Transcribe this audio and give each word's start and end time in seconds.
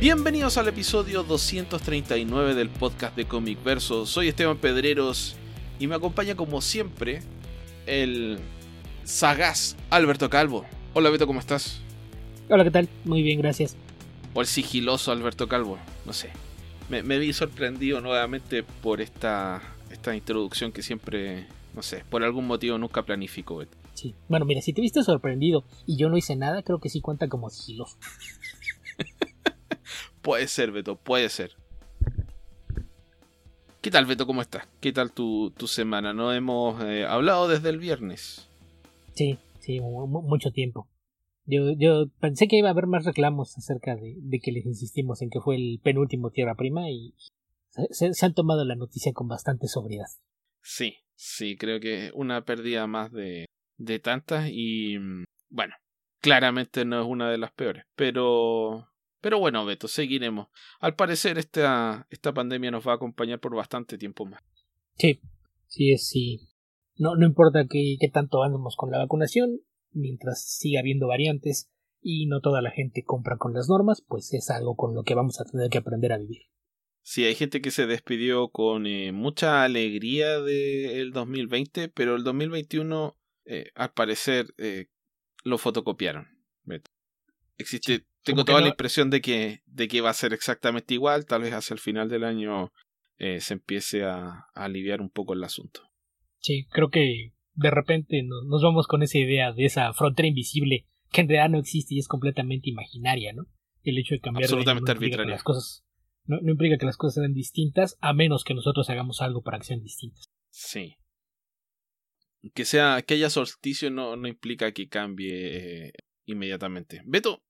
Bienvenidos 0.00 0.56
al 0.56 0.66
episodio 0.66 1.24
239 1.24 2.54
del 2.54 2.70
podcast 2.70 3.14
de 3.14 3.26
Comic 3.26 3.62
Verso. 3.62 4.06
Soy 4.06 4.28
Esteban 4.28 4.56
Pedreros 4.56 5.36
y 5.78 5.88
me 5.88 5.94
acompaña 5.94 6.34
como 6.36 6.62
siempre 6.62 7.20
el 7.84 8.38
sagaz 9.04 9.76
Alberto 9.90 10.30
Calvo. 10.30 10.64
Hola 10.94 11.10
Beto, 11.10 11.26
¿cómo 11.26 11.38
estás? 11.38 11.82
Hola, 12.48 12.64
¿qué 12.64 12.70
tal? 12.70 12.88
Muy 13.04 13.22
bien, 13.22 13.42
gracias. 13.42 13.76
O 14.32 14.40
el 14.40 14.46
sigiloso 14.46 15.12
Alberto 15.12 15.48
Calvo, 15.48 15.76
no 16.06 16.14
sé. 16.14 16.30
Me, 16.88 17.02
me 17.02 17.18
vi 17.18 17.34
sorprendido 17.34 18.00
nuevamente 18.00 18.62
por 18.62 19.02
esta, 19.02 19.60
esta 19.90 20.16
introducción 20.16 20.72
que 20.72 20.82
siempre, 20.82 21.46
no 21.74 21.82
sé, 21.82 22.06
por 22.08 22.24
algún 22.24 22.46
motivo 22.46 22.78
nunca 22.78 23.02
planifico, 23.02 23.58
Beto. 23.58 23.76
Sí. 23.92 24.14
Bueno, 24.30 24.46
mira, 24.46 24.62
si 24.62 24.72
te 24.72 24.80
viste 24.80 25.02
sorprendido 25.02 25.66
y 25.86 25.98
yo 25.98 26.08
no 26.08 26.16
hice 26.16 26.36
nada, 26.36 26.62
creo 26.62 26.80
que 26.80 26.88
sí 26.88 27.02
cuenta 27.02 27.28
como 27.28 27.50
sigiloso. 27.50 27.98
Puede 30.22 30.48
ser, 30.48 30.70
Beto, 30.72 30.96
puede 30.96 31.28
ser. 31.28 31.52
¿Qué 33.80 33.90
tal, 33.90 34.04
Beto? 34.04 34.26
¿Cómo 34.26 34.42
estás? 34.42 34.68
¿Qué 34.80 34.92
tal 34.92 35.12
tu, 35.12 35.50
tu 35.56 35.66
semana? 35.66 36.12
No 36.12 36.32
hemos 36.34 36.82
eh, 36.84 37.06
hablado 37.06 37.48
desde 37.48 37.70
el 37.70 37.78
viernes. 37.78 38.48
Sí, 39.14 39.38
sí, 39.60 39.80
mu- 39.80 40.06
mu- 40.06 40.22
mucho 40.22 40.50
tiempo. 40.50 40.88
Yo, 41.46 41.72
yo 41.72 42.08
pensé 42.20 42.46
que 42.46 42.56
iba 42.58 42.68
a 42.68 42.72
haber 42.72 42.86
más 42.86 43.04
reclamos 43.06 43.56
acerca 43.56 43.96
de, 43.96 44.14
de 44.18 44.38
que 44.40 44.52
les 44.52 44.66
insistimos 44.66 45.22
en 45.22 45.30
que 45.30 45.40
fue 45.40 45.56
el 45.56 45.80
penúltimo 45.82 46.30
Tierra 46.30 46.54
Prima 46.54 46.90
y 46.90 47.14
se, 47.70 47.86
se- 47.90 48.12
se 48.14 48.26
han 48.26 48.34
tomado 48.34 48.64
la 48.66 48.76
noticia 48.76 49.12
con 49.14 49.28
bastante 49.28 49.66
sobriedad. 49.66 50.06
Sí, 50.62 50.96
sí, 51.14 51.56
creo 51.56 51.80
que 51.80 52.10
una 52.14 52.44
pérdida 52.44 52.86
más 52.86 53.10
de, 53.12 53.46
de 53.78 53.98
tantas 53.98 54.50
y 54.52 54.98
mm, 54.98 55.24
bueno, 55.48 55.74
claramente 56.20 56.84
no 56.84 57.00
es 57.00 57.06
una 57.08 57.30
de 57.30 57.38
las 57.38 57.52
peores, 57.52 57.84
pero 57.96 58.86
pero 59.20 59.38
bueno, 59.38 59.64
Beto, 59.64 59.88
seguiremos. 59.88 60.48
Al 60.80 60.94
parecer 60.94 61.38
esta, 61.38 62.06
esta 62.10 62.32
pandemia 62.32 62.70
nos 62.70 62.86
va 62.86 62.92
a 62.92 62.96
acompañar 62.96 63.40
por 63.40 63.54
bastante 63.54 63.98
tiempo 63.98 64.26
más. 64.26 64.42
Sí, 64.96 65.20
sí 65.66 65.92
es 65.92 66.08
sí. 66.08 66.48
No, 66.96 67.16
no 67.16 67.26
importa 67.26 67.66
qué, 67.68 67.96
qué 67.98 68.08
tanto 68.08 68.42
andemos 68.42 68.76
con 68.76 68.90
la 68.90 68.98
vacunación, 68.98 69.60
mientras 69.92 70.44
siga 70.44 70.80
habiendo 70.80 71.06
variantes 71.08 71.70
y 72.02 72.26
no 72.26 72.40
toda 72.40 72.62
la 72.62 72.70
gente 72.70 73.02
compra 73.04 73.36
con 73.36 73.54
las 73.54 73.68
normas, 73.68 74.04
pues 74.06 74.32
es 74.32 74.50
algo 74.50 74.76
con 74.76 74.94
lo 74.94 75.02
que 75.02 75.14
vamos 75.14 75.40
a 75.40 75.44
tener 75.44 75.70
que 75.70 75.78
aprender 75.78 76.12
a 76.12 76.18
vivir. 76.18 76.42
Sí, 77.02 77.24
hay 77.24 77.34
gente 77.34 77.60
que 77.60 77.70
se 77.70 77.86
despidió 77.86 78.50
con 78.50 78.86
eh, 78.86 79.12
mucha 79.12 79.64
alegría 79.64 80.40
del 80.40 81.12
2020, 81.12 81.88
pero 81.88 82.14
el 82.14 82.24
2021 82.24 83.16
eh, 83.46 83.70
al 83.74 83.92
parecer 83.92 84.54
eh, 84.58 84.86
lo 85.44 85.58
fotocopiaron. 85.58 86.28
Beto. 86.62 86.90
Existe, 87.56 88.06
tengo 88.22 88.44
toda 88.44 88.60
la 88.60 88.66
no- 88.66 88.70
impresión 88.72 89.10
de 89.10 89.20
que, 89.20 89.60
de 89.66 89.88
que 89.88 90.00
va 90.00 90.10
a 90.10 90.14
ser 90.14 90.32
exactamente 90.32 90.94
igual, 90.94 91.26
tal 91.26 91.42
vez 91.42 91.52
hacia 91.52 91.74
el 91.74 91.80
final 91.80 92.08
del 92.08 92.24
año 92.24 92.72
eh, 93.18 93.40
se 93.40 93.54
empiece 93.54 94.04
a, 94.04 94.46
a 94.54 94.64
aliviar 94.64 95.00
un 95.00 95.10
poco 95.10 95.32
el 95.34 95.44
asunto. 95.44 95.82
Sí, 96.38 96.66
creo 96.70 96.90
que 96.90 97.32
de 97.54 97.70
repente 97.70 98.22
no- 98.22 98.42
nos 98.48 98.62
vamos 98.62 98.86
con 98.86 99.02
esa 99.02 99.18
idea 99.18 99.52
de 99.52 99.64
esa 99.66 99.92
frontera 99.92 100.28
invisible 100.28 100.86
que 101.12 101.20
en 101.22 101.28
realidad 101.28 101.50
no 101.50 101.58
existe 101.58 101.94
y 101.94 101.98
es 101.98 102.08
completamente 102.08 102.70
imaginaria, 102.70 103.32
¿no? 103.32 103.46
El 103.82 103.98
hecho 103.98 104.14
de 104.14 104.20
cambiar 104.20 104.42
de 104.42 104.44
Absolutamente 104.46 104.86
no 104.90 104.92
implica 104.92 105.16
que 105.16 105.22
arbitraria. 105.22 105.34
las 105.34 105.42
cosas 105.42 105.84
no, 106.24 106.38
no 106.40 106.50
implica 106.52 106.78
que 106.78 106.86
las 106.86 106.96
cosas 106.96 107.14
sean 107.22 107.32
distintas 107.34 107.96
a 108.00 108.12
menos 108.12 108.44
que 108.44 108.54
nosotros 108.54 108.88
hagamos 108.90 109.20
algo 109.20 109.42
para 109.42 109.58
que 109.58 109.64
sean 109.64 109.82
distintas. 109.82 110.26
Sí. 110.50 110.96
Que 112.54 112.64
sea, 112.64 113.02
que 113.02 113.14
haya 113.14 113.28
solsticio 113.28 113.90
no, 113.90 114.16
no 114.16 114.26
implica 114.28 114.72
que 114.72 114.88
cambie 114.88 115.88
eh, 115.88 115.92
inmediatamente. 116.24 117.02
Beto, 117.04 117.42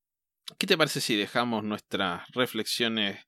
¿qué 0.59 0.67
te 0.67 0.77
parece 0.77 1.01
si 1.01 1.17
dejamos 1.17 1.65
nuestras 1.65 2.28
reflexiones 2.33 3.19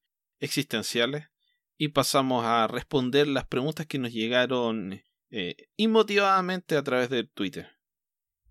existenciales 0.40 1.28
y 1.76 1.88
pasamos 1.88 2.44
a 2.44 2.66
responder 2.66 3.28
las 3.28 3.46
preguntas 3.46 3.86
que 3.86 3.98
nos 3.98 4.12
llegaron 4.12 5.02
eh, 5.30 5.56
inmotivadamente 5.76 6.76
a 6.76 6.82
través 6.82 7.10
de 7.10 7.24
Twitter? 7.24 7.68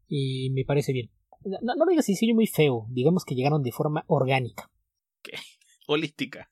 Y 0.07 0.49
me 0.51 0.65
parece 0.65 0.93
bien. 0.93 1.09
No, 1.43 1.57
no 1.61 1.85
lo 1.85 1.89
digas 1.89 2.09
así 2.09 2.33
muy 2.33 2.47
feo, 2.47 2.87
digamos 2.89 3.25
que 3.25 3.35
llegaron 3.35 3.63
de 3.63 3.71
forma 3.71 4.03
orgánica. 4.07 4.69
Holística. 5.87 6.49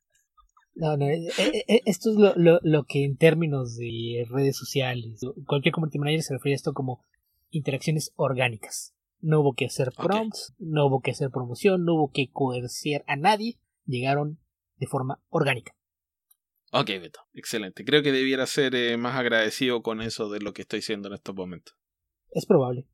No, 0.75 0.95
no, 0.95 1.09
eh, 1.09 1.27
eh, 1.37 1.81
esto 1.85 2.11
es 2.11 2.15
lo, 2.15 2.33
lo, 2.35 2.59
lo 2.63 2.85
que 2.85 3.03
en 3.03 3.17
términos 3.17 3.75
de 3.75 4.25
redes 4.29 4.55
sociales, 4.55 5.19
cualquier 5.45 5.73
community 5.73 5.99
manager 5.99 6.23
se 6.23 6.33
refiere 6.33 6.53
a 6.53 6.55
esto 6.55 6.73
como 6.73 7.03
interacciones 7.49 8.13
orgánicas. 8.15 8.95
No 9.21 9.41
hubo 9.41 9.53
que 9.53 9.65
hacer 9.65 9.89
prompts, 9.95 10.53
no 10.59 10.87
hubo 10.87 11.01
que 11.01 11.11
hacer 11.11 11.29
promoción, 11.29 11.83
no 11.85 11.95
hubo 11.95 12.11
que 12.11 12.29
coercer 12.31 13.03
a 13.07 13.15
nadie, 13.15 13.59
llegaron 13.85 14.39
de 14.77 14.87
forma 14.87 15.21
orgánica. 15.29 15.75
Ok, 16.71 16.87
Beto, 16.87 17.19
excelente. 17.33 17.83
Creo 17.83 18.03
que 18.03 18.11
debiera 18.11 18.45
ser 18.45 18.75
eh, 18.75 18.95
más 18.97 19.15
agradecido 19.15 19.81
con 19.81 20.01
eso 20.01 20.29
de 20.29 20.39
lo 20.39 20.53
que 20.53 20.61
estoy 20.61 20.81
siendo 20.81 21.07
en 21.07 21.15
estos 21.15 21.35
momentos. 21.35 21.75
Es 22.31 22.45
probable. 22.45 22.85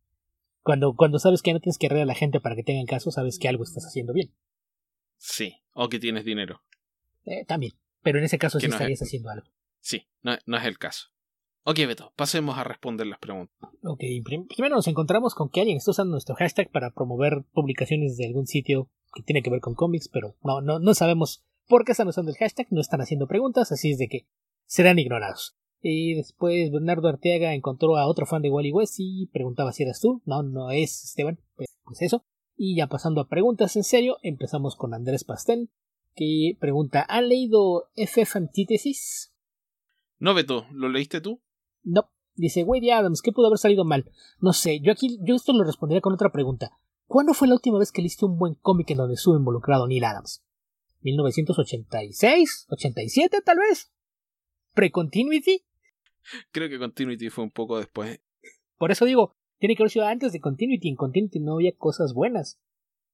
Cuando, 0.64 0.96
cuando 0.96 1.20
sabes 1.20 1.42
que 1.42 1.54
no 1.54 1.60
tienes 1.60 1.78
que 1.78 1.88
arreglar 1.88 2.04
a 2.04 2.08
la 2.08 2.16
gente 2.16 2.40
para 2.40 2.56
que 2.56 2.64
tengan 2.64 2.86
caso, 2.86 3.12
sabes 3.12 3.38
que 3.38 3.48
algo 3.48 3.64
estás 3.64 3.86
haciendo 3.86 4.14
bien. 4.14 4.34
Sí, 5.18 5.62
o 5.74 5.90
que 5.90 6.00
tienes 6.00 6.26
dinero. 6.26 6.64
Eh, 7.26 7.46
también. 7.46 7.74
Pero 8.02 8.18
en 8.20 8.24
ese 8.26 8.38
caso 8.40 8.58
Que 8.58 8.66
sí 8.66 8.70
no 8.70 8.76
es- 8.76 8.82
estarías 8.82 9.02
haciendo 9.02 9.30
algo. 9.30 9.48
Sí, 9.82 10.08
no, 10.24 10.38
no 10.46 10.58
es 10.58 10.66
el 10.66 10.78
caso. 10.80 11.10
Ok, 11.68 11.78
Beto, 11.88 12.14
pasemos 12.16 12.58
a 12.60 12.64
responder 12.64 13.08
las 13.08 13.18
preguntas. 13.18 13.56
Ok, 13.84 14.02
prim- 14.24 14.46
primero 14.48 14.76
nos 14.76 14.88
encontramos 14.88 15.34
con 15.34 15.50
que 15.50 15.62
alguien 15.62 15.78
está 15.78 15.92
usando 15.92 16.12
nuestro 16.12 16.36
hashtag 16.36 16.70
para 16.72 16.92
promover 16.92 17.44
publicaciones 17.54 18.18
de 18.18 18.28
algún 18.28 18.46
sitio 18.46 18.88
que 19.16 19.24
tiene 19.24 19.42
que 19.42 19.50
ver 19.50 19.62
con 19.62 19.74
cómics, 19.74 20.08
pero 20.08 20.36
no, 20.44 20.62
no, 20.62 20.78
no 20.78 20.94
sabemos 20.94 21.44
por 21.68 21.84
qué 21.84 21.94
están 21.94 22.08
usando 22.08 22.30
el 22.30 22.38
hashtag, 22.38 22.68
no 22.70 22.82
están 22.82 23.02
haciendo 23.02 23.28
preguntas, 23.28 23.72
así 23.72 23.92
es 23.92 23.98
de 23.98 24.08
que 24.08 24.28
serán 24.68 25.00
ignorados. 25.00 25.58
Y 25.82 26.14
después 26.14 26.72
Bernardo 26.72 27.08
Arteaga 27.08 27.54
encontró 27.56 27.98
a 27.98 28.08
otro 28.08 28.28
fan 28.28 28.44
de 28.44 28.52
Wally 28.52 28.72
West 28.72 28.96
y 29.00 29.28
preguntaba 29.34 29.72
si 29.72 29.84
eras 29.84 30.00
tú. 30.00 30.22
No, 30.26 30.44
no 30.44 30.70
es 30.72 31.04
Esteban, 31.04 31.40
pues, 31.56 31.76
pues 31.84 32.02
eso. 32.04 32.26
Y 32.56 32.76
ya 32.78 32.88
pasando 32.88 33.22
a 33.22 33.28
preguntas 33.28 33.76
en 33.76 33.84
serio, 33.84 34.18
empezamos 34.22 34.76
con 34.76 34.94
Andrés 34.94 35.24
Pastel, 35.24 35.70
que 36.16 36.58
pregunta, 36.60 37.06
¿han 37.10 37.30
leído 37.30 37.90
FF 37.96 38.36
Antítesis? 38.38 39.34
No, 40.20 40.34
Beto, 40.34 40.66
¿lo 40.72 40.90
leíste 40.90 41.22
tú? 41.22 41.42
No. 41.86 42.10
Dice, 42.36 42.66
Wade 42.66 42.92
Adams, 42.92 43.22
¿qué 43.22 43.32
pudo 43.32 43.48
haber 43.48 43.60
salido 43.60 43.86
mal? 43.86 44.12
No 44.42 44.52
sé, 44.52 44.82
yo 44.82 44.92
aquí, 44.92 45.18
yo 45.22 45.36
esto 45.36 45.54
lo 45.54 45.64
respondería 45.64 46.02
con 46.02 46.14
otra 46.14 46.34
pregunta. 46.34 46.72
¿Cuándo 47.08 47.34
fue 47.34 47.48
la 47.48 47.54
última 47.54 47.80
vez 47.80 47.94
que 47.94 48.02
leíste 48.02 48.26
un 48.26 48.38
buen 48.38 48.56
cómic 48.56 48.90
en 48.92 48.98
donde 48.98 49.14
estuvo 49.14 49.38
involucrado 49.38 49.88
Neil 49.88 50.04
Adams? 50.04 50.44
¿1986? 51.04 52.68
¿87 52.68 53.44
tal 53.44 53.60
vez? 53.60 53.94
¿Pre-Continuity? 54.74 55.64
Creo 56.52 56.68
que 56.68 56.80
Continuity 56.80 57.30
fue 57.30 57.46
un 57.46 57.52
poco 57.52 57.78
después. 57.78 58.20
Por 58.78 58.92
eso 58.92 59.06
digo, 59.06 59.38
tiene 59.60 59.76
que 59.76 59.84
haber 59.84 59.92
sido 59.92 60.06
antes 60.06 60.34
de 60.34 60.42
Continuity. 60.42 60.90
En 60.90 60.96
Continuity 60.96 61.40
no 61.40 61.54
había 61.54 61.76
cosas 61.78 62.14
buenas. 62.14 62.60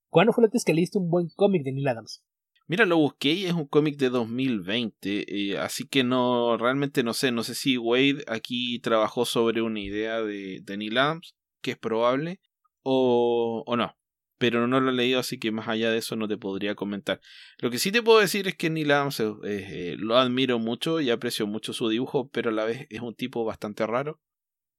¿Cuándo 0.10 0.34
fue 0.34 0.42
la 0.42 0.46
última 0.46 0.58
vez 0.58 0.66
que 0.66 0.74
leíste 0.74 0.98
un 0.98 1.10
buen 1.10 1.30
cómic 1.36 1.64
de 1.64 1.74
Neil 1.74 1.88
Adams? 1.90 2.24
Mira, 2.72 2.86
lo 2.86 2.96
busqué 2.96 3.34
y 3.34 3.48
es 3.48 3.54
un 3.54 3.68
cómic 3.68 3.98
de 3.98 4.10
2020, 4.10 5.26
eh, 5.28 5.58
así 5.58 5.86
que 5.90 6.06
no, 6.06 6.56
realmente 6.56 7.04
no 7.04 7.14
sé, 7.14 7.34
no 7.34 7.44
sé 7.44 7.54
si 7.54 7.78
Wade 7.78 8.24
aquí 8.28 8.80
trabajó 8.80 9.26
sobre 9.26 9.62
una 9.62 9.82
idea 9.82 10.22
de, 10.22 10.64
Neil 10.78 10.98
Adams, 10.98 11.36
que 11.62 11.72
es 11.72 11.78
probable, 11.78 12.40
o, 12.82 13.66
o 13.68 13.76
no. 13.76 13.98
Pero 14.38 14.68
no 14.68 14.80
lo 14.80 14.92
he 14.92 14.94
leído, 14.94 15.20
así 15.20 15.38
que 15.38 15.52
más 15.52 15.68
allá 15.68 15.92
de 15.92 15.98
eso 15.98 16.16
no 16.16 16.30
te 16.30 16.38
podría 16.38 16.74
comentar. 16.74 17.20
Lo 17.58 17.70
que 17.72 17.78
sí 17.78 17.92
te 17.92 18.02
puedo 18.02 18.22
decir 18.22 18.48
es 18.48 18.56
que 18.56 18.70
Neil 18.70 18.92
Adams 18.92 19.22
eh, 19.44 19.98
lo 20.00 20.18
admiro 20.18 20.58
mucho 20.58 21.02
y 21.02 21.10
aprecio 21.10 21.48
mucho 21.48 21.74
su 21.74 21.90
dibujo, 21.90 22.30
pero 22.30 22.52
a 22.52 22.54
la 22.54 22.64
vez 22.64 22.88
es 22.90 23.02
un 23.02 23.16
tipo 23.16 23.44
bastante 23.44 23.86
raro 23.86 24.22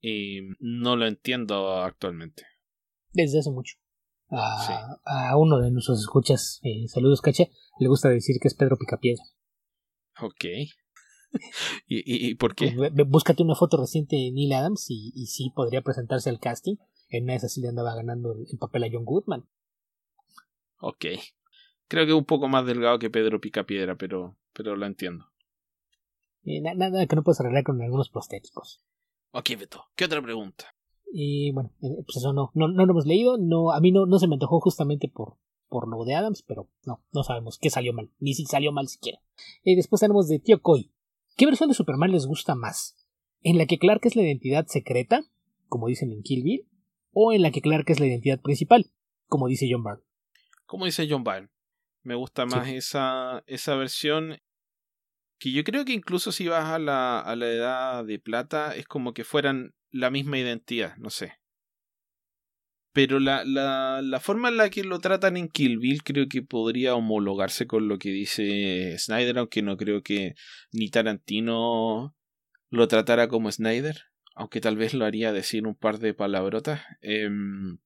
y 0.01 0.41
no 0.61 0.97
lo 0.97 1.07
entiendo 1.07 1.83
actualmente. 1.83 2.47
Desde 3.13 3.41
hace 3.41 3.51
mucho. 3.51 3.82
A, 4.35 4.97
a 5.05 5.37
uno 5.37 5.59
de 5.61 5.71
nuestros 5.71 6.01
escuchas, 6.01 6.59
eh, 6.63 6.89
saludos 6.89 7.21
Cacha, 7.21 7.45
le 7.79 7.89
gusta 7.89 8.09
decir 8.09 8.37
que 8.41 8.49
es 8.49 8.55
Pedro 8.55 8.79
Picapiedra. 8.79 9.23
Ok. 10.21 10.45
¿Y, 11.87 11.99
y, 11.99 12.31
y 12.31 12.35
por 12.35 12.55
qué? 12.55 12.73
Pues, 12.77 12.93
búscate 13.09 13.43
una 13.43 13.55
foto 13.55 13.77
reciente 13.79 14.17
de 14.17 14.31
Neil 14.33 14.53
Adams 14.53 14.87
y, 14.89 15.13
y 15.15 15.27
sí 15.27 15.51
podría 15.55 15.83
presentarse 15.83 16.31
al 16.31 16.41
casting. 16.41 16.77
En 17.09 17.25
una 17.25 17.35
de 17.35 17.37
esas 17.39 17.53
sí 17.53 17.61
le 17.61 17.69
andaba 17.69 17.95
ganando 17.95 18.33
el, 18.33 18.47
el 18.51 18.59
papel 18.59 18.85
a 18.85 18.89
John 18.91 19.05
Goodman. 19.05 19.47
Ok. 20.81 21.05
Creo 21.89 22.07
que 22.07 22.13
un 22.15 22.25
poco 22.25 22.49
más 22.49 22.65
delgado 22.67 22.99
que 22.99 23.11
Pedro 23.11 23.41
Picapiedra, 23.41 23.97
pero, 23.97 24.39
pero 24.53 24.77
lo 24.77 24.87
entiendo. 24.87 25.27
Eh, 26.45 26.61
na- 26.61 26.75
nada 26.75 27.07
que 27.07 27.17
no 27.17 27.23
puedes 27.23 27.41
arreglar 27.41 27.65
con 27.65 27.81
algunos 27.83 28.09
prostéticos. 28.11 28.83
Ok, 29.33 29.51
Beto. 29.59 29.85
¿Qué 29.95 30.05
otra 30.07 30.23
pregunta? 30.23 30.75
Y 31.15 31.53
bueno, 31.53 31.71
eh, 31.83 32.03
pues 32.07 32.17
eso 32.17 32.33
no, 32.33 32.51
no, 32.55 32.69
no 32.69 32.87
lo 32.87 32.93
hemos 32.93 33.07
leído. 33.07 33.37
No, 33.37 33.71
a 33.71 33.81
mí 33.81 33.93
no, 33.93 34.07
no 34.07 34.19
se 34.19 34.27
me 34.27 34.35
antojó 34.35 34.61
justamente 34.61 35.09
por, 35.09 35.37
por 35.69 35.87
lo 35.87 36.05
de 36.05 36.15
Adams, 36.15 36.43
pero 36.43 36.71
no, 36.87 37.05
no 37.13 37.23
sabemos 37.23 37.59
qué 37.61 37.69
salió 37.69 37.93
mal, 37.93 38.11
ni 38.19 38.33
si 38.33 38.47
salió 38.47 38.73
mal 38.73 38.89
siquiera. 38.89 39.21
Y 39.63 39.77
después 39.77 40.01
tenemos 40.01 40.27
de 40.29 40.39
Tío 40.39 40.63
Koi. 40.63 40.91
¿Qué 41.37 41.45
versión 41.45 41.69
de 41.69 41.75
Superman 41.75 42.13
les 42.13 42.27
gusta 42.27 42.55
más? 42.55 42.97
¿En 43.43 43.59
la 43.59 43.67
que 43.67 43.79
Clark 43.79 44.01
es 44.05 44.17
la 44.17 44.23
identidad 44.23 44.67
secreta, 44.69 45.23
como 45.69 45.89
dicen 45.89 46.13
en 46.13 46.23
Kill 46.23 46.45
Bill? 46.45 46.69
¿O 47.13 47.33
en 47.33 47.43
la 47.43 47.51
que 47.51 47.61
Clark 47.61 47.85
es 47.89 48.01
la 48.01 48.07
identidad 48.07 48.41
principal, 48.41 48.91
como 49.27 49.49
dice 49.49 49.69
John 49.71 49.85
Byrne? 49.85 50.03
Como 50.65 50.87
dice 50.87 51.07
John 51.09 51.25
Byrne. 51.25 51.51
Me 52.03 52.15
gusta 52.15 52.47
más 52.47 52.69
esa, 52.69 53.45
esa 53.47 53.75
versión. 53.77 54.39
Que 55.39 55.53
yo 55.53 55.63
creo 55.63 55.85
que 55.85 55.93
incluso 55.93 56.33
si 56.33 56.49
vas 56.49 56.65
a 56.65 56.79
la, 56.79 57.21
a 57.21 57.37
la 57.37 57.51
edad 57.51 58.05
de 58.05 58.19
plata, 58.19 58.75
es 58.75 58.87
como 58.87 59.13
que 59.13 59.25
fueran 59.25 59.75
la 59.93 60.11
misma 60.11 60.39
identidad, 60.39 60.97
no 60.97 61.11
sé. 61.11 61.35
Pero 62.95 63.21
la, 63.21 63.45
la, 63.45 64.03
la 64.03 64.21
forma 64.21 64.49
en 64.49 64.59
la 64.59 64.69
que 64.69 64.85
lo 64.85 64.99
tratan 64.99 65.37
en 65.37 65.49
Kill 65.49 65.79
Bill 65.79 66.03
creo 66.03 66.29
que 66.29 66.43
podría 66.43 66.95
homologarse 66.95 67.67
con 67.67 67.89
lo 67.89 67.99
que 67.99 68.11
dice 68.11 68.97
Snyder, 68.99 69.39
aunque 69.39 69.63
no 69.63 69.77
creo 69.79 70.03
que 70.03 70.35
ni 70.73 70.91
Tarantino 70.91 72.15
lo 72.71 72.89
tratara 72.89 73.29
como 73.29 73.51
Snyder, 73.51 74.03
aunque 74.35 74.61
tal 74.61 74.77
vez 74.77 74.93
lo 74.93 75.07
haría 75.07 75.33
decir 75.33 75.67
un 75.67 75.75
par 75.75 75.99
de 76.01 76.13
palabrotas. 76.13 76.83
Em, 77.01 77.79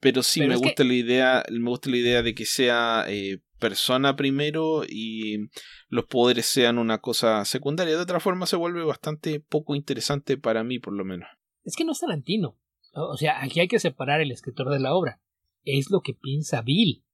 pero 0.00 0.22
sí 0.22 0.40
me 0.46 0.56
gusta 0.56 0.84
la 0.84 0.94
idea, 0.94 1.44
me 1.50 1.68
gusta 1.68 1.90
la 1.90 1.96
idea 1.98 2.22
de 2.22 2.34
que 2.34 2.46
sea 2.46 3.04
eh, 3.08 3.40
persona 3.60 4.16
primero 4.16 4.82
y 4.88 5.50
los 5.88 6.06
poderes 6.06 6.46
sean 6.46 6.78
una 6.78 6.98
cosa 6.98 7.44
secundaria. 7.44 7.96
De 7.96 8.02
otra 8.02 8.18
forma 8.18 8.46
se 8.46 8.56
vuelve 8.56 8.82
bastante 8.84 9.38
poco 9.38 9.76
interesante 9.76 10.36
para 10.36 10.64
mí, 10.64 10.80
por 10.80 10.94
lo 10.94 11.04
menos. 11.04 11.28
Es 11.62 11.76
que 11.76 11.84
no 11.84 11.92
es 11.92 12.00
Tarantino. 12.00 12.58
O 12.92 13.16
sea, 13.16 13.42
aquí 13.42 13.60
hay 13.60 13.68
que 13.68 13.78
separar 13.78 14.20
el 14.20 14.32
escritor 14.32 14.70
de 14.70 14.80
la 14.80 14.94
obra. 14.94 15.20
Es 15.64 15.90
lo 15.90 16.00
que 16.00 16.14
piensa 16.14 16.62
Bill. 16.62 17.04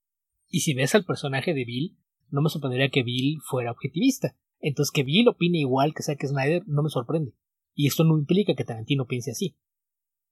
Y 0.49 0.61
si 0.61 0.73
ves 0.73 0.95
al 0.95 1.05
personaje 1.05 1.53
de 1.53 1.65
Bill, 1.65 1.97
no 2.29 2.41
me 2.41 2.49
sorprendería 2.49 2.89
que 2.89 3.03
Bill 3.03 3.39
fuera 3.43 3.71
objetivista. 3.71 4.35
Entonces 4.59 4.91
que 4.91 5.03
Bill 5.03 5.27
opine 5.27 5.59
igual 5.59 5.93
que 5.93 6.03
Zack 6.03 6.25
Snyder 6.25 6.63
no 6.65 6.81
me 6.81 6.89
sorprende. 6.89 7.33
Y 7.75 7.87
esto 7.87 8.03
no 8.03 8.17
implica 8.17 8.55
que 8.55 8.63
Tarantino 8.63 9.05
piense 9.05 9.31
así. 9.31 9.55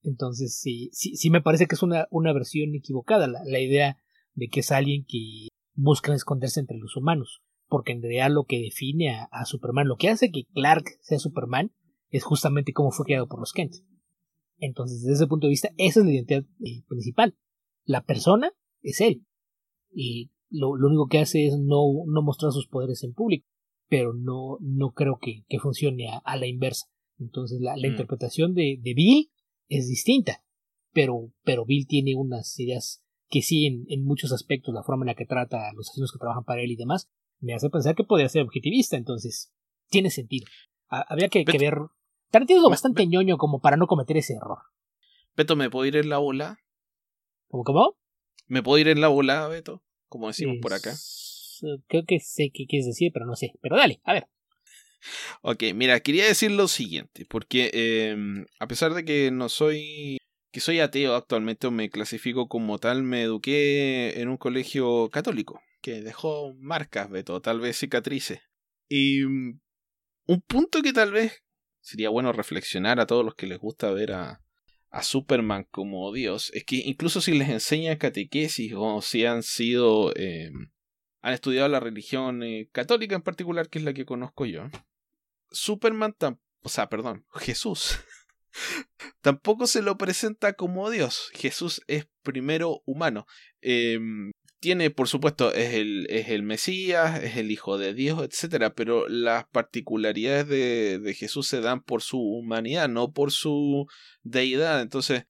Entonces 0.01 0.57
sí, 0.57 0.89
sí, 0.93 1.15
sí 1.15 1.29
me 1.29 1.41
parece 1.41 1.67
que 1.67 1.75
es 1.75 1.83
una, 1.83 2.07
una 2.11 2.33
versión 2.33 2.73
equivocada 2.75 3.27
la, 3.27 3.43
la 3.43 3.59
idea 3.59 3.99
de 4.33 4.49
que 4.49 4.59
es 4.59 4.71
alguien 4.71 5.05
que 5.05 5.47
busca 5.75 6.13
esconderse 6.13 6.59
entre 6.59 6.77
los 6.77 6.95
humanos. 6.95 7.41
Porque 7.67 7.91
en 7.91 8.01
realidad 8.01 8.31
lo 8.31 8.45
que 8.45 8.59
define 8.59 9.11
a, 9.11 9.25
a 9.31 9.45
Superman, 9.45 9.87
lo 9.87 9.97
que 9.97 10.09
hace 10.09 10.31
que 10.31 10.45
Clark 10.53 10.85
sea 11.01 11.19
Superman, 11.19 11.71
es 12.09 12.23
justamente 12.23 12.73
cómo 12.73 12.91
fue 12.91 13.05
creado 13.05 13.27
por 13.27 13.39
los 13.39 13.53
Kent. 13.53 13.73
Entonces, 14.57 15.01
desde 15.01 15.15
ese 15.15 15.27
punto 15.27 15.47
de 15.47 15.51
vista, 15.51 15.69
esa 15.77 15.99
es 15.99 16.05
la 16.05 16.13
identidad 16.13 16.45
eh, 16.63 16.83
principal. 16.87 17.35
La 17.83 18.03
persona 18.05 18.51
es 18.81 19.01
él. 19.01 19.25
Y 19.91 20.31
lo, 20.49 20.71
único 20.71 21.07
que 21.07 21.19
hace 21.19 21.47
es 21.47 21.57
no, 21.57 21.83
no, 22.07 22.21
mostrar 22.21 22.51
sus 22.51 22.67
poderes 22.67 23.03
en 23.03 23.13
público. 23.13 23.47
Pero 23.87 24.13
no, 24.13 24.57
no 24.61 24.93
creo 24.93 25.19
que, 25.21 25.43
que 25.47 25.59
funcione 25.59 26.07
a, 26.09 26.37
la 26.37 26.47
inversa. 26.47 26.87
Entonces, 27.19 27.59
la, 27.61 27.75
la 27.77 27.87
mm. 27.87 27.91
interpretación 27.91 28.53
de, 28.53 28.79
de, 28.81 28.93
Bill 28.93 29.29
es 29.67 29.87
distinta. 29.87 30.43
Pero, 30.93 31.31
pero 31.43 31.65
Bill 31.65 31.85
tiene 31.87 32.15
unas 32.15 32.57
ideas 32.59 33.04
que 33.29 33.41
sí, 33.41 33.65
en, 33.65 33.85
en, 33.89 34.05
muchos 34.05 34.31
aspectos, 34.31 34.73
la 34.73 34.83
forma 34.83 35.03
en 35.03 35.07
la 35.07 35.15
que 35.15 35.25
trata 35.25 35.69
a 35.69 35.73
los 35.73 35.89
asesinos 35.89 36.11
que 36.11 36.19
trabajan 36.19 36.43
para 36.43 36.61
él 36.61 36.71
y 36.71 36.75
demás, 36.75 37.09
me 37.39 37.53
hace 37.53 37.69
pensar 37.69 37.95
que 37.95 38.03
podría 38.03 38.29
ser 38.29 38.43
objetivista. 38.43 38.97
Entonces, 38.97 39.53
tiene 39.89 40.09
sentido. 40.09 40.47
había 40.89 41.29
que, 41.29 41.45
que 41.45 41.57
ver 41.57 41.75
Tarantino 42.35 42.59
es 42.59 42.69
bastante 42.69 43.07
ñoño 43.07 43.37
como 43.37 43.61
para 43.61 43.77
no 43.77 43.87
cometer 43.87 44.17
ese 44.17 44.33
error. 44.33 44.59
Beto, 45.37 45.55
¿me 45.55 45.69
puedo 45.69 45.85
ir 45.85 45.95
en 45.95 46.09
la 46.09 46.17
bola? 46.17 46.59
¿Cómo, 47.47 47.63
cómo? 47.63 47.97
¿Me 48.47 48.61
puedo 48.61 48.77
ir 48.77 48.87
en 48.87 48.99
la 48.99 49.07
bola, 49.07 49.47
Beto? 49.47 49.83
Como 50.09 50.27
decimos 50.27 50.57
por 50.61 50.73
acá. 50.73 50.93
Creo 51.87 52.03
que 52.05 52.19
sé 52.19 52.51
qué 52.53 52.65
quieres 52.67 52.87
decir, 52.87 53.11
pero 53.13 53.25
no 53.25 53.35
sé. 53.35 53.53
Pero 53.61 53.77
dale, 53.77 54.01
a 54.03 54.13
ver. 54.13 54.27
Ok, 55.43 55.63
mira, 55.75 55.99
quería 56.01 56.25
decir 56.25 56.51
lo 56.51 56.67
siguiente, 56.67 57.25
porque 57.25 57.69
em, 57.73 58.45
a 58.59 58.67
pesar 58.67 58.93
de 58.93 59.05
que 59.05 59.31
no 59.31 59.49
soy 59.49 60.17
que 60.55 60.61
soy 60.61 60.79
ateo 60.79 61.15
actualmente 61.15 61.67
o 61.67 61.71
me 61.71 61.89
clasifico 61.89 62.47
como 62.47 62.77
tal, 62.77 63.03
me 63.03 63.23
eduqué 63.23 64.21
en 64.21 64.29
un 64.29 64.37
colegio 64.37 65.09
católico 65.09 65.61
que 65.81 66.01
dejó 66.01 66.53
marcas, 66.53 67.09
Beto, 67.09 67.41
tal 67.41 67.59
vez 67.59 67.77
cicatrices. 67.77 68.39
Y 68.87 69.25
mm, 69.25 69.59
un 70.27 70.41
punto 70.47 70.81
que 70.81 70.93
tal 70.93 71.11
vez 71.11 71.43
sería 71.81 72.07
bueno 72.07 72.31
reflexionar 72.31 73.01
a 73.01 73.05
todos 73.05 73.25
los 73.25 73.35
que 73.35 73.47
les 73.47 73.59
gusta 73.59 73.91
ver 73.91 74.13
a, 74.13 74.41
a 74.91 75.03
Superman 75.03 75.67
como 75.71 76.13
Dios, 76.13 76.51
es 76.53 76.63
que 76.63 76.77
incluso 76.77 77.19
si 77.19 77.33
les 77.33 77.49
enseña 77.49 77.97
catequesis 77.97 78.71
o 78.77 79.01
si 79.01 79.25
han 79.25 79.43
sido... 79.43 80.13
Eh, 80.15 80.51
han 81.21 81.33
estudiado 81.33 81.67
la 81.67 81.81
religión 81.81 82.43
eh, 82.43 82.69
católica 82.71 83.13
en 83.13 83.23
particular, 83.23 83.67
que 83.67 83.79
es 83.79 83.83
la 83.83 83.93
que 83.93 84.05
conozco 84.05 84.45
yo, 84.45 84.69
Superman, 85.51 86.15
o 86.61 86.69
sea, 86.69 86.87
perdón, 86.87 87.25
Jesús, 87.33 87.99
tampoco 89.21 89.67
se 89.67 89.81
lo 89.81 89.97
presenta 89.97 90.53
como 90.53 90.89
Dios. 90.89 91.29
Jesús 91.33 91.81
es 91.87 92.07
primero 92.23 92.81
humano. 92.85 93.25
Eh, 93.61 93.99
tiene, 94.59 94.89
por 94.89 95.07
supuesto, 95.07 95.53
es 95.53 95.75
el, 95.75 96.07
es 96.09 96.29
el 96.29 96.43
Mesías, 96.43 97.21
es 97.23 97.37
el 97.37 97.51
Hijo 97.51 97.77
de 97.77 97.93
Dios, 97.93 98.23
etc. 98.23 98.73
Pero 98.75 99.07
las 99.07 99.45
particularidades 99.49 100.47
de, 100.47 100.99
de 100.99 101.13
Jesús 101.13 101.47
se 101.47 101.61
dan 101.61 101.83
por 101.83 102.01
su 102.01 102.19
humanidad, 102.19 102.89
no 102.89 103.11
por 103.13 103.31
su 103.31 103.85
deidad. 104.23 104.81
Entonces, 104.81 105.25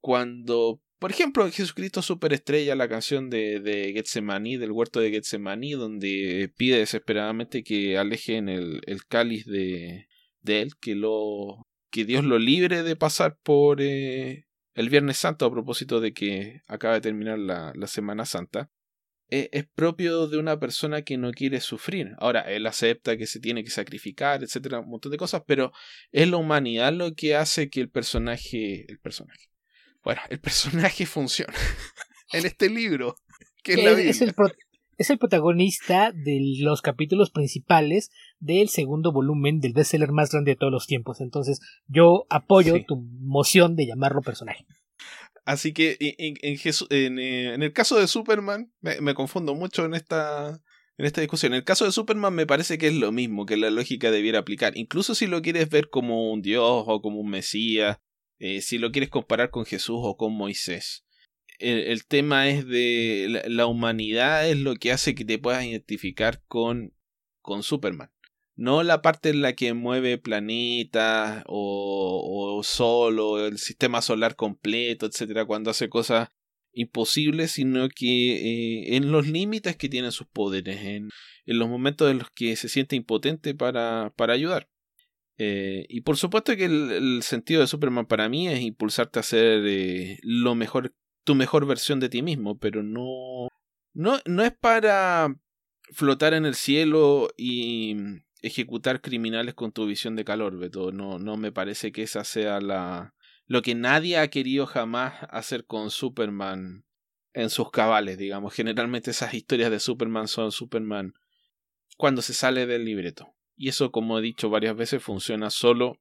cuando 0.00 0.80
por 1.02 1.10
ejemplo, 1.10 1.50
Jesucristo 1.50 2.00
Superestrella, 2.00 2.76
la 2.76 2.88
canción 2.88 3.28
de, 3.28 3.58
de 3.58 3.92
Getsemaní, 3.92 4.56
del 4.56 4.70
huerto 4.70 5.00
de 5.00 5.10
Getsemaní, 5.10 5.72
donde 5.72 6.48
pide 6.56 6.78
desesperadamente 6.78 7.64
que 7.64 7.98
alejen 7.98 8.48
el, 8.48 8.80
el 8.86 9.04
cáliz 9.06 9.44
de, 9.44 10.06
de 10.42 10.62
él, 10.62 10.76
que, 10.80 10.94
lo, 10.94 11.66
que 11.92 12.04
Dios 12.04 12.24
lo 12.24 12.38
libre 12.38 12.82
de 12.82 12.96
pasar 12.96 13.38
por, 13.42 13.80
eh, 13.80 14.46
el 14.74 14.88
Viernes 14.88 15.18
Santo, 15.18 15.44
a 15.44 15.52
propósito 15.52 16.00
de 16.00 16.12
que 16.14 16.62
acaba 16.66 16.94
de 16.94 17.02
terminar 17.02 17.38
la, 17.38 17.72
la 17.76 17.86
Semana 17.86 18.24
Santa, 18.24 18.70
e, 19.28 19.50
es, 19.52 19.66
propio 19.66 20.26
de 20.26 20.38
una 20.38 20.58
persona 20.58 21.02
que 21.02 21.18
no 21.18 21.30
quiere 21.32 21.60
sufrir. 21.60 22.12
Ahora, 22.18 22.40
él 22.40 22.66
acepta 22.66 23.16
que 23.16 23.26
se 23.26 23.40
tiene 23.40 23.62
que 23.62 23.70
sacrificar, 23.70 24.42
etcétera, 24.42 24.80
un 24.80 24.88
montón 24.88 25.12
de 25.12 25.18
cosas, 25.18 25.42
pero 25.46 25.72
es 26.10 26.28
la 26.28 26.38
humanidad 26.38 26.92
lo 26.92 27.14
que 27.14 27.36
hace 27.36 27.68
que 27.68 27.80
el 27.80 27.90
personaje. 27.90 28.90
El 28.90 28.98
personaje. 28.98 29.48
Bueno, 30.02 30.22
el 30.30 30.40
personaje 30.40 31.06
funcione 31.06 31.54
en 32.32 32.46
este 32.46 32.70
libro. 32.70 33.16
Que 33.62 33.74
es, 33.74 33.84
la 33.84 33.90
es, 33.92 34.22
el, 34.22 34.34
es 34.98 35.10
el 35.10 35.18
protagonista 35.18 36.12
de 36.12 36.40
los 36.60 36.82
capítulos 36.82 37.30
principales 37.30 38.10
del 38.42 38.68
segundo 38.68 39.12
volumen 39.12 39.60
del 39.60 39.72
bestseller 39.72 40.12
más 40.12 40.30
grande 40.30 40.52
de 40.52 40.56
todos 40.56 40.72
los 40.72 40.86
tiempos. 40.86 41.20
Entonces, 41.20 41.60
yo 41.86 42.26
apoyo 42.28 42.74
tu 42.86 42.96
moción 42.96 43.76
de 43.76 43.86
llamarlo 43.86 44.20
personaje. 44.20 44.66
Así 45.44 45.72
que 45.72 45.96
en, 45.98 46.36
en, 46.42 47.18
eh, 47.18 47.54
en, 47.54 47.62
el 47.62 47.72
caso 47.72 47.98
de 47.98 48.06
Superman, 48.06 48.72
me, 48.80 49.14
confundo 49.14 49.54
mucho 49.54 49.84
en 49.84 49.94
esta, 49.94 50.60
en 50.98 51.06
esta 51.06 51.20
discusión. 51.20 51.52
En 51.52 51.58
el 51.58 51.64
caso 51.64 51.84
de 51.84 51.92
Superman 51.92 52.34
me 52.34 52.46
parece 52.46 52.78
que 52.78 52.88
es 52.88 52.94
lo 52.94 53.10
mismo, 53.12 53.46
que 53.46 53.56
la 53.56 53.70
lógica 53.70 54.10
debiera 54.10 54.40
aplicar. 54.40 54.76
Incluso 54.76 55.14
si 55.14 55.26
lo 55.26 55.42
quieres 55.42 55.68
ver 55.68 55.88
como 55.88 56.30
un 56.32 56.42
dios 56.42 56.84
o 56.86 57.00
como 57.00 57.20
un 57.20 57.30
mesías, 57.30 57.98
eh, 58.38 58.60
si 58.60 58.78
lo 58.78 58.92
quieres 58.92 59.10
comparar 59.10 59.50
con 59.50 59.64
Jesús 59.64 59.98
o 60.00 60.16
con 60.16 60.32
Moisés 60.34 61.04
el, 61.62 62.06
tema 62.06 62.48
es 62.48 62.66
de 62.66 63.42
la, 63.46 63.66
humanidad 63.66 64.48
es 64.48 64.58
lo 64.58 64.74
que 64.76 64.92
hace 64.92 65.14
que 65.14 65.24
te 65.24 65.38
puedas 65.38 65.64
identificar 65.64 66.42
con, 66.48 66.94
con 67.40 67.62
Superman. 67.62 68.10
No 68.62 68.84
la 68.84 69.02
parte 69.02 69.30
en 69.30 69.42
la 69.42 69.54
que 69.54 69.74
mueve 69.74 70.18
planetas 70.18 71.42
o, 71.48 72.58
o 72.58 72.62
sol 72.62 73.18
o 73.18 73.44
el 73.44 73.58
sistema 73.58 74.00
solar 74.02 74.36
completo, 74.36 75.06
etcétera, 75.06 75.46
cuando 75.46 75.72
hace 75.72 75.88
cosas 75.88 76.28
imposibles, 76.72 77.50
sino 77.50 77.88
que 77.88 78.36
eh, 78.36 78.96
en 78.96 79.10
los 79.10 79.26
límites 79.26 79.76
que 79.76 79.88
tienen 79.88 80.12
sus 80.12 80.28
poderes, 80.28 80.80
en, 80.80 81.10
en, 81.44 81.58
los 81.58 81.68
momentos 81.68 82.08
en 82.08 82.18
los 82.20 82.30
que 82.30 82.54
se 82.54 82.68
siente 82.68 82.94
impotente 82.94 83.52
para, 83.56 84.12
para 84.14 84.34
ayudar. 84.34 84.68
Eh, 85.38 85.84
y 85.88 86.02
por 86.02 86.16
supuesto 86.16 86.54
que 86.56 86.66
el, 86.66 87.20
sentido 87.24 87.62
de 87.62 87.66
Superman 87.66 88.06
para 88.06 88.28
mí 88.28 88.46
es 88.46 88.60
impulsarte 88.60 89.18
a 89.18 89.22
hacer 89.22 89.66
eh, 89.66 90.20
lo 90.22 90.54
mejor 90.54 90.94
tu 91.24 91.34
mejor 91.34 91.66
versión 91.66 91.98
de 91.98 92.10
ti 92.10 92.22
mismo, 92.22 92.56
pero 92.60 92.84
no, 92.84 93.48
no, 93.92 94.20
no 94.24 94.44
es 94.44 94.52
para 94.52 95.34
flotar 95.90 96.34
en 96.34 96.46
el 96.46 96.54
cielo 96.54 97.28
y 97.36 97.96
ejecutar 98.42 99.00
criminales 99.00 99.54
con 99.54 99.72
tu 99.72 99.86
visión 99.86 100.16
de 100.16 100.24
calor, 100.24 100.58
Beto. 100.58 100.92
No, 100.92 101.18
no 101.18 101.36
me 101.36 101.52
parece 101.52 101.92
que 101.92 102.02
esa 102.02 102.24
sea 102.24 102.60
la 102.60 103.14
lo 103.46 103.62
que 103.62 103.74
nadie 103.74 104.18
ha 104.18 104.28
querido 104.28 104.66
jamás 104.66 105.14
hacer 105.30 105.66
con 105.66 105.90
Superman 105.90 106.84
en 107.34 107.50
sus 107.50 107.70
cabales, 107.70 108.18
digamos. 108.18 108.54
Generalmente 108.54 109.10
esas 109.10 109.34
historias 109.34 109.70
de 109.70 109.80
Superman 109.80 110.28
son 110.28 110.52
Superman 110.52 111.14
cuando 111.96 112.22
se 112.22 112.34
sale 112.34 112.66
del 112.66 112.84
libreto. 112.84 113.34
Y 113.56 113.68
eso, 113.68 113.90
como 113.90 114.18
he 114.18 114.22
dicho 114.22 114.48
varias 114.48 114.76
veces, 114.76 115.02
funciona 115.02 115.50
solo 115.50 115.98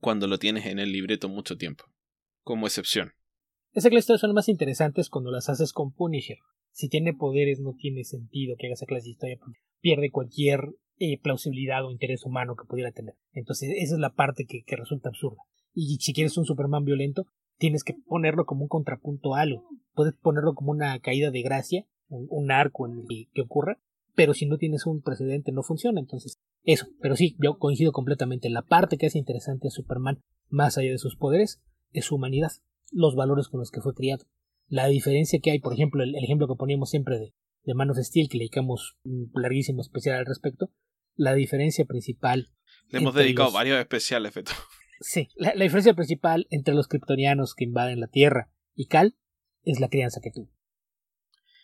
cuando 0.00 0.26
lo 0.26 0.38
tienes 0.38 0.66
en 0.66 0.78
el 0.78 0.92
libreto 0.92 1.28
mucho 1.28 1.56
tiempo, 1.56 1.84
como 2.42 2.66
excepción. 2.66 3.12
Esas 3.72 3.90
clase 3.90 4.18
son 4.18 4.34
más 4.34 4.48
interesantes 4.48 5.08
cuando 5.08 5.30
las 5.30 5.48
haces 5.48 5.72
con 5.72 5.92
Punisher. 5.92 6.38
Si 6.70 6.88
tiene 6.88 7.14
poderes 7.14 7.60
no 7.60 7.74
tiene 7.76 8.04
sentido 8.04 8.54
que 8.58 8.66
haga 8.66 8.74
esa 8.74 8.86
clase 8.86 9.04
de 9.04 9.10
historia 9.10 9.38
pierde 9.80 10.10
cualquier 10.10 10.60
eh, 11.04 11.18
plausibilidad 11.20 11.84
o 11.84 11.90
interés 11.90 12.24
humano 12.24 12.54
que 12.54 12.64
pudiera 12.64 12.92
tener. 12.92 13.16
Entonces 13.32 13.70
esa 13.76 13.94
es 13.94 14.00
la 14.00 14.14
parte 14.14 14.46
que, 14.46 14.76
resulta 14.76 15.08
absurda. 15.08 15.42
Y 15.74 15.96
si 15.96 16.12
quieres 16.12 16.36
un 16.36 16.44
Superman 16.44 16.84
violento, 16.84 17.26
tienes 17.58 17.82
que 17.82 17.94
ponerlo 18.06 18.44
como 18.46 18.62
un 18.62 18.68
contrapunto 18.68 19.34
a 19.34 19.40
algo. 19.40 19.68
Puedes 19.94 20.14
ponerlo 20.14 20.54
como 20.54 20.70
una 20.70 20.96
caída 21.00 21.32
de 21.32 21.42
gracia 21.42 21.86
un, 22.08 22.52
arco 22.52 22.86
en 22.86 23.00
el 23.00 23.28
que 23.32 23.40
ocurra, 23.40 23.80
pero 24.14 24.32
si 24.32 24.46
no 24.46 24.58
tienes 24.58 24.86
un 24.86 25.02
precedente 25.02 25.50
no 25.50 25.64
funciona, 25.64 25.98
entonces 25.98 26.38
eso, 26.62 26.86
pero 27.00 27.16
sí, 27.16 27.36
yo 27.42 27.58
coincido 27.58 27.90
completamente. 27.90 28.48
La 28.48 28.62
parte 28.62 28.96
que 28.96 29.06
hace 29.06 29.18
interesante 29.18 29.66
a 29.66 29.70
Superman, 29.72 30.22
más 30.50 30.78
allá 30.78 30.92
de 30.92 30.98
sus 30.98 31.16
poderes, 31.16 31.60
es 31.90 32.04
su 32.04 32.14
humanidad, 32.14 32.52
los 32.92 33.16
valores 33.16 33.48
con 33.48 33.58
los 33.58 33.72
que 33.72 33.80
fue 33.80 33.94
criado. 33.94 34.24
La 34.68 34.86
diferencia 34.86 35.40
que 35.42 35.50
hay, 35.50 35.58
por 35.58 35.72
ejemplo, 35.72 36.04
el, 36.04 36.14
ejemplo 36.14 36.46
que 36.46 36.54
poníamos 36.54 36.90
siempre 36.90 37.18
de, 37.18 37.34
de 37.64 37.74
Man 37.74 37.90
of 37.90 37.98
Steel, 37.98 38.28
que 38.28 38.38
le 38.38 38.44
dedicamos 38.44 38.98
un 39.02 39.32
larguísimo 39.34 39.80
especial 39.80 40.20
al 40.20 40.26
respecto, 40.26 40.70
la 41.16 41.34
diferencia 41.34 41.84
principal. 41.84 42.48
Le 42.88 42.98
hemos 42.98 43.14
dedicado 43.14 43.50
varios 43.50 43.78
especiales, 43.78 44.32
Feto. 44.32 44.52
Sí, 45.00 45.28
la, 45.34 45.52
la, 45.54 45.64
diferencia 45.64 45.94
principal 45.94 46.46
entre 46.50 46.74
los 46.74 46.86
kryptonianos 46.86 47.54
que 47.54 47.64
invaden 47.64 47.98
la 47.98 48.06
Tierra 48.06 48.52
y 48.74 48.86
Cal 48.86 49.16
es 49.64 49.80
la 49.80 49.88
crianza 49.88 50.20
que 50.22 50.30
tuvo. 50.30 50.50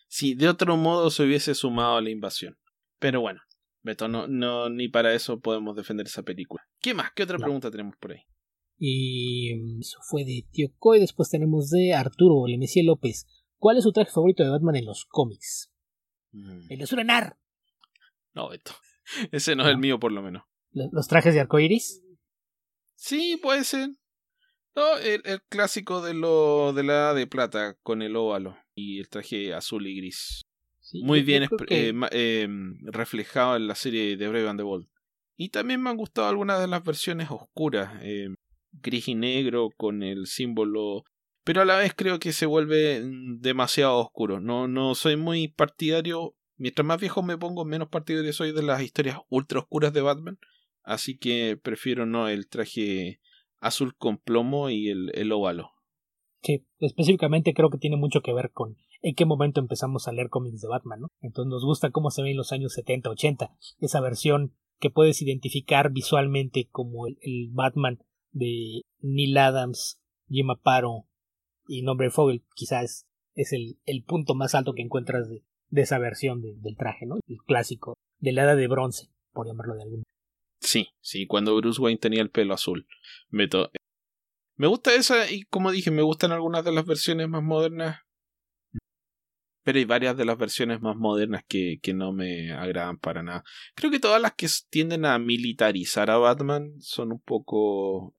Si 0.09 0.35
de 0.35 0.49
otro 0.49 0.77
modo 0.77 1.11
se 1.11 1.23
hubiese 1.23 1.55
sumado 1.55 1.99
a 1.99 2.03
la 2.03 2.11
invasión. 2.11 2.59
Pero 2.99 3.21
bueno, 3.21 3.41
Beto, 3.83 4.09
no, 4.09 4.27
no, 4.27 4.69
ni 4.69 4.89
para 4.89 5.15
eso 5.15 5.41
podemos 5.41 5.77
defender 5.77 6.07
esa 6.07 6.23
película. 6.23 6.63
¿Qué 6.81 6.95
más? 6.95 7.13
¿Qué 7.13 7.23
otra 7.23 7.39
pregunta 7.39 7.71
tenemos 7.71 7.97
por 7.97 8.13
ahí? 8.13 8.23
Y 8.77 9.55
mm, 9.55 9.81
eso 9.81 9.99
fue 10.03 10.25
de 10.25 10.47
Tío 10.51 10.71
Coy. 10.79 11.01
Después 11.01 11.31
tenemos 11.31 11.71
de 11.71 11.95
Arturo 11.95 12.47
Lemesía 12.47 12.83
López. 12.85 13.27
¿Cuál 13.57 13.79
es 13.79 13.85
su 13.85 13.93
traje 13.93 14.11
favorito 14.11 14.43
de 14.43 14.51
Batman 14.51 14.77
en 14.77 14.87
los 14.87 15.05
cómics? 15.05 15.73
Mm. 16.33 16.71
El 16.71 16.79
de 16.79 16.87
Surenar. 16.87 17.39
No, 18.35 18.49
Beto. 18.49 18.73
Ese 19.33 19.57
no, 19.57 19.65
es 19.65 19.71
el 19.71 19.79
mío, 19.79 19.99
por 19.99 20.13
lo 20.13 20.23
menos. 20.23 20.45
¿Los 20.73 21.09
trajes 21.09 21.35
de 21.35 21.41
arcoiris? 21.41 22.03
Sí, 22.95 23.39
puede 23.43 23.65
ser. 23.65 23.91
No, 24.75 24.97
el, 24.99 25.43
clásico 25.49 26.03
de 26.03 26.15
lo 26.15 26.73
de 26.73 26.85
la 26.85 27.15
de 27.15 27.27
plata 27.27 27.75
con 27.83 28.01
el 28.01 28.15
óvalo 28.15 28.57
y 28.75 29.01
el 29.01 29.09
traje 29.09 29.55
azul 29.55 29.87
y 29.87 29.97
gris. 29.97 30.43
Muy 31.03 31.23
bien 31.23 31.49
eh, 31.69 31.93
em, 32.13 32.79
reflejado 32.85 33.57
en 33.57 33.67
la 33.67 33.75
serie 33.75 34.17
de 34.17 34.29
Brave 34.29 34.49
and 34.49 34.61
the 34.61 34.65
Bold. 34.65 34.87
Y 35.37 35.51
también 35.51 35.83
me 35.83 35.91
han 35.91 35.97
gustado 35.97 36.29
algunas 36.29 36.61
de 36.61 36.69
las 36.69 36.83
versiones 36.83 37.31
oscuras, 37.31 37.93
em, 38.03 38.35
gris 38.73 39.09
y 39.09 39.15
negro 39.15 39.71
con 39.77 40.03
el 40.03 40.27
símbolo, 40.27 41.05
pero 41.45 41.63
a 41.63 41.65
la 41.65 41.77
vez 41.77 41.95
creo 41.95 42.19
que 42.19 42.33
se 42.33 42.47
vuelve 42.47 43.01
mm, 43.01 43.41
demasiado 43.41 43.99
oscuro. 43.99 44.41
No, 44.41 44.69
no 44.69 44.95
soy 44.95 45.17
muy 45.17 45.49
partidario. 45.49 46.35
Mientras 46.59 46.85
más 46.85 47.01
viejo 47.01 47.23
me 47.23 47.39
pongo, 47.39 47.65
menos 47.65 47.89
partidario 47.89 48.33
soy 48.33 48.53
de 48.53 48.63
las 48.63 48.83
historias 48.83 49.19
ultra 49.31 49.61
oscuras 49.61 49.93
de 49.93 50.03
Batman. 50.03 50.39
Así 50.83 51.17
que 51.17 51.59
prefiero 51.61 52.05
no 52.05 52.29
el 52.29 52.49
traje 52.49 53.21
azul 53.61 53.97
con 53.97 54.19
plomo 54.19 54.71
y 54.71 54.89
el, 54.89 55.11
el 55.15 55.33
óvalo. 55.33 55.73
Sí, 56.43 56.67
específicamente 56.79 57.55
creo 57.55 57.71
que 57.71 57.79
tiene 57.79 57.97
mucho 57.97 58.21
que 58.21 58.33
ver 58.33 58.51
con 58.53 58.77
en 59.03 59.15
qué 59.15 59.25
momento 59.25 59.61
empezamos 59.61 60.09
a 60.09 60.13
leer 60.13 60.29
cómics 60.29 60.61
de 60.61 60.69
Batman, 60.69 61.01
¿no? 61.01 61.13
Entonces 61.21 61.51
nos 61.51 61.65
gusta 61.65 61.91
cómo 61.91 62.11
se 62.11 62.23
ve 62.23 62.31
en 62.31 62.37
los 62.37 62.53
años 62.53 62.73
70, 62.75 63.11
80, 63.11 63.57
esa 63.81 64.01
versión 64.01 64.55
que 64.81 64.91
puedes 64.91 65.23
identificar 65.23 65.91
visualmente 65.93 66.69
como 66.71 67.07
el, 67.07 67.51
Batman 67.53 67.99
de 68.33 68.83
Neil 69.01 69.37
Adams, 69.39 70.01
Jim 70.29 70.51
Aparo 70.51 71.07
y 71.67 71.83
Nombre 71.83 72.11
Fogel, 72.11 72.45
quizás 72.55 73.07
es 73.35 73.53
el, 73.53 73.79
el, 73.85 74.05
punto 74.05 74.35
más 74.35 74.55
alto 74.55 74.75
que 74.75 74.83
encuentras 74.83 75.29
de, 75.29 75.45
de 75.71 75.83
esa 75.83 75.99
versión 75.99 76.43
del 76.43 76.77
traje, 76.77 77.07
¿no? 77.07 77.17
El 77.27 77.39
clásico, 77.47 77.95
de 78.19 78.33
la 78.33 78.45
edad 78.45 78.57
de 78.57 78.69
bronce, 78.69 79.11
por 79.33 79.47
llamarlo 79.47 79.75
de 79.75 79.83
algún 79.83 80.03
Sí, 80.61 80.89
sí, 81.01 81.27
cuando 81.27 81.57
Bruce 81.57 81.81
Wayne 81.81 81.99
tenía 81.99 82.21
el 82.21 82.31
pelo 82.31 82.55
azul. 82.55 82.87
Me 83.31 84.67
gusta 84.67 84.95
esa 84.95 85.31
y 85.31 85.45
como 85.45 85.71
dije, 85.71 85.91
me 85.91 86.03
gustan 86.03 86.33
algunas 86.33 86.65
de 86.65 86.73
las 86.73 86.85
versiones 86.85 87.29
más 87.29 87.43
modernas. 87.43 88.01
Pero 89.63 89.79
hay 89.79 89.85
varias 89.85 90.17
de 90.17 90.25
las 90.25 90.39
versiones 90.39 90.81
más 90.81 90.97
modernas 90.97 91.45
que, 91.47 91.79
que 91.81 91.95
no 91.95 92.13
me 92.13 92.53
agradan 92.53 92.99
para 92.99 93.23
nada. 93.23 93.45
Creo 93.75 93.91
que 93.91 94.01
todas 94.01 94.21
las 94.21 94.35
que 94.35 94.49
tienden 94.71 95.05
a 95.05 95.19
militarizar 95.19 96.11
a 96.11 96.17
Batman 96.17 96.73
son 96.81 97.13
un 97.13 97.21
poco... 97.21 98.15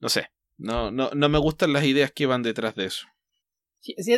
No 0.00 0.08
sé, 0.08 0.28
no, 0.58 0.90
no, 0.90 1.10
no 1.14 1.28
me 1.28 1.38
gustan 1.38 1.72
las 1.72 1.84
ideas 1.84 2.12
que 2.12 2.26
van 2.26 2.42
detrás 2.42 2.74
de 2.74 2.86
eso. 2.86 3.06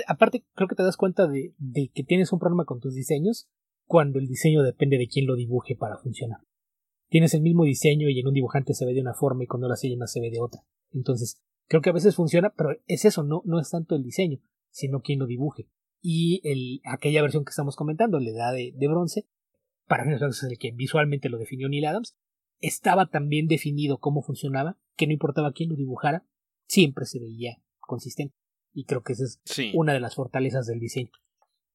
Aparte 0.07 0.45
creo 0.55 0.69
que 0.69 0.75
te 0.75 0.83
das 0.83 0.97
cuenta 0.97 1.27
de, 1.27 1.55
de 1.59 1.91
que 1.93 2.05
tienes 2.05 2.33
un 2.33 2.39
problema 2.39 2.65
con 2.65 2.81
tus 2.81 2.95
diseños 2.95 3.49
cuando 3.87 4.19
el 4.19 4.27
diseño 4.27 4.63
depende 4.63 4.99
de 4.99 5.09
quién 5.09 5.27
lo 5.27 5.35
dibuje 5.35 5.77
para 5.77 5.99
funcionar 5.99 6.41
tienes 7.09 7.35
el 7.35 7.43
mismo 7.43 7.65
diseño 7.65 8.09
y 8.09 8.21
en 8.21 8.27
un 8.27 8.35
dibujante 8.35 8.75
se 8.75 8.85
ve 8.85 8.95
de 8.95 9.01
una 9.01 9.15
forma 9.15 9.45
y 9.45 9.47
cuando 9.47 9.69
lo 9.69 9.75
hace 9.75 9.89
llena 9.89 10.07
se 10.07 10.21
ve 10.21 10.31
de 10.31 10.41
otra. 10.41 10.63
Entonces, 10.93 11.41
creo 11.67 11.83
que 11.83 11.91
a 11.91 11.95
veces 11.95 12.15
funciona, 12.15 12.53
pero 12.57 12.71
es 12.87 13.05
eso, 13.05 13.23
no, 13.23 13.43
no 13.45 13.59
es 13.59 13.71
tanto 13.71 13.95
el 13.95 14.03
diseño, 14.03 14.39
sino 14.71 15.01
quien 15.01 15.19
lo 15.19 15.27
dibuje. 15.27 15.69
Y 16.01 16.41
el, 16.45 16.81
aquella 16.85 17.23
versión 17.23 17.45
que 17.45 17.51
estamos 17.51 17.77
comentando, 17.77 18.21
la 18.21 18.31
edad 18.31 18.53
de, 18.53 18.89
bronce, 18.89 19.27
para 19.87 20.05
mí 20.05 20.15
es 20.15 20.43
el 20.43 20.59
que 20.59 20.71
visualmente 20.71 21.29
lo 21.29 21.39
definió 21.39 21.69
Neil 21.69 21.87
Adams, 21.87 22.17
estaba 22.61 23.09
tan 23.09 23.29
bien 23.29 23.47
definido 23.47 23.99
cómo 23.99 24.23
funcionaba 24.23 24.79
que 24.97 25.07
no 25.07 25.13
importaba 25.13 25.53
quién 25.53 25.71
lo 25.71 25.77
dibujara, 25.77 26.27
siempre 26.67 27.07
se 27.07 27.19
veía 27.19 27.63
consistente. 27.79 28.35
Y 28.73 28.85
creo 28.85 29.03
que 29.03 29.15
esa 29.15 29.25
es 29.25 29.41
una 29.75 29.93
de 29.93 30.01
las 30.01 30.15
fortalezas 30.15 30.67
del 30.67 30.81
diseño. 30.81 31.11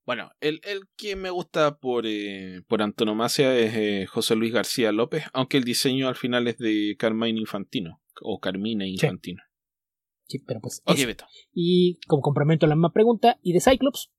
Bueno, 0.05 0.31
el, 0.41 0.59
el 0.63 0.81
que 0.97 1.15
me 1.15 1.29
gusta 1.29 1.77
por, 1.77 2.05
eh, 2.05 2.61
por 2.67 2.81
antonomasia 2.81 3.57
es 3.57 3.73
eh, 3.75 4.05
José 4.05 4.35
Luis 4.35 4.51
García 4.51 4.91
López, 4.91 5.23
aunque 5.31 5.57
el 5.57 5.63
diseño 5.63 6.09
al 6.09 6.15
final 6.15 6.47
es 6.47 6.57
de 6.57 6.95
Carmine 6.99 7.39
Infantino, 7.39 8.01
o 8.21 8.39
Carmine 8.39 8.87
Infantino. 8.87 9.41
Sí, 10.27 10.39
pero 10.39 10.59
pues. 10.59 10.83
Y 11.53 11.99
como 12.07 12.21
complemento 12.21 12.65
a 12.65 12.69
la 12.69 12.75
misma 12.75 12.91
pregunta, 12.91 13.39
¿y 13.41 13.53
de 13.53 13.61
Cyclops? 13.61 14.11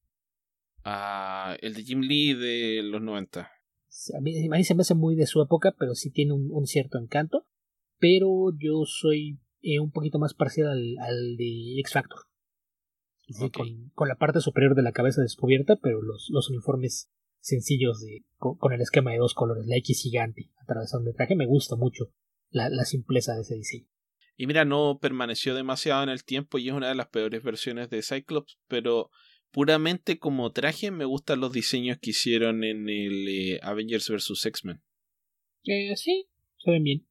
Ah, 0.85 1.57
el 1.61 1.75
de 1.75 1.83
Jim 1.83 2.01
Lee 2.01 2.35
de 2.35 2.83
los 2.83 3.03
90. 3.03 3.41
A 3.41 4.21
mí, 4.21 4.65
se 4.65 4.75
me 4.75 4.81
hace 4.81 4.95
muy 4.95 5.17
de 5.17 5.27
su 5.27 5.43
época, 5.43 5.75
pero 5.79 5.95
sí 5.95 6.11
tiene 6.11 6.33
un, 6.33 6.67
cierto 6.67 6.99
encanto. 6.99 7.47
Pero 7.99 8.51
yo 8.59 8.85
soy 8.87 9.39
eh, 9.63 9.81
un 9.81 9.91
poquito 9.91 10.19
más 10.19 10.35
parcial 10.35 10.69
al, 10.69 10.97
al 11.01 11.37
de 11.37 11.79
X 11.81 11.93
Factor 11.93 12.21
con, 13.95 14.09
la 14.09 14.17
parte 14.17 14.41
superior 14.41 14.75
de 14.75 14.83
la 14.83 14.93
cabeza 14.93 15.23
descubierta, 15.23 15.77
pero 15.77 16.03
los, 16.03 16.29
los 16.31 16.51
uniformes 16.51 17.11
sencillos 17.41 18.01
de, 18.01 18.25
con, 18.39 18.73
el 18.73 18.81
esquema 18.81 19.13
de 19.13 19.19
dos 19.19 19.35
colores, 19.35 19.67
la 19.67 19.77
X 19.77 20.03
gigante 20.03 20.51
atravesando 20.63 21.11
el 21.11 21.17
traje, 21.17 21.37
me 21.37 21.47
gusta 21.47 21.77
mucho 21.77 22.13
la, 22.51 22.69
la 22.71 22.85
simpleza 22.85 23.35
de 23.35 23.43
ese 23.43 23.55
diseño. 23.57 23.87
Y 24.37 24.47
mira, 24.47 24.65
no 24.65 24.99
permaneció 25.01 25.55
demasiado 25.55 26.03
en 26.03 26.09
el 26.09 26.25
tiempo 26.25 26.59
y 26.59 26.69
es 26.69 26.75
una 26.75 26.89
de 26.89 26.95
las 26.95 27.09
peores 27.09 27.43
versiones 27.43 27.91
de 27.91 28.03
Cyclops, 28.03 28.59
pero 28.67 29.11
puramente 29.51 30.19
como 30.19 30.53
traje 30.53 30.91
me 30.91 31.05
gustan 31.05 31.41
los 31.41 31.53
diseños 31.53 31.99
que 32.01 32.11
hicieron 32.11 32.65
en 32.65 32.89
el 32.89 33.29
eh, 33.29 33.61
Avengers 33.63 34.09
vs. 34.11 34.47
X-Men. 34.47 34.83
Eh, 35.65 35.97
sí, 35.97 36.29
se 36.59 36.71
ven 36.71 36.83
bien. 36.83 37.07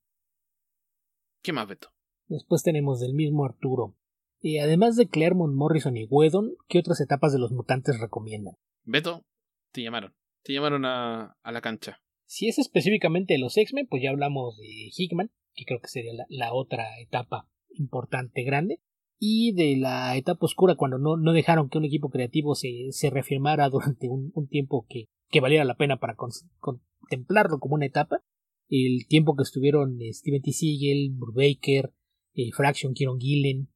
¿Qué 1.41 1.53
más, 1.53 1.67
Beto? 1.67 1.89
Después 2.27 2.63
tenemos 2.63 2.99
del 2.99 3.13
mismo 3.13 3.45
Arturo. 3.45 3.95
Y 4.45 4.57
además 4.57 4.97
de 4.97 5.07
Claremont, 5.07 5.55
Morrison 5.55 5.95
y 5.95 6.03
Whedon, 6.03 6.57
¿qué 6.67 6.79
otras 6.79 6.99
etapas 6.99 7.31
de 7.31 7.39
los 7.39 7.53
mutantes 7.53 7.97
recomiendan? 8.01 8.55
Beto, 8.83 9.25
te 9.71 9.81
llamaron. 9.81 10.13
Te 10.43 10.51
llamaron 10.51 10.83
a, 10.83 11.37
a 11.41 11.51
la 11.53 11.61
cancha. 11.61 12.01
Si 12.25 12.49
es 12.49 12.59
específicamente 12.59 13.35
de 13.35 13.39
los 13.39 13.55
X-Men, 13.55 13.87
pues 13.89 14.03
ya 14.03 14.09
hablamos 14.09 14.57
de 14.57 14.89
Hickman, 14.97 15.31
que 15.53 15.63
creo 15.63 15.79
que 15.79 15.87
sería 15.87 16.11
la, 16.27 16.53
otra 16.53 16.99
etapa 16.99 17.47
importante, 17.69 18.43
grande. 18.43 18.81
Y 19.17 19.53
de 19.53 19.77
la 19.77 20.17
etapa 20.17 20.45
oscura, 20.45 20.75
cuando 20.75 20.97
no, 20.97 21.15
no 21.15 21.31
dejaron 21.31 21.69
que 21.69 21.77
un 21.77 21.85
equipo 21.85 22.09
creativo 22.09 22.53
se, 22.55 22.87
se 22.91 23.09
reafirmara 23.09 23.69
durante 23.69 24.09
un, 24.09 24.33
tiempo 24.49 24.85
que, 24.89 25.05
que, 25.29 25.39
valiera 25.39 25.63
la 25.63 25.77
pena 25.77 26.01
para 26.01 26.17
contemplarlo 26.59 27.59
como 27.59 27.75
una 27.75 27.85
etapa. 27.85 28.21
El 28.67 29.07
tiempo 29.07 29.37
que 29.37 29.43
estuvieron 29.43 30.01
eh, 30.01 30.11
Steven 30.11 30.41
T. 30.41 30.51
Siegel, 30.51 31.11
Brubaker, 31.13 31.93
eh, 32.33 32.51
Fraction, 32.51 32.93
Kieron 32.93 33.19
Gillen, 33.19 33.69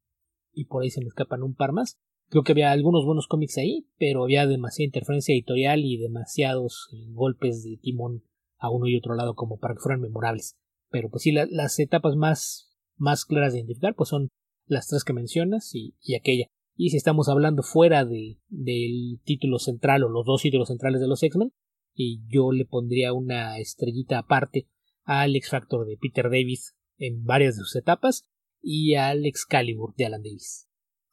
y 0.58 0.66
por 0.66 0.84
ahí 0.84 0.90
se 0.90 1.02
me 1.02 1.08
escapan 1.08 1.44
un 1.44 1.54
par 1.54 1.72
más. 1.72 1.98
Creo 2.30 2.44
que 2.44 2.52
había 2.52 2.72
algunos 2.72 3.06
buenos 3.06 3.28
cómics 3.28 3.58
ahí, 3.58 3.88
pero 3.98 4.24
había 4.24 4.48
demasiada 4.48 4.88
interferencia 4.88 5.34
editorial 5.34 5.86
y 5.86 5.98
demasiados 5.98 6.90
eh, 6.92 7.06
golpes 7.12 7.64
de 7.64 7.78
timón 7.78 8.24
a 8.58 8.70
uno 8.70 8.88
y 8.88 8.98
otro 8.98 9.16
lado 9.16 9.36
como 9.36 9.60
para 9.60 9.76
que 9.76 9.82
fueran 9.82 10.02
memorables. 10.02 10.58
Pero 10.90 11.10
pues 11.10 11.24
sí, 11.24 11.32
las 11.32 11.80
etapas 11.80 12.16
más, 12.16 12.76
más 12.96 13.24
claras 13.26 13.54
de 13.54 13.60
identificar 13.60 13.96
pues 13.96 14.10
son 14.10 14.30
las 14.66 14.88
tres 14.88 15.04
que 15.04 15.14
mencionas 15.14 15.74
y, 15.74 15.96
aquella. 16.16 16.48
Y 16.76 16.90
si 16.90 16.98
estamos 16.98 17.30
hablando 17.30 17.64
fuera 17.64 18.04
de, 18.04 18.40
del 18.50 19.22
título 19.24 19.60
central 19.60 20.04
o 20.04 20.10
los 20.10 20.26
dos 20.26 20.42
títulos 20.42 20.68
centrales 20.68 21.00
de 21.00 21.08
los 21.08 21.22
X-Men, 21.24 21.54
y 21.94 22.22
yo 22.28 22.52
le 22.52 22.66
pondría 22.66 23.14
una 23.14 23.58
estrellita 23.60 24.20
aparte 24.20 24.68
al 25.04 25.36
X 25.36 25.50
Factor 25.50 25.86
de 25.86 25.98
Peter 25.98 26.26
Davis 26.26 26.76
en 26.98 27.24
varias 27.24 27.56
de 27.56 27.64
sus 27.64 27.76
etapas 27.76 28.28
y 28.70 28.96
al 28.96 29.26
Excalibur 29.26 29.96
de 29.96 30.08
Alan 30.08 30.22
Davis. 30.22 30.68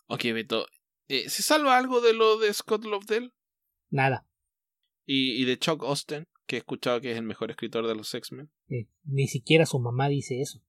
Ok, 0.08 0.24
Beto. 0.34 0.66
Eh, 1.06 1.28
¿Se 1.28 1.44
salva 1.44 1.78
algo 1.78 2.00
de 2.00 2.12
lo 2.12 2.36
de 2.38 2.52
Scott 2.52 2.84
Lovedell? 2.84 3.32
Nada. 3.90 4.26
¿Y, 5.06 5.40
¿Y, 5.40 5.44
de 5.44 5.56
Chuck 5.56 5.84
Austin, 5.84 6.26
que 6.46 6.56
he 6.56 6.58
escuchado 6.58 7.00
que 7.00 7.12
es 7.12 7.16
el 7.16 7.22
mejor 7.22 7.52
escritor 7.52 7.86
de 7.86 7.94
los 7.94 8.12
X-Men? 8.12 8.50
Eh, 8.70 8.88
ni 9.04 9.28
siquiera 9.28 9.66
su 9.66 9.78
mamá 9.78 10.08
dice 10.08 10.40
eso. 10.40 10.64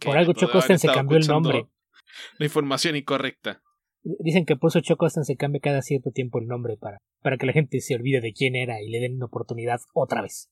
Por 0.00 0.16
algo 0.16 0.32
Chuck 0.32 0.54
Austin 0.54 0.78
se 0.78 0.88
cambió 0.88 1.18
el 1.18 1.26
nombre. 1.26 1.68
La 2.38 2.46
información 2.46 2.96
incorrecta. 2.96 3.62
Dicen 4.02 4.46
que 4.46 4.56
por 4.56 4.70
eso 4.70 4.80
Choco 4.80 5.10
se 5.10 5.36
cambia 5.36 5.60
cada 5.60 5.82
cierto 5.82 6.10
tiempo 6.10 6.38
el 6.38 6.46
nombre 6.46 6.78
para, 6.78 7.02
para 7.20 7.36
que 7.36 7.44
la 7.44 7.52
gente 7.52 7.80
se 7.80 7.94
olvide 7.94 8.22
de 8.22 8.32
quién 8.32 8.56
era 8.56 8.80
y 8.80 8.88
le 8.88 9.00
den 9.00 9.16
una 9.16 9.26
oportunidad 9.26 9.80
otra 9.92 10.22
vez. 10.22 10.50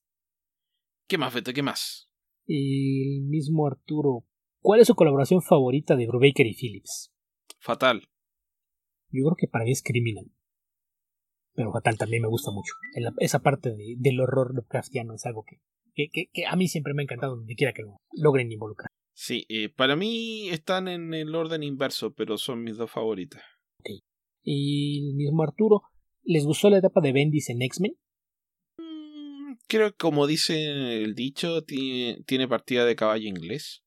¿Qué 1.09 1.17
más, 1.17 1.33
Beto? 1.33 1.55
¿Qué 1.55 1.63
más? 1.63 2.11
El 2.47 3.23
mismo 3.23 3.67
Arturo. 3.67 4.27
¿Cuál 4.67 4.81
es 4.81 4.89
su 4.89 4.97
colaboración 4.97 5.43
favorita 5.43 5.95
de 5.95 6.09
Brubaker 6.09 6.45
y 6.45 6.53
Phillips? 6.53 7.13
Fatal. 7.61 8.09
Yo 9.13 9.23
creo 9.23 9.37
que 9.39 9.47
para 9.47 9.65
mí 9.65 9.71
es 9.71 9.81
Criminal. 9.81 10.33
Pero 11.55 11.71
Fatal 11.71 11.97
también 11.97 12.23
me 12.23 12.29
gusta 12.29 12.51
mucho. 12.51 12.73
esa 13.21 13.39
parte 13.39 13.77
del 13.97 14.21
horror 14.21 14.57
Lovecraftiano 14.57 15.15
es 15.15 15.25
algo 15.25 15.45
que, 15.45 16.09
que, 16.11 16.47
a 16.47 16.57
mí 16.57 16.67
siempre 16.67 16.95
me 16.95 17.03
ha 17.03 17.05
encantado 17.05 17.37
donde 17.37 17.55
quiera 17.55 17.73
que 17.73 17.83
lo 17.83 17.99
logren 18.15 18.51
involucrar. 18.51 18.89
Sí, 19.15 19.47
eh, 19.49 19.69
para 19.69 19.95
mí 19.95 20.49
están 20.49 20.89
en 20.89 21.15
el 21.15 21.33
orden 21.37 21.63
inverso, 21.63 22.13
pero 22.13 22.37
son 22.37 22.65
mis 22.65 22.77
dos 22.77 22.91
favoritas. 22.91 23.45
Ok. 23.79 24.03
Y 24.43 25.11
el 25.11 25.15
mismo 25.15 25.45
Arturo, 25.45 25.83
¿les 26.25 26.45
gustó 26.45 26.71
la 26.71 26.79
etapa 26.79 27.01
de 27.01 27.13
Bendis 27.13 27.51
en 27.51 27.63
X-Men? 27.63 27.97
Mm, 28.79 29.59
creo 29.69 29.93
que 29.93 29.97
como 29.97 30.27
dice 30.27 31.05
el 31.05 31.15
dicho, 31.15 31.63
tiene, 31.63 32.25
tiene 32.27 32.49
partida 32.49 32.85
de 32.85 32.97
caballo 32.97 33.29
inglés. 33.29 33.85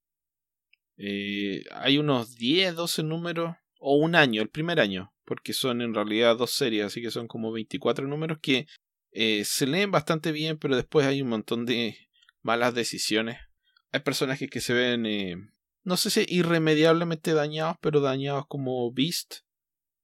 Eh, 0.99 1.63
hay 1.71 1.97
unos 1.97 2.35
10, 2.35 2.75
12 2.75 3.01
números, 3.03 3.55
o 3.79 3.95
un 3.95 4.13
año, 4.13 4.41
el 4.41 4.49
primer 4.49 4.79
año, 4.79 5.11
porque 5.25 5.53
son 5.53 5.81
en 5.81 5.95
realidad 5.95 6.37
dos 6.37 6.51
series, 6.51 6.85
así 6.85 7.01
que 7.01 7.09
son 7.09 7.27
como 7.27 7.51
24 7.51 8.07
números 8.07 8.37
que 8.41 8.67
eh, 9.11 9.43
se 9.45 9.65
leen 9.65 9.89
bastante 9.89 10.31
bien, 10.31 10.57
pero 10.57 10.75
después 10.75 11.07
hay 11.07 11.21
un 11.21 11.29
montón 11.29 11.65
de 11.65 11.97
malas 12.43 12.75
decisiones 12.75 13.37
hay 13.91 14.01
personajes 14.01 14.49
que 14.49 14.61
se 14.61 14.73
ven, 14.73 15.05
eh, 15.05 15.35
no 15.83 15.97
sé 15.97 16.09
si 16.09 16.25
irremediablemente 16.27 17.33
dañados, 17.33 17.77
pero 17.81 18.01
dañados 18.01 18.45
como 18.47 18.91
Beast. 18.91 19.37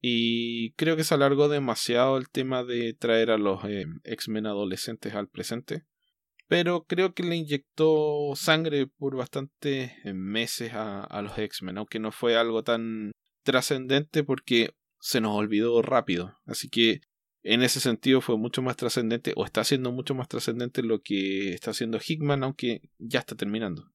Y 0.01 0.73
creo 0.73 0.95
que 0.95 1.03
se 1.03 1.15
alargó 1.15 1.49
demasiado 1.49 2.17
el 2.17 2.29
tema 2.29 2.63
de 2.63 2.93
traer 2.93 3.31
a 3.31 3.37
los 3.37 3.61
X-Men 4.03 4.45
adolescentes 4.45 5.15
al 5.15 5.27
presente. 5.27 5.83
Pero 6.47 6.85
creo 6.85 7.13
que 7.13 7.23
le 7.23 7.35
inyectó 7.35 8.35
sangre 8.35 8.87
por 8.87 9.15
bastantes 9.15 9.91
eh, 10.03 10.13
meses 10.13 10.73
a, 10.73 11.03
a 11.03 11.21
los 11.21 11.37
X-Men, 11.37 11.77
aunque 11.77 11.99
no 11.99 12.11
fue 12.11 12.37
algo 12.37 12.63
tan 12.63 13.11
trascendente 13.43 14.23
porque 14.23 14.71
se 14.99 15.21
nos 15.21 15.35
olvidó 15.35 15.81
rápido. 15.81 16.37
Así 16.45 16.69
que 16.69 17.01
en 17.43 17.61
ese 17.61 17.79
sentido 17.79 18.21
fue 18.21 18.37
mucho 18.37 18.63
más 18.63 18.75
trascendente 18.75 19.33
o 19.35 19.45
está 19.45 19.63
siendo 19.63 19.91
mucho 19.91 20.15
más 20.15 20.27
trascendente 20.27 20.81
lo 20.81 21.01
que 21.01 21.53
está 21.53 21.71
haciendo 21.71 21.99
Hickman 21.99 22.43
aunque 22.43 22.81
ya 22.97 23.19
está 23.19 23.35
terminando. 23.35 23.91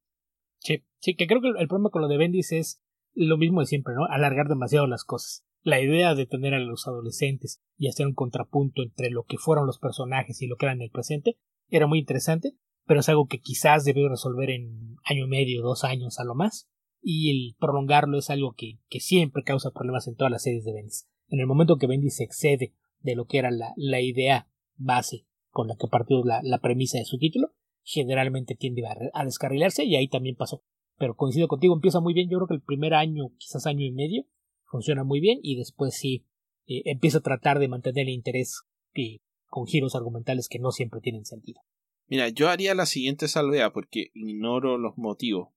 Sí, 0.58 0.84
sí, 1.00 1.16
que 1.16 1.26
creo 1.26 1.40
que 1.40 1.48
el 1.48 1.66
problema 1.66 1.90
con 1.90 2.02
lo 2.02 2.08
de 2.08 2.16
Bendis 2.16 2.52
es 2.52 2.82
lo 3.12 3.38
mismo 3.38 3.60
de 3.60 3.66
siempre, 3.66 3.94
¿no? 3.94 4.04
Alargar 4.04 4.46
demasiado 4.46 4.86
las 4.86 5.04
cosas. 5.04 5.44
La 5.62 5.80
idea 5.80 6.14
de 6.14 6.26
tener 6.26 6.54
a 6.54 6.60
los 6.60 6.86
adolescentes 6.86 7.60
y 7.76 7.88
hacer 7.88 8.06
un 8.06 8.14
contrapunto 8.14 8.82
entre 8.82 9.10
lo 9.10 9.24
que 9.24 9.36
fueron 9.36 9.66
los 9.66 9.78
personajes 9.78 10.40
y 10.40 10.46
lo 10.46 10.56
que 10.56 10.66
eran 10.66 10.78
en 10.78 10.82
el 10.82 10.90
presente 10.90 11.36
era 11.70 11.86
muy 11.86 11.98
interesante, 11.98 12.54
pero 12.86 13.00
es 13.00 13.08
algo 13.08 13.26
que 13.26 13.40
quizás 13.40 13.84
debió 13.84 14.08
resolver 14.08 14.50
en 14.50 14.96
año 15.04 15.26
y 15.26 15.28
medio, 15.28 15.62
dos 15.62 15.84
años 15.84 16.18
a 16.18 16.24
lo 16.24 16.34
más, 16.34 16.68
y 17.02 17.30
el 17.30 17.56
prolongarlo 17.58 18.18
es 18.18 18.30
algo 18.30 18.54
que, 18.56 18.78
que 18.88 19.00
siempre 19.00 19.42
causa 19.42 19.70
problemas 19.70 20.06
en 20.06 20.16
todas 20.16 20.30
las 20.30 20.42
series 20.42 20.64
de 20.64 20.72
Bendis. 20.72 21.08
En 21.28 21.40
el 21.40 21.46
momento 21.46 21.76
que 21.76 21.86
Bendis 21.86 22.16
se 22.16 22.24
excede 22.24 22.74
de 23.00 23.14
lo 23.14 23.26
que 23.26 23.38
era 23.38 23.50
la, 23.50 23.72
la 23.76 24.00
idea 24.00 24.48
base 24.76 25.26
con 25.48 25.68
la 25.68 25.76
que 25.76 25.88
partió 25.88 26.22
la, 26.24 26.40
la, 26.42 26.58
premisa 26.58 26.98
de 26.98 27.04
su 27.04 27.18
título, 27.18 27.52
generalmente 27.82 28.54
tiende 28.54 28.82
a, 29.12 29.24
descarrilarse 29.24 29.84
y 29.84 29.96
ahí 29.96 30.08
también 30.08 30.36
pasó. 30.36 30.62
Pero 30.96 31.16
coincido 31.16 31.48
contigo, 31.48 31.74
empieza 31.74 32.00
muy 32.00 32.14
bien, 32.14 32.28
yo 32.28 32.38
creo 32.38 32.48
que 32.48 32.54
el 32.54 32.62
primer 32.62 32.94
año, 32.94 33.30
quizás 33.38 33.66
año 33.66 33.84
y 33.84 33.92
medio, 33.92 34.26
funciona 34.64 35.02
muy 35.02 35.20
bien 35.20 35.40
y 35.42 35.56
después 35.56 35.94
sí 35.94 36.26
eh, 36.66 36.82
empieza 36.84 37.18
a 37.18 37.22
tratar 37.22 37.58
de 37.58 37.68
mantener 37.68 38.06
el 38.06 38.14
interés 38.14 38.62
y 38.94 39.22
con 39.50 39.66
giros 39.66 39.94
argumentales 39.94 40.48
que 40.48 40.58
no 40.58 40.70
siempre 40.70 41.00
tienen 41.00 41.26
sentido. 41.26 41.60
Mira, 42.08 42.28
yo 42.28 42.48
haría 42.48 42.74
la 42.74 42.86
siguiente 42.86 43.28
salvea 43.28 43.72
porque 43.72 44.10
ignoro 44.14 44.78
los 44.78 44.96
motivos. 44.96 45.48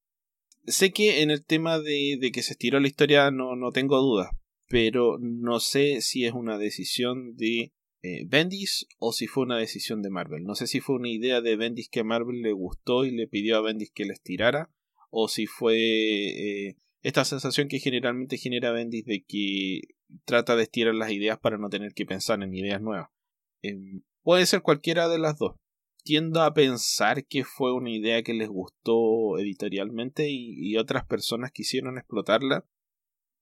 Sé 0.66 0.92
que 0.92 1.22
en 1.22 1.32
el 1.32 1.44
tema 1.46 1.80
de, 1.80 2.32
que 2.34 2.44
se 2.44 2.54
estiró 2.54 2.80
la 2.80 2.88
historia 2.88 3.32
no, 3.32 3.56
no 3.56 3.72
tengo 3.72 4.00
dudas, 4.00 4.30
pero 4.68 5.18
no 5.20 5.60
sé 5.60 6.02
si 6.02 6.26
es 6.26 6.34
una 6.34 6.58
decisión 6.58 7.36
de 7.36 7.74
eh, 8.02 8.26
Bendis 8.28 8.88
o 9.00 9.14
si 9.14 9.28
fue 9.28 9.44
una 9.44 9.58
decisión 9.58 10.02
de 10.02 10.10
Marvel. 10.10 10.44
No 10.44 10.56
sé 10.56 10.68
si 10.68 10.80
fue 10.80 10.96
una 10.96 11.10
idea 11.10 11.42
de 11.42 11.56
Bendis 11.56 11.90
que 11.90 12.02
a 12.02 12.04
Marvel 12.04 12.42
le 12.42 12.52
gustó 12.52 13.06
y 13.06 13.12
le 13.12 13.28
pidió 13.28 13.58
a 13.58 13.62
Bendis 13.62 13.92
que 13.92 14.06
les 14.06 14.22
tirara, 14.22 14.70
o 15.10 15.28
si 15.28 15.48
fue 15.48 15.78
eh, 15.78 16.78
esta 17.02 17.26
sensación 17.26 17.68
que 17.68 17.80
generalmente 17.80 18.38
genera 18.38 18.72
Bendis 18.72 19.06
de 19.06 19.24
que 19.24 19.82
trata 20.26 20.56
de 20.56 20.64
estirar 20.64 20.96
las 20.96 21.12
ideas 21.12 21.40
para 21.40 21.58
no 21.58 21.70
tener 21.70 21.94
que 21.94 22.06
pensar 22.06 22.42
en 22.44 22.54
ideas 22.54 22.82
nuevas. 22.82 23.10
Em, 23.64 24.04
puede 24.22 24.46
ser 24.46 24.62
cualquiera 24.62 25.10
de 25.10 25.18
las 25.18 25.40
dos. 25.40 25.56
Tiendo 26.04 26.44
a 26.44 26.54
pensar 26.54 27.26
que 27.26 27.44
fue 27.44 27.74
una 27.74 27.90
idea 27.90 28.22
que 28.22 28.36
les 28.36 28.50
gustó 28.50 29.40
editorialmente 29.40 30.30
y, 30.30 30.54
y 30.56 30.78
otras 30.78 31.06
personas 31.06 31.52
quisieron 31.52 31.98
explotarla 31.98 32.66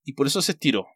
y 0.05 0.13
por 0.13 0.27
eso 0.27 0.41
se 0.41 0.53
estiró. 0.53 0.87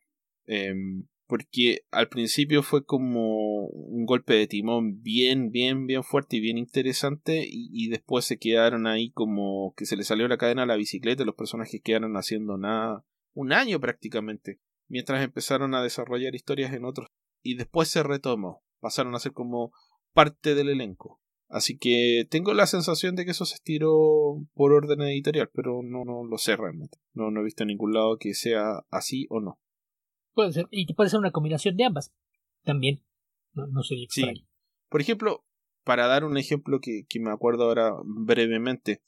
Em, 0.46 1.08
porque 1.28 1.82
al 1.92 2.08
principio 2.08 2.62
fue 2.62 2.86
como 2.86 3.66
un 3.68 4.06
golpe 4.06 4.36
de 4.36 4.48
timón 4.48 5.02
bien, 5.02 5.50
bien, 5.50 5.88
bien 5.88 6.04
fuerte 6.04 6.38
y 6.38 6.40
bien 6.40 6.58
interesante 6.58 7.46
y, 7.48 7.90
después 7.90 8.26
se 8.26 8.38
quedaron 8.38 8.86
ahí 8.88 9.12
como 9.12 9.74
que 9.76 9.86
se 9.86 9.96
le 9.96 10.04
salió 10.04 10.28
la 10.28 10.38
cadena 10.38 10.64
a 10.64 10.68
la 10.68 10.76
bicicleta, 10.76 11.26
los 11.26 11.36
personajes 11.36 11.82
quedaron 11.84 12.16
haciendo 12.16 12.58
nada, 12.58 13.06
un 13.34 13.54
año 13.54 13.80
prácticamente, 13.80 14.60
mientras 14.88 15.24
empezaron 15.24 15.74
a 15.74 15.82
desarrollar 15.82 16.36
historias 16.36 16.74
en 16.74 16.86
otros 16.86 17.08
y 17.42 17.56
después 17.56 17.90
se 17.90 18.04
retomó, 18.04 18.64
pasaron 18.86 19.16
a 19.16 19.20
ser 19.20 19.34
como 19.34 19.74
parte 20.14 20.54
del 20.54 20.70
elenco. 20.70 21.20
Así 21.48 21.76
que 21.76 22.28
tengo 22.30 22.54
la 22.54 22.68
sensación 22.68 23.16
de 23.16 23.26
que 23.26 23.32
eso 23.32 23.44
se 23.44 23.56
estiró 23.56 24.46
por 24.54 24.74
orden 24.74 25.02
editorial, 25.02 25.50
pero 25.52 25.82
no, 25.82 26.06
no 26.06 26.24
lo 26.24 26.38
sé 26.38 26.56
realmente. 26.56 27.00
No, 27.16 27.32
no 27.32 27.42
he 27.42 27.44
visto 27.44 27.64
en 27.64 27.70
ningún 27.70 27.94
lado 27.94 28.18
que 28.20 28.36
sea 28.36 28.86
así 28.92 29.26
o 29.32 29.40
no. 29.40 29.60
Puede 30.36 30.54
ser, 30.54 30.68
y 30.70 30.94
puede 30.94 31.10
ser 31.10 31.20
una 31.20 31.32
combinación 31.32 31.76
de 31.78 31.86
ambas. 31.86 32.14
También. 32.64 33.04
No, 33.54 33.66
no 33.66 33.82
sería 33.82 34.04
extraño. 34.04 34.36
Sí. 34.36 34.48
Por 34.88 35.02
ejemplo, 35.02 35.44
para 35.84 36.06
dar 36.06 36.26
un 36.26 36.38
ejemplo 36.38 36.80
que, 36.80 37.06
que 37.10 37.20
me 37.20 37.32
acuerdo 37.32 37.64
ahora 37.64 37.92
brevemente. 38.06 39.02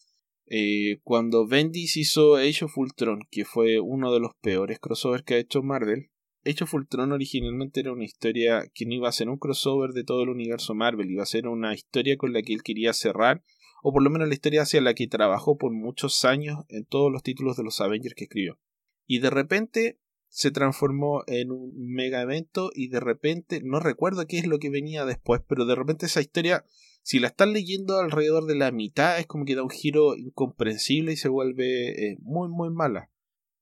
Eh, 0.48 1.02
cuando 1.04 1.46
Bendis 1.46 1.98
hizo 1.98 2.38
Age 2.38 2.66
of 2.66 2.76
Ultron, 2.80 3.20
que 3.30 3.46
fue 3.46 3.80
uno 3.80 4.12
de 4.12 4.22
los 4.22 4.32
peores 4.42 4.80
crossovers 4.80 5.22
que 5.22 5.36
ha 5.36 5.38
hecho 5.38 5.62
Marvel, 5.62 6.10
Age 6.48 6.64
of 6.64 6.74
Ultron 6.74 7.12
originalmente 7.12 7.82
era 7.82 7.92
una 7.92 8.06
historia 8.06 8.64
que 8.74 8.86
no 8.86 8.94
iba 8.94 9.10
a 9.10 9.12
ser 9.12 9.30
un 9.30 9.38
crossover 9.38 9.92
de 9.92 10.04
todo 10.04 10.24
el 10.24 10.30
universo 10.30 10.74
Marvel, 10.74 11.12
iba 11.12 11.24
a 11.24 11.28
ser 11.28 11.48
una 11.48 11.74
historia 11.74 12.18
con 12.18 12.32
la 12.32 12.42
que 12.42 12.54
él 12.54 12.64
quería 12.64 12.94
cerrar, 12.94 13.44
o 13.84 13.92
por 13.92 14.02
lo 14.02 14.10
menos 14.10 14.28
la 14.28 14.34
historia 14.34 14.62
hacia 14.62 14.82
la 14.82 14.94
que 14.94 15.08
trabajó 15.08 15.58
por 15.58 15.72
muchos 15.72 16.24
años 16.26 16.66
en 16.70 16.86
todos 16.86 17.12
los 17.12 17.24
títulos 17.24 17.58
de 17.58 17.64
los 17.64 17.82
Avengers 17.82 18.16
que 18.16 18.26
escribió. 18.26 18.60
Y 19.06 19.20
de 19.20 19.30
repente 19.30 20.00
se 20.30 20.52
transformó 20.52 21.24
en 21.28 21.52
un 21.52 21.74
mega 21.76 22.22
evento 22.22 22.70
y 22.74 22.90
de 22.90 23.00
repente, 23.00 23.62
no 23.64 23.80
recuerdo 23.80 24.28
qué 24.28 24.38
es 24.38 24.48
lo 24.48 24.60
que 24.60 24.70
venía 24.70 25.06
después, 25.06 25.42
pero 25.48 25.66
de 25.66 25.76
repente 25.76 26.06
esa 26.06 26.22
historia, 26.22 26.66
si 27.02 27.20
la 27.20 27.28
están 27.28 27.54
leyendo 27.54 28.00
alrededor 28.00 28.46
de 28.46 28.56
la 28.56 28.72
mitad, 28.72 29.20
es 29.20 29.26
como 29.26 29.46
que 29.46 29.56
da 29.56 29.64
un 29.64 29.70
giro 29.70 30.16
incomprensible 30.16 31.14
y 31.14 31.18
se 31.18 31.30
vuelve 31.30 32.12
eh, 32.12 32.18
muy, 32.22 32.50
muy 32.50 32.70
mala. 32.70 33.10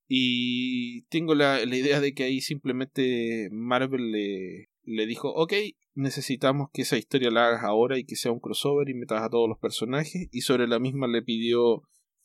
Y 0.07 1.03
tengo 1.03 1.33
la, 1.35 1.65
la, 1.65 1.75
idea 1.75 1.99
de 1.99 2.13
que 2.13 2.23
ahí 2.23 2.41
simplemente 2.41 3.49
Marvel 3.51 4.11
le, 4.11 4.69
le 4.83 5.05
dijo, 5.07 5.29
ok, 5.29 5.53
necesitamos 5.95 6.69
que 6.71 6.83
esa 6.83 6.97
historia 6.97 7.31
la 7.31 7.47
hagas 7.47 7.63
ahora 7.63 7.97
y 7.97 8.05
que 8.05 8.15
sea 8.15 8.31
un 8.31 8.39
crossover 8.39 8.89
y 8.89 8.93
metas 8.93 9.23
a 9.23 9.29
todos 9.29 9.49
los 9.49 9.57
personajes. 9.57 10.27
Y 10.31 10.41
sobre 10.41 10.67
la 10.67 10.79
misma 10.79 11.07
le 11.07 11.23
pidió, 11.23 11.81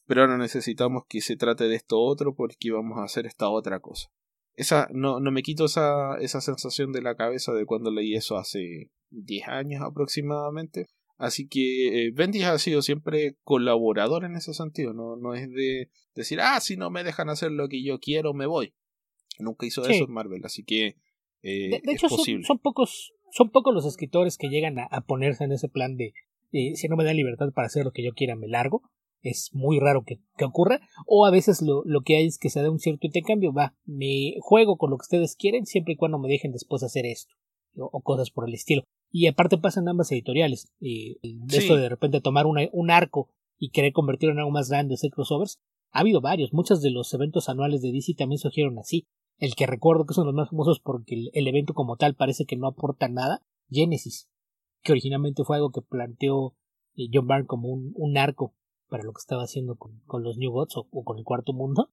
pero 0.07 0.23
ahora 0.23 0.37
necesitamos 0.37 1.05
que 1.09 1.21
se 1.21 1.37
trate 1.37 1.65
de 1.65 1.77
esto 1.77 1.99
otro 2.01 2.35
porque 2.35 2.71
vamos 2.71 2.99
a 2.99 3.05
hacer 3.05 3.27
esta 3.27 3.49
otra 3.49 3.81
cosa 3.81 4.11
esa, 4.61 4.89
no, 4.93 5.21
no 5.21 5.31
me 5.31 5.43
quito 5.43 5.65
esa, 5.65 6.17
esa 6.19 6.43
sensación 6.43 6.93
de 6.93 7.01
la 7.01 7.15
cabeza 7.15 7.53
de 7.53 7.65
cuando 7.65 7.91
leí 7.91 8.15
eso 8.15 8.37
hace 8.37 8.91
10 9.11 9.49
años 9.49 9.83
aproximadamente. 9.83 10.89
Así 11.21 11.47
que 11.47 12.07
eh, 12.07 12.11
Bendis 12.15 12.45
ha 12.45 12.59
sido 12.59 12.81
siempre 12.81 13.37
colaborador 13.45 14.25
en 14.25 14.37
ese 14.37 14.55
sentido, 14.55 14.95
no, 14.95 15.17
no 15.17 15.35
es 15.35 15.51
de 15.51 15.91
decir, 16.15 16.41
ah, 16.41 16.59
si 16.61 16.79
no 16.79 16.91
me 16.91 17.05
dejan 17.05 17.29
hacer 17.29 17.53
lo 17.53 17.69
que 17.69 17.85
yo 17.85 17.99
quiero, 18.01 18.33
me 18.33 18.47
voy. 18.47 18.73
Nunca 19.39 19.67
hizo 19.67 19.87
eso 19.87 20.05
en 20.05 20.11
Marvel, 20.11 20.41
así 20.47 20.65
que 20.65 20.97
eh, 21.43 21.81
de, 21.85 21.93
hecho, 21.93 22.09
Son, 22.09 22.59
pocos, 22.59 23.13
son 23.33 23.51
pocos 23.51 23.75
los 23.75 23.85
escritores 23.85 24.39
que 24.39 24.49
llegan 24.49 24.79
a, 24.79 25.01
ponerse 25.03 25.45
en 25.45 25.53
ese 25.53 25.69
plan 25.69 25.95
de 25.97 26.15
eh, 26.53 26.75
si 26.75 26.89
no 26.89 26.97
me 26.97 27.05
dan 27.05 27.17
libertad 27.17 27.53
para 27.55 27.67
hacer 27.67 27.85
lo 27.85 27.93
que 27.93 28.03
yo 28.03 28.13
quiera, 28.13 28.35
me 28.35 28.49
largo. 28.49 28.83
Es 29.21 29.51
muy 29.53 29.79
raro 29.79 30.03
que, 30.07 30.21
ocurra, 30.43 30.81
o 31.07 31.27
a 31.27 31.31
veces 31.31 31.61
lo, 31.61 31.83
lo, 31.85 32.01
que 32.01 32.17
hay 32.17 32.29
es 32.29 32.39
que 32.39 32.49
se 32.49 32.63
da 32.63 32.71
un 32.71 32.79
cierto 32.79 33.07
intercambio, 33.07 33.53
va, 33.53 33.75
me 33.85 34.37
juego 34.41 34.79
con 34.79 34.89
lo 34.89 34.97
que 34.97 35.03
ustedes 35.03 35.37
quieren 35.37 35.67
siempre 35.67 35.93
y 35.93 35.97
cuando 35.97 36.19
me 36.19 36.31
dejen 36.31 36.53
después 36.53 36.83
hacer 36.83 37.05
esto, 37.05 37.35
o, 37.77 38.01
cosas 38.01 38.31
por 38.31 38.49
el 38.49 38.55
estilo. 38.55 38.85
Y 39.11 39.27
aparte 39.27 39.59
pasan 39.59 39.89
ambas 39.89 40.13
editoriales, 40.13 40.73
eh, 40.81 41.17
esto 41.53 41.77
de 41.77 41.89
repente 41.89 42.21
tomar 42.21 42.47
un 42.47 42.91
arco 42.91 43.29
y 43.59 43.71
querer 43.71 43.93
convertirlo 43.93 44.33
en 44.33 44.39
algo 44.39 44.53
más 44.53 44.71
grande, 44.71 44.95
hacer 44.95 45.11
crossovers, 45.11 45.61
ha 45.93 46.01
habido 46.01 46.21
varios, 46.21 46.53
muchos 46.53 46.81
de 46.81 46.91
los 46.91 47.13
eventos 47.13 47.49
anuales 47.49 47.83
de 47.83 47.93
DC 47.93 48.15
también 48.15 48.39
surgieron 48.39 48.79
así. 48.79 49.07
el 49.39 49.55
que 49.55 49.67
recuerdo 49.67 50.07
que 50.07 50.15
de 50.15 50.25
los 50.25 50.35
más 50.35 50.51
famosos 50.51 50.81
porque 50.81 51.31
el, 51.33 51.49
evento 51.49 51.75
como 51.75 51.97
tal 51.97 52.15
parece 52.15 52.45
que 52.45 52.57
no 52.57 52.69
aporta 52.69 53.09
nada, 53.09 53.43
Genesis, 53.69 54.29
que 54.83 54.93
originalmente 54.93 55.45
fue 55.45 55.57
algo 55.57 55.71
que 55.71 55.83
planteó 55.83 56.55
eh, 56.95 57.09
John 57.13 57.27
Byrne 57.27 57.47
como 57.47 57.69
un, 57.69 57.93
un, 57.97 58.17
arco 58.17 58.55
para 58.89 59.03
lo 59.03 59.13
que 59.13 59.21
estaba 59.21 59.43
haciendo 59.43 59.77
con, 59.77 60.01
con 60.07 60.23
los 60.23 60.37
New 60.37 60.53
Gods 60.53 60.77
o, 60.77 61.05
con 61.05 61.19
el 61.19 61.25
Cuarto 61.25 61.53
Mundo. 61.53 61.91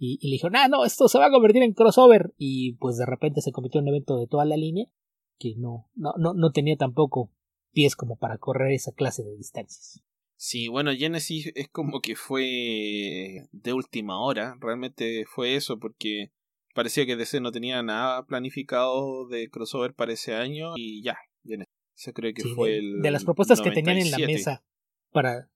Y, 0.00 0.24
le 0.28 0.34
dijo, 0.34 0.48
ah, 0.52 0.68
no, 0.68 0.84
esto 0.84 1.08
se 1.08 1.18
va 1.18 1.26
a 1.26 1.30
convertir 1.30 1.62
en 1.62 1.72
crossover. 1.72 2.32
Y 2.38 2.74
pues 2.74 2.96
de 2.96 3.06
repente 3.06 3.40
se 3.40 3.50
convirtió 3.50 3.80
en 3.80 3.86
un 3.86 3.88
evento 3.88 4.16
de 4.16 4.28
toda 4.28 4.44
la 4.44 4.56
línea 4.56 4.86
que 5.38 5.54
no, 5.56 5.88
no, 5.94 6.12
no, 6.18 6.34
no 6.34 6.52
tenía 6.52 6.76
tampoco 6.76 7.32
pies 7.72 7.96
como 7.96 8.16
para 8.16 8.38
correr 8.38 8.72
esa 8.72 8.92
clase 8.92 9.22
de 9.22 9.36
distancias. 9.36 10.02
Sí, 10.36 10.68
bueno, 10.68 10.92
Genesis 10.96 11.50
es 11.54 11.68
como 11.68 12.00
que 12.00 12.16
fue 12.16 13.48
de 13.52 13.72
última 13.72 14.20
hora, 14.20 14.56
realmente 14.60 15.24
fue 15.26 15.56
eso, 15.56 15.78
porque 15.78 16.32
parecía 16.74 17.06
que 17.06 17.16
DC 17.16 17.40
no 17.40 17.52
tenía 17.52 17.82
nada 17.82 18.24
planificado 18.26 19.26
de 19.28 19.50
crossover 19.50 19.94
para 19.94 20.12
ese 20.12 20.34
año 20.34 20.74
y 20.76 21.02
ya, 21.02 21.16
Genesis. 21.44 21.72
Eso 21.96 22.12
creo 22.12 22.32
que 22.32 22.44
fue 22.54 22.70
de, 22.70 22.78
el. 22.78 23.02
De 23.02 23.10
las 23.10 23.24
propuestas 23.24 23.60
que 23.60 23.72
tenían 23.72 23.98
en 23.98 24.12
la 24.12 24.18
mesa 24.18 24.64
para, 25.10 25.50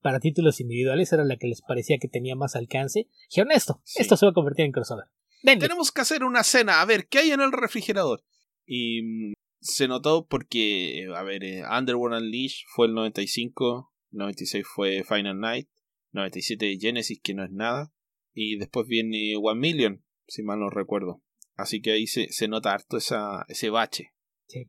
para 0.00 0.20
títulos 0.20 0.58
individuales, 0.58 1.12
era 1.12 1.22
la 1.22 1.36
que 1.36 1.48
les 1.48 1.60
parecía 1.60 1.98
que 1.98 2.08
tenía 2.08 2.34
más 2.34 2.56
alcance. 2.56 3.08
Dijeron 3.28 3.52
esto, 3.52 3.82
esto 3.96 4.16
se 4.16 4.24
va 4.24 4.30
a 4.30 4.34
convertir 4.34 4.64
en 4.64 4.72
crossover. 4.72 5.04
Tenemos 5.42 5.92
que 5.92 6.00
hacer 6.00 6.24
una 6.24 6.44
cena, 6.44 6.80
a 6.80 6.86
ver, 6.86 7.08
¿qué 7.08 7.18
hay 7.18 7.32
en 7.32 7.42
el 7.42 7.52
refrigerador? 7.52 8.24
Y 8.66 9.02
mm, 9.02 9.32
se 9.60 9.88
notó 9.88 10.26
porque, 10.26 11.08
a 11.14 11.22
ver, 11.22 11.44
eh, 11.44 11.62
Underworld 11.64 12.22
Unleashed 12.22 12.64
fue 12.74 12.86
el 12.86 12.94
95, 12.94 13.92
96 14.10 14.64
fue 14.66 15.04
Final 15.04 15.40
Night, 15.40 15.68
97 16.12 16.78
Genesis, 16.80 17.20
que 17.22 17.34
no 17.34 17.44
es 17.44 17.50
nada, 17.50 17.92
y 18.34 18.56
después 18.56 18.86
viene 18.86 19.34
One 19.40 19.60
Million, 19.60 20.04
si 20.26 20.42
mal 20.42 20.60
no 20.60 20.70
recuerdo. 20.70 21.22
Así 21.54 21.80
que 21.80 21.92
ahí 21.92 22.06
se, 22.06 22.28
se 22.28 22.48
nota 22.48 22.72
harto 22.72 22.96
esa, 22.96 23.44
ese 23.48 23.70
bache. 23.70 24.12
Sí. 24.46 24.66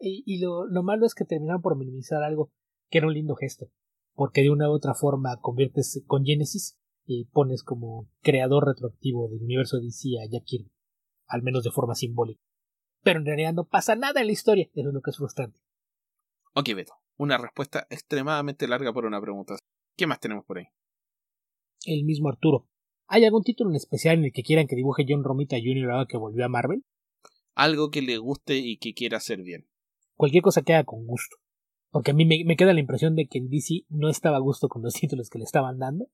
y, 0.00 0.22
y 0.26 0.40
lo, 0.40 0.66
lo, 0.66 0.82
malo 0.82 1.06
es 1.06 1.14
que 1.14 1.24
terminaron 1.24 1.62
por 1.62 1.76
minimizar 1.76 2.22
algo 2.22 2.52
que 2.90 2.98
era 2.98 3.06
un 3.06 3.14
lindo 3.14 3.34
gesto. 3.34 3.70
Porque 4.14 4.42
de 4.42 4.50
una 4.50 4.70
u 4.70 4.72
otra 4.72 4.94
forma 4.94 5.38
conviertes 5.40 6.02
con 6.06 6.24
Genesis 6.24 6.78
y 7.04 7.26
pones 7.26 7.62
como 7.62 8.08
creador 8.22 8.66
retroactivo 8.66 9.28
del 9.28 9.42
universo 9.42 9.78
DC 9.78 10.18
a 10.22 10.30
Jack 10.30 10.44
Kirby. 10.44 10.72
Al 11.26 11.42
menos 11.42 11.64
de 11.64 11.70
forma 11.70 11.94
simbólica. 11.94 12.40
Pero 13.06 13.20
en 13.20 13.26
realidad 13.26 13.54
no 13.54 13.64
pasa 13.64 13.94
nada 13.94 14.20
en 14.20 14.26
la 14.26 14.32
historia. 14.32 14.68
Eso 14.74 14.88
es 14.88 14.94
lo 14.94 15.00
que 15.00 15.10
es 15.10 15.16
frustrante. 15.16 15.60
Ok, 16.54 16.74
Beto 16.74 16.94
una 17.18 17.38
respuesta 17.38 17.86
extremadamente 17.90 18.68
larga 18.68 18.92
por 18.92 19.06
una 19.06 19.20
pregunta. 19.20 19.56
¿Qué 19.96 20.06
más 20.06 20.20
tenemos 20.20 20.44
por 20.44 20.58
ahí? 20.58 20.66
El 21.84 22.04
mismo 22.04 22.28
Arturo. 22.28 22.68
¿Hay 23.08 23.24
algún 23.24 23.42
título 23.42 23.70
en 23.70 23.76
especial 23.76 24.18
en 24.18 24.24
el 24.24 24.32
que 24.32 24.42
quieran 24.42 24.66
que 24.66 24.76
dibuje 24.76 25.06
John 25.08 25.24
Romita 25.24 25.56
Jr. 25.56 25.90
ahora 25.90 26.06
que 26.06 26.16
volvió 26.16 26.44
a 26.44 26.48
Marvel? 26.48 26.84
Algo 27.54 27.90
que 27.90 28.02
le 28.02 28.18
guste 28.18 28.58
y 28.58 28.76
que 28.76 28.92
quiera 28.92 29.16
hacer 29.18 29.42
bien. 29.42 29.66
Cualquier 30.16 30.42
cosa 30.42 30.62
que 30.62 30.74
haga 30.74 30.84
con 30.84 31.06
gusto. 31.06 31.36
Porque 31.90 32.10
a 32.10 32.14
mí 32.14 32.26
me, 32.26 32.56
queda 32.56 32.74
la 32.74 32.80
impresión 32.80 33.14
de 33.14 33.26
que 33.26 33.38
en 33.38 33.48
DC 33.48 33.84
no 33.88 34.10
estaba 34.10 34.36
a 34.36 34.40
gusto 34.40 34.68
con 34.68 34.82
los 34.82 34.94
títulos 35.00 35.30
que 35.30 35.38
le 35.38 35.44
estaban 35.44 35.78
dando. 35.78 36.08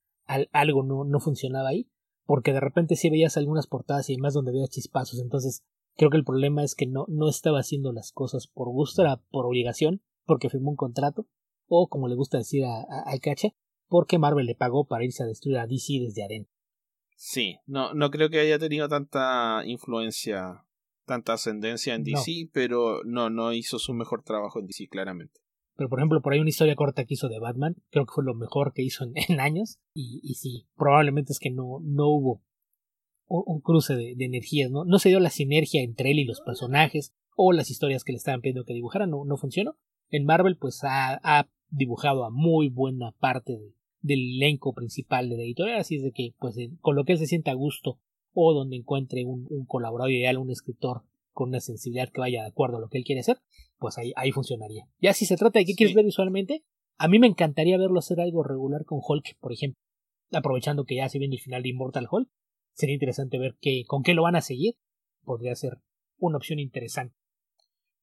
algo 0.52 0.84
no, 0.84 1.04
no 1.04 1.18
funcionaba 1.18 1.70
ahí. 1.70 1.88
Porque 2.24 2.52
de 2.52 2.60
repente 2.60 2.94
sí 2.94 3.10
veías 3.10 3.36
algunas 3.36 3.66
portadas 3.66 4.08
y 4.08 4.14
demás 4.14 4.34
donde 4.34 4.52
veías 4.52 4.70
chispazos. 4.70 5.18
Entonces 5.20 5.64
creo 5.96 6.10
que 6.10 6.16
el 6.16 6.24
problema 6.24 6.64
es 6.64 6.74
que 6.74 6.86
no, 6.86 7.06
no 7.08 7.28
estaba 7.28 7.60
haciendo 7.60 7.92
las 7.92 8.12
cosas 8.12 8.46
por 8.46 8.68
gusto, 8.68 9.02
era 9.02 9.22
por 9.30 9.46
obligación 9.46 10.02
porque 10.24 10.50
firmó 10.50 10.70
un 10.70 10.76
contrato, 10.76 11.26
o 11.66 11.88
como 11.88 12.08
le 12.08 12.14
gusta 12.14 12.38
decir 12.38 12.64
a, 12.64 12.80
a, 12.80 13.18
Cacha, 13.18 13.48
porque 13.88 14.18
Marvel 14.18 14.46
le 14.46 14.54
pagó 14.54 14.86
para 14.86 15.04
irse 15.04 15.22
a 15.22 15.26
destruir 15.26 15.58
a 15.58 15.66
DC 15.66 15.94
desde 16.00 16.24
adentro. 16.24 16.52
Sí, 17.16 17.58
no, 17.66 17.94
no 17.94 18.10
creo 18.10 18.30
que 18.30 18.40
haya 18.40 18.58
tenido 18.58 18.88
tanta 18.88 19.62
influencia, 19.64 20.64
tanta 21.06 21.34
ascendencia 21.34 21.94
en 21.94 22.04
DC, 22.04 22.50
pero 22.52 23.02
no, 23.04 23.30
no 23.30 23.52
hizo 23.52 23.78
su 23.78 23.94
mejor 23.94 24.22
trabajo 24.22 24.60
en 24.60 24.66
DC, 24.66 24.88
claramente. 24.88 25.40
Pero 25.76 25.88
por 25.88 26.00
ejemplo, 26.00 26.20
por 26.20 26.32
ahí 26.32 26.40
una 26.40 26.50
historia 26.50 26.76
corta 26.76 27.04
que 27.04 27.14
hizo 27.14 27.28
de 27.28 27.38
Batman, 27.38 27.76
creo 27.90 28.06
que 28.06 28.12
fue 28.12 28.24
lo 28.24 28.34
mejor 28.34 28.72
que 28.72 28.82
hizo 28.82 29.04
en, 29.04 29.14
años, 29.40 29.78
y, 29.94 30.20
y, 30.22 30.34
sí, 30.34 30.66
probablemente 30.76 31.32
es 31.32 31.38
que 31.38 31.50
no, 31.50 31.80
no 31.82 32.08
hubo 32.08 32.42
un, 33.40 33.60
cruce 33.60 33.94
de, 33.94 34.14
de, 34.14 34.24
energías, 34.24 34.70
¿no? 34.70 34.84
No 34.84 34.98
se 34.98 35.08
dio 35.08 35.20
la 35.20 35.30
sinergia 35.30 35.82
entre 35.82 36.10
él 36.10 36.18
y 36.18 36.24
los 36.24 36.40
personajes, 36.40 37.14
o 37.36 37.52
las 37.52 37.70
historias 37.70 38.04
que 38.04 38.12
le 38.12 38.18
estaban 38.18 38.40
pidiendo 38.40 38.64
que 38.64 38.74
dibujara, 38.74 39.06
no, 39.06 39.24
no 39.24 39.36
funcionó. 39.36 39.76
En 40.10 40.24
Marvel, 40.24 40.56
pues 40.56 40.80
ha, 40.84 41.48
dibujado 41.70 42.24
a 42.24 42.30
muy 42.30 42.68
buena 42.68 43.12
parte 43.12 43.58
del 44.02 44.36
elenco 44.36 44.74
principal 44.74 45.30
de 45.30 45.36
la 45.38 45.42
editorial, 45.42 45.80
así 45.80 45.96
es 45.96 46.02
de 46.02 46.12
que, 46.12 46.34
pues, 46.38 46.56
con 46.82 46.96
lo 46.96 47.04
que 47.04 47.12
él 47.12 47.18
se 47.18 47.26
sienta 47.26 47.50
a 47.50 47.54
gusto 47.54 47.98
o 48.34 48.52
donde 48.52 48.76
encuentre 48.76 49.24
un, 49.24 49.46
colaborador 49.66 50.12
ideal, 50.12 50.36
un 50.36 50.50
escritor 50.50 51.04
con 51.32 51.48
una 51.48 51.60
sensibilidad 51.60 52.10
que 52.10 52.20
vaya 52.20 52.42
de 52.42 52.48
acuerdo 52.48 52.76
a 52.76 52.80
lo 52.80 52.88
que 52.88 52.98
él 52.98 53.04
quiere 53.04 53.20
hacer, 53.20 53.38
pues 53.78 53.96
ahí, 53.96 54.12
ahí 54.16 54.32
funcionaría. 54.32 54.86
Ya 55.00 55.14
si 55.14 55.24
se 55.24 55.36
trata 55.36 55.58
de 55.58 55.64
qué 55.64 55.74
quieres 55.74 55.94
ver 55.94 56.04
visualmente, 56.04 56.62
a 56.98 57.08
mí 57.08 57.18
me 57.18 57.26
encantaría 57.26 57.78
verlo 57.78 57.98
hacer 57.98 58.20
algo 58.20 58.42
regular 58.42 58.84
con 58.84 59.00
Hulk, 59.02 59.38
por 59.40 59.52
ejemplo. 59.52 59.80
Aprovechando 60.30 60.84
que 60.84 60.96
ya 60.96 61.08
se 61.08 61.18
viene 61.18 61.36
el 61.36 61.40
final 61.40 61.62
de 61.62 61.70
Immortal 61.70 62.06
Hulk, 62.10 62.28
sería 62.74 62.94
interesante 62.94 63.38
ver 63.38 63.56
qué, 63.60 63.84
con 63.86 64.02
qué 64.02 64.14
lo 64.14 64.22
van 64.22 64.36
a 64.36 64.42
seguir. 64.42 64.74
Podría 65.24 65.54
ser 65.54 65.78
una 66.18 66.36
opción 66.36 66.58
interesante. 66.58 67.14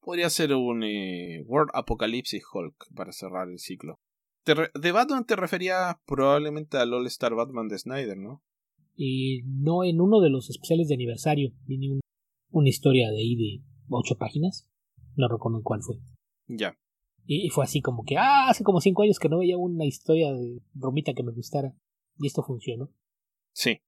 Podría 0.00 0.30
ser 0.30 0.54
un 0.54 0.82
eh, 0.82 1.42
World 1.46 1.70
Apocalypse 1.74 2.40
Hulk 2.52 2.94
para 2.94 3.12
cerrar 3.12 3.48
el 3.48 3.58
ciclo. 3.58 4.00
de 4.46 4.92
Batman 4.92 5.26
te 5.26 5.36
referías 5.36 5.96
probablemente 6.06 6.78
al 6.78 6.94
All 6.94 7.06
Star 7.06 7.34
Batman 7.34 7.68
de 7.68 7.78
Snyder, 7.78 8.16
¿no? 8.16 8.42
Y 8.96 9.42
no, 9.44 9.84
en 9.84 10.00
uno 10.00 10.20
de 10.20 10.30
los 10.30 10.50
especiales 10.50 10.88
de 10.88 10.94
aniversario 10.94 11.52
vine 11.66 12.00
una 12.50 12.68
historia 12.68 13.10
de 13.10 13.18
ahí 13.18 13.36
de 13.36 13.64
ocho 13.88 14.16
páginas. 14.16 14.68
No 15.16 15.28
recuerdo 15.28 15.62
cuál 15.62 15.82
fue. 15.82 15.96
Ya. 16.46 16.76
Y, 17.26 17.48
fue 17.50 17.64
así 17.64 17.80
como 17.80 18.02
que, 18.04 18.16
ah, 18.16 18.48
hace 18.48 18.64
como 18.64 18.80
cinco 18.80 19.02
años 19.02 19.18
que 19.18 19.28
no 19.28 19.38
veía 19.38 19.56
una 19.56 19.84
historia 19.84 20.32
de 20.32 20.60
bromita 20.72 21.14
que 21.14 21.22
me 21.22 21.32
gustara. 21.32 21.74
Y 22.18 22.26
esto 22.26 22.42
funcionó. 22.42 22.90
Sí, 23.52 23.80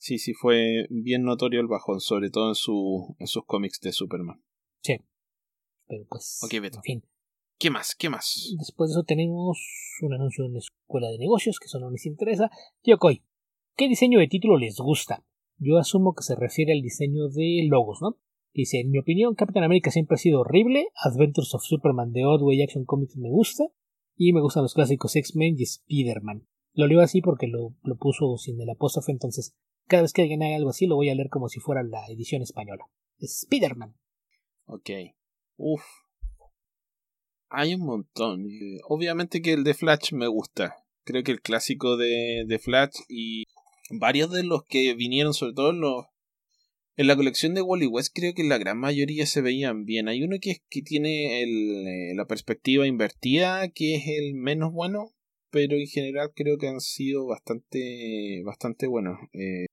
sí, 0.00 0.18
sí, 0.18 0.34
fue 0.34 0.86
bien 0.90 1.22
notorio 1.22 1.60
el 1.60 1.68
bajón, 1.68 2.00
sobre 2.00 2.30
todo 2.30 2.48
en, 2.48 2.54
su, 2.54 3.14
en 3.18 3.26
sus 3.26 3.44
cómics 3.44 3.78
de 3.80 3.92
Superman. 3.92 4.42
Sí. 4.82 4.96
Pero 5.86 6.04
pues. 6.08 6.40
Ok, 6.42 6.60
Beto. 6.60 6.78
En 6.78 6.82
fin. 6.82 7.04
¿Qué 7.58 7.70
más? 7.70 7.94
¿Qué 7.94 8.08
más? 8.08 8.54
Después 8.58 8.88
de 8.88 8.94
eso 8.94 9.04
tenemos 9.04 9.60
un 10.00 10.14
anuncio 10.14 10.46
en 10.46 10.54
la 10.54 10.60
escuela 10.60 11.08
de 11.08 11.18
negocios, 11.18 11.58
que 11.58 11.66
eso 11.66 11.78
no 11.78 11.90
les 11.90 12.06
interesa. 12.06 12.50
Yokoi, 12.82 13.22
¿qué 13.76 13.86
diseño 13.86 14.18
de 14.18 14.28
título 14.28 14.56
les 14.56 14.76
gusta? 14.76 15.24
Yo 15.58 15.76
asumo 15.76 16.14
que 16.14 16.22
se 16.22 16.36
refiere 16.36 16.72
al 16.72 16.80
diseño 16.80 17.28
de 17.28 17.66
logos, 17.68 17.98
¿no? 18.00 18.18
Dice, 18.54 18.80
en 18.80 18.90
mi 18.90 18.98
opinión, 18.98 19.34
Captain 19.34 19.62
America 19.62 19.90
siempre 19.90 20.14
ha 20.14 20.18
sido 20.18 20.40
horrible, 20.40 20.88
Adventures 21.04 21.54
of 21.54 21.62
Superman 21.62 22.12
de 22.12 22.24
Way 22.24 22.62
Action 22.62 22.84
Comics 22.86 23.16
me 23.18 23.28
gusta, 23.28 23.64
y 24.16 24.32
me 24.32 24.40
gustan 24.40 24.62
los 24.62 24.74
clásicos 24.74 25.14
X-Men 25.14 25.56
y 25.58 25.64
Spider-Man. 25.64 26.46
Lo 26.72 26.86
leo 26.86 27.00
así 27.00 27.20
porque 27.20 27.46
lo, 27.46 27.74
lo 27.82 27.96
puso 27.96 28.36
sin 28.38 28.60
el 28.60 28.70
apóstrofe, 28.70 29.12
entonces 29.12 29.54
cada 29.90 30.02
vez 30.02 30.12
que 30.12 30.22
alguien 30.22 30.42
algo 30.44 30.70
así 30.70 30.86
lo 30.86 30.94
voy 30.94 31.10
a 31.10 31.14
leer 31.14 31.28
como 31.28 31.48
si 31.48 31.58
fuera 31.58 31.82
la 31.82 32.06
edición 32.06 32.42
española. 32.42 32.84
Spider-Man. 33.18 33.96
Ok. 34.66 34.90
Uf. 35.56 35.82
Hay 37.48 37.74
un 37.74 37.80
montón. 37.80 38.46
Obviamente 38.84 39.42
que 39.42 39.52
el 39.52 39.64
de 39.64 39.74
Flash 39.74 40.12
me 40.12 40.28
gusta. 40.28 40.76
Creo 41.04 41.24
que 41.24 41.32
el 41.32 41.42
clásico 41.42 41.96
de, 41.96 42.44
de 42.46 42.58
Flash 42.60 43.00
y 43.08 43.44
varios 43.90 44.30
de 44.30 44.44
los 44.44 44.64
que 44.64 44.94
vinieron, 44.94 45.34
sobre 45.34 45.54
todo 45.54 45.70
en, 45.70 45.80
los, 45.80 46.06
en 46.96 47.08
la 47.08 47.16
colección 47.16 47.54
de 47.54 47.62
Wally 47.62 47.88
West, 47.88 48.12
creo 48.14 48.32
que 48.32 48.44
la 48.44 48.58
gran 48.58 48.78
mayoría 48.78 49.26
se 49.26 49.40
veían 49.40 49.84
bien. 49.86 50.06
Hay 50.08 50.22
uno 50.22 50.36
que, 50.40 50.62
que 50.70 50.82
tiene 50.82 51.42
eh, 51.42 52.14
la 52.14 52.26
perspectiva 52.26 52.86
invertida, 52.86 53.68
que 53.70 53.96
es 53.96 54.04
el 54.06 54.34
menos 54.34 54.72
bueno, 54.72 55.12
pero 55.50 55.74
en 55.74 55.88
general 55.88 56.30
creo 56.32 56.58
que 56.58 56.68
han 56.68 56.80
sido 56.80 57.26
bastante, 57.26 58.40
bastante 58.44 58.86
buenos. 58.86 59.18
Eh, 59.32 59.66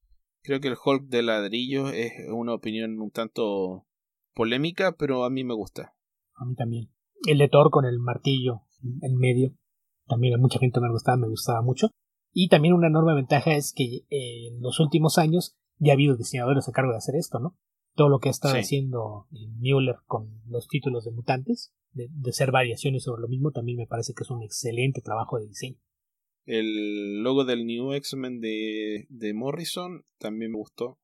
creo 0.47 0.61
que 0.61 0.69
el 0.69 0.77
Hulk 0.81 1.09
de 1.09 1.23
ladrillo 1.23 1.89
es 1.89 2.13
una 2.29 2.53
opinión 2.53 3.01
un 3.01 3.11
tanto 3.11 3.85
polémica, 4.33 4.95
pero 4.97 5.25
a 5.25 5.29
mí 5.29 5.43
me 5.43 5.53
gusta. 5.53 5.93
A 6.35 6.45
mí 6.45 6.55
también. 6.55 6.89
El 7.27 7.39
de 7.39 7.49
Thor 7.49 7.69
con 7.69 7.83
el 7.83 7.99
martillo 7.99 8.61
en 9.01 9.17
medio, 9.17 9.53
también 10.07 10.35
a 10.35 10.37
mucha 10.37 10.57
gente 10.57 10.79
me 10.79 10.89
gustaba, 10.89 11.17
me 11.17 11.27
gustaba 11.27 11.61
mucho. 11.61 11.89
Y 12.31 12.47
también 12.47 12.73
una 12.73 12.87
enorme 12.87 13.13
ventaja 13.13 13.55
es 13.55 13.73
que 13.75 14.05
eh, 14.09 14.47
en 14.47 14.61
los 14.61 14.79
últimos 14.79 15.17
años 15.17 15.57
ya 15.79 15.91
ha 15.91 15.95
habido 15.95 16.15
diseñadores 16.15 16.69
a 16.69 16.71
cargo 16.71 16.91
de 16.91 16.97
hacer 16.97 17.15
esto, 17.15 17.39
¿no? 17.39 17.57
Todo 17.95 18.07
lo 18.07 18.19
que 18.19 18.29
ha 18.29 18.31
estado 18.31 18.57
haciendo 18.57 19.27
eh, 19.31 19.49
Mueller 19.57 19.97
con 20.05 20.41
los 20.47 20.69
títulos 20.69 21.03
de 21.03 21.11
mutantes, 21.11 21.73
de, 21.91 22.07
de 22.09 22.31
ser 22.31 22.51
variaciones 22.51 23.03
sobre 23.03 23.21
lo 23.21 23.27
mismo, 23.27 23.51
también 23.51 23.77
me 23.77 23.87
parece 23.87 24.13
que 24.13 24.23
es 24.23 24.29
un 24.29 24.43
excelente 24.43 25.01
trabajo 25.01 25.39
de 25.39 25.47
diseño. 25.47 25.77
El 26.47 27.23
logo 27.23 27.43
del 27.43 27.65
New 27.65 27.91
X-Men 27.91 28.39
de, 28.39 29.05
de 29.09 29.33
Morrison 29.33 30.05
también 30.17 30.51
me 30.51 30.57
gustó. 30.57 30.97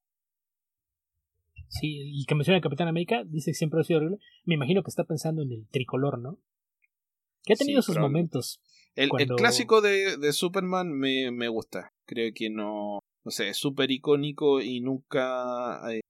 Sí, 1.68 2.00
y 2.06 2.26
que 2.26 2.36
menciona 2.36 2.62
Capitán 2.62 2.88
América, 2.88 3.24
dice 3.26 3.52
que 3.52 3.56
siempre 3.56 3.82
ha 3.82 3.84
sido 3.84 4.00
horrible. 4.00 4.20
Me 4.46 4.56
imagino 4.56 4.84
que 4.84 4.90
está 4.90 5.04
pensando 5.04 5.42
en 5.42 5.52
el 5.52 5.68
tricolor, 5.70 6.20
¿no? 6.20 6.40
Que 7.44 7.54
ha 7.54 7.56
tenido 7.58 7.82
sus 7.82 7.98
momentos. 7.98 8.62
El, 8.96 9.10
clásico 9.10 9.82
de, 9.82 10.18
de 10.18 10.32
Superman 10.32 10.92
me, 10.92 11.32
me, 11.32 11.50
gusta. 11.50 11.92
Creo 12.06 12.32
que 12.34 12.50
no, 12.50 13.00
no 13.26 13.32
sé, 13.32 13.50
es 13.50 13.58
súper 13.58 13.92
icónico 13.92 14.62
y 14.62 14.80
nunca... 14.80 15.82
Eh, 15.92 16.02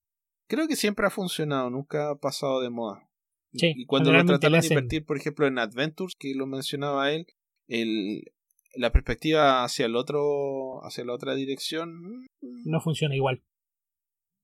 creo 0.48 0.68
que 0.68 0.76
siempre 0.76 1.08
ha 1.08 1.10
funcionado, 1.10 1.72
nunca 1.72 2.12
ha 2.12 2.16
pasado 2.18 2.62
de 2.62 2.70
moda. 2.70 3.10
y 3.52 3.86
cuando 3.88 4.12
lo 4.12 4.24
trataron 4.26 4.60
de 4.60 4.68
invertir, 4.68 5.06
por 5.06 5.18
ejemplo, 5.18 5.48
en 5.48 5.58
Adventures, 5.58 6.14
que 6.20 6.36
lo 6.36 6.46
mencionaba 6.46 7.12
él, 7.12 7.26
el, 7.68 8.26
la 8.76 8.92
perspectiva 8.92 9.64
hacia 9.64 9.86
el 9.86 9.96
otro, 9.96 10.84
hacia 10.86 11.06
la 11.06 11.14
otra 11.14 11.36
dirección... 11.36 12.24
Mm, 12.42 12.70
no 12.70 12.82
funciona 12.82 13.16
igual. 13.16 13.44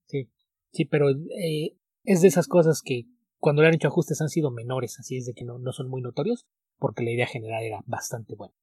Sí, 0.08 0.30
sí, 0.72 0.86
pero 0.86 1.10
eh, 1.10 1.76
es 2.04 2.22
de 2.22 2.28
esas 2.28 2.48
cosas 2.48 2.82
que 2.84 3.06
cuando 3.38 3.62
le 3.62 3.70
han 3.70 3.76
hecho 3.76 3.88
ajustes 3.88 4.22
han 4.22 4.30
sido 4.30 4.52
menores, 4.52 5.00
así 5.00 5.18
es 5.18 5.26
de 5.26 5.34
que 5.34 5.46
no, 5.46 5.60
no 5.60 5.72
son 5.72 5.90
muy 5.90 6.02
notorios, 6.02 6.46
porque 6.78 7.04
la 7.04 7.12
idea 7.12 7.28
general 7.28 7.64
era 7.64 7.82
bastante 7.86 8.36
buena. 8.36 8.54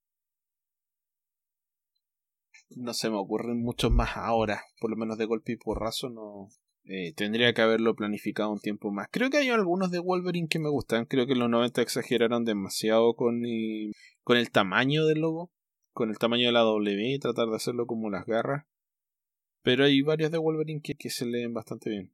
No 2.71 2.93
se 2.95 3.11
me 3.11 3.17
ocurren 3.17 3.63
muchos 3.63 3.91
más 3.91 4.17
ahora, 4.17 4.63
por 4.81 4.91
lo 4.91 4.97
menos 4.97 5.19
de 5.19 5.25
golpe 5.25 5.53
y 5.53 5.57
porrazo 5.57 6.11
no. 6.11 6.49
Eh, 6.89 7.13
tendría 7.15 7.53
que 7.53 7.63
haberlo 7.63 7.97
planificado 7.97 8.51
un 8.53 8.61
tiempo 8.61 8.93
más. 8.93 9.09
Creo 9.11 9.29
que 9.29 9.39
hay 9.39 9.49
algunos 9.49 9.91
de 9.91 9.99
Wolverine 9.99 10.47
que 10.49 10.61
me 10.61 10.69
gustan. 10.69 11.05
Creo 11.05 11.27
que 11.27 11.33
en 11.33 11.41
los 11.41 11.51
90 11.51 11.83
exageraron 11.83 12.45
demasiado 12.45 13.15
con, 13.15 13.43
con 14.23 14.37
el 14.37 14.51
tamaño 14.51 15.05
del 15.05 15.21
logo, 15.21 15.51
con 15.97 16.11
el 16.11 16.19
tamaño 16.19 16.47
de 16.47 16.53
la 16.53 16.61
W 16.61 17.15
y 17.15 17.19
tratar 17.19 17.49
de 17.49 17.57
hacerlo 17.57 17.87
como 17.87 18.11
las 18.11 18.27
garras. 18.27 18.67
Pero 19.63 19.85
hay 19.85 20.03
varios 20.03 20.31
de 20.31 20.39
Wolverine 20.39 20.83
que, 20.83 21.11
se 21.11 21.25
leen 21.25 21.55
bastante 21.55 21.89
bien. 21.89 22.13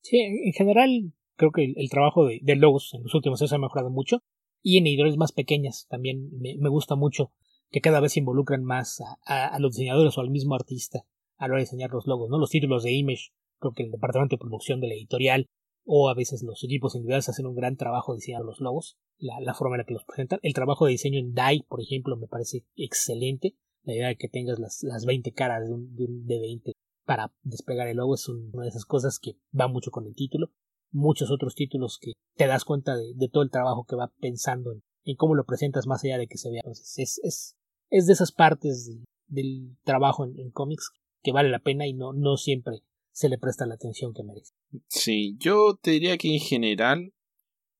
Sí, 0.00 0.20
en 0.20 0.52
general 0.52 1.12
creo 1.36 1.50
que 1.50 1.74
el, 1.76 1.90
trabajo 1.90 2.24
de, 2.24 2.38
de, 2.40 2.54
logos 2.54 2.94
en 2.94 3.02
los 3.02 3.14
últimos 3.14 3.42
años 3.42 3.52
ha 3.52 3.58
mejorado 3.58 3.90
mucho. 3.90 4.22
Y 4.62 4.78
en 4.78 4.86
editoriales 4.86 5.18
más 5.18 5.32
pequeñas 5.32 5.86
también 5.90 6.30
me, 6.38 6.56
me 6.56 6.68
gusta 6.68 6.94
mucho 6.94 7.32
que 7.70 7.80
cada 7.80 8.00
vez 8.00 8.12
se 8.12 8.20
involucran 8.20 8.62
más 8.62 9.02
a, 9.26 9.58
los 9.58 9.72
diseñadores 9.72 10.16
o 10.16 10.20
al 10.20 10.30
mismo 10.30 10.54
artista 10.54 11.04
a 11.36 11.48
la 11.48 11.54
hora 11.54 11.60
de 11.60 11.64
diseñar 11.64 11.90
los 11.90 12.06
logos, 12.06 12.30
¿no? 12.30 12.38
Los 12.38 12.50
títulos 12.50 12.84
de 12.84 12.92
Image, 12.92 13.32
creo 13.58 13.72
que 13.72 13.82
el 13.82 13.90
departamento 13.90 14.36
de 14.36 14.40
producción 14.40 14.80
de 14.80 14.88
la 14.88 14.94
editorial 14.94 15.48
o 15.84 16.08
a 16.08 16.14
veces 16.14 16.42
los 16.42 16.62
equipos 16.64 16.94
individuales 16.94 17.28
hacen 17.28 17.46
un 17.46 17.54
gran 17.54 17.76
trabajo 17.76 18.14
diseñando 18.14 18.46
los 18.46 18.60
logos, 18.60 18.98
la, 19.18 19.40
la, 19.40 19.54
forma 19.54 19.76
en 19.76 19.78
la 19.78 19.84
que 19.84 19.94
los 19.94 20.04
presentan. 20.04 20.38
El 20.42 20.54
trabajo 20.54 20.86
de 20.86 20.92
diseño 20.92 21.18
en 21.18 21.34
DAI, 21.34 21.62
por 21.68 21.80
ejemplo, 21.80 22.16
me 22.16 22.28
parece 22.28 22.64
excelente. 22.76 23.56
La 23.82 23.94
idea 23.94 24.08
de 24.08 24.16
que 24.16 24.28
tengas 24.28 24.58
las, 24.58 24.82
las 24.82 25.04
20 25.06 25.32
caras 25.32 25.66
de 25.66 25.74
un, 25.74 25.96
de 25.96 26.38
20 26.38 26.72
para 27.04 27.32
desplegar 27.42 27.88
el 27.88 27.96
logo 27.96 28.14
es 28.14 28.28
una 28.28 28.62
de 28.62 28.68
esas 28.68 28.84
cosas 28.84 29.18
que 29.18 29.36
va 29.58 29.68
mucho 29.68 29.90
con 29.90 30.06
el 30.06 30.14
título. 30.14 30.50
Muchos 30.92 31.30
otros 31.30 31.54
títulos 31.54 31.98
que 32.00 32.12
te 32.36 32.46
das 32.46 32.64
cuenta 32.64 32.96
de, 32.96 33.14
de 33.14 33.28
todo 33.28 33.42
el 33.42 33.50
trabajo 33.50 33.84
que 33.84 33.96
va 33.96 34.12
pensando 34.20 34.72
en, 34.72 34.82
en, 35.04 35.16
cómo 35.16 35.34
lo 35.34 35.44
presentas 35.44 35.86
más 35.86 36.04
allá 36.04 36.18
de 36.18 36.26
que 36.26 36.38
se 36.38 36.50
vea. 36.50 36.60
Entonces 36.64 36.94
es, 36.98 37.20
es, 37.22 37.56
es 37.90 38.06
de 38.06 38.12
esas 38.12 38.32
partes 38.32 38.98
del 39.26 39.76
trabajo 39.84 40.24
en, 40.24 40.50
cómics 40.50 40.90
que 41.22 41.32
vale 41.32 41.48
la 41.48 41.60
pena 41.60 41.86
y 41.86 41.94
no, 41.94 42.12
no 42.12 42.36
siempre 42.36 42.82
se 43.12 43.28
le 43.28 43.38
presta 43.38 43.66
la 43.66 43.74
atención 43.74 44.12
que 44.14 44.22
merece. 44.22 44.54
Sí, 44.88 45.36
yo 45.38 45.78
te 45.80 45.92
diría 45.92 46.16
que 46.18 46.32
en 46.32 46.40
general 46.40 47.12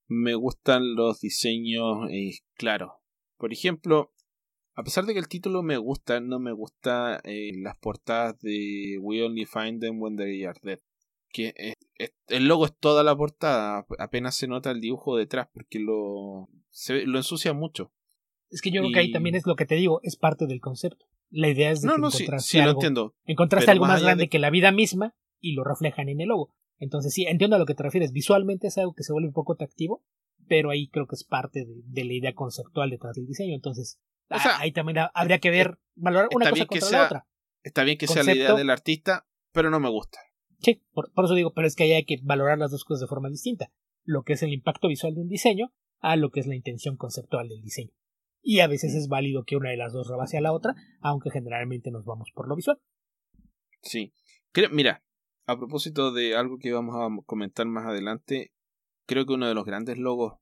me 0.07 0.35
gustan 0.35 0.95
los 0.95 1.21
diseños 1.21 2.09
eh, 2.09 2.39
claros. 2.55 2.91
Por 3.37 3.53
ejemplo, 3.53 4.13
a 4.75 4.83
pesar 4.83 5.05
de 5.05 5.13
que 5.13 5.19
el 5.19 5.27
título 5.27 5.63
me 5.63 5.77
gusta, 5.77 6.19
no 6.19 6.39
me 6.39 6.51
gusta 6.51 7.21
eh, 7.23 7.51
las 7.61 7.77
portadas 7.77 8.39
de 8.41 8.97
We 8.99 9.23
Only 9.23 9.45
Find 9.45 9.81
Them 9.81 10.01
When 10.01 10.17
They 10.17 10.43
Are 10.43 10.59
Dead. 10.61 10.79
Que 11.29 11.75
el 12.27 12.47
logo 12.47 12.65
es 12.65 12.77
toda 12.77 13.03
la 13.03 13.15
portada, 13.15 13.85
apenas 13.99 14.35
se 14.35 14.47
nota 14.47 14.69
el 14.71 14.81
dibujo 14.81 15.15
detrás 15.15 15.47
porque 15.53 15.79
lo, 15.79 16.49
se, 16.71 17.05
lo 17.05 17.17
ensucia 17.17 17.53
mucho. 17.53 17.93
Es 18.49 18.61
que 18.61 18.69
yo 18.69 18.81
creo 18.81 18.91
que 18.91 18.99
ahí 18.99 19.11
también 19.13 19.35
es 19.35 19.45
lo 19.45 19.55
que 19.55 19.65
te 19.65 19.75
digo, 19.75 20.01
es 20.03 20.17
parte 20.17 20.45
del 20.45 20.59
concepto. 20.59 21.05
La 21.29 21.47
idea 21.47 21.71
es 21.71 21.81
de 21.81 21.87
no, 21.87 21.97
no, 21.97 22.11
sí, 22.11 22.27
sí, 22.39 22.59
algo, 22.59 22.73
lo 22.73 22.77
entiendo. 22.77 23.15
Encontraste 23.23 23.71
algo 23.71 23.85
más, 23.85 24.03
grande 24.03 24.27
que 24.27 24.39
la 24.39 24.49
vida 24.49 24.73
misma 24.73 25.15
y 25.41 25.53
lo 25.53 25.63
reflejan 25.63 26.09
en 26.09 26.21
el 26.21 26.29
logo. 26.29 26.53
Entonces 26.79 27.13
sí, 27.13 27.25
entiendo 27.27 27.55
a 27.55 27.59
lo 27.59 27.65
que 27.65 27.75
te 27.75 27.83
refieres. 27.83 28.11
Visualmente 28.11 28.67
es 28.67 28.77
algo 28.77 28.93
que 28.93 29.03
se 29.03 29.11
vuelve 29.11 29.27
un 29.27 29.33
poco 29.33 29.53
atractivo, 29.53 30.03
pero 30.47 30.69
ahí 30.69 30.87
creo 30.87 31.07
que 31.07 31.15
es 31.15 31.23
parte 31.23 31.65
de, 31.65 32.05
la 32.05 32.13
idea 32.13 32.33
conceptual 32.33 32.89
detrás 32.89 33.15
del 33.15 33.27
diseño. 33.27 33.55
Entonces, 33.55 33.99
ahí 34.29 34.71
también 34.71 34.99
habría 35.13 35.39
que 35.39 35.49
ver, 35.49 35.77
valorar 35.95 36.29
una 36.33 36.49
cosa 36.49 36.65
contra 36.65 36.89
la 36.89 37.05
otra. 37.05 37.27
Está 37.63 37.83
bien 37.83 37.97
que 37.97 38.07
sea 38.07 38.23
la 38.23 38.33
idea 38.33 38.53
del 38.53 38.69
artista, 38.69 39.27
pero 39.51 39.69
no 39.69 39.79
me 39.79 39.89
gusta. 39.89 40.19
Sí, 40.59 40.81
por, 40.93 41.11
eso 41.23 41.33
digo, 41.33 41.53
pero 41.53 41.67
es 41.67 41.75
que 41.75 41.83
ahí 41.83 41.93
hay 41.93 42.05
que 42.05 42.19
valorar 42.23 42.57
las 42.57 42.71
dos 42.71 42.83
cosas 42.83 43.01
de 43.01 43.07
forma 43.07 43.29
distinta. 43.29 43.71
Lo 44.03 44.23
que 44.23 44.33
es 44.33 44.43
el 44.43 44.53
impacto 44.53 44.87
visual 44.87 45.13
de 45.13 45.21
un 45.21 45.27
diseño 45.27 45.73
a 45.99 46.15
lo 46.15 46.31
que 46.31 46.39
es 46.39 46.47
la 46.47 46.55
intención 46.55 46.97
conceptual 46.97 47.49
del 47.49 47.61
diseño 47.61 47.91
y 48.43 48.59
a 48.59 48.67
veces 48.67 48.93
es 48.95 49.07
válido 49.07 49.43
que 49.43 49.55
una 49.55 49.69
de 49.69 49.77
las 49.77 49.93
dos 49.93 50.07
rebase 50.07 50.37
a 50.37 50.41
la 50.41 50.53
otra, 50.53 50.75
aunque 50.99 51.29
generalmente 51.31 51.91
nos 51.91 52.05
vamos 52.05 52.31
por 52.33 52.47
lo 52.47 52.55
visual. 52.55 52.79
Sí. 53.81 54.13
mira, 54.71 55.03
a 55.45 55.57
propósito 55.57 56.11
de 56.11 56.35
algo 56.35 56.57
que 56.57 56.71
vamos 56.71 56.95
a 56.95 57.25
comentar 57.25 57.65
más 57.65 57.85
adelante, 57.85 58.51
creo 59.05 59.25
que 59.25 59.33
uno 59.33 59.47
de 59.47 59.55
los 59.55 59.65
grandes 59.65 59.97
logos, 59.97 60.33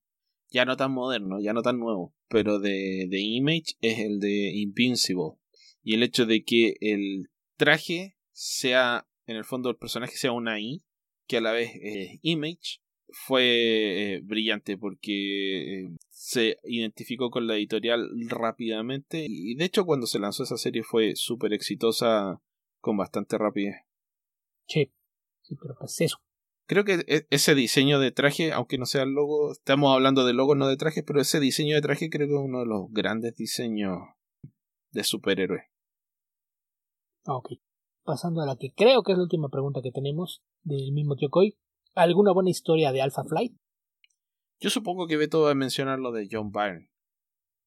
ya 0.50 0.66
no 0.66 0.78
tan 0.78 0.92
moderno, 0.92 1.40
ya 1.40 1.54
no 1.54 1.62
tan 1.62 1.80
nuevo, 1.80 2.14
pero 2.28 2.60
de, 2.60 3.08
de 3.10 3.20
Image 3.20 3.76
es 3.82 4.00
el 4.00 4.20
de 4.20 4.52
Invincible. 4.54 5.34
Y 5.82 5.96
el 5.96 6.04
hecho 6.04 6.26
de 6.26 6.44
que 6.44 6.76
el 6.82 7.30
traje 7.56 8.18
sea, 8.32 9.08
en 9.26 9.38
el 9.38 9.46
fondo, 9.46 9.70
el 9.70 9.78
personaje 9.78 10.18
sea 10.18 10.32
una 10.32 10.60
I, 10.60 10.84
que 11.28 11.38
a 11.38 11.42
la 11.42 11.52
vez 11.52 11.72
es 11.82 12.20
Image, 12.22 12.80
fue 13.12 14.16
eh, 14.16 14.22
brillante 14.24 14.78
porque 14.78 15.84
eh, 15.84 15.90
se 16.10 16.58
identificó 16.64 17.30
con 17.30 17.48
la 17.48 17.56
editorial 17.56 18.10
rápidamente 18.28 19.26
y 19.28 19.56
de 19.56 19.66
hecho 19.66 19.86
cuando 19.86 20.06
se 20.06 20.20
lanzó 20.20 20.44
esa 20.44 20.58
serie 20.58 20.84
fue 20.84 21.16
súper 21.16 21.54
exitosa 21.54 22.40
con 22.80 22.98
bastante 22.98 23.38
rapidez. 23.38 23.78
Sí, 24.70 24.92
sí, 25.42 25.56
pero 25.60 25.76
pues 25.78 26.00
eso. 26.00 26.18
Creo 26.68 26.86
que 26.86 27.04
e, 27.08 27.26
ese 27.32 27.56
diseño 27.56 28.00
de 28.00 28.12
traje, 28.12 28.52
aunque 28.54 28.78
no 28.78 28.86
sea 28.86 29.02
el 29.02 29.10
logo, 29.10 29.52
estamos 29.52 29.92
hablando 29.94 30.24
de 30.26 30.34
logo, 30.34 30.54
no 30.54 30.68
de 30.68 30.78
traje, 30.78 31.02
pero 31.02 31.20
ese 31.20 31.40
diseño 31.40 31.76
de 31.76 31.82
traje 31.82 32.10
creo 32.10 32.28
que 32.28 32.36
es 32.36 32.40
uno 32.40 32.60
de 32.60 32.68
los 32.68 32.92
grandes 32.92 33.36
diseños 33.36 33.98
de 34.92 35.04
superhéroes. 35.04 35.64
Ok. 37.26 37.54
Pasando 38.04 38.42
a 38.42 38.46
la 38.46 38.56
que 38.56 38.72
creo 38.76 39.02
que 39.02 39.14
es 39.14 39.18
la 39.18 39.24
última 39.24 39.50
pregunta 39.50 39.82
que 39.82 39.92
tenemos 39.92 40.42
del 40.64 40.94
mismo 40.94 41.16
Coy. 41.32 41.58
¿Alguna 41.96 42.32
buena 42.32 42.52
historia 42.52 42.92
de 42.92 43.02
Alpha 43.02 43.24
Flight? 43.24 43.56
Yo 44.62 44.70
supongo 44.70 45.08
que 45.08 45.18
Beto 45.18 45.42
va 45.42 45.52
a 45.52 45.56
mencionar 45.56 46.00
lo 46.00 46.12
de 46.12 46.28
John 46.30 46.52
Byrne. 46.52 46.90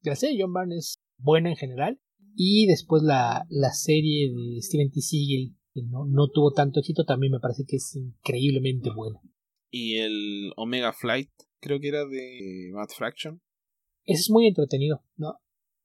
Ya 0.02 0.14
sé, 0.14 0.36
John 0.38 0.52
Byrne 0.52 0.76
es 0.76 1.00
buena 1.18 1.50
en 1.50 1.56
general. 1.56 2.00
Y 2.36 2.66
después 2.66 3.02
la, 3.02 3.44
la 3.50 3.72
serie 3.72 4.32
de 4.32 4.62
Steven 4.62 4.90
T. 4.90 5.00
Siegel, 5.00 5.56
que 5.72 5.82
no, 5.82 6.04
no 6.06 6.28
tuvo 6.28 6.52
tanto 6.52 6.80
éxito, 6.80 7.04
también 7.04 7.32
me 7.32 7.40
parece 7.40 7.64
que 7.66 7.76
es 7.76 7.96
increíblemente 7.96 8.90
buena. 8.94 9.20
Y 9.70 9.96
el 9.96 10.52
Omega 10.56 10.92
Flight, 10.92 11.30
creo 11.60 11.80
que 11.80 11.88
era 11.88 12.04
de 12.04 12.70
Matt 12.72 12.90
Fraction. 12.96 13.40
Ese 14.04 14.20
es 14.20 14.30
muy 14.30 14.46
entretenido, 14.46 15.02
¿no? 15.16 15.36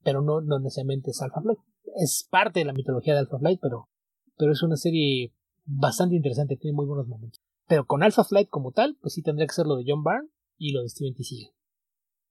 Pero 0.02 0.22
no, 0.22 0.40
no 0.40 0.58
necesariamente 0.58 1.10
es 1.10 1.22
Alpha 1.22 1.40
Flight. 1.40 1.58
Es 1.96 2.28
parte 2.30 2.60
de 2.60 2.66
la 2.66 2.72
mitología 2.72 3.14
de 3.14 3.20
Alpha 3.20 3.38
Flight, 3.38 3.60
pero, 3.62 3.88
pero 4.36 4.52
es 4.52 4.62
una 4.62 4.76
serie 4.76 5.32
bastante 5.64 6.16
interesante, 6.16 6.56
tiene 6.56 6.74
muy 6.74 6.86
buenos 6.86 7.08
momentos. 7.08 7.40
Pero 7.66 7.86
con 7.86 8.02
Alpha 8.02 8.24
Flight 8.24 8.48
como 8.48 8.72
tal, 8.72 8.96
pues 9.00 9.14
sí 9.14 9.22
tendría 9.22 9.46
que 9.46 9.54
ser 9.54 9.66
lo 9.66 9.76
de 9.76 9.84
John 9.86 10.02
Byrne 10.02 10.28
y 10.56 10.72
lo 10.72 10.82
de 10.82 10.88
Steven 10.88 11.14
T. 11.14 11.22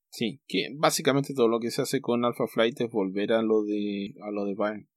Sí, 0.10 0.42
que 0.48 0.70
básicamente 0.76 1.34
todo 1.34 1.48
lo 1.48 1.60
que 1.60 1.72
se 1.72 1.82
hace 1.82 2.02
con 2.02 2.26
Alpha 2.26 2.48
Flight 2.48 2.80
es 2.82 2.92
volver 2.92 3.34
a 3.34 3.42
lo 3.42 3.64
de 3.64 4.16
a 4.22 4.32
lo 4.32 4.46
de 4.46 4.56
Byrne. 4.56 4.90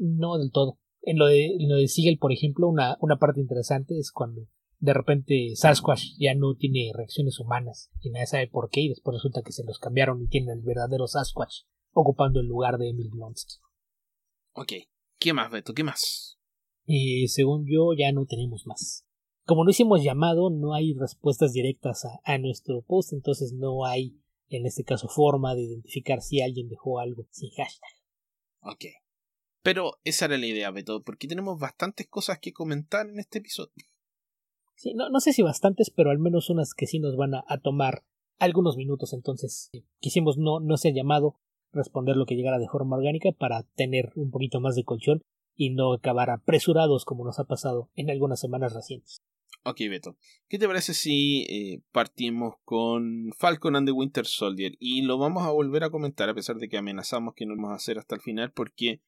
No 0.00 0.38
del 0.38 0.50
todo. 0.50 0.78
En 1.02 1.18
lo 1.18 1.26
de, 1.26 1.46
en 1.46 1.68
lo 1.68 1.76
de 1.76 1.88
Siegel, 1.88 2.18
por 2.18 2.32
ejemplo, 2.32 2.68
una, 2.68 2.96
una 3.00 3.18
parte 3.18 3.40
interesante 3.40 3.98
es 3.98 4.12
cuando 4.12 4.46
de 4.80 4.94
repente 4.94 5.56
Sasquatch 5.56 6.02
ya 6.18 6.34
no 6.34 6.54
tiene 6.54 6.92
reacciones 6.94 7.40
humanas 7.40 7.90
y 8.00 8.10
nadie 8.10 8.26
sabe 8.26 8.48
por 8.48 8.70
qué 8.70 8.82
y 8.82 8.88
después 8.88 9.16
resulta 9.16 9.42
que 9.42 9.52
se 9.52 9.64
los 9.64 9.78
cambiaron 9.78 10.22
y 10.22 10.28
tienen 10.28 10.58
el 10.58 10.62
verdadero 10.62 11.06
Sasquatch 11.06 11.62
ocupando 11.92 12.40
el 12.40 12.46
lugar 12.46 12.78
de 12.78 12.90
Emil 12.90 13.10
Blonsky. 13.10 13.56
Ok, 14.52 14.72
¿qué 15.18 15.32
más, 15.32 15.50
Beto? 15.50 15.74
¿Qué 15.74 15.82
más? 15.82 16.38
Eh, 16.86 17.26
según 17.28 17.66
yo, 17.66 17.92
ya 17.96 18.12
no 18.12 18.26
tenemos 18.26 18.66
más. 18.66 19.04
Como 19.44 19.64
no 19.64 19.70
hicimos 19.70 20.02
llamado, 20.02 20.50
no 20.50 20.74
hay 20.74 20.94
respuestas 20.94 21.52
directas 21.52 22.04
a, 22.24 22.38
nuestro 22.38 22.82
post, 22.82 23.12
entonces 23.12 23.52
no 23.52 23.84
hay, 23.84 24.20
en 24.48 24.66
este 24.66 24.84
caso, 24.84 25.08
forma 25.08 25.54
de 25.54 25.62
identificar 25.62 26.20
si 26.20 26.40
alguien 26.40 26.68
dejó 26.68 26.98
algo 27.00 27.26
sin 27.30 27.50
hashtag. 27.50 27.90
Ok. 28.60 28.84
Pero 29.62 29.98
esa 30.04 30.26
era 30.26 30.38
la 30.38 30.46
idea, 30.46 30.70
Beto, 30.70 31.02
porque 31.02 31.28
tenemos 31.28 31.58
bastantes 31.58 32.06
cosas 32.08 32.38
que 32.38 32.52
comentar 32.52 33.08
en 33.08 33.18
este 33.18 33.38
episodio. 33.38 33.84
Sí, 34.76 34.94
no, 34.94 35.10
no 35.10 35.20
sé 35.20 35.32
si 35.32 35.42
bastantes, 35.42 35.90
pero 35.90 36.10
al 36.10 36.18
menos 36.18 36.50
unas 36.50 36.72
que 36.72 36.86
sí 36.86 37.00
nos 37.00 37.16
van 37.16 37.34
a, 37.34 37.44
tomar 37.62 38.04
algunos 38.38 38.76
minutos, 38.76 39.12
entonces 39.12 39.70
quisimos 39.98 40.38
no, 40.38 40.60
no 40.60 40.76
ser 40.76 40.94
llamado, 40.94 41.40
responder 41.72 42.16
lo 42.16 42.26
que 42.26 42.36
llegara 42.36 42.58
de 42.58 42.68
forma 42.68 42.96
orgánica 42.96 43.32
para 43.32 43.64
tener 43.74 44.12
un 44.14 44.30
poquito 44.30 44.60
más 44.60 44.76
de 44.76 44.84
colchón 44.84 45.22
y 45.56 45.70
no 45.70 45.92
acabar 45.92 46.30
apresurados 46.30 47.04
como 47.04 47.24
nos 47.24 47.40
ha 47.40 47.44
pasado 47.44 47.90
en 47.96 48.10
algunas 48.10 48.38
semanas 48.38 48.72
recientes. 48.72 49.20
Ok, 49.64 49.80
Beto. 49.90 50.16
¿Qué 50.48 50.58
te 50.58 50.68
parece 50.68 50.94
si 50.94 51.42
eh, 51.50 51.82
partimos 51.90 52.54
con 52.64 53.32
Falcon 53.36 53.74
and 53.74 53.88
the 53.88 53.92
Winter 53.92 54.24
Soldier? 54.24 54.76
Y 54.78 55.02
lo 55.02 55.18
vamos 55.18 55.42
a 55.42 55.50
volver 55.50 55.82
a 55.84 55.90
comentar 55.90 56.28
a 56.28 56.34
pesar 56.34 56.56
de 56.56 56.68
que 56.68 56.78
amenazamos 56.78 57.34
que 57.34 57.44
no 57.44 57.54
lo 57.54 57.62
vamos 57.62 57.72
a 57.74 57.76
hacer 57.76 57.98
hasta 57.98 58.14
el 58.14 58.20
final 58.20 58.52
porque 58.52 59.02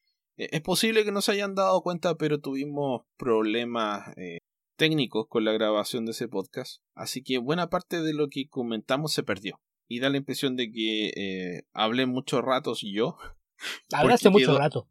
Es 0.51 0.63
posible 0.63 1.05
que 1.05 1.13
no 1.13 1.21
se 1.21 1.33
hayan 1.33 1.55
dado 1.55 1.83
cuenta, 1.83 2.15
pero 2.17 2.41
tuvimos 2.41 3.03
problemas 3.19 4.17
eh, 4.17 4.39
técnicos 4.77 5.27
con 5.29 5.45
la 5.45 5.53
grabación 5.53 6.07
de 6.07 6.13
ese 6.13 6.29
podcast. 6.29 6.81
Así 6.95 7.23
que 7.23 7.37
buena 7.37 7.69
parte 7.69 8.01
de 8.01 8.15
lo 8.15 8.29
que 8.29 8.49
comentamos 8.49 9.13
se 9.13 9.23
perdió. 9.23 9.61
Y 9.87 10.01
da 10.01 10.09
la 10.09 10.17
impresión 10.17 10.57
de 10.57 10.73
que 10.73 11.09
eh, 11.15 11.63
hablé 11.75 12.07
muchos 12.07 12.43
ratos 12.43 12.81
yo. 12.81 13.19
Hablaste 13.93 14.31
mucho 14.31 14.57
rato. 14.57 14.89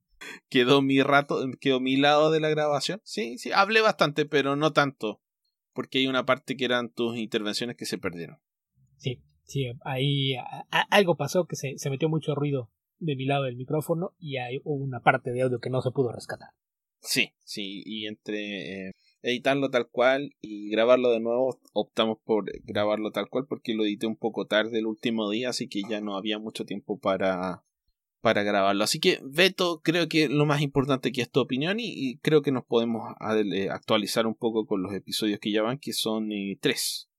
Quedó 0.50 0.84
mi 0.84 1.02
rato, 1.02 1.44
quedó 1.60 1.80
mi 1.80 1.98
lado 1.98 2.30
de 2.30 2.42
la 2.42 2.50
grabación. 2.50 3.02
Sí, 3.04 3.40
sí, 3.40 3.52
hablé 3.52 3.82
bastante, 3.82 4.26
pero 4.26 4.56
no 4.56 4.72
tanto. 4.72 5.20
Porque 5.74 5.98
hay 5.98 6.08
una 6.08 6.28
parte 6.28 6.58
que 6.58 6.66
eran 6.66 6.94
tus 6.94 7.18
intervenciones 7.18 7.76
que 7.76 7.86
se 7.86 7.98
perdieron. 7.98 8.38
Sí, 8.98 9.24
sí, 9.46 9.66
ahí 9.84 10.36
algo 10.92 11.18
pasó 11.18 11.48
que 11.48 11.56
se, 11.56 11.80
se 11.80 11.90
metió 11.90 12.08
mucho 12.08 12.36
ruido 12.36 12.70
de 13.00 13.16
mi 13.16 13.26
lado 13.26 13.44
del 13.44 13.56
micrófono 13.56 14.14
y 14.20 14.38
hay 14.38 14.60
una 14.64 15.00
parte 15.02 15.32
de 15.32 15.42
audio 15.42 15.60
que 15.60 15.70
no 15.70 15.82
se 15.82 15.92
pudo 15.92 16.12
rescatar. 16.12 16.50
Sí, 17.02 17.32
sí, 17.46 17.82
y 17.86 18.08
entre 18.08 18.90
eh, 18.90 18.92
editarlo 19.22 19.70
tal 19.70 19.88
cual 19.90 20.36
y 20.42 20.70
grabarlo 20.70 21.12
de 21.12 21.22
nuevo, 21.22 21.58
optamos 21.74 22.18
por 22.24 22.52
grabarlo 22.64 23.12
tal 23.12 23.30
cual 23.30 23.46
porque 23.48 23.74
lo 23.74 23.86
edité 23.86 24.06
un 24.06 24.18
poco 24.18 24.48
tarde 24.48 24.80
el 24.80 24.86
último 24.86 25.30
día, 25.30 25.50
así 25.50 25.70
que 25.70 25.82
ya 25.90 26.02
no 26.02 26.18
había 26.18 26.40
mucho 26.40 26.66
tiempo 26.66 27.00
para, 27.00 27.64
para 28.22 28.44
grabarlo. 28.44 28.84
Así 28.84 29.00
que, 29.00 29.20
Beto, 29.24 29.80
creo 29.82 30.10
que 30.10 30.28
lo 30.28 30.46
más 30.46 30.62
importante 30.62 31.10
aquí 31.10 31.22
es 31.22 31.32
tu 31.32 31.40
opinión 31.40 31.78
y, 31.80 32.18
creo 32.18 32.42
que 32.42 32.52
nos 32.52 32.66
podemos 32.66 33.16
eh, 33.54 33.70
actualizar 33.70 34.28
un 34.28 34.36
poco 34.36 34.66
con 34.66 34.84
los 34.84 34.94
episodios 34.94 35.40
que 35.40 35.52
ya 35.52 35.62
van, 35.62 35.80
que 35.80 35.94
son 35.94 36.32
eh, 36.34 36.58
tres. 36.60 37.10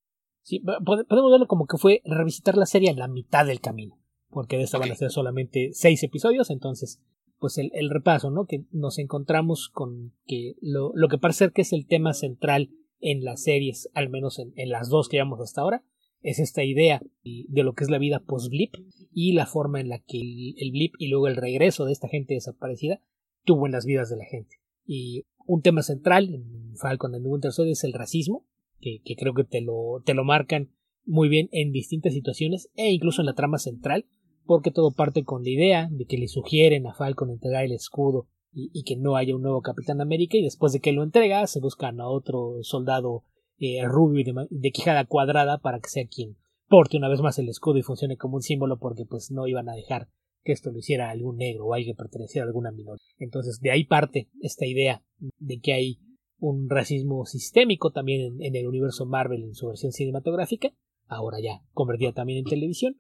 Sí, 0.43 0.61
podemos 0.61 1.31
verlo 1.31 1.47
como 1.47 1.67
que 1.67 1.79
fue 1.79 2.03
revisitar 2.05 2.57
la 2.57 2.67
serie 2.67 2.91
en 2.91 2.99
la 2.99 3.09
mitad 3.09 3.47
del 3.47 3.61
camino 3.61 4.00
porque 4.31 4.57
de 4.57 4.65
esta 4.65 4.79
van 4.79 4.93
a 4.93 4.97
ser 4.97 5.11
solamente 5.11 5.71
seis 5.73 6.03
episodios, 6.03 6.51
entonces 6.51 7.01
pues 7.39 7.57
el, 7.57 7.71
el, 7.73 7.89
repaso, 7.89 8.31
¿no? 8.31 8.45
Que 8.45 8.65
nos 8.71 8.99
encontramos 8.99 9.71
con 9.71 10.13
que 10.27 10.57
lo, 10.61 10.93
lo, 10.95 11.09
que 11.09 11.17
parece 11.17 11.39
ser 11.39 11.53
que 11.53 11.63
es 11.63 11.73
el 11.73 11.87
tema 11.87 12.13
central 12.13 12.71
en 13.01 13.25
las 13.25 13.43
series, 13.43 13.89
al 13.95 14.11
menos 14.11 14.39
en, 14.39 14.53
en 14.57 14.69
las 14.69 14.91
dos 14.91 15.09
que 15.09 15.17
llevamos 15.17 15.41
hasta 15.41 15.63
ahora, 15.63 15.83
es 16.23 16.39
esta 16.39 16.65
idea 16.65 17.01
de 17.25 17.63
lo 17.63 17.75
que 17.75 17.85
es 17.85 17.91
la 17.91 17.99
vida 17.99 18.23
post-blip 18.27 18.75
y 19.13 19.33
la 19.33 19.47
forma 19.47 19.81
en 19.81 19.89
la 19.89 19.99
que 20.01 20.19
el, 20.19 20.71
blip 20.71 20.95
y 20.99 21.09
luego 21.09 21.29
el 21.29 21.37
regreso 21.37 21.85
de 21.85 21.93
esta 21.93 22.09
gente 22.09 22.35
desaparecida 22.35 23.01
tuvo 23.45 23.67
en 23.67 23.73
las 23.73 23.87
vidas 23.87 24.11
de 24.11 24.17
la 24.17 24.25
gente. 24.25 24.57
Y 24.85 25.25
un 25.47 25.63
tema 25.63 25.83
central 25.83 26.35
en 26.35 26.77
Falcon 26.77 27.15
and 27.15 27.25
the 27.25 27.29
Winter 27.29 27.53
Soldier 27.53 27.73
es 27.73 27.85
el 27.85 27.93
racismo, 27.93 28.47
que, 28.81 29.01
que 29.05 29.17
creo 29.17 29.35
que 29.35 29.45
te 29.45 29.61
lo, 29.61 30.03
te 30.05 30.15
lo 30.15 30.25
marcan 30.25 30.71
muy 31.05 31.29
bien 31.29 31.49
en 31.53 31.73
distintas 31.73 32.13
situaciones 32.13 32.71
e 32.75 32.91
incluso 32.91 33.23
en 33.23 33.27
la 33.27 33.35
trama 33.35 33.59
central, 33.59 34.07
porque 34.45 34.71
todo 34.71 34.93
parte 34.93 35.25
con 35.25 35.43
la 35.43 35.51
idea 35.51 35.89
de 35.91 36.07
que 36.07 36.19
le 36.19 36.29
sugieren 36.29 36.87
a 36.87 36.95
Falcon 36.95 37.31
entregar 37.31 37.65
el 37.65 37.73
escudo 37.73 38.27
y, 38.53 38.83
que 38.83 38.97
no 38.97 39.17
haya 39.17 39.37
un 39.37 39.43
nuevo 39.43 39.63
Capitán 39.63 40.01
América 40.01 40.37
y 40.37 40.43
después 40.43 40.73
de 40.73 40.81
que 40.81 40.93
lo 40.93 41.05
entrega 41.05 41.47
se 41.47 41.61
buscan 41.61 42.01
a 42.01 42.09
otro 42.09 42.57
soldado 42.63 43.25
eh, 43.59 43.85
rubio 43.85 44.21
y 44.21 44.59
de, 44.61 44.71
quijada 44.73 45.05
cuadrada 45.05 45.59
para 45.59 45.79
que 45.79 45.89
sea 45.89 46.07
quien 46.07 46.37
porte 46.69 46.97
una 46.97 47.09
vez 47.09 47.21
más 47.21 47.39
el 47.39 47.49
escudo 47.49 47.79
y 47.79 47.83
funcione 47.83 48.17
como 48.17 48.37
un 48.37 48.43
símbolo 48.43 48.79
porque 48.79 49.05
pues 49.05 49.31
no 49.31 49.47
iban 49.47 49.69
a 49.69 49.75
dejar 49.75 50.09
que 50.43 50.53
esto 50.53 50.71
lo 50.71 50.79
hiciera 50.79 51.11
algún 51.11 51.37
negro 51.37 51.67
o 51.67 51.75
alguien 51.75 51.95
que 51.95 51.99
perteneciera 51.99 52.45
a 52.45 52.49
alguna 52.49 52.73
minoría. 52.73 53.05
Entonces 53.19 53.61
de 53.61 53.71
ahí 53.71 53.85
parte 53.85 54.29
esta 54.41 54.67
idea 54.67 55.03
de 55.39 55.61
que 55.61 55.73
hay 55.73 56.01
un 56.39 56.69
racismo 56.71 57.27
sistémico 57.27 57.93
también 57.93 58.41
en 58.41 58.57
el 58.57 58.67
universo 58.67 59.05
Marvel 59.05 59.45
en 59.45 59.55
su 59.55 59.69
versión 59.69 59.93
cinematográfica, 59.93 60.73
ahora 61.07 61.39
ya 61.41 61.63
convertida 61.73 62.13
también 62.13 62.39
en 62.39 62.45
televisión, 62.45 62.97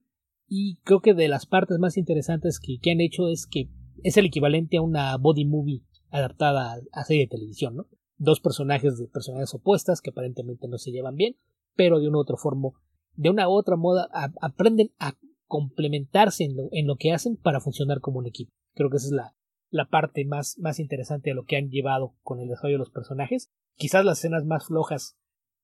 y 0.52 0.80
creo 0.82 1.00
que 1.00 1.14
de 1.14 1.28
las 1.28 1.46
partes 1.46 1.78
más 1.78 1.96
interesantes 1.96 2.58
que, 2.58 2.90
han 2.90 3.00
hecho 3.00 3.28
es 3.28 3.46
que 3.46 3.70
es 4.02 4.16
el 4.16 4.26
equivalente 4.26 4.78
a 4.78 4.82
una 4.82 5.16
body 5.16 5.44
movie 5.44 5.84
adaptada 6.10 6.80
a, 6.90 7.04
serie 7.04 7.22
de 7.22 7.28
televisión, 7.28 7.76
¿no? 7.76 7.86
Dos 8.16 8.40
personajes 8.40 8.98
de 8.98 9.06
personalidades 9.06 9.54
opuestas 9.54 10.00
que 10.00 10.10
aparentemente 10.10 10.66
no 10.66 10.76
se 10.76 10.90
llevan 10.90 11.14
bien, 11.14 11.36
pero 11.76 12.00
de 12.00 12.08
una 12.08 12.18
u 12.18 12.22
otra 12.22 12.36
forma, 12.36 12.70
de 13.14 13.30
una 13.30 13.48
u 13.48 13.52
otra 13.52 13.76
moda, 13.76 14.08
aprenden 14.42 14.90
a 14.98 15.16
complementarse 15.46 16.44
en 16.44 16.56
lo, 16.56 16.68
en 16.72 16.88
lo, 16.88 16.96
que 16.96 17.12
hacen 17.12 17.36
para 17.36 17.60
funcionar 17.60 18.00
como 18.00 18.18
un 18.18 18.26
equipo. 18.26 18.50
Creo 18.74 18.90
que 18.90 18.96
esa 18.96 19.06
es 19.06 19.12
la, 19.12 19.36
la 19.70 19.88
parte 19.88 20.24
más, 20.24 20.58
más 20.58 20.80
interesante 20.80 21.30
de 21.30 21.34
lo 21.34 21.44
que 21.44 21.58
han 21.58 21.70
llevado 21.70 22.16
con 22.22 22.40
el 22.40 22.48
desarrollo 22.48 22.74
de 22.74 22.80
los 22.80 22.90
personajes. 22.90 23.50
Quizás 23.76 24.04
las 24.04 24.18
escenas 24.18 24.44
más 24.44 24.66
flojas 24.66 25.16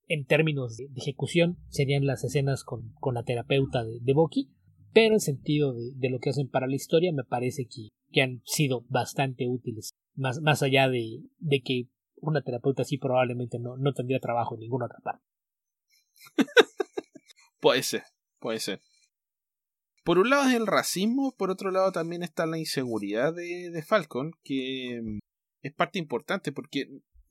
en 0.07 0.25
términos 0.25 0.77
de, 0.77 0.87
ejecución 0.95 1.57
serían 1.67 2.05
las 2.05 2.23
escenas 2.23 2.63
con, 2.63 2.93
con 3.01 3.15
la 3.15 3.23
terapeuta 3.23 3.83
de, 3.83 3.99
de 4.01 4.13
pero 4.93 5.13
en 5.13 5.19
sentido 5.19 5.73
de, 5.73 6.09
lo 6.09 6.19
que 6.19 6.29
hacen 6.29 6.49
para 6.49 6.67
la 6.67 6.75
historia 6.75 7.11
me 7.13 7.23
parece 7.23 7.65
que, 7.65 7.89
que 8.11 8.21
han 8.21 8.41
sido 8.45 8.85
bastante 8.89 9.47
útiles, 9.47 9.91
más, 10.15 10.41
más 10.41 10.63
allá 10.63 10.89
de, 10.89 11.21
de 11.39 11.61
que 11.61 11.89
una 12.15 12.41
terapeuta 12.41 12.81
así 12.81 12.97
probablemente 12.97 13.59
no, 13.59 13.77
no 13.77 13.93
tendría 13.93 14.19
trabajo 14.19 14.55
en 14.55 14.61
ninguna 14.61 14.85
otra 14.85 14.99
parte. 15.03 15.23
puede 17.59 17.83
ser, 17.83 18.03
puede 18.39 18.59
ser. 18.59 18.81
Por 20.03 20.19
un 20.19 20.29
lado 20.29 20.49
es 20.49 20.55
el 20.55 20.67
racismo, 20.67 21.35
por 21.37 21.51
otro 21.51 21.69
lado 21.69 21.91
también 21.91 22.23
está 22.23 22.45
la 22.45 22.57
inseguridad 22.57 23.33
de, 23.33 23.69
de 23.69 23.83
Falcon, 23.83 24.31
que 24.43 25.01
mm, 25.03 25.19
es 25.61 25.73
parte 25.73 25.99
importante 25.99 26.51
porque 26.51 26.87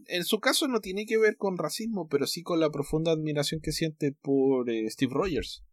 en 0.08 0.24
su 0.24 0.40
caso 0.40 0.68
no 0.68 0.80
tiene 0.80 1.06
que 1.06 1.18
ver 1.18 1.36
con 1.36 1.58
racismo, 1.58 2.06
pero 2.08 2.26
sí 2.26 2.42
con 2.42 2.60
la 2.60 2.70
profunda 2.70 3.12
admiración 3.12 3.60
que 3.60 3.72
siente 3.72 4.12
por 4.12 4.68
eh, 4.70 4.88
Steve 4.90 5.12
Rogers 5.12 5.64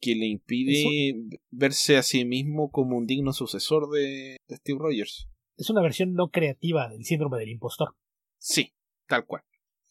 que 0.00 0.14
le 0.14 0.26
impide 0.26 1.38
verse 1.50 1.96
a 1.96 2.02
sí 2.02 2.24
mismo 2.24 2.70
como 2.70 2.96
un 2.96 3.06
digno 3.06 3.32
sucesor 3.32 3.90
de, 3.90 4.36
Steve 4.50 4.78
Rogers. 4.80 5.28
Es 5.56 5.70
una 5.70 5.82
versión 5.82 6.14
no 6.14 6.30
creativa 6.30 6.88
del 6.88 7.04
síndrome 7.04 7.38
del 7.38 7.50
impostor. 7.50 7.94
Sí, 8.38 8.72
tal 9.06 9.26
cual. 9.26 9.42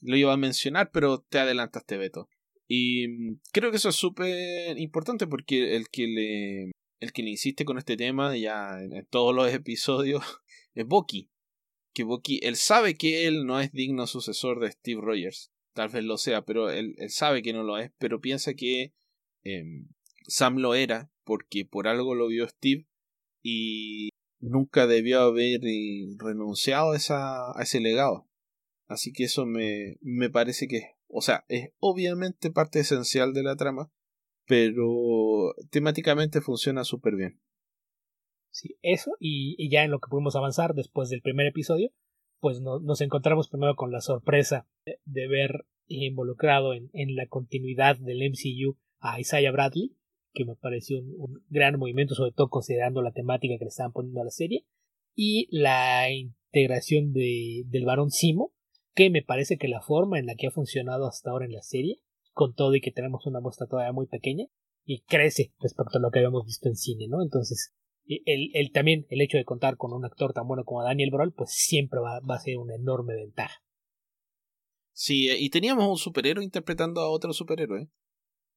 Lo 0.01 0.15
iba 0.15 0.33
a 0.33 0.37
mencionar, 0.37 0.91
pero 0.91 1.21
te 1.21 1.39
adelantaste, 1.39 1.97
Beto. 1.97 2.29
Y 2.67 3.07
mm, 3.07 3.41
creo 3.51 3.71
que 3.71 3.77
eso 3.77 3.89
es 3.89 3.95
súper 3.95 4.77
importante 4.79 5.27
porque 5.27 5.75
el 5.75 5.89
que 5.89 6.07
le 6.07 6.71
el 6.99 7.13
que 7.13 7.23
le 7.23 7.29
insiste 7.29 7.65
con 7.65 7.77
este 7.77 7.95
tema 7.95 8.35
ya 8.35 8.81
en, 8.81 9.05
todos 9.09 9.33
los 9.33 9.51
episodios 9.53 10.23
es 10.73 10.85
Bucky. 10.85 11.29
Que 11.93 12.03
Bucky, 12.03 12.39
él 12.43 12.55
sabe 12.55 12.95
que 12.95 13.25
él 13.27 13.45
no 13.45 13.59
es 13.59 13.71
digno 13.71 14.05
sucesor 14.07 14.59
de 14.59 14.71
Steve 14.71 15.01
Rogers. 15.01 15.51
Tal 15.73 15.89
vez 15.89 16.03
lo 16.03 16.17
sea, 16.17 16.43
pero 16.43 16.69
él, 16.69 16.95
él 16.97 17.09
sabe 17.09 17.41
que 17.41 17.53
no 17.53 17.63
lo 17.63 17.77
es, 17.77 17.91
pero 17.97 18.21
piensa 18.21 18.53
que 18.53 18.93
em, 19.43 19.87
Sam 20.29 20.57
lo 20.57 20.75
era 20.75 21.11
porque 21.23 21.65
por 21.65 21.87
algo 21.87 22.15
lo 22.15 22.27
vio 22.27 22.47
Steve 22.47 22.87
y 23.43 24.09
nunca 24.39 24.87
debió 24.87 25.21
haber 25.21 25.61
eh, 25.65 26.15
renunciado 26.17 26.91
a, 26.91 26.95
esa, 26.95 27.51
ese 27.61 27.79
legado. 27.79 28.27
Así 28.87 29.11
que 29.11 29.25
eso 29.25 29.45
me, 29.45 29.97
me 30.01 30.29
parece 30.29 30.67
que, 30.67 30.95
o 31.07 31.21
sea, 31.21 31.45
es 31.47 31.71
obviamente 31.79 32.51
parte 32.51 32.79
esencial 32.79 33.33
de 33.33 33.43
la 33.43 33.55
trama, 33.55 33.91
pero 34.47 35.53
temáticamente 35.69 36.41
funciona 36.41 36.83
súper 36.83 37.15
bien. 37.15 37.39
Sí, 38.51 38.77
eso, 38.81 39.11
y, 39.19 39.69
ya 39.69 39.83
en 39.83 39.91
lo 39.91 39.99
que 39.99 40.09
pudimos 40.09 40.35
avanzar 40.35 40.73
después 40.73 41.09
del 41.09 41.21
primer 41.21 41.45
episodio, 41.45 41.91
pues 42.39 42.61
nos 42.61 43.01
encontramos 43.01 43.49
primero 43.49 43.75
con 43.75 43.91
la 43.91 44.01
sorpresa 44.01 44.67
de, 45.05 45.27
ver 45.27 45.65
involucrado 45.85 46.73
en, 46.73 46.89
en, 46.93 47.15
la 47.15 47.27
continuidad 47.27 47.97
del 47.97 48.31
MCU 48.31 48.77
a 48.99 49.19
Isaiah 49.19 49.51
Bradley, 49.51 49.95
que 50.33 50.45
me 50.45 50.55
pareció 50.55 50.99
un, 50.99 51.43
gran 51.49 51.77
movimiento, 51.77 52.15
sobre 52.15 52.31
todo 52.31 52.49
considerando 52.49 53.01
la 53.01 53.11
temática 53.11 53.55
que 53.57 53.65
le 53.65 53.69
estaban 53.69 53.91
poniendo 53.91 54.21
a 54.21 54.25
la 54.25 54.31
serie, 54.31 54.65
y 55.15 55.47
la 55.51 56.09
integración 56.11 57.11
de, 57.13 57.63
del 57.67 57.85
varón 57.85 58.11
Simo, 58.11 58.53
que 58.93 59.09
me 59.09 59.21
parece 59.21 59.57
que 59.57 59.67
la 59.67 59.81
forma 59.81 60.19
en 60.19 60.25
la 60.25 60.35
que 60.35 60.47
ha 60.47 60.51
funcionado 60.51 61.07
hasta 61.07 61.31
ahora 61.31 61.45
en 61.45 61.53
la 61.53 61.61
serie, 61.61 61.99
con 62.31 62.53
todo 62.53 62.75
y 62.75 62.81
que 62.81 62.91
tenemos 62.91 63.25
una 63.25 63.41
muestra 63.41 63.67
todavía 63.67 63.91
muy 63.91 64.07
pequeña, 64.07 64.45
y 64.85 65.01
crece 65.01 65.53
respecto 65.59 65.97
a 65.97 66.01
lo 66.01 66.09
que 66.09 66.19
habíamos 66.19 66.45
visto 66.45 66.67
en 66.67 66.75
cine, 66.75 67.07
¿no? 67.07 67.21
Entonces, 67.21 67.73
el, 68.07 68.49
el, 68.53 68.71
también 68.71 69.05
el 69.09 69.21
hecho 69.21 69.37
de 69.37 69.45
contar 69.45 69.77
con 69.77 69.93
un 69.93 70.03
actor 70.03 70.33
tan 70.33 70.47
bueno 70.47 70.63
como 70.63 70.83
Daniel 70.83 71.11
Brol, 71.11 71.33
pues 71.33 71.51
siempre 71.51 71.99
va, 71.99 72.19
va 72.21 72.35
a 72.35 72.39
ser 72.39 72.57
una 72.57 72.75
enorme 72.75 73.15
ventaja. 73.15 73.61
Sí, 74.93 75.29
y 75.29 75.49
teníamos 75.49 75.87
un 75.87 75.97
superhéroe 75.97 76.43
interpretando 76.43 77.01
a 77.01 77.09
otro 77.09 77.31
superhéroe. 77.33 77.87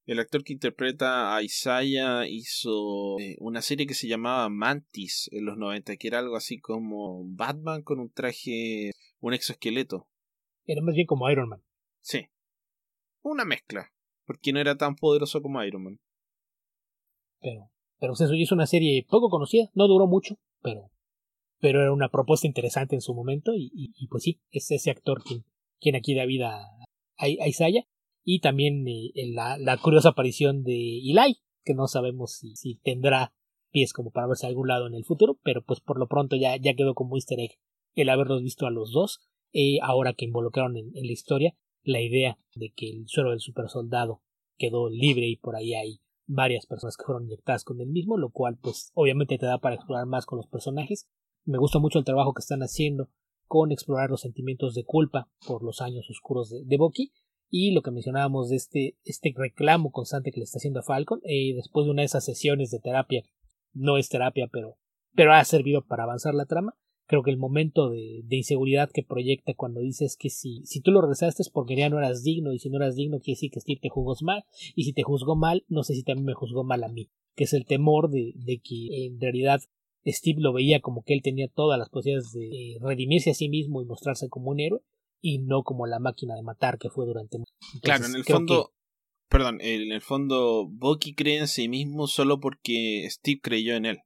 El 0.05 0.19
actor 0.19 0.43
que 0.43 0.51
interpreta 0.51 1.33
a 1.33 1.41
Isaiah 1.41 2.27
hizo 2.27 3.17
eh, 3.19 3.37
una 3.39 3.61
serie 3.61 3.87
que 3.87 3.93
se 3.93 4.07
llamaba 4.07 4.49
Mantis 4.49 5.29
en 5.31 5.45
los 5.45 5.57
90, 5.57 5.95
que 5.95 6.07
era 6.07 6.19
algo 6.19 6.35
así 6.35 6.59
como 6.59 7.23
Batman 7.25 7.83
con 7.83 7.99
un 7.99 8.11
traje, 8.11 8.91
un 9.21 9.33
exoesqueleto. 9.33 10.09
Era 10.65 10.81
más 10.81 10.95
bien 10.95 11.07
como 11.07 11.29
Iron 11.31 11.47
Man. 11.47 11.63
Sí. 12.01 12.27
Una 13.21 13.45
mezcla, 13.45 13.93
porque 14.25 14.51
no 14.51 14.59
era 14.59 14.75
tan 14.75 14.95
poderoso 14.95 15.41
como 15.41 15.63
Iron 15.63 15.83
Man. 15.83 15.99
Pero, 17.39 17.71
pero 17.99 18.13
eso 18.13 18.33
hizo 18.33 18.55
una 18.55 18.67
serie 18.67 19.05
poco 19.07 19.29
conocida, 19.29 19.69
no 19.73 19.87
duró 19.87 20.07
mucho, 20.07 20.37
pero, 20.61 20.91
pero 21.59 21.81
era 21.81 21.93
una 21.93 22.09
propuesta 22.09 22.45
interesante 22.45 22.95
en 22.95 23.01
su 23.01 23.13
momento 23.13 23.53
y, 23.55 23.71
y, 23.73 24.07
pues 24.07 24.23
sí, 24.23 24.41
es 24.51 24.69
ese 24.69 24.91
actor 24.91 25.23
quien, 25.23 25.45
quien 25.79 25.95
aquí 25.95 26.13
da 26.13 26.25
vida 26.25 26.57
a, 26.57 27.25
a 27.25 27.47
Isaiah 27.47 27.85
y 28.23 28.39
también 28.39 28.87
eh, 28.87 29.11
la, 29.33 29.57
la, 29.57 29.77
curiosa 29.77 30.09
aparición 30.09 30.63
de 30.63 30.99
Eli, 30.99 31.41
que 31.63 31.73
no 31.73 31.87
sabemos 31.87 32.39
si, 32.55 32.75
tendrá 32.83 33.33
pies 33.71 33.93
como 33.93 34.11
para 34.11 34.27
verse 34.27 34.45
a 34.45 34.49
algún 34.49 34.67
lado 34.67 34.87
en 34.87 34.93
el 34.93 35.05
futuro, 35.05 35.39
pero 35.43 35.63
pues 35.63 35.79
por 35.79 35.97
lo 35.97 36.07
pronto 36.07 36.35
ya, 36.35 36.55
ya 36.57 36.75
quedó 36.75 36.93
como 36.93 37.15
easter 37.15 37.39
egg 37.39 37.57
el 37.95 38.09
haberlos 38.09 38.41
visto 38.41 38.65
a 38.65 38.71
los 38.71 38.91
dos, 38.91 39.21
y 39.51 39.79
ahora 39.81 40.13
que 40.13 40.25
involucraron 40.25 40.77
en, 40.77 40.91
la 40.93 41.11
historia 41.11 41.55
la 41.83 42.01
idea 42.01 42.39
de 42.55 42.71
que 42.75 42.89
el 42.89 43.07
suero 43.07 43.31
del 43.31 43.39
super 43.39 43.69
soldado 43.69 44.21
quedó 44.57 44.89
libre 44.89 45.27
y 45.27 45.35
por 45.35 45.55
ahí 45.55 45.73
hay 45.73 45.99
varias 46.25 46.65
personas 46.65 46.95
que 46.95 47.03
fueron 47.03 47.25
inyectadas 47.25 47.63
con 47.63 47.81
el 47.81 47.89
mismo, 47.89 48.17
lo 48.17 48.31
cual 48.31 48.57
pues 48.61 48.91
obviamente 48.93 49.37
te 49.37 49.45
da 49.45 49.59
para 49.59 49.75
explorar 49.75 50.05
más 50.05 50.25
con 50.25 50.37
los 50.37 50.47
personajes. 50.47 51.09
Me 51.43 51.57
gusta 51.57 51.79
mucho 51.79 51.99
el 51.99 52.05
trabajo 52.05 52.33
que 52.33 52.39
están 52.39 52.61
haciendo 52.61 53.09
con 53.47 53.71
explorar 53.71 54.09
los 54.09 54.21
sentimientos 54.21 54.73
de 54.73 54.85
culpa 54.85 55.29
por 55.45 55.61
los 55.61 55.81
años 55.81 56.09
oscuros 56.09 56.49
de, 56.49 56.63
de 56.63 56.77
y 57.55 57.69
lo 57.69 57.83
que 57.83 57.91
mencionábamos 57.91 58.49
de 58.49 58.55
este, 58.55 58.97
este 59.03 59.31
reclamo 59.37 59.91
constante 59.91 60.31
que 60.31 60.39
le 60.39 60.45
está 60.45 60.57
haciendo 60.57 60.79
a 60.79 60.83
Falcon 60.83 61.21
eh, 61.23 61.53
después 61.53 61.85
de 61.85 61.91
una 61.91 62.01
de 62.01 62.07
esas 62.07 62.25
sesiones 62.25 62.71
de 62.71 62.79
terapia 62.79 63.21
no 63.73 63.99
es 63.99 64.09
terapia 64.09 64.49
pero 64.51 64.79
pero 65.13 65.33
ha 65.33 65.45
servido 65.45 65.85
para 65.85 66.01
avanzar 66.01 66.33
la 66.33 66.47
trama 66.47 66.75
creo 67.05 67.21
que 67.21 67.29
el 67.29 67.37
momento 67.37 67.91
de, 67.91 68.21
de 68.23 68.37
inseguridad 68.37 68.89
que 68.91 69.03
proyecta 69.03 69.53
cuando 69.53 69.81
dices 69.81 70.17
que 70.17 70.31
si, 70.31 70.65
si 70.65 70.81
tú 70.81 70.89
lo 70.89 71.01
regresaste 71.01 71.43
es 71.43 71.51
porque 71.51 71.75
ya 71.75 71.89
no 71.89 71.99
eras 71.99 72.23
digno 72.23 72.53
y 72.53 72.59
si 72.59 72.71
no 72.71 72.77
eras 72.77 72.95
digno 72.95 73.19
quiere 73.19 73.35
decir 73.35 73.51
que 73.51 73.59
Steve 73.59 73.81
te 73.83 73.89
juzgó 73.89 74.15
mal 74.25 74.45
y 74.73 74.85
si 74.85 74.93
te 74.93 75.03
juzgó 75.03 75.35
mal 75.35 75.63
no 75.67 75.83
sé 75.83 75.93
si 75.93 76.01
también 76.01 76.25
me 76.25 76.33
juzgó 76.33 76.63
mal 76.63 76.83
a 76.83 76.87
mí 76.87 77.11
que 77.35 77.43
es 77.43 77.53
el 77.53 77.67
temor 77.67 78.09
de, 78.09 78.33
de 78.35 78.61
que 78.63 79.05
en 79.05 79.21
realidad 79.21 79.61
Steve 80.07 80.41
lo 80.41 80.53
veía 80.53 80.79
como 80.79 81.03
que 81.03 81.13
él 81.13 81.21
tenía 81.21 81.49
todas 81.49 81.77
las 81.77 81.89
posibilidades 81.89 82.33
de 82.33 82.47
eh, 82.47 82.77
redimirse 82.81 83.29
a 83.29 83.35
sí 83.35 83.47
mismo 83.47 83.83
y 83.83 83.85
mostrarse 83.85 84.27
como 84.27 84.49
un 84.49 84.59
héroe 84.59 84.81
y 85.23 85.39
no 85.39 85.63
como 85.63 85.87
la 85.87 85.99
máquina 85.99 86.35
de 86.35 86.43
matar 86.43 86.77
que 86.77 86.89
fue 86.89 87.05
durante 87.05 87.37
Claro, 87.81 88.05
en 88.05 88.15
el 88.15 88.25
fondo, 88.25 88.73
perdón, 89.29 89.59
en 89.61 89.93
el 89.93 90.01
fondo 90.01 90.67
Bucky 90.67 91.15
cree 91.15 91.37
en 91.39 91.47
sí 91.47 91.69
mismo 91.69 92.07
solo 92.07 92.41
porque 92.41 93.07
Steve 93.09 93.39
creyó 93.41 93.75
en 93.75 93.85
él. 93.85 93.99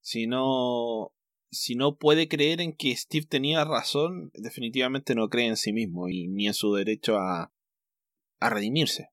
Si 0.00 0.28
no 0.28 1.12
si 1.50 1.74
no 1.74 1.96
puede 1.96 2.28
creer 2.28 2.60
en 2.60 2.72
que 2.72 2.94
Steve 2.94 3.26
tenía 3.26 3.64
razón, 3.64 4.30
definitivamente 4.34 5.16
no 5.16 5.28
cree 5.28 5.48
en 5.48 5.56
sí 5.56 5.72
mismo 5.72 6.08
y 6.08 6.28
ni 6.28 6.46
en 6.46 6.54
su 6.54 6.72
derecho 6.72 7.16
a 7.16 7.52
a 8.38 8.48
redimirse. 8.48 9.10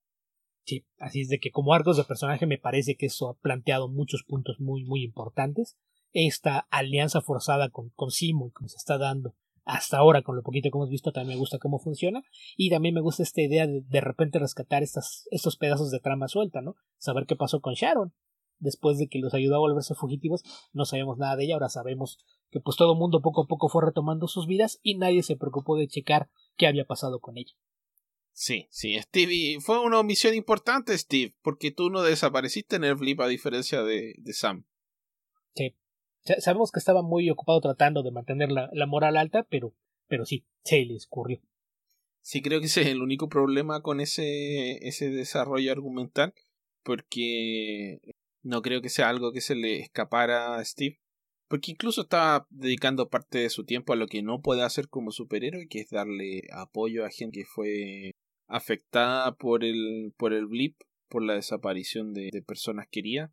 Sí, 0.64 0.86
así 1.00 1.22
es 1.22 1.30
de 1.30 1.40
que 1.40 1.50
como 1.50 1.74
arcos 1.74 1.98
de 1.98 2.04
personaje 2.04 2.46
me 2.46 2.60
parece 2.60 2.96
que 2.96 3.08
eso 3.08 3.30
ha 3.30 3.34
planteado 3.40 3.90
muchos 3.90 4.24
puntos 4.24 4.60
muy 4.60 4.86
muy 4.86 5.04
importantes. 5.04 5.76
Esta 6.14 6.68
alianza 6.70 7.22
forzada 7.22 7.70
con, 7.70 7.90
con 7.96 8.12
Simo 8.12 8.48
y 8.48 8.52
como 8.52 8.70
se 8.70 8.78
está 8.78 9.00
dando 9.00 9.36
hasta 9.68 9.98
ahora 9.98 10.22
con 10.22 10.36
lo 10.36 10.44
poquito 10.44 10.70
que 10.72 10.78
hemos 10.78 10.90
visto 10.90 11.12
también 11.12 11.36
me 11.36 11.40
gusta 11.40 11.60
cómo 11.60 11.78
funciona 11.78 12.24
y 12.56 12.70
también 12.70 12.96
me 12.96 13.02
gusta 13.02 13.24
esta 13.24 13.42
idea 13.42 13.68
de 13.68 13.82
de 13.82 14.02
repente 14.02 14.40
rescatar 14.40 14.82
estas, 14.82 15.28
estos 15.30 15.58
pedazos 15.58 15.92
de 15.92 16.00
trama 16.00 16.30
suelta, 16.30 16.62
¿no? 16.62 16.76
Saber 16.98 17.26
qué 17.28 17.36
pasó 17.36 17.60
con 17.60 17.74
Sharon. 17.74 18.14
Después 18.60 18.98
de 18.98 19.08
que 19.08 19.20
los 19.20 19.36
ayudó 19.36 19.58
a 19.58 19.60
volverse 19.60 19.94
fugitivos, 19.94 20.42
no 20.74 20.86
sabemos 20.86 21.20
nada 21.20 21.36
de 21.36 21.44
ella, 21.44 21.54
ahora 21.56 21.70
sabemos 21.70 22.18
que 22.50 22.60
pues 22.60 22.76
todo 22.76 22.94
el 22.94 22.98
mundo 22.98 23.22
poco 23.22 23.44
a 23.44 23.48
poco 23.48 23.70
fue 23.70 23.86
retomando 23.86 24.28
sus 24.28 24.48
vidas 24.48 24.80
y 24.82 24.98
nadie 24.98 25.22
se 25.22 25.36
preocupó 25.36 25.76
de 25.76 25.88
checar 25.88 26.30
qué 26.56 26.66
había 26.66 26.86
pasado 26.86 27.20
con 27.20 27.38
ella. 27.38 27.54
Sí, 28.32 28.68
sí, 28.72 28.98
Steve, 29.00 29.60
fue 29.60 29.80
una 29.80 30.00
omisión 30.00 30.34
importante, 30.34 30.98
Steve, 30.98 31.36
porque 31.42 31.72
tú 31.72 31.90
no 31.90 32.02
desapareciste 32.02 32.78
en 32.78 32.86
el 32.86 32.98
flip 32.98 33.20
a 33.20 33.28
diferencia 33.28 33.84
de, 33.84 34.16
de 34.18 34.34
Sam. 34.34 34.66
Sí, 35.54 35.76
Sabemos 36.40 36.72
que 36.72 36.80
estaba 36.80 37.02
muy 37.02 37.30
ocupado 37.30 37.62
tratando 37.62 38.04
de 38.04 38.12
mantener 38.12 38.52
la, 38.52 38.86
moral 38.88 39.18
alta, 39.18 39.44
pero, 39.50 39.74
pero 40.08 40.26
sí, 40.26 40.46
se 40.64 40.84
le 40.86 40.96
escurrió. 40.96 41.42
Sí, 42.22 42.42
creo 42.42 42.60
que 42.60 42.66
ese 42.66 42.82
es 42.82 42.88
el 42.88 43.02
único 43.02 43.30
problema 43.30 43.82
con 43.82 44.02
ese, 44.02 44.86
ese 44.86 45.10
desarrollo 45.10 45.72
argumental, 45.72 46.34
porque 46.84 48.00
no 48.44 48.62
creo 48.62 48.82
que 48.82 48.90
sea 48.90 49.10
algo 49.10 49.32
que 49.32 49.42
se 49.42 49.56
le 49.56 49.80
escapara 49.80 50.58
a 50.58 50.66
Steve, 50.66 51.00
porque 51.48 51.72
incluso 51.72 52.02
estaba 52.02 52.46
dedicando 52.50 53.10
parte 53.10 53.40
de 53.40 53.50
su 53.50 53.64
tiempo 53.64 53.94
a 53.94 53.96
lo 53.96 54.08
que 54.08 54.22
no 54.22 54.42
puede 54.42 54.64
hacer 54.64 54.90
como 54.90 55.12
superhéroe, 55.12 55.68
que 55.70 55.80
es 55.80 55.90
darle 55.90 56.42
apoyo 56.52 57.06
a 57.06 57.10
gente 57.10 57.40
que 57.40 57.46
fue 57.46 58.12
afectada 58.48 59.36
por 59.36 59.64
el, 59.64 60.14
por 60.18 60.34
el 60.34 60.48
blip, 60.48 60.76
por 61.08 61.24
la 61.24 61.36
desaparición 61.36 62.14
de, 62.14 62.30
de 62.34 62.42
personas 62.42 62.88
queridas 62.92 63.32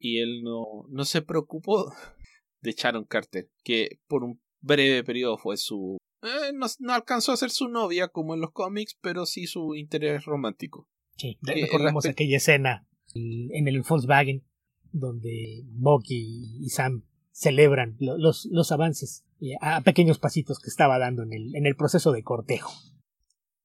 y 0.00 0.18
él 0.18 0.42
no, 0.42 0.86
no 0.88 1.04
se 1.04 1.22
preocupó 1.22 1.92
de 2.60 2.72
Sharon 2.72 3.04
Carter, 3.04 3.48
que 3.62 4.00
por 4.08 4.24
un 4.24 4.40
breve 4.60 5.04
periodo 5.04 5.38
fue 5.38 5.56
su... 5.56 5.98
Eh, 6.22 6.52
no, 6.52 6.92
alcanzó 6.92 7.32
a 7.32 7.36
ser 7.36 7.50
su 7.50 7.68
novia 7.68 8.08
como 8.08 8.34
en 8.34 8.40
los 8.40 8.50
cómics, 8.50 8.98
pero 9.00 9.24
sí 9.26 9.46
su 9.46 9.74
interés 9.74 10.24
romántico. 10.24 10.88
Sí, 11.16 11.38
recordemos 11.42 12.06
aquella 12.06 12.38
escena 12.38 12.86
en 13.14 13.68
el 13.68 13.82
Volkswagen 13.82 14.44
donde 14.92 15.62
Bucky 15.66 16.58
y 16.60 16.70
Sam 16.70 17.04
celebran 17.30 17.96
los, 18.00 18.46
los 18.50 18.72
avances 18.72 19.24
eh, 19.40 19.54
a 19.60 19.80
pequeños 19.82 20.18
pasitos 20.18 20.58
que 20.58 20.68
estaba 20.68 20.98
dando 20.98 21.22
en 21.22 21.32
el, 21.32 21.56
en 21.56 21.66
el 21.66 21.76
proceso 21.76 22.12
de 22.12 22.22
cortejo. 22.22 22.72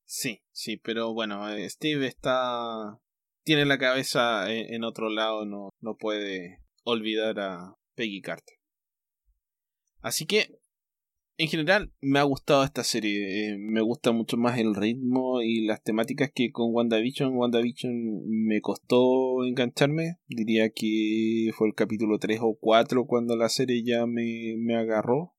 Sí, 0.05 0.41
sí, 0.51 0.77
pero 0.77 1.13
bueno, 1.13 1.49
eh, 1.49 1.69
Steve 1.69 2.07
está 2.07 2.99
tiene 3.45 3.65
la 3.65 3.77
cabeza 3.77 4.51
en, 4.51 4.83
otro 4.83 5.09
lado, 5.09 5.45
no, 5.45 5.69
no 5.79 5.95
puede 5.95 6.59
olvidar 6.83 7.39
a 7.39 7.75
Peggy 7.95 8.19
Carter. 8.21 8.57
Así 10.01 10.25
que, 10.25 10.59
en 11.37 11.47
general, 11.47 11.93
me 12.01 12.19
ha 12.19 12.23
gustado 12.23 12.63
esta 12.63 12.83
serie. 12.83 13.51
Eh, 13.51 13.57
me 13.57 13.81
gusta 13.81 14.11
mucho 14.11 14.35
más 14.37 14.57
el 14.57 14.73
ritmo 14.73 15.41
y 15.41 15.65
las 15.65 15.83
temáticas 15.83 16.31
que 16.33 16.51
con 16.51 16.73
WandaVision. 16.73 17.37
WandaVision 17.37 17.93
me 18.27 18.61
costó 18.61 19.43
engancharme. 19.45 20.17
Diría 20.27 20.71
que 20.71 21.51
fue 21.55 21.67
el 21.67 21.75
capítulo 21.75 22.17
3 22.17 22.39
o 22.41 22.57
4 22.59 23.05
cuando 23.05 23.35
la 23.35 23.49
serie 23.49 23.83
ya 23.83 24.07
me, 24.07 24.55
me 24.57 24.75
agarró. 24.75 25.35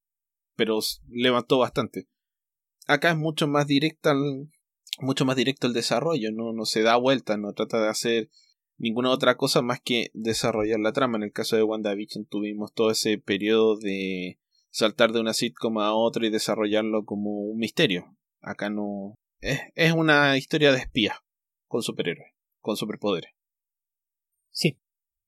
Pero 0.55 0.79
levantó 1.09 1.59
bastante. 1.59 2.09
Acá 2.87 3.11
es 3.11 3.17
mucho 3.17 3.49
más 3.49 3.67
directa 3.67 4.15
mucho 4.99 5.25
más 5.25 5.37
directo 5.37 5.67
el 5.67 5.73
desarrollo, 5.73 6.31
no, 6.33 6.53
no 6.53 6.65
se 6.65 6.83
da 6.83 6.97
vuelta, 6.97 7.37
no 7.37 7.53
trata 7.53 7.81
de 7.81 7.89
hacer 7.89 8.31
ninguna 8.79 9.11
otra 9.11 9.37
cosa 9.37 9.63
más 9.63 9.81
que 9.81 10.11
desarrollar 10.15 10.81
la 10.81 10.93
trama. 10.93 11.17
En 11.17 11.25
el 11.25 11.33
caso 11.33 11.57
de 11.57 11.63
WandaVision 11.63 12.27
tuvimos 12.27 12.73
todo 12.73 12.91
ese 12.91 13.19
periodo 13.19 13.77
de 13.77 14.39
saltar 14.71 15.13
de 15.13 15.21
una 15.21 15.33
sitcom 15.33 15.79
a 15.79 15.95
otra 15.95 16.27
y 16.27 16.31
desarrollarlo 16.31 17.05
como 17.05 17.31
un 17.31 17.59
misterio. 17.59 18.17
Acá 18.41 18.71
no. 18.71 19.15
Es, 19.41 19.61
es 19.75 19.93
una 19.93 20.37
historia 20.37 20.73
de 20.73 20.79
espía 20.79 21.23
con 21.67 21.83
superhéroes, 21.83 22.33
con 22.61 22.77
superpoderes. 22.77 23.31
Sí, 24.51 24.79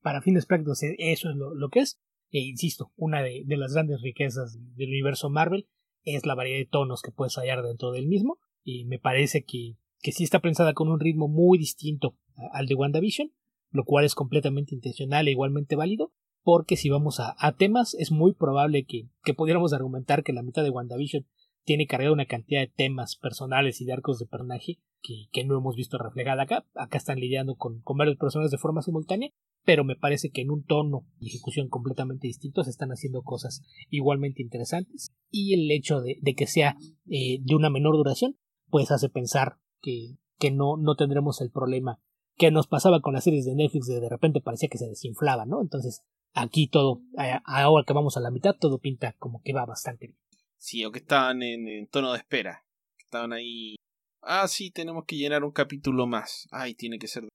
para 0.02 0.22
fines 0.22 0.46
prácticos 0.46 0.82
e, 0.82 0.94
eso 0.98 1.30
es 1.30 1.36
lo, 1.36 1.68
que 1.68 1.80
es. 1.80 1.98
E 2.30 2.40
insisto, 2.40 2.92
una 2.96 3.22
de, 3.22 3.42
de, 3.46 3.56
las 3.56 3.72
grandes 3.72 4.02
riquezas 4.02 4.58
del 4.76 4.90
universo 4.90 5.30
Marvel 5.30 5.66
es 6.04 6.26
la 6.26 6.34
variedad 6.34 6.58
de 6.58 6.66
tonos 6.70 7.02
que 7.02 7.10
puedes 7.10 7.34
hallar 7.36 7.62
dentro 7.62 7.90
del 7.90 8.06
mismo 8.06 8.38
y 8.64 8.84
me 8.84 8.98
parece 8.98 9.44
que, 9.44 9.76
que 10.00 10.12
sí 10.12 10.24
está 10.24 10.40
pensada 10.40 10.74
con 10.74 10.88
un 10.88 11.00
ritmo 11.00 11.28
muy 11.28 11.58
distinto 11.58 12.16
al 12.52 12.66
de 12.66 12.74
WandaVision, 12.74 13.32
lo 13.70 13.84
cual 13.84 14.04
es 14.04 14.14
completamente 14.14 14.74
intencional 14.74 15.28
e 15.28 15.32
igualmente 15.32 15.76
válido, 15.76 16.12
porque 16.42 16.76
si 16.76 16.88
vamos 16.88 17.20
a, 17.20 17.34
a 17.38 17.56
temas 17.56 17.94
es 17.94 18.10
muy 18.10 18.32
probable 18.32 18.84
que, 18.84 19.08
que 19.24 19.34
pudiéramos 19.34 19.72
argumentar 19.72 20.22
que 20.22 20.32
la 20.32 20.42
mitad 20.42 20.62
de 20.62 20.70
WandaVision 20.70 21.26
tiene 21.64 21.86
cargada 21.86 22.12
una 22.12 22.24
cantidad 22.24 22.60
de 22.60 22.72
temas 22.74 23.16
personales 23.16 23.80
y 23.82 23.84
de 23.84 23.92
arcos 23.92 24.18
de 24.18 24.24
personaje 24.24 24.78
que, 25.02 25.26
que 25.32 25.44
no 25.44 25.58
hemos 25.58 25.76
visto 25.76 25.98
reflejada 25.98 26.44
acá. 26.44 26.64
Acá 26.74 26.96
están 26.96 27.20
lidiando 27.20 27.56
con, 27.56 27.82
con 27.82 27.98
varios 27.98 28.16
personajes 28.16 28.50
de 28.50 28.56
forma 28.56 28.80
simultánea, 28.80 29.30
pero 29.64 29.84
me 29.84 29.94
parece 29.94 30.30
que 30.30 30.40
en 30.40 30.50
un 30.50 30.64
tono 30.64 31.04
y 31.20 31.28
ejecución 31.28 31.68
completamente 31.68 32.26
distintos 32.26 32.68
están 32.68 32.88
haciendo 32.88 33.22
cosas 33.22 33.62
igualmente 33.90 34.40
interesantes. 34.40 35.12
Y 35.30 35.52
el 35.52 35.70
hecho 35.70 36.00
de, 36.00 36.16
de 36.22 36.34
que 36.34 36.46
sea 36.46 36.76
eh, 37.10 37.38
de 37.42 37.54
una 37.54 37.68
menor 37.68 37.96
duración 37.96 38.38
pues 38.70 38.90
hace 38.90 39.08
pensar 39.08 39.58
que, 39.80 40.16
que 40.38 40.50
no, 40.50 40.76
no 40.76 40.96
tendremos 40.96 41.40
el 41.40 41.50
problema 41.50 42.00
que 42.38 42.50
nos 42.50 42.68
pasaba 42.68 43.00
con 43.00 43.14
las 43.14 43.24
series 43.24 43.44
de 43.44 43.54
Netflix 43.54 43.86
de 43.86 44.00
de 44.00 44.08
repente 44.08 44.40
parecía 44.40 44.68
que 44.68 44.78
se 44.78 44.88
desinflaba, 44.88 45.44
¿no? 45.44 45.60
Entonces, 45.60 46.04
aquí 46.32 46.68
todo, 46.68 47.02
ahora 47.44 47.84
que 47.84 47.92
vamos 47.92 48.16
a 48.16 48.20
la 48.20 48.30
mitad, 48.30 48.54
todo 48.58 48.78
pinta 48.78 49.14
como 49.18 49.42
que 49.42 49.52
va 49.52 49.66
bastante 49.66 50.06
bien. 50.06 50.18
Sí, 50.56 50.84
o 50.84 50.92
que 50.92 51.00
estaban 51.00 51.42
en, 51.42 51.86
tono 51.88 52.12
de 52.12 52.18
espera. 52.18 52.64
Estaban 52.98 53.32
ahí. 53.32 53.76
Ah, 54.22 54.46
sí, 54.48 54.70
tenemos 54.70 55.04
que 55.04 55.16
llenar 55.16 55.44
un 55.44 55.52
capítulo 55.52 56.06
más. 56.06 56.48
Ay, 56.50 56.74
tiene 56.74 56.98
que 56.98 57.08
ser. 57.08 57.28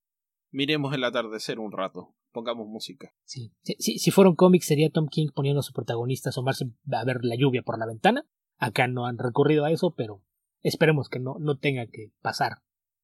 Miremos 0.51 0.93
el 0.93 1.03
atardecer 1.03 1.59
un 1.59 1.71
rato. 1.71 2.15
Pongamos 2.31 2.67
música. 2.67 3.13
Sí, 3.25 3.53
si, 3.61 3.99
si 3.99 4.11
fuera 4.11 4.29
un 4.29 4.35
cómic 4.35 4.63
sería 4.63 4.89
Tom 4.89 5.07
King 5.07 5.27
poniendo 5.33 5.59
a 5.59 5.63
su 5.63 5.71
protagonista 5.71 6.29
asomarse 6.29 6.65
a 6.91 7.05
ver 7.05 7.19
la 7.23 7.35
lluvia 7.35 7.61
por 7.61 7.77
la 7.77 7.85
ventana. 7.85 8.25
Acá 8.57 8.87
no 8.87 9.05
han 9.05 9.17
recurrido 9.17 9.65
a 9.65 9.71
eso, 9.71 9.93
pero 9.95 10.21
esperemos 10.63 11.09
que 11.09 11.19
no, 11.19 11.35
no 11.39 11.57
tenga 11.57 11.85
que 11.87 12.11
pasar 12.21 12.59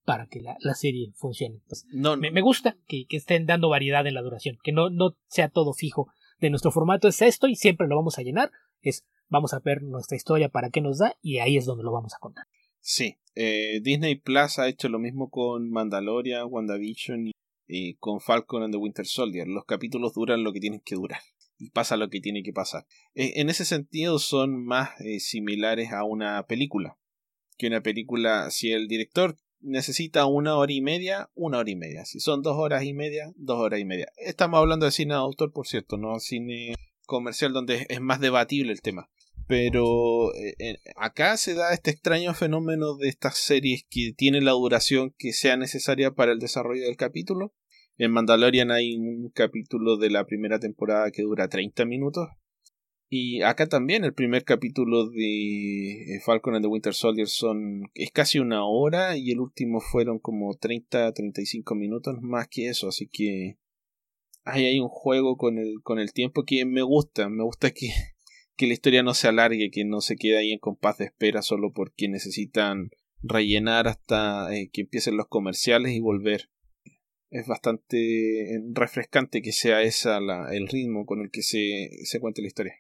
para 0.06 0.28
que 0.28 0.42
la, 0.42 0.58
la 0.62 0.74
serie 0.74 1.12
funcione. 1.16 1.62
Pues, 1.68 1.86
no, 1.92 2.18
me, 2.18 2.32
me, 2.32 2.42
gusta 2.42 2.78
que, 2.88 3.06
que, 3.08 3.18
estén 3.18 3.46
dando 3.46 3.70
variedad 3.70 4.08
en 4.08 4.16
la 4.16 4.22
duración, 4.22 4.58
que 4.64 4.72
no, 4.72 4.90
no 4.90 5.16
sea 5.28 5.50
todo 5.50 5.74
fijo. 5.74 6.08
De 6.40 6.50
nuestro 6.50 6.72
formato 6.72 7.08
es 7.08 7.22
esto 7.22 7.48
y 7.48 7.56
siempre 7.56 7.88
lo 7.88 7.98
vamos 7.98 8.18
a 8.18 8.22
llenar. 8.22 8.50
Es 8.82 9.06
vamos 9.30 9.54
a 9.54 9.60
ver 9.60 9.84
nuestra 9.84 10.18
historia 10.18 10.50
para 10.50 10.70
qué 10.70 10.82
nos 10.82 10.98
da 10.98 11.16
y 11.22 11.40
ahí 11.40 11.58
es 11.58 11.66
donde 11.66 11.84
lo 11.84 11.92
vamos 11.92 12.14
a 12.14 12.20
contar. 12.20 12.46
Sí, 12.80 13.18
eh, 13.36 13.80
Disney 13.82 14.16
Plus 14.16 14.60
ha 14.60 14.68
hecho 14.68 14.90
lo 14.90 15.00
mismo 15.00 15.30
con 15.30 15.70
Mandalorian, 15.70 16.48
WandaVision 16.50 17.32
y, 17.68 17.96
con 17.96 18.20
Falcon 18.20 18.64
and 18.64 18.74
the 18.74 18.78
Winter 18.78 19.06
Soldier. 19.06 19.48
Los 19.48 19.66
capítulos 19.66 20.14
duran 20.14 20.44
lo 20.44 20.54
que 20.54 20.60
tienen 20.60 20.82
que 20.84 20.96
durar 20.96 21.22
y 21.58 21.70
pasa 21.70 21.98
lo 21.98 22.10
que 22.10 22.22
tiene 22.22 22.42
que 22.42 22.54
pasar. 22.54 22.86
Eh, 23.14 23.34
en 23.36 23.50
ese 23.50 23.66
sentido 23.66 24.18
son 24.18 24.66
más 24.66 24.90
eh, 25.02 25.20
similares 25.20 25.92
a 25.92 26.04
una 26.04 26.46
película. 26.48 26.98
Que 27.60 27.68
una 27.68 27.82
película, 27.82 28.50
si 28.50 28.72
el 28.72 28.88
director 28.88 29.38
necesita 29.62 30.26
una 30.26 30.56
hora 30.56 30.74
y 30.74 30.82
media, 30.82 31.30
una 31.36 31.60
hora 31.60 31.70
y 31.70 31.76
media. 31.76 32.06
Si 32.06 32.20
son 32.20 32.42
dos 32.42 32.58
horas 32.58 32.84
y 32.84 32.94
media, 32.94 33.32
dos 33.36 33.60
horas 33.60 33.80
y 33.80 33.86
media. 33.86 34.08
Estamos 34.18 34.58
hablando 34.58 34.88
de 34.88 34.92
cine 34.92 35.14
de 35.14 35.20
autor, 35.20 35.52
por 35.54 35.68
cierto, 35.68 35.98
no 35.98 36.20
cine 36.20 36.74
comercial 37.06 37.54
donde 37.54 37.86
es 37.88 38.02
más 38.02 38.20
debatible 38.20 38.72
el 38.72 38.82
tema. 38.82 39.12
Pero 39.48 40.34
eh, 40.36 40.80
acá 40.96 41.38
se 41.38 41.54
da 41.54 41.74
este 41.74 41.92
extraño 41.92 42.34
fenómeno 42.34 42.96
de 42.96 43.10
estas 43.10 43.38
series 43.38 43.84
que 43.88 44.14
tienen 44.16 44.46
la 44.46 44.52
duración 44.52 45.14
que 45.20 45.34
sea 45.34 45.58
necesaria 45.58 46.12
para 46.12 46.32
el 46.32 46.40
desarrollo 46.40 46.86
del 46.86 46.98
capítulo 46.98 47.54
en 48.00 48.12
Mandalorian 48.12 48.72
hay 48.72 48.96
un 48.96 49.30
capítulo 49.36 49.98
de 49.98 50.10
la 50.10 50.26
primera 50.26 50.58
temporada 50.58 51.12
que 51.12 51.22
dura 51.22 51.50
30 51.50 51.84
minutos. 51.84 52.30
Y 53.12 53.42
acá 53.42 53.66
también 53.66 54.04
el 54.04 54.14
primer 54.14 54.44
capítulo 54.44 55.10
de 55.10 56.16
eh, 56.16 56.20
Falcon 56.24 56.54
and 56.54 56.64
the 56.64 56.70
Winter 56.70 56.94
Soldier 56.94 57.28
son 57.28 57.90
es 57.96 58.12
casi 58.12 58.38
una 58.38 58.64
hora 58.66 59.18
y 59.18 59.32
el 59.32 59.40
último 59.40 59.82
fueron 59.82 60.20
como 60.20 60.56
30 60.56 61.12
35 61.12 61.74
minutos 61.74 62.22
más 62.22 62.48
que 62.48 62.68
eso, 62.68 62.88
así 62.88 63.08
que 63.08 63.58
ahí 64.44 64.66
hay 64.66 64.80
un 64.80 64.90
juego 64.90 65.38
con 65.38 65.58
el 65.58 65.82
con 65.82 65.98
el 65.98 66.14
tiempo 66.14 66.44
que 66.46 66.64
me 66.66 66.84
gusta, 66.84 67.30
me 67.30 67.44
gusta 67.44 67.72
que 67.72 67.90
que 68.56 68.68
la 68.68 68.74
historia 68.74 69.02
no 69.02 69.16
se 69.16 69.28
alargue, 69.28 69.72
que 69.72 69.86
no 69.86 70.02
se 70.02 70.16
quede 70.16 70.38
ahí 70.38 70.52
en 70.52 70.60
compás 70.60 71.00
de 71.00 71.06
espera 71.06 71.42
solo 71.42 71.74
porque 71.74 72.10
necesitan 72.10 72.92
rellenar 73.24 73.88
hasta 73.88 74.56
eh, 74.56 74.70
que 74.72 74.82
empiecen 74.82 75.18
los 75.18 75.28
comerciales 75.28 75.94
y 75.94 76.00
volver 76.00 76.52
es 77.32 77.48
bastante 77.48 78.56
eh, 78.56 78.62
refrescante 78.74 79.42
que 79.42 79.52
sea 79.52 79.82
esa 79.82 80.20
el 80.52 80.68
ritmo 80.68 81.08
con 81.08 81.22
el 81.22 81.32
que 81.32 81.42
se, 81.42 81.90
se 82.04 82.20
cuente 82.20 82.42
la 82.42 82.48
historia. 82.48 82.76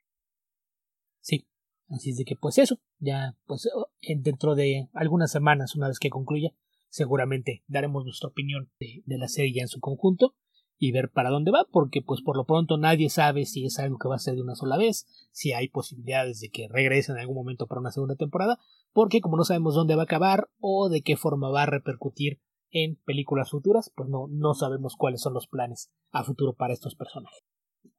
Sí, 1.21 1.47
así 1.89 2.11
es 2.11 2.17
de 2.17 2.25
que 2.25 2.35
pues 2.35 2.57
eso, 2.57 2.79
ya 2.99 3.35
pues 3.45 3.67
dentro 4.01 4.55
de 4.55 4.89
algunas 4.93 5.31
semanas, 5.31 5.75
una 5.75 5.87
vez 5.87 5.99
que 5.99 6.09
concluya, 6.09 6.53
seguramente 6.89 7.63
daremos 7.67 8.03
nuestra 8.03 8.29
opinión 8.29 8.71
de, 8.79 9.03
la 9.05 9.27
serie 9.27 9.53
ya 9.53 9.61
en 9.61 9.67
su 9.67 9.79
conjunto 9.79 10.35
y 10.77 10.91
ver 10.91 11.09
para 11.09 11.29
dónde 11.29 11.51
va, 11.51 11.65
porque 11.69 12.01
pues 12.01 12.21
por 12.21 12.37
lo 12.37 12.45
pronto 12.45 12.77
nadie 12.77 13.09
sabe 13.09 13.45
si 13.45 13.65
es 13.65 13.79
algo 13.79 13.97
que 13.97 14.07
va 14.07 14.15
a 14.15 14.19
ser 14.19 14.35
de 14.35 14.41
una 14.41 14.55
sola 14.55 14.77
vez, 14.77 15.05
si 15.31 15.51
hay 15.51 15.67
posibilidades 15.67 16.39
de 16.39 16.49
que 16.49 16.67
regresen 16.69 17.15
en 17.15 17.21
algún 17.21 17.35
momento 17.35 17.67
para 17.67 17.81
una 17.81 17.91
segunda 17.91 18.15
temporada, 18.15 18.57
porque 18.93 19.19
como 19.19 19.35
no 19.35 19.43
sabemos 19.43 19.75
dónde 19.75 19.95
va 19.95 20.03
a 20.03 20.05
acabar 20.05 20.49
o 20.59 20.89
de 20.89 21.01
qué 21.01 21.17
forma 21.17 21.49
va 21.49 21.63
a 21.63 21.67
repercutir 21.67 22.39
en 22.71 22.95
películas 23.03 23.49
futuras, 23.49 23.91
pues 23.95 24.09
no, 24.09 24.27
no 24.29 24.53
sabemos 24.53 24.95
cuáles 24.95 25.21
son 25.21 25.33
los 25.33 25.47
planes 25.47 25.91
a 26.11 26.23
futuro 26.23 26.53
para 26.53 26.73
estos 26.73 26.95
personajes. 26.95 27.43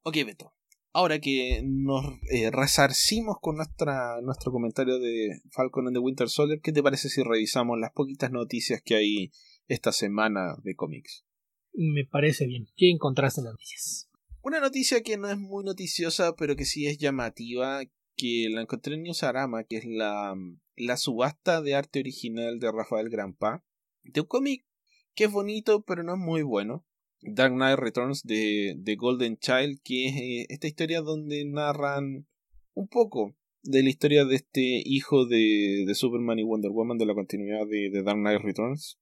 Ok, 0.03 0.15
Beto. 0.25 0.53
Ahora 0.93 1.19
que 1.19 1.61
nos 1.63 2.05
eh, 2.29 2.51
resarcimos 2.51 3.37
con 3.39 3.55
nuestra, 3.55 4.19
nuestro 4.21 4.51
comentario 4.51 4.99
de 4.99 5.41
Falcon 5.51 5.87
and 5.87 5.95
the 5.95 5.99
Winter 5.99 6.29
Soldier, 6.29 6.59
¿qué 6.61 6.73
te 6.73 6.83
parece 6.83 7.07
si 7.07 7.23
revisamos 7.23 7.79
las 7.79 7.91
poquitas 7.91 8.31
noticias 8.31 8.81
que 8.83 8.95
hay 8.95 9.31
esta 9.67 9.93
semana 9.93 10.57
de 10.63 10.75
cómics? 10.75 11.25
Me 11.73 12.05
parece 12.05 12.45
bien. 12.45 12.67
¿Qué 12.75 12.89
encontraste 12.89 13.39
en 13.39 13.45
las 13.45 13.53
noticias? 13.53 14.09
Una 14.41 14.59
noticia 14.59 15.01
que 15.01 15.17
no 15.17 15.29
es 15.29 15.37
muy 15.37 15.63
noticiosa, 15.63 16.35
pero 16.35 16.57
que 16.57 16.65
sí 16.65 16.87
es 16.87 16.97
llamativa, 16.97 17.83
que 18.17 18.49
la 18.51 18.61
encontré 18.61 18.95
en 18.95 19.03
Newsarama, 19.03 19.63
que 19.63 19.77
es 19.77 19.85
la, 19.85 20.35
la 20.75 20.97
subasta 20.97 21.61
de 21.61 21.75
arte 21.75 21.99
original 21.99 22.59
de 22.59 22.71
Rafael 22.71 23.09
Grampa 23.09 23.63
de 24.03 24.21
un 24.21 24.27
cómic 24.27 24.65
que 25.13 25.25
es 25.25 25.31
bonito 25.31 25.83
pero 25.83 26.03
no 26.03 26.13
es 26.13 26.19
muy 26.19 26.43
bueno. 26.43 26.85
Dark 27.21 27.53
Knight 27.53 27.77
Returns 27.77 28.23
de, 28.23 28.75
de 28.77 28.95
Golden 28.95 29.37
Child, 29.37 29.79
que 29.83 30.07
es 30.07 30.15
eh, 30.15 30.45
esta 30.49 30.67
historia 30.67 31.01
donde 31.01 31.45
narran 31.45 32.27
un 32.73 32.87
poco 32.87 33.35
de 33.63 33.83
la 33.83 33.89
historia 33.89 34.25
de 34.25 34.35
este 34.35 34.81
hijo 34.85 35.25
de, 35.25 35.83
de 35.85 35.95
Superman 35.95 36.39
y 36.39 36.43
Wonder 36.43 36.71
Woman 36.71 36.97
de 36.97 37.05
la 37.05 37.13
continuidad 37.13 37.67
de, 37.67 37.89
de 37.91 38.03
Dark 38.03 38.17
Knight 38.17 38.41
Returns. 38.41 38.99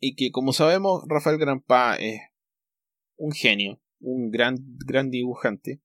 Y 0.00 0.16
que 0.16 0.30
como 0.30 0.52
sabemos, 0.52 1.04
Rafael 1.06 1.38
Grampa 1.38 1.96
es 1.96 2.20
un 3.16 3.32
genio, 3.32 3.80
un 4.00 4.30
gran, 4.30 4.56
gran 4.86 5.10
dibujante. 5.10 5.80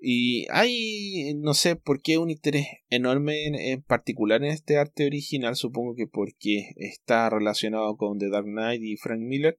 Y 0.00 0.46
hay, 0.50 1.34
no 1.36 1.54
sé 1.54 1.74
por 1.74 2.00
qué, 2.00 2.18
un 2.18 2.30
interés 2.30 2.66
enorme 2.88 3.46
en, 3.46 3.82
particular 3.82 4.44
en 4.44 4.50
este 4.50 4.76
arte 4.76 5.04
original, 5.06 5.56
supongo 5.56 5.96
que 5.96 6.06
porque 6.06 6.70
está 6.76 7.28
relacionado 7.28 7.96
con 7.96 8.18
The 8.18 8.30
Dark 8.30 8.46
Knight 8.46 8.80
y 8.82 8.96
Frank 8.96 9.20
Miller, 9.20 9.58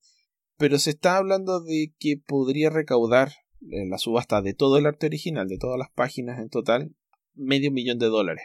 pero 0.59 0.77
se 0.77 0.89
está 0.89 1.15
hablando 1.15 1.61
de 1.61 1.93
que 1.97 2.17
podría 2.17 2.69
recaudar 2.69 3.31
en 3.61 3.87
eh, 3.87 3.89
la 3.89 3.97
subasta 3.97 4.41
de 4.41 4.53
todo 4.53 4.77
el 4.77 4.85
arte 4.85 5.07
original, 5.07 5.47
de 5.47 5.57
todas 5.57 5.79
las 5.79 5.89
páginas 5.89 6.37
en 6.39 6.49
total, 6.49 6.93
medio 7.33 7.71
millón 7.71 7.97
de 7.97 8.07
dólares, 8.07 8.43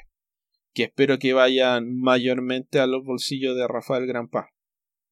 que 0.73 0.85
espero 0.85 1.19
que 1.19 1.33
vayan 1.33 1.93
mayormente 1.99 2.79
a 2.79 2.87
los 2.87 3.05
bolsillos 3.05 3.57
de 3.57 3.67
Rafael 3.67 4.07
Grampa. 4.07 4.51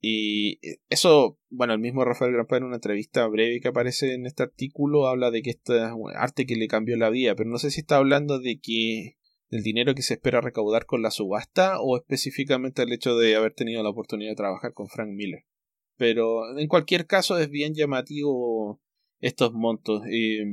Y 0.00 0.60
eso, 0.88 1.38
bueno, 1.50 1.74
el 1.74 1.80
mismo 1.80 2.04
Rafael 2.04 2.32
Grampa 2.32 2.56
en 2.56 2.64
una 2.64 2.76
entrevista 2.76 3.26
breve 3.26 3.60
que 3.60 3.68
aparece 3.68 4.14
en 4.14 4.26
este 4.26 4.44
artículo 4.44 5.08
habla 5.08 5.32
de 5.32 5.42
que 5.42 5.50
este 5.50 5.78
es 5.78 5.90
arte 6.14 6.46
que 6.46 6.56
le 6.56 6.68
cambió 6.68 6.96
la 6.96 7.10
vida, 7.10 7.34
pero 7.34 7.50
no 7.50 7.58
sé 7.58 7.72
si 7.72 7.80
está 7.80 7.96
hablando 7.96 8.38
de 8.38 8.60
que 8.60 9.16
del 9.50 9.64
dinero 9.64 9.96
que 9.96 10.02
se 10.02 10.14
espera 10.14 10.40
recaudar 10.40 10.86
con 10.86 11.02
la 11.02 11.10
subasta 11.10 11.80
o 11.80 11.96
específicamente 11.96 12.82
el 12.82 12.92
hecho 12.92 13.16
de 13.16 13.34
haber 13.34 13.54
tenido 13.54 13.82
la 13.82 13.90
oportunidad 13.90 14.30
de 14.30 14.36
trabajar 14.36 14.72
con 14.72 14.86
Frank 14.86 15.10
Miller. 15.10 15.44
Pero 15.96 16.58
en 16.58 16.68
cualquier 16.68 17.06
caso 17.06 17.38
es 17.38 17.50
bien 17.50 17.74
llamativo 17.74 18.80
estos 19.20 19.52
montos. 19.52 20.02
Eh, 20.10 20.44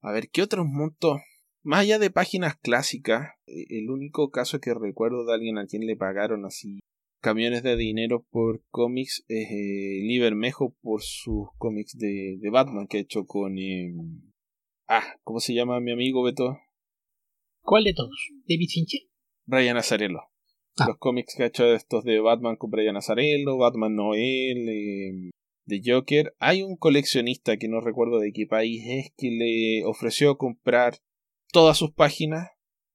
a 0.00 0.12
ver, 0.12 0.28
¿qué 0.30 0.42
otros 0.42 0.66
montos? 0.66 1.20
Más 1.62 1.80
allá 1.80 1.98
de 1.98 2.10
páginas 2.10 2.56
clásicas, 2.56 3.30
eh, 3.46 3.66
el 3.70 3.90
único 3.90 4.30
caso 4.30 4.60
que 4.60 4.74
recuerdo 4.74 5.24
de 5.24 5.34
alguien 5.34 5.58
a 5.58 5.66
quien 5.66 5.86
le 5.86 5.96
pagaron 5.96 6.44
así 6.44 6.80
camiones 7.26 7.64
de 7.64 7.76
dinero 7.76 8.24
por 8.30 8.62
cómics 8.70 9.24
es 9.26 9.50
eh, 9.50 10.00
Lee 10.00 10.20
Bermejo 10.20 10.76
por 10.80 11.02
sus 11.02 11.48
cómics 11.58 11.98
de, 11.98 12.38
de, 12.40 12.50
Batman 12.50 12.86
que 12.86 12.98
ha 12.98 13.00
hecho 13.00 13.26
con... 13.26 13.58
Eh, 13.58 13.92
ah, 14.86 15.02
¿cómo 15.24 15.40
se 15.40 15.52
llama 15.52 15.80
mi 15.80 15.90
amigo 15.90 16.22
Beto? 16.22 16.56
¿Cuál 17.62 17.82
de 17.82 17.94
todos? 17.94 18.30
¿David 18.48 18.68
Fincher? 18.72 19.00
Brian 19.44 19.76
Azarello. 19.76 20.20
Ah. 20.78 20.86
Los 20.88 20.98
cómics 20.98 21.34
que 21.34 21.44
ha 21.44 21.46
hecho 21.46 21.64
estos 21.74 22.04
de 22.04 22.20
Batman 22.20 22.56
con 22.56 22.70
Brian 22.70 22.96
Azarello, 22.96 23.56
Batman 23.56 23.96
Noel, 23.96 24.68
eh, 24.68 25.30
Joker. 25.84 26.34
Hay 26.38 26.62
un 26.62 26.76
coleccionista 26.76 27.56
que 27.56 27.68
no 27.68 27.80
recuerdo 27.80 28.20
de 28.20 28.32
qué 28.32 28.46
país 28.46 28.84
es 28.86 29.12
que 29.16 29.30
le 29.30 29.84
ofreció 29.84 30.36
comprar 30.36 30.98
todas 31.50 31.78
sus 31.78 31.92
páginas, 31.92 32.50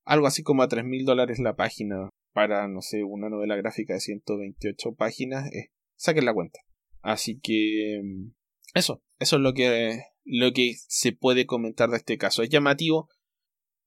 algo 0.05 0.27
así 0.27 0.43
como 0.43 0.63
a 0.63 0.67
tres 0.67 0.85
mil 0.85 1.05
dólares 1.05 1.39
la 1.39 1.55
página 1.55 2.09
para, 2.33 2.67
no 2.67 2.81
sé, 2.81 3.03
una 3.03 3.29
novela 3.29 3.55
gráfica 3.55 3.93
de 3.93 3.99
128 3.99 4.95
páginas, 4.95 5.51
eh, 5.51 5.71
saquen 5.95 6.25
la 6.25 6.33
cuenta. 6.33 6.59
Así 7.01 7.39
que 7.39 7.99
mm, 8.03 8.31
eso, 8.73 9.01
eso 9.19 9.35
es 9.35 9.41
lo 9.41 9.53
que, 9.53 10.03
lo 10.23 10.53
que 10.53 10.75
se 10.87 11.11
puede 11.11 11.45
comentar 11.45 11.89
de 11.89 11.97
este 11.97 12.17
caso. 12.17 12.43
Es 12.43 12.49
llamativo, 12.49 13.09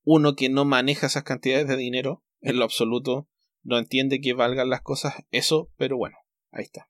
uno 0.03 0.35
que 0.35 0.49
no 0.49 0.65
maneja 0.65 1.07
esas 1.07 1.23
cantidades 1.23 1.67
de 1.67 1.77
dinero 1.77 2.23
en 2.41 2.59
lo 2.59 2.65
absoluto, 2.65 3.27
no 3.65 3.77
entiende 3.77 4.21
que 4.21 4.33
valgan 4.33 4.69
las 4.69 4.81
cosas, 4.81 5.15
eso, 5.31 5.69
pero 5.75 5.97
bueno, 5.97 6.15
ahí 6.51 6.63
está. 6.63 6.87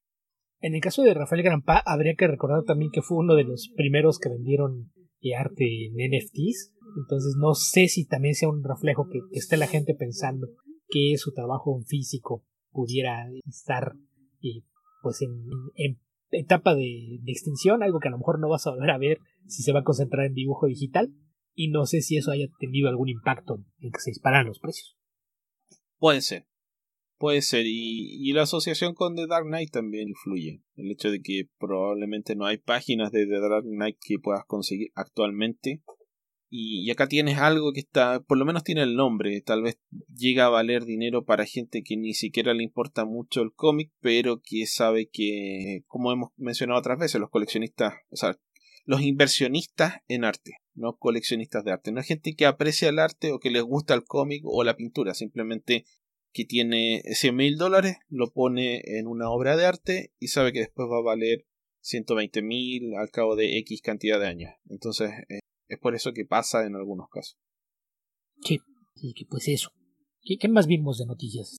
En 0.59 0.75
el 0.75 0.81
caso 0.81 1.03
de 1.03 1.13
Rafael 1.13 1.41
Grampa, 1.41 1.81
habría 1.85 2.15
que 2.15 2.27
recordar 2.27 2.63
también 2.63 2.91
que 2.91 3.01
fue 3.01 3.17
uno 3.17 3.35
de 3.35 3.45
los 3.45 3.71
primeros 3.75 4.19
que 4.19 4.29
vendieron 4.29 4.91
eh, 5.21 5.35
arte 5.35 5.65
en 5.85 5.93
NFTs. 5.93 6.73
Entonces 6.97 7.35
no 7.37 7.55
sé 7.55 7.87
si 7.87 8.05
también 8.05 8.35
sea 8.35 8.49
un 8.49 8.63
reflejo 8.63 9.07
que 9.09 9.19
esté 9.31 9.57
la 9.57 9.67
gente 9.67 9.95
pensando 9.95 10.47
que 10.87 11.15
su 11.17 11.33
trabajo 11.33 11.79
físico 11.87 12.45
pudiera 12.71 13.25
estar 13.47 13.93
eh, 14.41 14.63
pues 15.01 15.21
en, 15.21 15.99
etapa 16.31 16.75
de, 16.75 17.19
extinción, 17.25 17.83
algo 17.83 17.99
que 17.99 18.07
a 18.07 18.11
lo 18.11 18.17
mejor 18.17 18.39
no 18.39 18.49
vas 18.49 18.67
a 18.67 18.71
volver 18.71 18.89
a 18.89 18.97
ver 18.97 19.19
si 19.47 19.63
se 19.63 19.71
va 19.71 19.79
a 19.79 19.83
concentrar 19.83 20.25
en 20.25 20.33
dibujo 20.33 20.67
digital, 20.67 21.13
y 21.53 21.69
no 21.69 21.85
sé 21.85 22.01
si 22.01 22.17
eso 22.17 22.31
haya 22.31 22.47
tenido 22.59 22.89
algún 22.89 23.07
impacto 23.07 23.63
en 23.79 23.91
que 23.91 23.99
se 23.99 24.11
disparan 24.11 24.47
los 24.47 24.59
precios. 24.59 24.97
Puede 25.97 26.21
ser, 26.21 26.47
puede 27.25 27.41
ser, 27.41 27.65
y, 27.65 28.19
y 28.19 28.33
la 28.33 28.43
asociación 28.43 28.93
con 28.93 29.15
The 29.15 29.25
Dark 29.25 29.47
Knight 29.47 29.71
también 29.71 30.09
influye. 30.09 30.61
El 30.75 30.91
hecho 30.91 31.09
de 31.09 31.23
que 31.23 31.49
probablemente 31.57 32.35
no 32.35 32.45
hay 32.45 32.59
páginas 32.59 33.11
de 33.11 33.25
The 33.25 33.39
Dark 33.39 33.63
Knight 33.63 33.97
que 33.99 34.19
puedas 34.19 34.45
conseguir 34.45 34.91
actualmente. 34.93 35.81
Y, 36.51 36.87
acá 36.91 37.07
tienes 37.07 37.39
algo 37.39 37.73
que 37.73 37.79
está, 37.79 38.19
por 38.19 38.37
lo 38.37 38.45
menos 38.45 38.63
tiene 38.63 38.83
el 38.83 38.95
nombre, 38.95 39.41
tal 39.41 39.63
vez 39.63 39.79
llega 40.15 40.45
a 40.45 40.49
valer 40.49 40.85
dinero 40.85 41.25
para 41.25 41.47
gente 41.47 41.81
que 41.81 41.97
ni 41.97 42.13
siquiera 42.13 42.53
le 42.53 42.61
importa 42.61 43.05
mucho 43.05 43.41
el 43.41 43.51
cómic, 43.55 43.91
pero 44.01 44.39
que 44.43 44.67
sabe 44.67 45.09
que, 45.11 45.81
como 45.87 46.11
hemos 46.11 46.29
mencionado 46.37 46.79
otras 46.79 46.99
veces, 46.99 47.19
los 47.19 47.31
coleccionistas, 47.31 47.95
o 48.11 48.17
sea, 48.17 48.37
los 48.83 49.01
inversionistas 49.01 49.95
en 50.07 50.25
arte, 50.25 50.57
no 50.75 50.95
coleccionistas 50.95 51.63
de 51.63 51.71
arte, 51.71 51.91
no 51.91 52.01
es 52.01 52.05
gente 52.05 52.35
que 52.35 52.45
aprecia 52.45 52.89
el 52.89 52.99
arte 52.99 53.31
o 53.31 53.39
que 53.39 53.49
les 53.49 53.63
gusta 53.63 53.95
el 53.95 54.03
cómic 54.03 54.43
o 54.45 54.63
la 54.63 54.77
pintura, 54.77 55.15
simplemente 55.15 55.85
que 56.35 56.43
tiene 56.43 57.01
100 57.05 57.33
mil 57.33 57.57
dólares, 57.57 57.95
lo 58.09 58.33
pone 58.33 58.81
en 58.99 59.07
una 59.07 59.29
obra 59.29 59.55
de 59.55 59.65
arte 59.65 60.13
y 60.19 60.27
sabe 60.27 60.51
que 60.51 60.59
después 60.59 60.89
va 60.91 60.97
a 60.97 61.15
valer 61.15 61.47
120.000 61.81 62.99
al 62.99 63.09
cabo 63.09 63.37
de 63.37 63.57
X 63.59 63.81
cantidad 63.81 64.19
de 64.19 64.27
años. 64.27 64.51
Entonces, 64.67 65.11
eh, 65.29 65.39
es 65.69 65.79
por 65.79 65.95
eso 65.95 66.11
que 66.11 66.25
pasa 66.25 66.65
en 66.65 66.75
algunos 66.75 67.07
casos. 67.09 67.37
Sí, 68.41 68.59
sí 68.95 69.13
que 69.13 69.25
pues 69.25 69.47
eso. 69.47 69.71
¿Qué, 70.23 70.37
¿Qué, 70.37 70.49
más 70.49 70.67
vimos 70.67 70.97
de 70.97 71.05
noticias? 71.05 71.55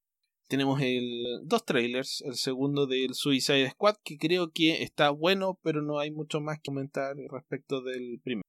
Tenemos 0.46 0.82
el, 0.82 1.24
dos 1.44 1.64
trailers. 1.64 2.22
El 2.26 2.34
segundo 2.34 2.86
del 2.86 3.14
Suicide 3.14 3.70
Squad, 3.70 3.96
que 4.04 4.18
creo 4.18 4.50
que 4.52 4.82
está 4.82 5.08
bueno, 5.08 5.58
pero 5.62 5.80
no 5.80 6.00
hay 6.00 6.10
mucho 6.10 6.42
más 6.42 6.58
que 6.58 6.68
comentar 6.68 7.16
respecto 7.30 7.80
del 7.80 8.20
primero. 8.22 8.44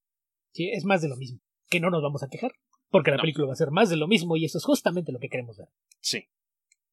Sí, 0.53 0.71
es 0.73 0.84
más 0.84 1.01
de 1.01 1.07
lo 1.07 1.15
mismo. 1.15 1.39
Que 1.69 1.80
no 1.80 1.89
nos 1.89 2.03
vamos 2.03 2.21
a 2.21 2.28
quejar, 2.28 2.51
porque 2.90 3.12
la 3.12 3.18
película 3.18 3.48
va 3.48 3.54
a 3.54 3.58
ser 3.58 3.72
más 3.72 3.90
de 3.90 3.98
lo 3.98 4.08
mismo 4.08 4.38
y 4.38 4.46
eso 4.46 4.58
es 4.58 4.64
justamente 4.64 5.12
lo 5.12 5.20
que 5.20 5.30
queremos 5.30 5.58
ver. 5.58 5.70
Sí. 6.00 6.30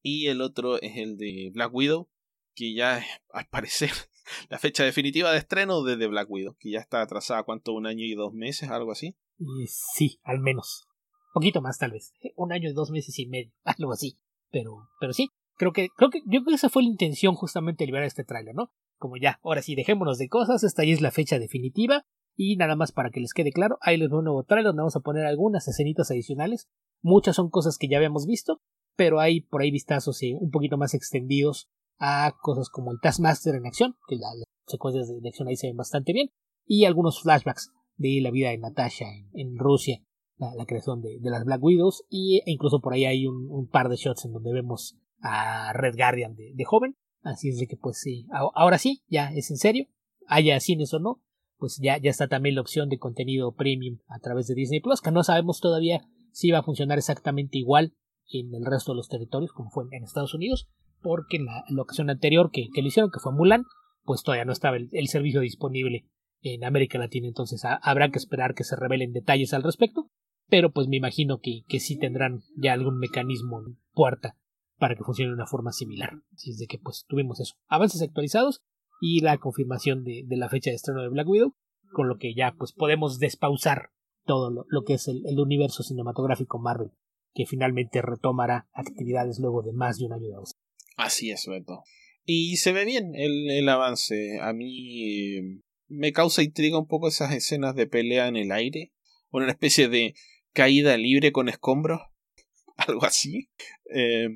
Y 0.02 0.26
el 0.26 0.40
otro 0.40 0.80
es 0.80 0.96
el 0.96 1.16
de 1.16 1.50
Black 1.52 1.72
Widow, 1.72 2.08
que 2.54 2.74
ya 2.74 3.02
al 3.32 3.46
parecer 3.46 3.90
la 4.50 4.58
fecha 4.58 4.84
definitiva 4.84 5.32
de 5.32 5.38
estreno 5.38 5.82
de 5.82 5.96
The 5.96 6.06
Black 6.06 6.30
Widow, 6.30 6.56
que 6.58 6.70
ya 6.70 6.80
está 6.80 7.02
atrasada, 7.02 7.42
¿cuánto? 7.42 7.72
¿Un 7.72 7.86
año 7.86 8.04
y 8.04 8.14
dos 8.14 8.32
meses? 8.32 8.70
¿Algo 8.70 8.92
así? 8.92 9.16
Y 9.38 9.66
sí, 9.66 10.20
al 10.22 10.40
menos. 10.40 10.86
Un 11.34 11.40
poquito 11.40 11.60
más, 11.60 11.78
tal 11.78 11.92
vez. 11.92 12.12
Un 12.36 12.52
año 12.52 12.70
y 12.70 12.72
dos 12.72 12.90
meses 12.90 13.18
y 13.18 13.26
medio, 13.26 13.52
algo 13.64 13.92
así. 13.92 14.18
Pero, 14.50 14.88
pero 15.00 15.12
sí, 15.12 15.30
creo 15.56 15.72
que, 15.72 15.88
creo 15.96 16.10
que, 16.10 16.20
yo 16.26 16.40
creo 16.40 16.44
que 16.44 16.54
esa 16.54 16.70
fue 16.70 16.82
la 16.82 16.88
intención 16.88 17.34
justamente 17.34 17.82
de 17.82 17.86
liberar 17.86 18.06
este 18.06 18.24
tráiler, 18.24 18.54
¿no? 18.54 18.70
Como 18.98 19.16
ya, 19.16 19.40
ahora 19.42 19.62
sí, 19.62 19.74
dejémonos 19.74 20.18
de 20.18 20.28
cosas, 20.28 20.62
esta 20.62 20.84
ya 20.84 20.92
es 20.92 21.00
la 21.00 21.10
fecha 21.10 21.38
definitiva. 21.38 22.06
Y 22.36 22.56
nada 22.56 22.76
más 22.76 22.92
para 22.92 23.10
que 23.10 23.20
les 23.20 23.32
quede 23.32 23.52
claro, 23.52 23.78
ahí 23.80 23.96
les 23.96 24.10
doy 24.10 24.18
un 24.18 24.24
nuevo 24.24 24.44
trailer 24.44 24.66
donde 24.66 24.80
vamos 24.80 24.96
a 24.96 25.00
poner 25.00 25.26
algunas 25.26 25.68
escenitas 25.68 26.10
adicionales. 26.10 26.68
Muchas 27.02 27.36
son 27.36 27.50
cosas 27.50 27.78
que 27.78 27.88
ya 27.88 27.98
habíamos 27.98 28.26
visto, 28.26 28.60
pero 28.96 29.20
hay 29.20 29.40
por 29.40 29.62
ahí 29.62 29.70
vistazos 29.70 30.20
un 30.40 30.50
poquito 30.50 30.76
más 30.76 30.94
extendidos 30.94 31.68
a 31.98 32.34
cosas 32.40 32.68
como 32.68 32.92
el 32.92 32.98
Taskmaster 33.00 33.54
en 33.54 33.66
acción, 33.66 33.96
que 34.08 34.16
las 34.16 34.42
secuencias 34.66 35.08
de 35.08 35.28
acción 35.28 35.48
ahí 35.48 35.56
se 35.56 35.68
ven 35.68 35.76
bastante 35.76 36.12
bien, 36.12 36.30
y 36.66 36.84
algunos 36.84 37.20
flashbacks 37.20 37.72
de 37.96 38.20
la 38.22 38.30
vida 38.30 38.50
de 38.50 38.58
Natasha 38.58 39.06
en, 39.32 39.58
Rusia, 39.58 40.02
la, 40.36 40.64
creación 40.66 41.00
de, 41.00 41.18
las 41.22 41.44
Black 41.44 41.62
Widows, 41.62 42.04
y, 42.08 42.38
e 42.38 42.52
incluso 42.52 42.80
por 42.80 42.94
ahí 42.94 43.04
hay 43.04 43.26
un, 43.26 43.68
par 43.68 43.88
de 43.88 43.96
shots 43.96 44.24
en 44.24 44.32
donde 44.32 44.52
vemos 44.52 44.96
a 45.20 45.72
Red 45.72 45.96
Guardian 45.96 46.34
de, 46.34 46.64
joven, 46.64 46.96
así 47.22 47.48
es 47.48 47.58
de 47.58 47.66
que 47.66 47.76
pues 47.76 47.98
sí, 47.98 48.26
ahora 48.54 48.78
sí, 48.78 49.02
ya 49.08 49.32
es 49.32 49.50
en 49.50 49.56
serio, 49.56 49.86
haya 50.26 50.58
cines 50.60 50.92
o 50.94 50.98
no, 50.98 51.22
pues 51.58 51.78
ya, 51.82 51.98
ya 51.98 52.10
está 52.10 52.28
también 52.28 52.54
la 52.54 52.60
opción 52.60 52.88
de 52.88 52.98
contenido 52.98 53.54
premium 53.54 53.98
a 54.08 54.18
través 54.18 54.46
de 54.46 54.54
Disney 54.54 54.80
Plus, 54.80 55.00
que 55.00 55.10
no 55.10 55.22
sabemos 55.22 55.60
todavía 55.60 56.00
si 56.32 56.50
va 56.50 56.58
a 56.58 56.62
funcionar 56.62 56.98
exactamente 56.98 57.58
igual 57.58 57.94
en 58.30 58.54
el 58.54 58.64
resto 58.64 58.92
de 58.92 58.96
los 58.96 59.08
territorios 59.08 59.52
como 59.52 59.70
fue 59.70 59.84
en 59.90 60.04
Estados 60.04 60.34
Unidos, 60.34 60.68
porque 61.00 61.36
en 61.36 61.46
la, 61.46 61.82
ocasión 61.82 62.10
anterior 62.10 62.50
que, 62.50 62.68
que, 62.74 62.82
lo 62.82 62.88
hicieron, 62.88 63.10
que 63.10 63.20
fue 63.20 63.32
Mulan, 63.32 63.64
pues 64.02 64.22
todavía 64.22 64.44
no 64.44 64.52
estaba 64.52 64.76
el, 64.76 65.08
servicio 65.08 65.40
disponible 65.40 66.06
en 66.40 66.64
América 66.64 66.98
Latina, 66.98 67.28
entonces 67.28 67.62
habrá 67.64 68.10
que 68.10 68.18
esperar 68.18 68.54
que 68.54 68.64
se 68.64 68.76
revelen 68.76 69.12
detalles 69.12 69.54
al 69.54 69.62
respecto, 69.62 70.10
pero 70.48 70.72
pues 70.72 70.88
me 70.88 70.96
imagino 70.96 71.38
que, 71.38 71.62
que 71.68 71.80
sí 71.80 71.98
tendrán 71.98 72.40
ya 72.56 72.72
algún 72.72 72.98
mecanismo 72.98 73.60
en 73.60 73.78
puerta 73.92 74.36
para 74.78 74.94
que 74.94 75.04
funcione 75.04 75.30
de 75.30 75.36
una 75.36 75.46
forma 75.46 75.72
similar. 75.72 76.10
Así 76.34 76.50
es 76.50 76.58
de 76.58 76.66
que 76.66 76.78
pues 76.78 77.06
tuvimos 77.08 77.40
eso, 77.40 77.54
avances 77.66 78.02
actualizados 78.02 78.62
y 79.00 79.20
la 79.20 79.38
confirmación 79.38 80.04
de, 80.04 80.22
de 80.26 80.36
la 80.36 80.48
fecha 80.48 80.70
de 80.70 80.76
estreno 80.76 81.02
de 81.02 81.08
Black 81.08 81.28
Widow, 81.28 81.54
con 81.92 82.08
lo 82.08 82.18
que 82.18 82.34
ya 82.34 82.54
pues 82.58 82.72
podemos 82.72 83.18
despausar 83.18 83.90
todo 84.24 84.50
lo, 84.50 84.64
lo 84.68 84.84
que 84.84 84.94
es 84.94 85.08
el, 85.08 85.22
el, 85.26 85.38
universo 85.38 85.82
cinematográfico 85.82 86.58
Marvel, 86.58 86.90
que 87.34 87.46
finalmente 87.46 88.02
retomará 88.02 88.68
actividades 88.72 89.38
luego 89.38 89.62
de 89.62 89.72
más 89.72 89.98
de 89.98 90.06
un 90.06 90.12
año 90.12 90.28
de 90.28 90.34
ausencia. 90.36 90.60
Así 90.96 91.30
es, 91.30 91.46
Beto. 91.46 91.82
Y 92.24 92.56
se 92.56 92.72
ve 92.72 92.84
bien 92.84 93.14
el, 93.14 93.50
el 93.50 93.68
avance. 93.68 94.38
A 94.40 94.52
mí 94.52 95.36
eh, 95.36 95.60
me 95.88 96.12
causa 96.12 96.42
intriga 96.42 96.78
un 96.78 96.86
poco 96.86 97.08
esas 97.08 97.32
escenas 97.34 97.74
de 97.74 97.86
pelea 97.86 98.28
en 98.28 98.36
el 98.36 98.52
aire. 98.52 98.92
Una 99.30 99.50
especie 99.50 99.88
de 99.88 100.14
caída 100.52 100.96
libre 100.96 101.32
con 101.32 101.48
escombros. 101.48 102.00
Algo 102.76 103.04
así. 103.04 103.50
Eh, 103.94 104.28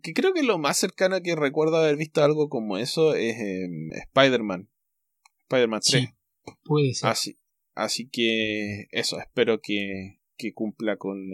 que 0.00 0.12
creo 0.12 0.32
que 0.32 0.42
lo 0.42 0.58
más 0.58 0.78
cercano 0.78 1.20
que 1.22 1.36
recuerdo 1.36 1.76
haber 1.76 1.96
visto 1.96 2.22
algo 2.22 2.48
como 2.48 2.78
eso 2.78 3.14
es 3.14 3.36
Spider-Man. 4.08 4.70
Spider-Man 5.42 5.80
3. 5.84 6.08
puede 6.64 6.94
ser. 6.94 7.10
Así, 7.10 7.38
así 7.74 8.08
que 8.08 8.86
eso, 8.90 9.18
espero 9.18 9.60
que, 9.60 10.20
que 10.36 10.52
cumpla 10.54 10.96
con 10.96 11.28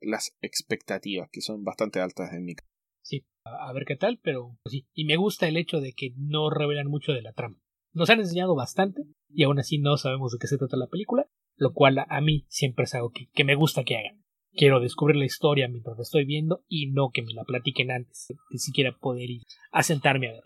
las 0.00 0.36
expectativas, 0.40 1.28
que 1.30 1.40
son 1.40 1.64
bastante 1.64 2.00
altas 2.00 2.32
en 2.32 2.44
mi 2.44 2.54
caso 2.54 2.76
sí, 3.06 3.24
a, 3.44 3.72
ver 3.72 3.84
qué 3.86 3.96
tal, 3.96 4.18
pero 4.22 4.58
sí. 4.66 4.86
Y 4.92 5.04
me 5.04 5.16
gusta 5.16 5.48
el 5.48 5.56
hecho 5.56 5.80
de 5.80 5.92
que 5.92 6.12
no 6.16 6.50
revelan 6.50 6.88
mucho 6.88 7.12
de 7.12 7.22
la 7.22 7.32
trama. 7.32 7.62
Nos 7.92 8.10
han 8.10 8.20
enseñado 8.20 8.54
bastante 8.54 9.02
y 9.28 9.44
aún 9.44 9.58
así 9.58 9.78
no 9.78 9.96
sabemos 9.96 10.32
de 10.32 10.38
qué 10.38 10.48
se 10.48 10.58
trata 10.58 10.76
la 10.76 10.88
película, 10.88 11.28
lo 11.56 11.72
cual 11.72 11.98
a, 11.98 12.20
mí 12.20 12.44
siempre 12.48 12.84
es 12.84 12.94
algo 12.94 13.10
que, 13.10 13.44
me 13.44 13.54
gusta 13.54 13.84
que 13.84 13.96
hagan. 13.96 14.24
Quiero 14.56 14.80
descubrir 14.80 15.16
la 15.16 15.26
historia 15.26 15.68
mientras 15.68 15.98
la 15.98 16.02
estoy 16.02 16.24
viendo 16.24 16.64
y 16.66 16.90
no 16.90 17.10
que 17.12 17.22
me 17.22 17.34
la 17.34 17.44
platiquen 17.44 17.90
antes 17.90 18.28
de 18.28 18.58
siquiera 18.58 18.96
poder 18.98 19.28
ir 19.28 19.42
a 19.70 19.82
sentarme 19.82 20.28
a 20.28 20.32
ver. 20.32 20.44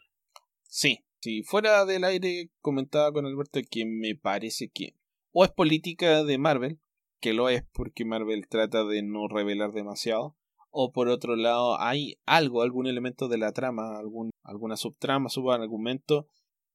Sí, 0.63 1.05
si 1.21 1.45
fuera 1.45 1.85
del 1.85 2.03
aire 2.03 2.51
comentaba 2.61 3.13
con 3.13 3.25
Alberto 3.25 3.61
que 3.71 3.87
me 3.87 4.17
parece 4.17 4.69
que 4.69 4.97
o 5.33 5.45
es 5.45 5.51
política 5.53 6.25
de 6.25 6.39
Marvel, 6.39 6.81
que 7.21 7.35
lo 7.35 7.49
es 7.49 7.63
porque 7.73 8.05
Marvel 8.05 8.49
trata 8.49 8.85
de 8.85 9.03
no 9.03 9.29
revelar 9.29 9.71
demasiado, 9.71 10.37
o 10.71 10.91
por 10.91 11.09
otro 11.09 11.37
lado 11.37 11.81
hay 11.81 12.19
algo, 12.27 12.63
algún 12.63 12.89
elemento 12.89 13.29
de 13.29 13.39
la 13.39 13.53
trama, 13.53 13.97
algún, 13.97 14.31
alguna 14.43 14.77
subtrama, 14.77 15.29
subargumento 15.29 16.27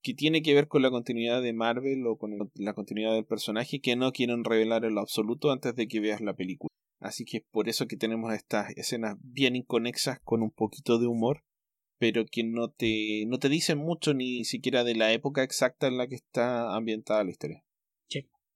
que 0.01 0.13
tiene 0.13 0.41
que 0.41 0.53
ver 0.53 0.69
con 0.69 0.83
la 0.83 0.91
continuidad 0.91 1.41
de 1.41 1.51
Marvel 1.51 2.05
o 2.07 2.17
con 2.17 2.37
la 2.53 2.73
continuidad 2.73 3.13
del 3.13 3.25
personaje 3.25 3.81
que 3.81 3.97
no 3.97 4.11
quieren 4.11 4.45
revelar 4.45 4.85
en 4.85 4.95
lo 4.95 5.01
absoluto 5.01 5.51
antes 5.51 5.75
de 5.75 5.87
que 5.87 5.99
veas 5.99 6.21
la 6.21 6.35
película. 6.35 6.69
Así 6.99 7.25
que 7.25 7.37
es 7.37 7.43
por 7.51 7.69
eso 7.69 7.87
que 7.87 7.97
tenemos 7.97 8.33
estas 8.33 8.71
escenas 8.77 9.17
bien 9.21 9.55
inconexas 9.55 10.19
con 10.23 10.41
un 10.41 10.51
poquito 10.51 10.97
de 10.97 11.07
humor, 11.07 11.43
pero 11.97 12.25
que 12.25 12.43
no 12.43 12.69
te, 12.69 13.25
no 13.27 13.39
te 13.39 13.49
dicen 13.49 13.77
mucho 13.77 14.13
ni 14.13 14.43
siquiera 14.45 14.83
de 14.83 14.95
la 14.95 15.11
época 15.11 15.43
exacta 15.43 15.87
en 15.87 15.97
la 15.97 16.07
que 16.07 16.15
está 16.15 16.75
ambientada 16.75 17.23
la 17.23 17.31
historia. 17.31 17.63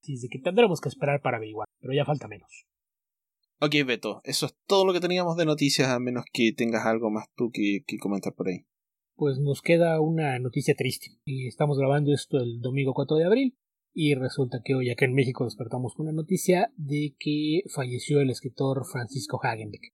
Sí, 0.02 0.14
así 0.14 0.30
que 0.30 0.40
tendremos 0.40 0.80
que 0.80 0.90
esperar 0.90 1.22
para 1.22 1.38
averiguar, 1.38 1.68
pero 1.80 1.94
ya 1.94 2.06
falta 2.06 2.28
menos. 2.28 2.66
Ok, 3.62 3.76
Beto, 3.86 4.22
eso 4.24 4.46
es 4.46 4.56
todo 4.66 4.86
lo 4.86 4.94
que 4.94 5.02
teníamos 5.02 5.36
de 5.36 5.46
noticias, 5.46 5.90
a 5.90 6.00
menos 6.00 6.24
que 6.32 6.54
tengas 6.54 6.86
algo 6.86 7.12
más 7.12 7.26
tú 7.36 7.52
que, 7.52 7.84
comentar 8.00 8.34
por 8.34 8.48
ahí. 8.48 8.66
Pues 9.16 9.38
nos 9.40 9.62
queda 9.62 10.00
una 10.00 10.40
noticia 10.40 10.76
triste. 10.76 11.08
Estamos 11.26 11.78
grabando 11.78 12.14
esto 12.14 12.38
el 12.38 12.62
domingo 12.62 12.94
4 12.94 13.18
de 13.18 13.26
abril 13.26 13.58
y 13.94 14.14
resulta 14.16 14.62
que 14.64 14.76
hoy 14.76 14.90
acá 14.90 15.06
en 15.06 15.14
México 15.14 15.46
despertamos 15.46 15.94
con 15.96 16.06
la 16.06 16.12
noticia 16.12 16.72
de 16.78 17.16
que 17.20 17.62
falleció 17.74 18.22
el 18.22 18.30
escritor 18.30 18.86
Francisco 18.86 19.40
Hagenbeck. 19.42 19.94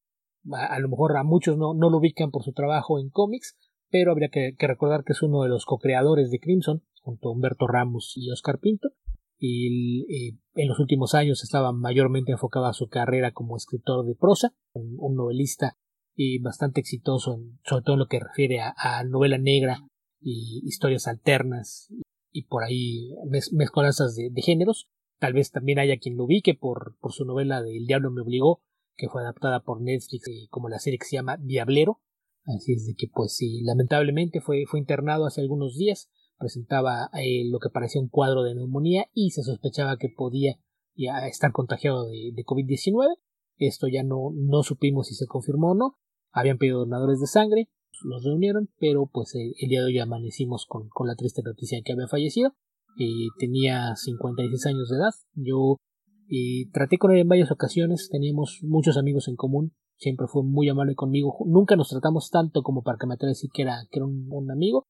A, 0.51 0.79
lo 0.79 0.89
mejor 0.89 1.17
a 1.17 1.23
muchos 1.23 1.57
no, 1.57 1.73
no, 1.73 1.89
lo 1.89 1.97
ubican 1.97 2.29
por 2.29 2.43
su 2.43 2.53
trabajo 2.53 2.99
en 2.99 3.09
cómics, 3.09 3.57
pero 3.89 4.11
habría 4.11 4.29
que, 4.29 4.55
recordar 4.59 5.03
que 5.03 5.13
es 5.13 5.23
uno 5.23 5.41
de 5.41 5.49
los 5.49 5.65
co-creadores 5.65 6.29
de 6.29 6.39
Crimson, 6.39 6.83
junto 7.01 7.29
a 7.29 7.31
Humberto 7.31 7.67
Ramos 7.67 8.13
y 8.15 8.29
Oscar 8.29 8.59
Pinto, 8.59 8.89
y 9.37 10.05
eh, 10.13 10.37
en 10.55 10.67
los 10.67 10.79
últimos 10.79 11.13
años 11.13 11.43
estaba 11.43 11.71
mayormente 11.71 12.31
enfocado 12.31 12.65
a 12.65 12.73
su 12.73 12.87
carrera 12.87 13.31
como 13.31 13.57
escritor 13.57 14.05
de 14.05 14.15
prosa, 14.15 14.53
un, 14.73 15.15
novelista 15.15 15.77
y 16.15 16.39
bastante 16.39 16.79
exitoso, 16.79 17.39
sobre 17.63 17.83
todo 17.83 17.93
en 17.95 17.99
lo 17.99 18.07
que 18.07 18.19
refiere 18.19 18.59
a, 18.61 19.03
novela 19.03 19.37
negra 19.37 19.79
y 20.21 20.61
historias 20.65 21.07
alternas 21.07 21.89
y, 22.35 22.43
por 22.43 22.63
ahí 22.63 23.09
mezcolanzas 23.51 24.15
de, 24.15 24.41
géneros. 24.41 24.89
Tal 25.19 25.33
vez 25.33 25.51
también 25.51 25.79
haya 25.79 25.97
quien 25.97 26.17
lo 26.17 26.25
ubique 26.25 26.53
por, 26.53 26.97
por 26.99 27.13
su 27.13 27.25
novela 27.25 27.61
de 27.61 27.77
El 27.77 27.85
Diablo 27.85 28.11
me 28.11 28.21
obligó, 28.21 28.61
que 28.97 29.07
fue 29.07 29.21
adaptada 29.21 29.63
por 29.63 29.81
Netflix 29.81 30.27
eh, 30.27 30.47
como 30.49 30.69
la 30.69 30.79
serie 30.79 30.99
que 30.99 31.05
se 31.05 31.15
llama 31.15 31.37
Diablero. 31.37 32.01
Así 32.45 32.73
es 32.73 32.85
de 32.85 32.95
que, 32.95 33.07
pues 33.11 33.35
sí, 33.35 33.61
lamentablemente 33.63 34.41
fue, 34.41 34.65
fue 34.67 34.79
internado 34.79 35.25
hace 35.25 35.41
algunos 35.41 35.77
días 35.77 36.09
presentaba 36.37 37.09
eh, 37.13 37.43
lo 37.49 37.59
que 37.59 37.69
parecía 37.69 38.01
un 38.01 38.09
cuadro 38.09 38.43
de 38.43 38.55
neumonía 38.55 39.07
y 39.13 39.31
se 39.31 39.43
sospechaba 39.43 39.97
que 39.97 40.09
podía 40.09 40.57
ya 40.95 41.27
estar 41.27 41.51
contagiado 41.51 42.05
de, 42.05 42.33
COVID-19. 42.45 43.17
Esto 43.57 43.87
ya 43.87 44.03
no, 44.03 44.31
no 44.33 44.63
supimos 44.63 45.07
si 45.07 45.15
se 45.15 45.27
confirmó 45.27 45.71
o 45.71 45.75
no. 45.75 45.97
Habían 46.31 46.57
pedido 46.57 46.79
donadores 46.79 47.19
de 47.19 47.27
sangre, 47.27 47.69
los 48.03 48.23
reunieron, 48.23 48.69
pero 48.79 49.09
pues 49.11 49.33
el, 49.35 49.53
día 49.69 49.81
de 49.81 49.87
hoy 49.87 49.99
amanecimos 49.99 50.65
con, 50.67 50.89
con, 50.89 51.07
la 51.07 51.15
triste 51.15 51.41
noticia 51.43 51.81
que 51.83 51.93
había 51.93 52.07
fallecido. 52.07 52.53
Eh, 52.97 53.27
tenía 53.39 53.95
56 53.95 54.65
años 54.67 54.89
de 54.89 54.97
edad. 54.97 55.13
Yo 55.33 55.77
eh, 56.29 56.69
traté 56.71 56.97
con 56.97 57.11
él 57.11 57.19
en 57.19 57.27
varias 57.27 57.51
ocasiones, 57.51 58.09
teníamos 58.09 58.59
muchos 58.63 58.97
amigos 58.97 59.27
en 59.27 59.35
común, 59.35 59.73
siempre 59.97 60.27
fue 60.27 60.43
muy 60.43 60.69
amable 60.69 60.95
conmigo. 60.95 61.37
Nunca 61.45 61.75
nos 61.75 61.89
tratamos 61.89 62.29
tanto 62.29 62.63
como 62.63 62.83
para 62.83 62.97
que 62.97 63.07
me 63.07 63.15
atreva 63.15 63.33
a 63.33 63.53
que 63.53 63.61
era, 63.61 63.87
que 63.91 63.99
era 63.99 64.05
un 64.05 64.51
amigo, 64.51 64.85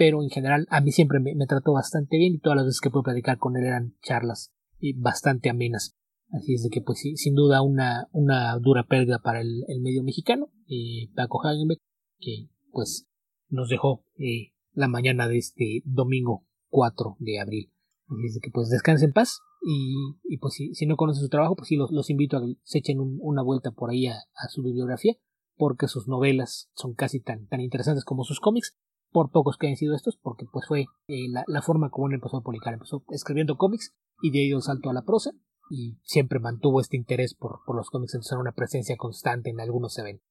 pero 0.00 0.22
en 0.22 0.30
general 0.30 0.66
a 0.70 0.80
mí 0.80 0.92
siempre 0.92 1.20
me, 1.20 1.46
trató 1.46 1.74
bastante 1.74 2.16
bien 2.16 2.32
y 2.32 2.38
todas 2.38 2.56
las 2.56 2.64
veces 2.64 2.80
que 2.80 2.88
pude 2.88 3.02
platicar 3.02 3.36
con 3.36 3.58
él 3.58 3.64
eran 3.64 3.94
charlas 4.02 4.50
bastante 4.96 5.50
amenas. 5.50 5.94
Así 6.32 6.54
es 6.54 6.62
de 6.62 6.70
que, 6.70 6.80
pues 6.80 7.02
sin 7.16 7.34
duda 7.34 7.60
una, 7.60 8.06
una 8.12 8.56
dura 8.58 8.84
pérdida 8.84 9.18
para 9.18 9.42
el, 9.42 9.64
medio 9.82 10.02
mexicano, 10.02 10.48
eh, 10.68 11.10
Paco 11.14 11.44
Hagenbeck, 11.44 11.80
que 12.18 12.48
pues 12.72 13.08
nos 13.48 13.68
dejó 13.68 14.04
eh, 14.18 14.52
la 14.72 14.88
mañana 14.88 15.28
de 15.28 15.38
este 15.38 15.82
domingo 15.84 16.46
4 16.68 17.16
de 17.18 17.40
abril. 17.40 17.72
Así 18.08 18.40
que 18.40 18.50
pues 18.50 18.68
descansen 18.68 19.10
en 19.10 19.12
paz 19.12 19.40
y, 19.62 20.38
pues 20.38 20.54
si, 20.54 20.86
no 20.86 20.96
conocen 20.96 21.22
su 21.22 21.28
trabajo, 21.28 21.54
pues 21.54 21.68
sí 21.68 21.76
los, 21.76 21.90
los 21.90 22.10
invito 22.10 22.36
a 22.36 22.40
que 22.40 22.54
se 22.62 22.78
echen 22.78 22.98
una 23.00 23.42
vuelta 23.42 23.72
por 23.72 23.90
ahí 23.90 24.06
a, 24.06 24.16
su 24.48 24.62
bibliografía, 24.62 25.14
porque 25.56 25.86
sus 25.86 26.08
novelas 26.08 26.70
son 26.74 26.94
casi 26.94 27.20
tan, 27.20 27.46
tan 27.46 27.60
interesantes 27.60 28.04
como 28.04 28.24
sus 28.24 28.40
cómics, 28.40 28.76
por 29.10 29.30
pocos 29.30 29.56
que 29.58 29.66
hayan 29.66 29.76
sido 29.76 29.94
estos, 29.94 30.16
porque 30.16 30.46
pues 30.50 30.66
fue 30.66 30.86
eh, 31.08 31.28
la, 31.28 31.44
la, 31.46 31.62
forma 31.62 31.90
como 31.90 32.06
él 32.06 32.14
empezó 32.14 32.38
a 32.38 32.42
publicar, 32.42 32.72
empezó 32.72 33.04
escribiendo 33.10 33.56
cómics 33.56 33.92
y 34.22 34.30
de 34.30 34.38
ahí 34.38 34.46
dio 34.46 34.60
salto 34.60 34.88
a 34.88 34.94
la 34.94 35.02
prosa 35.02 35.32
y 35.68 35.98
siempre 36.04 36.38
mantuvo 36.38 36.80
este 36.80 36.96
interés 36.96 37.34
por, 37.34 37.60
por 37.66 37.76
los 37.76 37.90
cómics, 37.90 38.14
entonces 38.14 38.32
era 38.32 38.40
una 38.40 38.52
presencia 38.52 38.96
constante 38.96 39.50
en 39.50 39.60
algunos 39.60 39.98
eventos. 39.98 40.29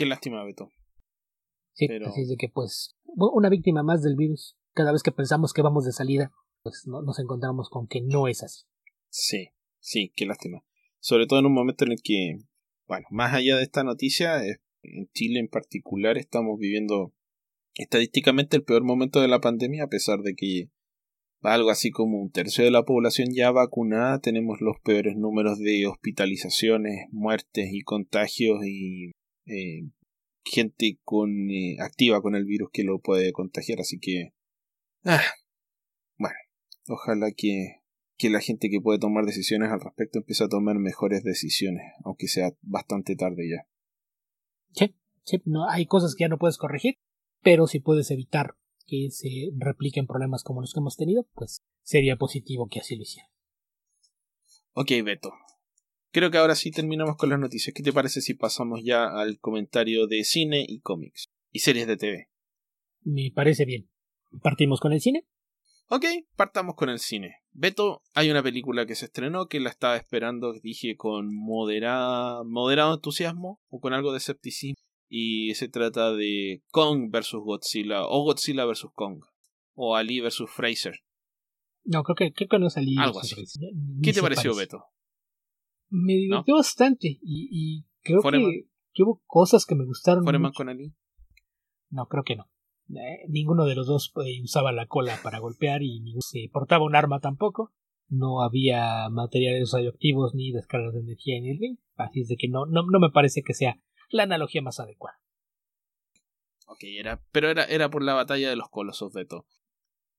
Qué 0.00 0.06
lástima, 0.06 0.42
Beto. 0.42 0.72
Sí, 1.74 1.86
así 2.06 2.22
es 2.22 2.28
de 2.30 2.36
que 2.38 2.48
pues 2.48 2.96
una 3.04 3.50
víctima 3.50 3.82
más 3.82 4.02
del 4.02 4.16
virus. 4.16 4.56
Cada 4.72 4.92
vez 4.92 5.02
que 5.02 5.12
pensamos 5.12 5.52
que 5.52 5.60
vamos 5.60 5.84
de 5.84 5.92
salida, 5.92 6.32
pues 6.62 6.84
no, 6.86 7.02
nos 7.02 7.18
encontramos 7.18 7.68
con 7.68 7.86
que 7.86 8.00
no 8.00 8.26
es 8.26 8.42
así. 8.42 8.64
Sí, 9.10 9.48
sí, 9.78 10.10
qué 10.16 10.24
lástima. 10.24 10.64
Sobre 11.00 11.26
todo 11.26 11.40
en 11.40 11.44
un 11.44 11.52
momento 11.52 11.84
en 11.84 11.92
el 11.92 11.98
que, 12.02 12.38
bueno, 12.88 13.08
más 13.10 13.34
allá 13.34 13.58
de 13.58 13.62
esta 13.62 13.84
noticia, 13.84 14.42
eh, 14.42 14.62
en 14.82 15.10
Chile 15.12 15.38
en 15.38 15.48
particular 15.48 16.16
estamos 16.16 16.58
viviendo 16.58 17.12
estadísticamente 17.74 18.56
el 18.56 18.64
peor 18.64 18.84
momento 18.84 19.20
de 19.20 19.28
la 19.28 19.42
pandemia, 19.42 19.84
a 19.84 19.88
pesar 19.88 20.20
de 20.20 20.34
que 20.34 20.70
algo 21.42 21.68
así 21.68 21.90
como 21.90 22.22
un 22.22 22.30
tercio 22.30 22.64
de 22.64 22.70
la 22.70 22.84
población 22.84 23.34
ya 23.34 23.50
vacunada, 23.50 24.18
tenemos 24.20 24.62
los 24.62 24.80
peores 24.82 25.16
números 25.18 25.58
de 25.58 25.86
hospitalizaciones, 25.86 27.06
muertes 27.10 27.68
y 27.70 27.82
contagios 27.82 28.64
y 28.64 29.10
eh, 29.50 29.90
gente 30.44 30.98
con 31.04 31.50
eh, 31.50 31.76
activa 31.80 32.22
con 32.22 32.34
el 32.34 32.44
virus 32.44 32.70
que 32.72 32.84
lo 32.84 33.00
puede 33.00 33.32
contagiar, 33.32 33.80
así 33.80 33.98
que 33.98 34.32
ah, 35.04 35.22
bueno, 36.16 36.36
ojalá 36.88 37.30
que, 37.36 37.82
que 38.16 38.30
la 38.30 38.40
gente 38.40 38.70
que 38.70 38.80
puede 38.80 38.98
tomar 38.98 39.24
decisiones 39.24 39.70
al 39.70 39.80
respecto 39.80 40.18
empiece 40.18 40.44
a 40.44 40.48
tomar 40.48 40.78
mejores 40.78 41.22
decisiones, 41.24 41.82
aunque 42.04 42.28
sea 42.28 42.52
bastante 42.62 43.16
tarde 43.16 43.48
ya. 43.48 43.66
Sí, 44.72 44.94
sí, 45.24 45.42
no, 45.44 45.68
hay 45.68 45.86
cosas 45.86 46.14
que 46.14 46.24
ya 46.24 46.28
no 46.28 46.38
puedes 46.38 46.58
corregir, 46.58 46.98
pero 47.42 47.66
si 47.66 47.80
puedes 47.80 48.10
evitar 48.10 48.56
que 48.86 49.10
se 49.10 49.50
repliquen 49.56 50.06
problemas 50.06 50.42
como 50.42 50.60
los 50.60 50.72
que 50.72 50.80
hemos 50.80 50.96
tenido, 50.96 51.26
pues 51.34 51.62
sería 51.82 52.16
positivo 52.16 52.68
que 52.68 52.80
así 52.80 52.96
lo 52.96 53.02
hiciera. 53.02 53.28
Ok, 54.74 54.90
Beto. 55.04 55.32
Creo 56.12 56.30
que 56.30 56.38
ahora 56.38 56.54
sí 56.54 56.70
terminamos 56.70 57.16
con 57.16 57.30
las 57.30 57.38
noticias. 57.38 57.72
¿Qué 57.74 57.82
te 57.82 57.92
parece 57.92 58.20
si 58.20 58.34
pasamos 58.34 58.80
ya 58.82 59.04
al 59.04 59.38
comentario 59.38 60.06
de 60.06 60.24
cine 60.24 60.64
y 60.68 60.80
cómics 60.80 61.26
y 61.52 61.60
series 61.60 61.86
de 61.86 61.96
TV? 61.96 62.28
Me 63.02 63.30
parece 63.34 63.64
bien. 63.64 63.88
¿Partimos 64.42 64.80
con 64.80 64.92
el 64.92 65.00
cine? 65.00 65.26
Ok, 65.88 66.04
partamos 66.36 66.76
con 66.76 66.88
el 66.88 66.98
cine. 66.98 67.36
Beto, 67.52 68.02
hay 68.14 68.30
una 68.30 68.42
película 68.42 68.86
que 68.86 68.94
se 68.94 69.06
estrenó 69.06 69.46
que 69.46 69.58
la 69.58 69.70
estaba 69.70 69.96
esperando, 69.96 70.52
dije, 70.52 70.96
con 70.96 71.34
moderada, 71.34 72.44
moderado 72.44 72.94
entusiasmo 72.94 73.60
o 73.68 73.80
con 73.80 73.92
algo 73.92 74.12
de 74.12 74.18
escepticismo 74.18 74.80
y 75.08 75.54
se 75.54 75.68
trata 75.68 76.12
de 76.12 76.62
Kong 76.70 77.10
vs 77.10 77.32
Godzilla 77.34 78.06
o 78.06 78.22
Godzilla 78.22 78.64
vs 78.64 78.86
Kong 78.94 79.24
o 79.74 79.96
Ali 79.96 80.20
vs 80.20 80.44
Fraser. 80.48 81.00
No, 81.84 82.04
creo 82.04 82.14
que, 82.14 82.32
creo 82.32 82.48
que 82.48 82.58
no 82.58 82.68
es 82.68 82.76
Ali. 82.76 82.94
Algo 82.98 83.20
así. 83.20 83.34
¿Qué 84.02 84.12
te 84.12 84.22
pareció, 84.22 84.54
Beto? 84.54 84.84
Me 85.90 86.14
divirtió 86.14 86.54
bastante 86.54 87.18
y, 87.20 87.84
creo 88.02 88.22
que, 88.22 89.02
hubo 89.02 89.22
cosas 89.26 89.66
que 89.66 89.74
me 89.74 89.84
gustaron. 89.84 90.24
¿Foreman 90.24 90.52
con 90.52 90.68
Ali? 90.68 90.94
No, 91.90 92.06
creo 92.06 92.22
que 92.24 92.36
no. 92.36 92.48
Eh, 92.90 93.26
ninguno 93.28 93.66
de 93.66 93.74
los 93.74 93.86
dos 93.86 94.12
eh, 94.24 94.42
usaba 94.42 94.72
la 94.72 94.86
cola 94.86 95.18
para 95.22 95.38
golpear 95.38 95.82
y 95.82 96.00
ni 96.00 96.14
se 96.20 96.48
portaba 96.52 96.84
un 96.84 96.96
arma 96.96 97.20
tampoco. 97.20 97.72
No 98.08 98.42
había 98.42 99.08
materiales 99.10 99.70
radioactivos 99.72 100.34
ni 100.34 100.50
descargas 100.50 100.94
de 100.94 101.00
energía 101.00 101.36
en 101.36 101.46
el 101.46 101.58
ring. 101.58 101.78
Así 101.96 102.22
es 102.22 102.28
de 102.28 102.36
que 102.36 102.48
no, 102.48 102.66
no, 102.66 102.82
no 102.82 102.98
me 102.98 103.10
parece 103.10 103.42
que 103.42 103.54
sea 103.54 103.80
la 104.10 104.24
analogía 104.24 104.62
más 104.62 104.80
adecuada. 104.80 105.20
Ok, 106.66 106.80
era, 106.82 107.22
pero 107.32 107.48
era, 107.50 107.64
era 107.64 107.90
por 107.90 108.02
la 108.02 108.14
batalla 108.14 108.48
de 108.48 108.56
los 108.56 108.68
colosos, 108.68 109.12
Beto. 109.12 109.46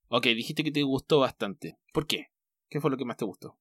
Ok, 0.07 0.25
dijiste 0.27 0.63
que 0.63 0.71
te 0.71 0.83
gustó 0.83 1.19
bastante. 1.19 1.77
¿Por 1.93 2.07
qué? 2.07 2.27
¿Qué 2.69 2.79
fue 2.79 2.91
lo 2.91 2.97
que 2.97 3.05
más 3.05 3.17
te 3.17 3.25
gustó? 3.25 3.57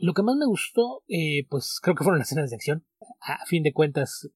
Lo 0.00 0.12
que 0.14 0.22
más 0.22 0.36
me 0.36 0.46
gustó, 0.46 1.02
eh, 1.08 1.46
pues 1.48 1.78
creo 1.82 1.94
que 1.94 2.04
fueron 2.04 2.18
las 2.18 2.28
escenas 2.28 2.50
de 2.50 2.56
acción. 2.56 2.84
A 3.20 3.44
fin 3.46 3.62
de 3.62 3.72
cuentas, 3.72 4.28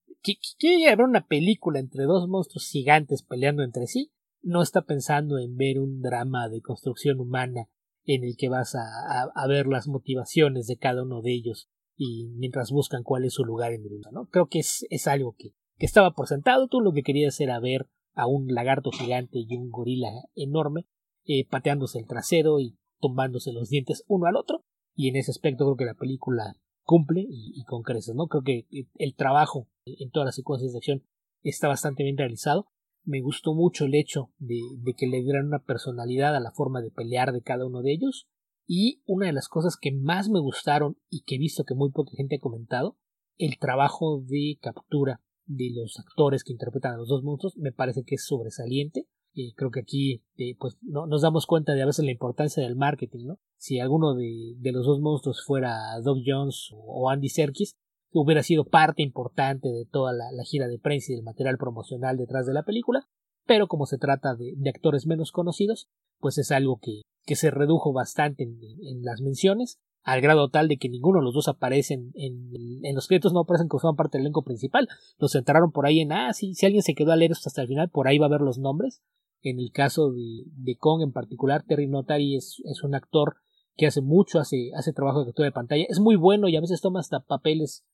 quiere 0.58 0.88
haber 0.88 1.04
una 1.04 1.26
película 1.26 1.78
entre 1.78 2.04
dos 2.04 2.28
monstruos 2.28 2.68
gigantes 2.68 3.22
peleando 3.22 3.62
entre 3.62 3.86
sí. 3.86 4.12
No 4.42 4.62
está 4.62 4.82
pensando 4.82 5.38
en 5.38 5.56
ver 5.56 5.78
un 5.78 6.00
drama 6.00 6.48
de 6.48 6.62
construcción 6.62 7.20
humana 7.20 7.68
en 8.04 8.24
el 8.24 8.36
que 8.36 8.48
vas 8.48 8.74
a, 8.74 9.30
a 9.34 9.46
ver 9.46 9.66
las 9.66 9.86
motivaciones 9.86 10.66
de 10.66 10.78
cada 10.78 11.02
uno 11.02 11.20
de 11.20 11.32
ellos 11.34 11.68
y 12.02 12.28
mientras 12.36 12.70
buscan 12.70 13.02
cuál 13.02 13.26
es 13.26 13.34
su 13.34 13.44
lugar 13.44 13.72
en 13.72 13.82
el 13.82 13.90
mundo, 13.90 14.08
¿no? 14.10 14.26
Creo 14.28 14.48
que 14.48 14.60
es, 14.60 14.86
es 14.88 15.06
algo 15.06 15.34
que, 15.38 15.50
que 15.76 15.84
estaba 15.84 16.12
por 16.14 16.28
sentado, 16.28 16.66
tú 16.66 16.80
lo 16.80 16.92
que 16.92 17.02
querías 17.02 17.38
era 17.40 17.60
ver 17.60 17.90
a 18.14 18.26
un 18.26 18.46
lagarto 18.54 18.90
gigante 18.90 19.38
y 19.38 19.54
un 19.54 19.70
gorila 19.70 20.08
enorme 20.34 20.86
eh, 21.26 21.46
pateándose 21.46 21.98
el 21.98 22.06
trasero 22.06 22.58
y 22.58 22.78
tumbándose 23.00 23.52
los 23.52 23.68
dientes 23.68 24.02
uno 24.08 24.26
al 24.26 24.36
otro 24.36 24.64
y 25.00 25.08
en 25.08 25.16
ese 25.16 25.30
aspecto 25.30 25.64
creo 25.64 25.76
que 25.78 25.86
la 25.86 25.94
película 25.94 26.58
cumple 26.82 27.24
y, 27.26 27.64
con 27.64 27.82
creces, 27.82 28.14
¿no? 28.14 28.26
Creo 28.26 28.42
que 28.42 28.66
el 28.96 29.14
trabajo 29.14 29.66
en 29.86 30.10
todas 30.10 30.26
las 30.26 30.34
secuencias 30.34 30.72
de 30.72 30.78
acción 30.78 31.02
está 31.42 31.68
bastante 31.68 32.02
bien 32.02 32.18
realizado. 32.18 32.66
Me 33.04 33.22
gustó 33.22 33.54
mucho 33.54 33.86
el 33.86 33.94
hecho 33.94 34.30
de, 34.36 34.60
de 34.82 34.92
que 34.92 35.06
le 35.06 35.22
dieran 35.22 35.46
una 35.46 35.64
personalidad 35.64 36.36
a 36.36 36.40
la 36.40 36.50
forma 36.50 36.82
de 36.82 36.90
pelear 36.90 37.32
de 37.32 37.40
cada 37.40 37.64
uno 37.64 37.80
de 37.80 37.94
ellos 37.94 38.28
y 38.66 39.02
una 39.06 39.24
de 39.24 39.32
las 39.32 39.48
cosas 39.48 39.78
que 39.80 39.90
más 39.90 40.28
me 40.28 40.38
gustaron 40.38 40.98
y 41.08 41.22
que 41.22 41.36
he 41.36 41.38
visto 41.38 41.64
que 41.64 41.74
muy 41.74 41.90
poca 41.92 42.12
gente 42.14 42.36
ha 42.36 42.40
comentado, 42.40 42.98
el 43.38 43.58
trabajo 43.58 44.22
de 44.26 44.58
captura 44.60 45.22
de 45.46 45.70
los 45.74 45.98
actores 45.98 46.44
que 46.44 46.52
interpretan 46.52 46.92
a 46.92 46.98
los 46.98 47.08
dos 47.08 47.22
monstruos 47.22 47.56
me 47.56 47.72
parece 47.72 48.04
que 48.04 48.16
es 48.16 48.26
sobresaliente. 48.26 49.06
Eh, 49.34 49.52
creo 49.54 49.70
que 49.70 49.80
aquí 49.80 50.24
eh, 50.36 50.56
pues 50.58 50.76
no, 50.82 51.06
nos 51.06 51.22
damos 51.22 51.46
cuenta 51.46 51.74
de 51.74 51.82
a 51.82 51.86
veces 51.86 52.04
la 52.04 52.10
importancia 52.10 52.62
del 52.62 52.76
marketing, 52.76 53.26
¿no? 53.26 53.38
Si 53.56 53.78
alguno 53.78 54.14
de, 54.14 54.54
de 54.58 54.72
los 54.72 54.86
dos 54.86 55.00
monstruos 55.00 55.44
fuera 55.44 55.76
Doug 56.02 56.18
Jones 56.26 56.70
o, 56.72 57.10
Andy 57.10 57.28
Serkis, 57.28 57.76
hubiera 58.12 58.42
sido 58.42 58.64
parte 58.64 59.02
importante 59.02 59.68
de 59.68 59.86
toda 59.86 60.12
la, 60.12 60.44
gira 60.44 60.66
de 60.66 60.80
prensa 60.80 61.12
y 61.12 61.16
del 61.16 61.24
material 61.24 61.58
promocional 61.58 62.16
detrás 62.16 62.46
de 62.46 62.54
la 62.54 62.64
película, 62.64 63.06
pero 63.46 63.68
como 63.68 63.86
se 63.86 63.98
trata 63.98 64.34
de, 64.34 64.54
de 64.56 64.70
actores 64.70 65.06
menos 65.06 65.30
conocidos, 65.30 65.88
pues 66.18 66.36
es 66.38 66.50
algo 66.50 66.78
que, 66.80 67.02
que 67.24 67.36
se 67.36 67.50
redujo 67.50 67.92
bastante 67.92 68.44
en, 68.44 69.02
las 69.02 69.20
menciones, 69.20 69.78
al 70.02 70.20
grado 70.20 70.48
tal 70.48 70.68
de 70.68 70.78
que 70.78 70.88
ninguno 70.88 71.18
de 71.18 71.24
los 71.24 71.34
dos 71.34 71.48
aparecen 71.48 72.10
en, 72.14 72.50
en 72.82 72.94
los 72.94 73.06
créditos, 73.06 73.32
no 73.32 73.40
aparecen 73.40 73.68
como 73.68 73.80
forman 73.80 73.96
parte 73.96 74.18
del 74.18 74.26
elenco 74.26 74.42
principal. 74.42 74.88
Los 75.18 75.34
entraron 75.34 75.72
por 75.72 75.86
ahí 75.86 76.00
en, 76.00 76.12
ah, 76.12 76.32
si, 76.32 76.54
si 76.54 76.66
alguien 76.66 76.82
se 76.82 76.94
quedó 76.94 77.12
a 77.12 77.16
leer 77.16 77.32
hasta 77.32 77.62
el 77.62 77.68
final, 77.68 77.90
por 77.90 78.08
ahí 78.08 78.18
va 78.18 78.26
a 78.26 78.30
ver 78.30 78.40
los 78.40 78.58
nombres. 78.58 79.02
En 79.42 79.58
el 79.58 79.70
caso 79.72 80.10
de, 80.10 80.44
de 80.46 80.76
Kong 80.76 81.02
en 81.02 81.12
particular, 81.12 81.64
Terry 81.66 81.86
Notary 81.86 82.36
es, 82.36 82.62
es 82.64 82.82
un 82.82 82.94
actor 82.94 83.36
que 83.76 83.86
hace 83.86 84.02
mucho, 84.02 84.38
hace, 84.38 84.70
hace 84.76 84.92
trabajo 84.92 85.20
de 85.20 85.26
captura 85.26 85.46
de 85.46 85.52
pantalla, 85.52 85.86
es 85.88 86.00
muy 86.00 86.16
bueno 86.16 86.48
y 86.48 86.56
a 86.56 86.60
veces 86.60 86.82
toma 86.82 87.00
hasta 87.00 87.20
papeles 87.20 87.86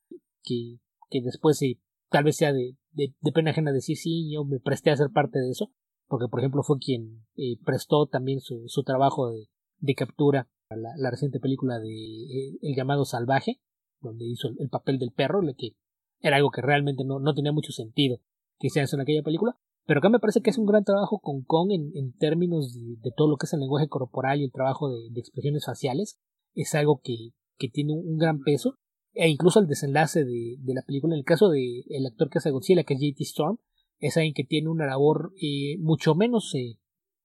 que, 0.43 0.79
que 1.09 1.21
después 1.21 1.57
se, 1.57 1.79
tal 2.09 2.25
vez 2.25 2.35
sea 2.35 2.51
de, 2.51 2.75
de, 2.91 3.15
de 3.21 3.31
pena 3.31 3.51
ajena 3.51 3.71
decir 3.71 3.95
sí, 3.95 4.29
yo 4.29 4.43
me 4.43 4.59
presté 4.59 4.91
a 4.91 4.97
ser 4.97 5.11
parte 5.11 5.39
de 5.39 5.49
eso, 5.49 5.71
porque 6.07 6.27
por 6.27 6.41
ejemplo 6.41 6.61
fue 6.63 6.77
quien 6.79 7.25
eh, 7.37 7.57
prestó 7.63 8.07
también 8.07 8.41
su, 8.41 8.63
su 8.67 8.83
trabajo 8.83 9.29
de, 9.29 9.47
de, 9.77 9.95
captura 9.95 10.49
la, 10.75 11.09
reciente 11.09 11.39
película 11.39 11.79
de 11.79 11.89
eh, 11.89 12.57
El 12.61 12.75
llamado 12.75 13.05
salvaje, 13.05 13.59
donde 14.01 14.25
hizo 14.25 14.49
el, 14.59 14.69
papel 14.69 14.99
del 14.99 15.11
perro, 15.11 15.41
le 15.41 15.55
que 15.55 15.75
era 16.19 16.37
algo 16.37 16.51
que 16.51 16.61
realmente 16.61 17.03
no, 17.05 17.19
no 17.19 17.33
tenía 17.33 17.51
mucho 17.51 17.71
sentido 17.71 18.19
que 18.59 18.69
se 18.69 18.81
hace 18.81 18.95
en 18.95 19.01
aquella 19.01 19.23
película, 19.23 19.57
pero 19.85 19.99
acá 19.99 20.09
me 20.09 20.19
parece 20.19 20.41
que 20.41 20.49
es 20.49 20.57
un 20.57 20.65
gran 20.65 20.83
trabajo 20.83 21.19
con 21.19 21.43
Kong 21.43 21.71
en, 21.71 21.91
en 21.95 22.13
términos 22.17 22.73
de, 22.73 23.11
todo 23.15 23.29
lo 23.29 23.37
que 23.37 23.45
es 23.45 23.53
el 23.53 23.59
lenguaje 23.59 23.87
corporal 23.87 24.41
y 24.41 24.45
el 24.45 24.51
trabajo 24.51 24.89
de, 24.89 25.09
de 25.11 25.19
expresiones 25.19 25.65
faciales, 25.65 26.19
es 26.55 26.73
algo 26.75 27.01
que, 27.03 27.33
que 27.57 27.69
tiene 27.69 27.93
un, 27.93 28.17
gran 28.17 28.41
peso, 28.41 28.75
e 29.13 29.29
incluso 29.29 29.59
el 29.59 29.67
desenlace 29.67 30.25
de, 30.25 30.57
de 30.59 30.73
la 30.73 30.81
película, 30.81 31.13
en 31.13 31.19
el 31.19 31.25
caso 31.25 31.49
de 31.49 31.83
el 31.89 32.05
actor 32.05 32.29
que 32.29 32.39
hace 32.39 32.51
Godzilla, 32.51 32.83
que 32.83 32.95
es 32.95 32.99
JT 32.99 33.21
Storm, 33.21 33.59
es 33.99 34.17
alguien 34.17 34.33
que 34.33 34.43
tiene 34.43 34.69
una 34.69 34.85
labor 34.85 35.33
eh, 35.41 35.77
mucho 35.79 36.15
menos 36.15 36.53
eh, 36.55 36.79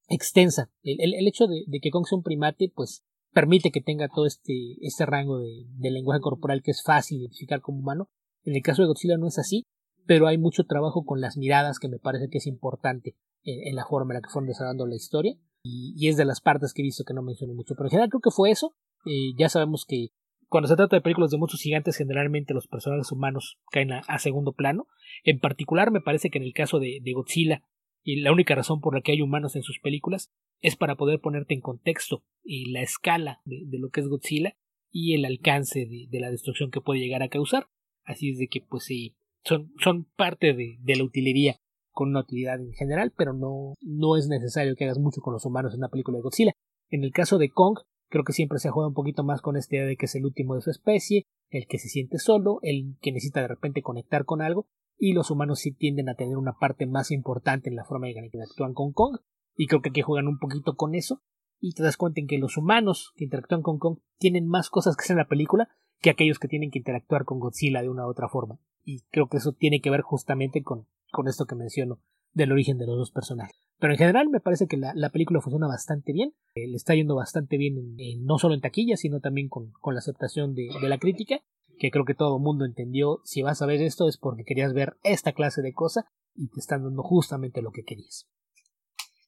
extensa. 0.09 0.71
El, 0.83 1.15
el, 1.15 1.27
hecho 1.27 1.47
de, 1.47 1.65
de, 1.67 1.81
que 1.81 1.91
Kong 1.91 2.07
sea 2.07 2.17
un 2.17 2.25
primate, 2.25 2.71
pues 2.75 3.05
permite 3.33 3.71
que 3.71 3.81
tenga 3.81 4.09
todo 4.09 4.27
este, 4.27 4.77
este 4.81 5.07
rango 5.07 5.39
de, 5.39 5.67
de, 5.69 5.91
lenguaje 5.91 6.21
corporal 6.21 6.63
que 6.63 6.71
es 6.71 6.83
fácil 6.83 7.21
identificar 7.21 7.61
como 7.61 7.79
humano. 7.79 8.09
En 8.45 8.55
el 8.55 8.63
caso 8.63 8.83
de 8.83 8.89
Godzilla 8.89 9.17
no 9.17 9.29
es 9.29 9.39
así, 9.39 9.65
pero 10.07 10.27
hay 10.27 10.39
mucho 10.39 10.65
trabajo 10.65 11.05
con 11.05 11.21
las 11.21 11.37
miradas 11.37 11.79
que 11.79 11.89
me 11.89 11.99
parece 11.99 12.29
que 12.29 12.39
es 12.39 12.47
importante 12.47 13.17
en, 13.45 13.75
la 13.75 13.85
forma 13.87 14.15
en 14.15 14.17
la 14.17 14.23
que 14.23 14.31
fueron 14.31 14.49
desarrollando 14.49 14.87
la 14.87 14.97
historia. 14.97 15.37
Y, 15.65 16.09
es 16.09 16.17
de 16.17 16.25
las 16.25 16.41
partes 16.41 16.73
que 16.73 16.83
he 16.83 16.85
visto 16.85 17.05
que 17.05 17.15
no 17.15 17.23
mencioné 17.23 17.55
mucho. 17.55 17.75
Pero 17.75 17.87
en 17.87 17.91
general 17.91 18.11
creo 18.11 18.21
que 18.21 18.31
fue 18.31 18.51
eso. 18.51 18.75
Eh, 19.07 19.35
ya 19.37 19.49
sabemos 19.49 19.85
que 19.87 20.09
cuando 20.49 20.69
se 20.69 20.77
trata 20.77 20.97
de 20.97 21.03
películas 21.03 21.31
de 21.31 21.39
monstruos 21.39 21.63
gigantes, 21.63 21.97
generalmente 21.97 22.53
los 22.53 22.67
personajes 22.67 23.11
humanos 23.11 23.59
caen 23.71 23.93
a, 23.93 24.19
segundo 24.19 24.53
plano. 24.53 24.87
En 25.25 25.39
particular, 25.39 25.91
me 25.91 26.01
parece 26.01 26.31
que 26.31 26.39
en 26.39 26.45
el 26.45 26.53
caso 26.53 26.79
de, 26.79 27.01
Godzilla, 27.15 27.63
y 28.03 28.21
la 28.21 28.33
única 28.33 28.55
razón 28.55 28.81
por 28.81 28.95
la 28.95 29.01
que 29.01 29.13
hay 29.13 29.23
humanos 29.23 29.57
en 29.57 29.63
sus 29.63 29.79
películas 29.79 30.31
es 30.61 30.77
para 30.77 30.97
poder 30.97 31.21
ponerte 31.21 31.55
en 31.55 31.61
contexto 31.61 32.25
y 32.43 32.71
la 32.71 32.83
escala 32.83 33.41
de, 33.45 33.79
lo 33.79 33.91
que 33.91 34.01
es 34.01 34.09
Godzilla 34.09 34.57
y 34.91 35.15
el 35.15 35.25
alcance 35.25 35.87
de, 35.87 36.21
la 36.21 36.31
destrucción 36.31 36.71
que 36.71 36.81
puede 36.81 37.01
llegar 37.01 37.23
a 37.23 37.29
causar. 37.29 37.69
Así 38.05 38.31
es 38.31 38.39
de 38.39 38.49
que, 38.49 38.61
pues 38.61 38.85
sí, 38.85 39.17
son, 39.45 39.73
son 39.83 40.05
parte 40.17 40.53
de, 40.53 40.79
de 40.81 40.97
la 40.97 41.05
utilería 41.05 41.57
con 41.91 42.11
una 42.11 42.21
utilidad 42.21 42.61
en 42.61 42.73
general, 42.73 43.13
pero 43.17 43.33
no, 43.33 43.75
no 43.81 44.17
es 44.17 44.29
necesario 44.29 44.75
que 44.77 44.85
hagas 44.85 44.99
mucho 44.99 45.21
con 45.21 45.35
los 45.35 45.45
humanos 45.45 45.73
en 45.73 45.81
una 45.81 45.89
película 45.89 46.19
de 46.19 46.23
Godzilla. 46.23 46.53
En 46.91 47.05
el 47.05 47.13
caso 47.13 47.39
de 47.39 47.51
Kong, 47.51 47.79
creo 48.09 48.25
que 48.25 48.33
siempre 48.33 48.59
se 48.59 48.71
juega 48.71 48.89
un 48.89 48.95
poquito 48.95 49.25
más 49.25 49.41
con 49.41 49.57
esta 49.57 49.77
idea 49.77 49.87
de 49.87 49.97
que 49.97 50.07
es 50.07 50.15
el 50.15 50.25
último 50.25 50.55
de 50.55 50.63
su 50.63 50.71
especie, 50.71 51.27
el 51.51 51.67
que 51.67 51.79
se 51.79 51.89
siente 51.89 52.19
solo, 52.19 52.59
el 52.63 52.97
que 53.01 53.13
necesita 53.13 53.41
de 53.41 53.49
repente 53.49 53.83
conectar 53.83 54.25
con 54.25 54.43
algo, 54.43 54.67
y 55.05 55.15
los 55.15 55.33
humanos 55.33 55.59
sí 55.59 55.73
tienden 55.73 56.09
a 56.09 56.15
tener 56.15 56.37
una 56.37 56.53
parte 56.53 56.87
más 56.87 57.11
importante 57.11 57.69
en 57.69 57.75
la 57.75 57.85
forma 57.85 58.09
en 58.09 58.31
que 58.31 58.41
actúan 58.41 58.73
con 58.73 58.93
Kong, 58.93 59.19
y 59.57 59.67
creo 59.67 59.83
que 59.83 59.89
aquí 59.89 60.01
juegan 60.01 60.29
un 60.29 60.39
poquito 60.39 60.77
con 60.77 60.95
eso, 60.95 61.21
y 61.59 61.73
te 61.73 61.83
das 61.83 61.97
cuenta 61.97 62.21
en 62.21 62.29
que 62.29 62.39
los 62.39 62.57
humanos 62.57 63.11
que 63.17 63.25
interactúan 63.25 63.63
con 63.63 63.81
Kong 63.81 63.99
tienen 64.19 64.47
más 64.47 64.71
cosas 64.71 64.95
que 64.95 65.03
hacer 65.03 65.15
en 65.15 65.19
la 65.19 65.27
película 65.27 65.71
que 65.99 66.11
aquellos 66.11 66.39
que 66.39 66.47
tienen 66.47 66.71
que 66.71 66.79
interactuar 66.79 67.25
con 67.25 67.41
Godzilla 67.41 67.83
de 67.83 67.89
una 67.89 68.07
u 68.07 68.11
otra 68.11 68.29
forma. 68.29 68.61
Y 68.85 69.01
creo 69.11 69.27
que 69.27 69.39
eso 69.39 69.51
tiene 69.51 69.81
que 69.81 69.91
ver 69.91 70.03
justamente 70.03 70.63
con, 70.63 70.87
con 71.11 71.27
esto 71.27 71.47
que 71.47 71.57
menciono 71.57 71.99
del 72.33 72.53
origen 72.53 72.79
de 72.79 72.87
los 72.87 72.97
dos 72.97 73.11
personajes. 73.11 73.57
Pero 73.81 73.95
en 73.95 73.99
general 73.99 74.29
me 74.29 74.39
parece 74.39 74.69
que 74.69 74.77
la, 74.77 75.11
película 75.11 75.41
funciona 75.41 75.67
bastante 75.67 76.13
bien, 76.13 76.33
eh, 76.55 76.69
le 76.69 76.77
está 76.77 76.95
yendo 76.95 77.17
bastante 77.17 77.57
bien 77.57 77.97
no 78.21 78.39
solo 78.39 78.55
en 78.55 78.61
taquilla, 78.61 78.97
sino 78.97 79.19
también 79.19 79.49
con, 79.49 79.73
la 79.85 79.99
aceptación 79.99 80.55
de, 80.55 80.69
la 80.83 80.99
crítica, 80.99 81.41
que 81.79 81.91
creo 81.91 82.05
que 82.05 82.15
todo 82.15 82.37
el 82.37 82.43
mundo 82.43 82.65
entendió, 82.65 83.21
si 83.25 83.43
vas 83.43 83.63
a 83.63 83.67
ver 83.67 83.83
esto 83.83 84.09
es 84.09 84.19
porque 84.19 84.45
querías 84.45 84.73
ver 84.73 84.97
esta 85.03 85.33
clase 85.33 85.63
de 85.63 85.73
cosa 85.73 86.07
y 86.35 86.49
te 86.49 86.61
están 86.61 86.85
dando 86.85 87.03
justamente 87.03 87.63
lo 87.63 87.73
que 87.73 87.83
querías. 87.83 88.29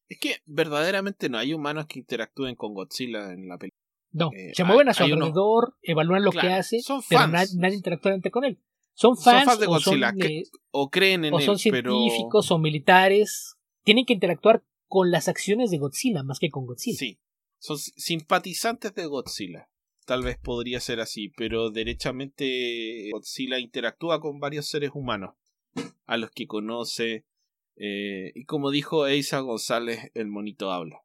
Es 0.09 0.19
que 0.19 0.37
verdaderamente 0.47 1.29
no 1.29 1.39
hay 1.39 1.55
humanos 1.55 1.87
que 1.87 1.99
interactúen 1.99 2.57
con 2.57 2.75
Godzilla 2.75 3.33
en 3.33 3.49
la 3.49 3.59
película. 3.59 3.81
No, 4.13 4.31
eh, 4.33 4.53
se 4.55 4.63
mueven 4.63 4.89
a 4.89 4.95
su 4.95 5.03
alrededor, 5.03 5.77
evalúan 5.83 6.23
lo 6.23 6.31
que 6.31 6.47
hace, 6.47 6.79
pero 7.09 7.27
nadie, 7.27 7.75
interactúa 7.75 8.13
con 8.31 8.45
él. 8.45 8.61
Son 8.93 9.17
fans, 9.17 9.59
de 9.59 9.67
Godzilla 9.67 10.15
o, 10.71 10.89
creen 10.89 11.25
en 11.25 11.35
o 11.35 11.41
son 11.41 11.59
científicos 11.59 12.53
o 12.53 12.59
militares. 12.59 13.57
Tienen 13.83 14.07
que 14.07 14.13
interactuar 14.13 14.63
con 14.87 15.11
las 15.11 15.27
acciones 15.27 15.73
de 15.73 15.79
Godzilla 15.79 16.23
más 16.23 16.39
que 16.39 16.49
con 16.49 16.65
Godzilla. 16.65 16.97
Sí, 16.97 17.19
son 17.59 17.77
simpatizantes 17.77 18.95
de 18.95 19.07
Godzilla. 19.07 19.69
Tal 20.05 20.23
vez 20.23 20.39
podría 20.39 20.81
ser 20.81 21.01
así, 21.01 21.31
pero 21.31 21.71
derechamente 21.71 23.11
Godzilla 23.13 23.59
interactúa 23.59 24.21
con 24.21 24.39
varios 24.39 24.67
seres 24.67 24.91
humanos 24.95 25.35
a 26.07 26.17
los 26.17 26.31
que 26.31 26.47
conoce. 26.47 27.25
Eh, 27.77 28.33
y 28.35 28.45
como 28.45 28.71
dijo 28.71 29.07
Eisa 29.07 29.41
González, 29.41 30.11
el 30.15 30.29
monito 30.29 30.71
habla. 30.71 31.03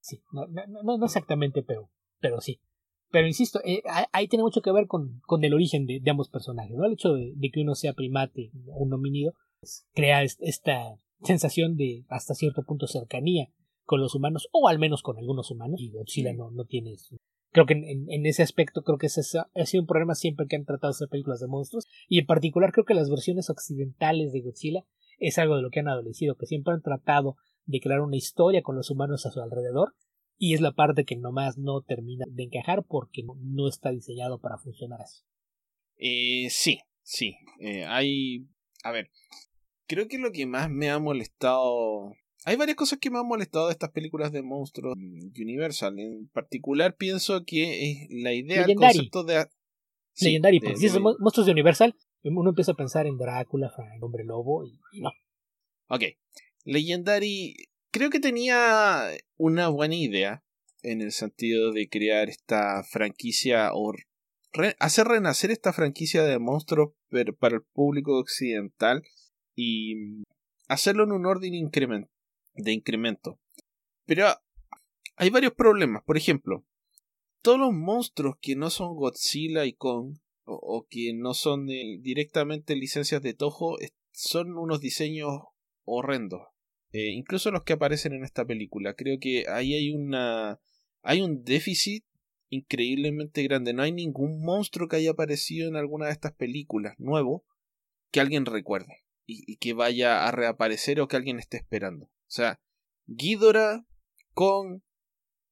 Sí, 0.00 0.22
no, 0.32 0.46
no, 0.46 0.98
no 0.98 1.04
exactamente, 1.06 1.62
pero, 1.62 1.90
pero 2.20 2.40
sí. 2.40 2.60
Pero 3.10 3.28
insisto, 3.28 3.60
eh, 3.64 3.80
ahí 4.12 4.26
tiene 4.26 4.42
mucho 4.42 4.60
que 4.60 4.72
ver 4.72 4.86
con, 4.88 5.20
con 5.26 5.44
el 5.44 5.54
origen 5.54 5.86
de, 5.86 6.02
ambos 6.10 6.28
personajes, 6.28 6.76
¿no? 6.76 6.84
El 6.84 6.94
hecho 6.94 7.14
de, 7.14 7.32
que 7.52 7.60
uno 7.60 7.76
sea 7.76 7.92
primate 7.92 8.50
o 8.66 8.82
un 8.82 8.92
homínido 8.92 9.34
pues, 9.60 9.86
crea 9.94 10.22
esta 10.22 10.98
sensación 11.22 11.76
de 11.76 12.04
hasta 12.08 12.34
cierto 12.34 12.64
punto 12.64 12.86
cercanía 12.86 13.48
con 13.84 14.00
los 14.00 14.14
humanos, 14.14 14.48
o 14.50 14.66
al 14.66 14.78
menos 14.78 15.02
con 15.02 15.16
algunos 15.16 15.50
humanos, 15.50 15.80
y 15.80 15.90
Godzilla 15.90 16.32
no, 16.32 16.50
no 16.50 16.64
tiene. 16.64 16.96
Creo 17.54 17.66
que 17.66 17.74
en, 17.74 18.26
ese 18.26 18.42
aspecto 18.42 18.82
creo 18.82 18.98
que 18.98 19.06
ese 19.06 19.20
ha 19.38 19.66
sido 19.66 19.82
un 19.82 19.86
problema 19.86 20.16
siempre 20.16 20.48
que 20.48 20.56
han 20.56 20.64
tratado 20.64 20.90
de 20.90 20.96
hacer 20.96 21.08
películas 21.08 21.38
de 21.38 21.46
monstruos, 21.46 21.86
y 22.08 22.18
en 22.18 22.26
particular 22.26 22.72
creo 22.72 22.84
que 22.84 22.94
las 22.94 23.08
versiones 23.08 23.48
occidentales 23.48 24.32
de 24.32 24.40
Godzilla 24.40 24.84
es 25.20 25.38
algo 25.38 25.54
de 25.54 25.62
lo 25.62 25.70
que 25.70 25.78
han 25.78 25.86
adolecido, 25.86 26.34
que 26.34 26.46
siempre 26.46 26.74
han 26.74 26.82
tratado 26.82 27.36
de 27.64 27.78
crear 27.78 28.00
una 28.00 28.16
historia 28.16 28.62
con 28.62 28.74
los 28.74 28.90
humanos 28.90 29.24
a 29.24 29.30
su 29.30 29.40
alrededor, 29.40 29.94
y 30.36 30.54
es 30.54 30.60
la 30.60 30.72
parte 30.72 31.04
que 31.04 31.14
nomás 31.14 31.56
no 31.56 31.80
termina 31.82 32.24
de 32.28 32.42
encajar 32.42 32.84
porque 32.88 33.22
no, 33.22 33.68
está 33.68 33.92
diseñado 33.92 34.40
para 34.40 34.58
funcionar 34.58 35.00
así. 35.00 35.22
Eh, 35.96 36.48
sí, 36.50 36.80
sí. 37.04 37.36
Eh, 37.60 37.84
hay. 37.84 38.48
A 38.82 38.90
ver. 38.90 39.10
Creo 39.86 40.08
que 40.08 40.18
lo 40.18 40.32
que 40.32 40.46
más 40.46 40.68
me 40.70 40.90
ha 40.90 40.98
molestado. 40.98 42.14
Hay 42.44 42.56
varias 42.56 42.76
cosas 42.76 42.98
que 42.98 43.10
me 43.10 43.18
han 43.18 43.26
molestado 43.26 43.66
de 43.66 43.72
estas 43.72 43.90
películas 43.90 44.32
de 44.32 44.42
monstruos 44.42 44.96
Universal. 44.96 45.98
En 45.98 46.28
particular, 46.28 46.96
pienso 46.96 47.44
que 47.44 47.90
es 47.90 48.08
la 48.10 48.32
idea, 48.32 48.64
el 48.64 48.74
concepto 48.74 49.24
de. 49.24 49.46
Sí, 50.12 50.26
Legendary, 50.26 50.60
porque 50.60 50.76
si 50.76 50.88
son 50.88 51.02
monstruos 51.02 51.46
de 51.46 51.52
Universal, 51.52 51.96
uno 52.22 52.50
empieza 52.50 52.72
a 52.72 52.76
pensar 52.76 53.06
en 53.06 53.16
Drácula, 53.16 53.72
en 53.94 54.02
Hombre 54.02 54.24
Lobo, 54.24 54.64
y 54.66 54.78
no. 55.00 55.10
Ok. 55.88 56.02
Legendary 56.64 57.56
creo 57.90 58.10
que 58.10 58.20
tenía 58.20 59.10
una 59.36 59.68
buena 59.68 59.94
idea 59.94 60.42
en 60.82 61.00
el 61.00 61.12
sentido 61.12 61.72
de 61.72 61.88
crear 61.88 62.28
esta 62.28 62.82
franquicia 62.84 63.70
o 63.72 63.92
hacer 64.78 65.06
renacer 65.06 65.50
esta 65.50 65.72
franquicia 65.72 66.22
de 66.24 66.38
monstruos 66.38 66.92
para 67.38 67.56
el 67.56 67.62
público 67.62 68.18
occidental 68.18 69.02
y 69.54 70.24
hacerlo 70.68 71.04
en 71.04 71.12
un 71.12 71.26
orden 71.26 71.54
de 72.54 72.72
incremento. 72.72 73.38
Pero 74.06 74.26
hay 75.16 75.30
varios 75.30 75.52
problemas. 75.52 76.02
Por 76.04 76.16
ejemplo, 76.16 76.64
todos 77.42 77.58
los 77.58 77.72
monstruos 77.72 78.36
que 78.40 78.56
no 78.56 78.70
son 78.70 78.96
Godzilla 78.96 79.64
y 79.64 79.74
Kong 79.74 80.18
o, 80.44 80.86
que 80.90 81.14
no 81.14 81.34
son 81.34 81.66
directamente 81.66 82.76
licencias 82.76 83.22
de 83.22 83.34
Toho 83.34 83.76
son 84.12 84.58
unos 84.58 84.80
diseños 84.80 85.40
horrendos. 85.84 86.42
Eh, 86.92 87.10
incluso 87.10 87.50
los 87.50 87.64
que 87.64 87.72
aparecen 87.72 88.12
en 88.12 88.24
esta 88.24 88.44
película. 88.44 88.94
Creo 88.94 89.18
que 89.18 89.46
ahí 89.48 89.74
hay 89.74 89.90
una. 89.90 90.60
hay 91.02 91.22
un 91.22 91.44
déficit 91.44 92.04
increíblemente 92.50 93.42
grande. 93.42 93.72
No 93.72 93.82
hay 93.82 93.92
ningún 93.92 94.40
monstruo 94.40 94.88
que 94.88 94.96
haya 94.96 95.10
aparecido 95.10 95.68
en 95.68 95.76
alguna 95.76 96.06
de 96.06 96.12
estas 96.12 96.32
películas 96.32 96.94
nuevo 96.98 97.44
que 98.12 98.20
alguien 98.20 98.46
recuerde. 98.46 99.02
Y, 99.26 99.56
que 99.56 99.72
vaya 99.72 100.28
a 100.28 100.30
reaparecer 100.30 101.00
o 101.00 101.08
que 101.08 101.16
alguien 101.16 101.38
esté 101.38 101.56
esperando. 101.56 102.10
O 102.26 102.30
sea, 102.30 102.60
Ghidorah, 103.06 103.86
Kong, 104.32 104.80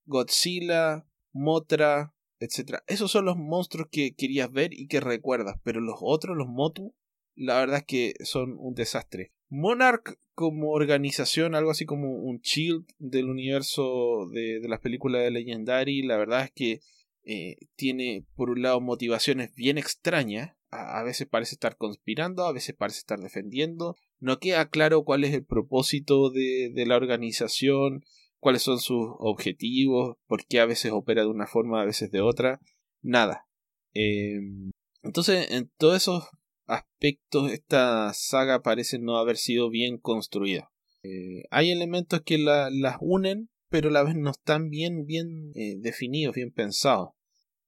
Godzilla, 0.04 1.06
Motra, 1.32 2.14
etc. 2.40 2.78
Esos 2.86 3.10
son 3.10 3.24
los 3.24 3.36
monstruos 3.36 3.88
que 3.90 4.14
querías 4.14 4.50
ver 4.50 4.72
y 4.72 4.86
que 4.86 5.00
recuerdas. 5.00 5.56
Pero 5.62 5.80
los 5.80 5.96
otros, 6.00 6.36
los 6.36 6.48
Motu, 6.48 6.94
la 7.34 7.58
verdad 7.58 7.78
es 7.78 7.84
que 7.84 8.14
son 8.24 8.56
un 8.58 8.74
desastre. 8.74 9.32
Monarch 9.48 10.18
como 10.34 10.70
organización, 10.70 11.54
algo 11.54 11.70
así 11.70 11.84
como 11.84 12.14
un 12.14 12.40
shield 12.40 12.86
del 12.98 13.28
universo 13.28 14.26
de, 14.32 14.60
las 14.66 14.80
películas 14.80 15.22
de 15.22 15.30
Legendary, 15.30 16.02
la 16.02 16.16
verdad 16.16 16.44
es 16.44 16.52
que 16.52 16.80
eh, 17.24 17.56
tiene 17.76 18.24
por 18.34 18.50
un 18.50 18.62
lado 18.62 18.80
motivaciones 18.80 19.54
bien 19.54 19.76
extrañas, 19.76 20.56
a, 20.70 21.02
veces 21.02 21.28
parece 21.28 21.54
estar 21.54 21.76
conspirando, 21.76 22.46
a 22.46 22.52
veces 22.52 22.74
parece 22.74 23.00
estar 23.00 23.20
defendiendo, 23.20 23.96
no 24.22 24.38
queda 24.38 24.68
claro 24.68 25.02
cuál 25.02 25.24
es 25.24 25.34
el 25.34 25.44
propósito 25.44 26.30
de, 26.30 26.72
la 26.86 26.96
organización, 26.96 28.04
cuáles 28.38 28.62
son 28.62 28.78
sus 28.78 29.08
objetivos, 29.18 30.16
por 30.28 30.46
qué 30.46 30.60
a 30.60 30.66
veces 30.66 30.92
opera 30.92 31.22
de 31.22 31.28
una 31.28 31.48
forma, 31.48 31.82
a 31.82 31.84
veces 31.84 32.12
de 32.12 32.20
otra, 32.20 32.60
nada. 33.02 33.48
Em, 33.94 34.70
entonces, 35.02 35.50
en 35.50 35.72
todos 35.76 35.96
esos 35.96 36.28
aspectos 36.66 37.50
esta 37.50 38.12
saga 38.14 38.62
parece 38.62 39.00
no 39.00 39.18
haber 39.18 39.36
sido 39.36 39.70
bien 39.70 39.98
construida. 39.98 40.70
Eh, 41.02 41.42
hay 41.50 41.72
elementos 41.72 42.22
que 42.22 42.38
la, 42.38 42.70
las 42.70 42.98
unen, 43.00 43.50
pero 43.70 43.88
a 43.88 43.92
la 43.92 44.04
vez 44.04 44.14
no 44.14 44.30
están 44.30 44.70
bien, 44.70 45.04
bien 45.04 45.50
eh, 45.56 45.74
definidos, 45.78 46.36
bien 46.36 46.52
pensados. 46.52 47.08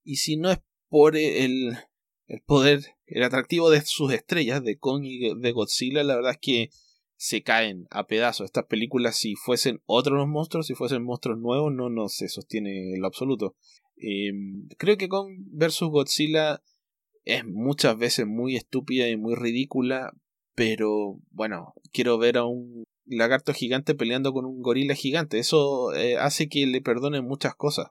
Y 0.05 0.17
si 0.17 0.37
no 0.37 0.51
es 0.51 0.59
por 0.87 1.17
el, 1.17 1.77
el 2.27 2.41
poder, 2.45 2.94
el 3.07 3.23
atractivo 3.23 3.69
de 3.69 3.81
sus 3.81 4.13
estrellas, 4.13 4.63
de 4.63 4.77
Kong 4.77 5.03
y 5.05 5.33
de 5.35 5.51
Godzilla, 5.51 6.03
la 6.03 6.15
verdad 6.15 6.31
es 6.31 6.39
que 6.39 6.69
se 7.17 7.43
caen 7.43 7.87
a 7.91 8.07
pedazos. 8.07 8.45
Estas 8.45 8.65
películas, 8.65 9.15
si 9.15 9.35
fuesen 9.35 9.81
otros 9.85 10.27
monstruos, 10.27 10.67
si 10.67 10.75
fuesen 10.75 11.03
monstruos 11.03 11.39
nuevos, 11.39 11.73
no, 11.73 11.89
no 11.89 12.09
se 12.09 12.27
sostiene 12.27 12.93
en 12.93 13.01
lo 13.01 13.07
absoluto. 13.07 13.55
Eh, 13.97 14.31
creo 14.77 14.97
que 14.97 15.07
Kong 15.07 15.29
versus 15.51 15.89
Godzilla 15.89 16.61
es 17.23 17.45
muchas 17.45 17.97
veces 17.97 18.27
muy 18.27 18.55
estúpida 18.55 19.07
y 19.07 19.17
muy 19.17 19.35
ridícula, 19.35 20.13
pero 20.53 21.19
bueno, 21.31 21.73
quiero 21.91 22.17
ver 22.17 22.37
a 22.37 22.45
un 22.45 22.83
lagarto 23.05 23.53
gigante 23.53 23.95
peleando 23.95 24.33
con 24.33 24.45
un 24.45 24.61
gorila 24.61 24.95
gigante. 24.95 25.39
Eso 25.39 25.93
eh, 25.93 26.17
hace 26.17 26.49
que 26.49 26.65
le 26.65 26.81
perdone 26.81 27.21
muchas 27.21 27.55
cosas. 27.55 27.87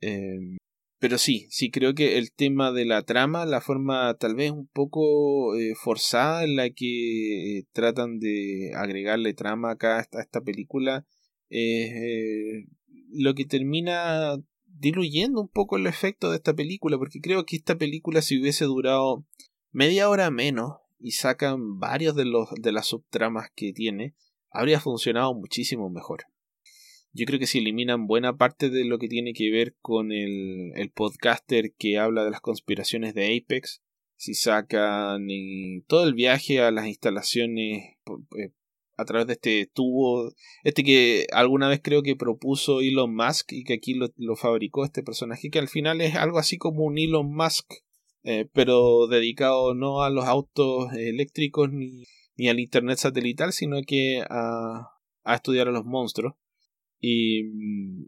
Em, 0.00 0.56
pero 1.00 1.16
sí, 1.16 1.46
sí 1.50 1.70
creo 1.70 1.94
que 1.94 2.18
el 2.18 2.30
tema 2.30 2.72
de 2.72 2.84
la 2.84 3.02
trama, 3.02 3.46
la 3.46 3.62
forma 3.62 4.14
tal 4.18 4.34
vez 4.34 4.50
un 4.50 4.68
poco 4.68 5.56
eh, 5.56 5.74
forzada 5.74 6.44
en 6.44 6.56
la 6.56 6.68
que 6.68 7.58
eh, 7.58 7.66
tratan 7.72 8.20
de 8.20 8.72
agregarle 8.76 9.32
trama 9.32 9.72
acá 9.72 9.96
a 9.96 10.20
esta, 10.20 10.40
película, 10.42 11.06
es 11.48 12.66
lo 13.12 13.34
que 13.34 13.46
termina 13.46 14.36
diluyendo 14.66 15.40
un 15.40 15.48
poco 15.48 15.78
el 15.78 15.86
efecto 15.86 16.30
de 16.30 16.36
esta 16.36 16.54
película, 16.54 16.98
porque 16.98 17.20
creo 17.20 17.44
que 17.44 17.56
esta 17.56 17.76
película 17.76 18.20
si 18.22 18.38
hubiese 18.38 18.66
durado 18.66 19.24
media 19.72 20.08
hora 20.08 20.30
menos 20.30 20.74
y 20.98 21.12
sacan 21.12 21.78
varios 21.78 22.14
de 22.14 22.26
los 22.26 22.50
de 22.60 22.72
las 22.72 22.86
subtramas 22.86 23.50
que 23.56 23.72
tiene, 23.72 24.14
habría 24.50 24.80
funcionado 24.80 25.32
muchísimo 25.34 25.88
mejor. 25.88 26.24
Yo 27.12 27.26
creo 27.26 27.38
que 27.38 27.46
si 27.46 27.58
eliminan 27.58 28.06
buena 28.06 28.36
parte 28.36 28.70
de 28.70 28.84
lo 28.84 28.98
que 28.98 29.08
tiene 29.08 29.32
que 29.32 29.50
ver 29.50 29.76
con 29.80 30.12
el, 30.12 30.72
el 30.76 30.90
podcaster 30.90 31.72
que 31.76 31.98
habla 31.98 32.24
de 32.24 32.30
las 32.30 32.40
conspiraciones 32.40 33.14
de 33.14 33.36
Apex, 33.36 33.82
si 34.20 34.34
sacan 34.34 35.26
todo 35.86 36.06
el 36.06 36.12
viaje 36.12 36.60
a 36.60 36.70
las 36.70 36.86
instalaciones 36.86 37.96
eh, 38.38 38.52
a 38.98 39.04
través 39.06 39.26
de 39.26 39.32
este 39.32 39.70
tubo, 39.72 40.34
este 40.62 40.84
que 40.84 41.26
alguna 41.32 41.68
vez 41.68 41.80
creo 41.82 42.02
que 42.02 42.16
propuso 42.16 42.82
Elon 42.82 43.14
Musk 43.14 43.52
y 43.52 43.64
que 43.64 43.72
aquí 43.72 43.94
lo, 43.94 44.36
fabricó 44.36 44.84
este 44.84 45.02
personaje, 45.02 45.48
que 45.48 45.58
al 45.58 45.68
final 45.68 46.02
es 46.02 46.16
algo 46.16 46.38
así 46.38 46.58
como 46.58 46.84
un 46.84 46.98
Elon 46.98 47.34
Musk, 47.34 47.72
eh, 48.22 48.46
pero 48.52 49.06
dedicado 49.06 49.74
no 49.74 50.02
a 50.02 50.10
los 50.10 50.26
autos 50.26 50.92
eléctricos 50.92 51.72
ni, 51.72 52.04
ni 52.36 52.50
al 52.50 52.60
Internet 52.60 52.98
satelital, 52.98 53.54
sino 53.54 53.80
que 53.86 54.22
a, 54.28 54.90
a 55.24 55.34
estudiar 55.34 55.68
a 55.68 55.72
los 55.72 55.86
monstruos. 55.86 56.34
Y 57.00 57.44
mm, 57.44 58.06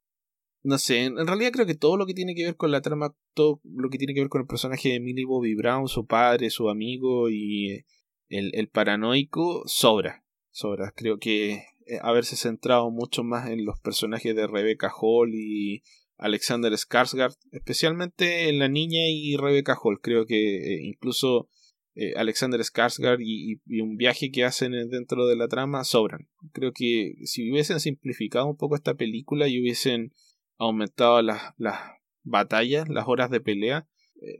no 0.64 0.78
sé, 0.78 1.04
en 1.04 1.26
realidad 1.26 1.52
creo 1.52 1.66
que 1.66 1.74
todo 1.74 1.96
lo 1.96 2.06
que 2.06 2.14
tiene 2.14 2.34
que 2.34 2.44
ver 2.44 2.56
con 2.56 2.70
la 2.70 2.82
trama, 2.82 3.14
todo 3.34 3.60
lo 3.64 3.90
que 3.90 3.98
tiene 3.98 4.14
que 4.14 4.20
ver 4.20 4.28
con 4.28 4.42
el 4.42 4.46
personaje 4.46 4.90
de 4.90 5.00
Millie 5.00 5.24
Bobby 5.24 5.54
Brown, 5.54 5.88
su 5.88 6.06
padre, 6.06 6.50
su 6.50 6.68
amigo 6.68 7.28
y 7.30 7.72
eh, 7.72 7.86
el, 8.28 8.50
el 8.54 8.68
paranoico, 8.68 9.62
sobra 9.66 10.22
sobra. 10.52 10.92
Creo 10.94 11.18
que 11.18 11.64
eh, 11.86 11.98
haberse 12.02 12.36
centrado 12.36 12.90
mucho 12.90 13.24
más 13.24 13.50
en 13.50 13.64
los 13.64 13.80
personajes 13.80 14.36
de 14.36 14.46
Rebecca 14.46 14.92
Hall 14.94 15.34
y 15.34 15.82
Alexander 16.18 16.72
Skarsgård, 16.72 17.36
especialmente 17.50 18.48
en 18.48 18.60
la 18.60 18.68
niña 18.68 19.08
y 19.08 19.36
Rebecca 19.36 19.76
Hall. 19.82 20.00
Creo 20.00 20.26
que 20.26 20.56
eh, 20.56 20.80
incluso 20.82 21.48
eh, 21.94 22.14
Alexander 22.16 22.60
Skarsgård 22.60 23.18
y, 23.20 23.60
un 23.80 23.96
viaje 23.96 24.30
que 24.30 24.44
hacen 24.44 24.72
dentro 24.90 25.26
de 25.26 25.36
la 25.36 25.48
trama 25.48 25.84
sobran. 25.84 26.28
Creo 26.52 26.72
que 26.72 27.14
si 27.24 27.50
hubiesen 27.50 27.80
simplificado 27.80 28.46
un 28.46 28.56
poco 28.56 28.76
esta 28.76 28.94
película 28.94 29.48
y 29.48 29.60
hubiesen 29.60 30.12
aumentado 30.58 31.22
las, 31.22 31.54
las 31.58 31.78
batallas, 32.22 32.88
las 32.88 33.08
horas 33.08 33.30
de 33.30 33.40
pelea, 33.40 33.86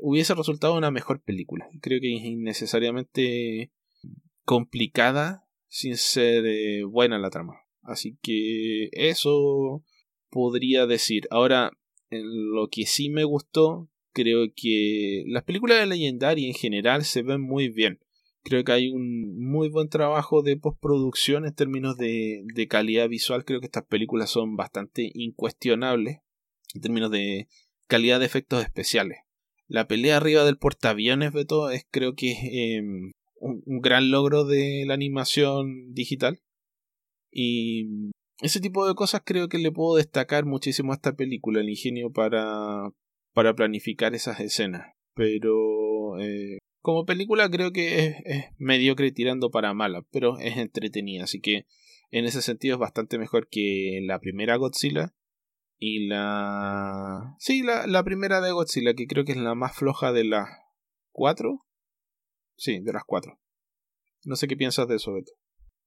hubiese 0.00 0.34
resultado 0.34 0.76
una 0.76 0.90
mejor 0.90 1.22
película. 1.22 1.68
Creo 1.80 2.00
que 2.00 2.16
es 2.16 2.24
innecesariamente 2.24 3.72
complicada 4.44 5.46
sin 5.68 5.96
ser 5.96 6.44
eh, 6.46 6.84
buena 6.84 7.18
la 7.18 7.30
trama. 7.30 7.60
Así 7.82 8.18
que 8.22 8.88
eso 8.92 9.84
podría 10.30 10.86
decir. 10.86 11.26
Ahora, 11.30 11.72
lo 12.10 12.68
que 12.68 12.86
sí 12.86 13.08
me 13.08 13.24
gustó, 13.24 13.88
creo 14.12 14.48
que 14.54 15.24
las 15.26 15.44
películas 15.44 15.78
de 15.78 15.86
Legendary 15.86 16.46
en 16.46 16.54
general 16.54 17.04
se 17.04 17.22
ven 17.22 17.40
muy 17.40 17.68
bien. 17.68 18.00
Creo 18.44 18.64
que 18.64 18.72
hay 18.72 18.88
un 18.88 19.38
muy 19.38 19.68
buen 19.68 19.88
trabajo 19.88 20.42
de 20.42 20.56
postproducción 20.56 21.46
en 21.46 21.54
términos 21.54 21.96
de, 21.96 22.44
calidad 22.68 23.08
visual. 23.08 23.44
Creo 23.44 23.60
que 23.60 23.66
estas 23.66 23.84
películas 23.84 24.30
son 24.30 24.56
bastante 24.56 25.10
incuestionables 25.14 26.18
en 26.74 26.80
términos 26.80 27.10
de 27.10 27.48
calidad 27.86 28.18
de 28.18 28.26
efectos 28.26 28.62
especiales. 28.62 29.18
La 29.68 29.86
pelea 29.86 30.16
arriba 30.16 30.44
del 30.44 30.58
portaaviones, 30.58 31.32
Beto, 31.32 31.70
es 31.70 31.86
creo 31.90 32.14
que 32.14 32.32
eh, 32.32 32.82
un, 33.36 33.62
gran 33.80 34.10
logro 34.10 34.44
de 34.44 34.84
la 34.86 34.94
animación 34.94 35.92
digital. 35.94 36.40
Y 37.30 38.10
ese 38.40 38.60
tipo 38.60 38.86
de 38.86 38.94
cosas 38.94 39.22
creo 39.24 39.48
que 39.48 39.58
le 39.58 39.70
puedo 39.70 39.96
destacar 39.96 40.44
muchísimo 40.44 40.92
a 40.92 40.96
esta 40.96 41.14
película, 41.14 41.60
el 41.60 41.70
ingenio 41.70 42.10
para, 42.12 42.90
para 43.32 43.54
planificar 43.54 44.14
esas 44.14 44.40
escenas. 44.40 44.94
Pero 45.14 46.18
eh, 46.18 46.58
como 46.80 47.04
película 47.04 47.50
creo 47.50 47.72
que 47.72 48.16
es, 48.24 48.44
mediocre 48.58 49.12
tirando 49.12 49.50
para 49.50 49.74
mala, 49.74 50.04
pero 50.10 50.38
es 50.38 50.56
entretenida, 50.56 51.24
así 51.24 51.40
que 51.40 51.66
en 52.10 52.24
ese 52.24 52.42
sentido 52.42 52.74
es 52.74 52.80
bastante 52.80 53.18
mejor 53.18 53.48
que 53.48 54.00
la 54.02 54.20
primera 54.20 54.56
Godzilla. 54.56 55.14
Y 55.78 56.06
la... 56.06 57.34
Sí, 57.40 57.62
la, 57.62 57.88
la 57.88 58.04
primera 58.04 58.40
de 58.40 58.52
Godzilla, 58.52 58.94
que 58.94 59.06
creo 59.06 59.24
que 59.24 59.32
es 59.32 59.38
la 59.38 59.56
más 59.56 59.74
floja 59.74 60.12
de 60.12 60.24
las 60.24 60.48
cuatro. 61.10 61.66
Sí, 62.56 62.80
de 62.80 62.92
las 62.92 63.02
cuatro. 63.04 63.40
No 64.24 64.36
sé 64.36 64.46
qué 64.46 64.56
piensas 64.56 64.86
de 64.86 64.96
eso, 64.96 65.12
Beto. 65.12 65.32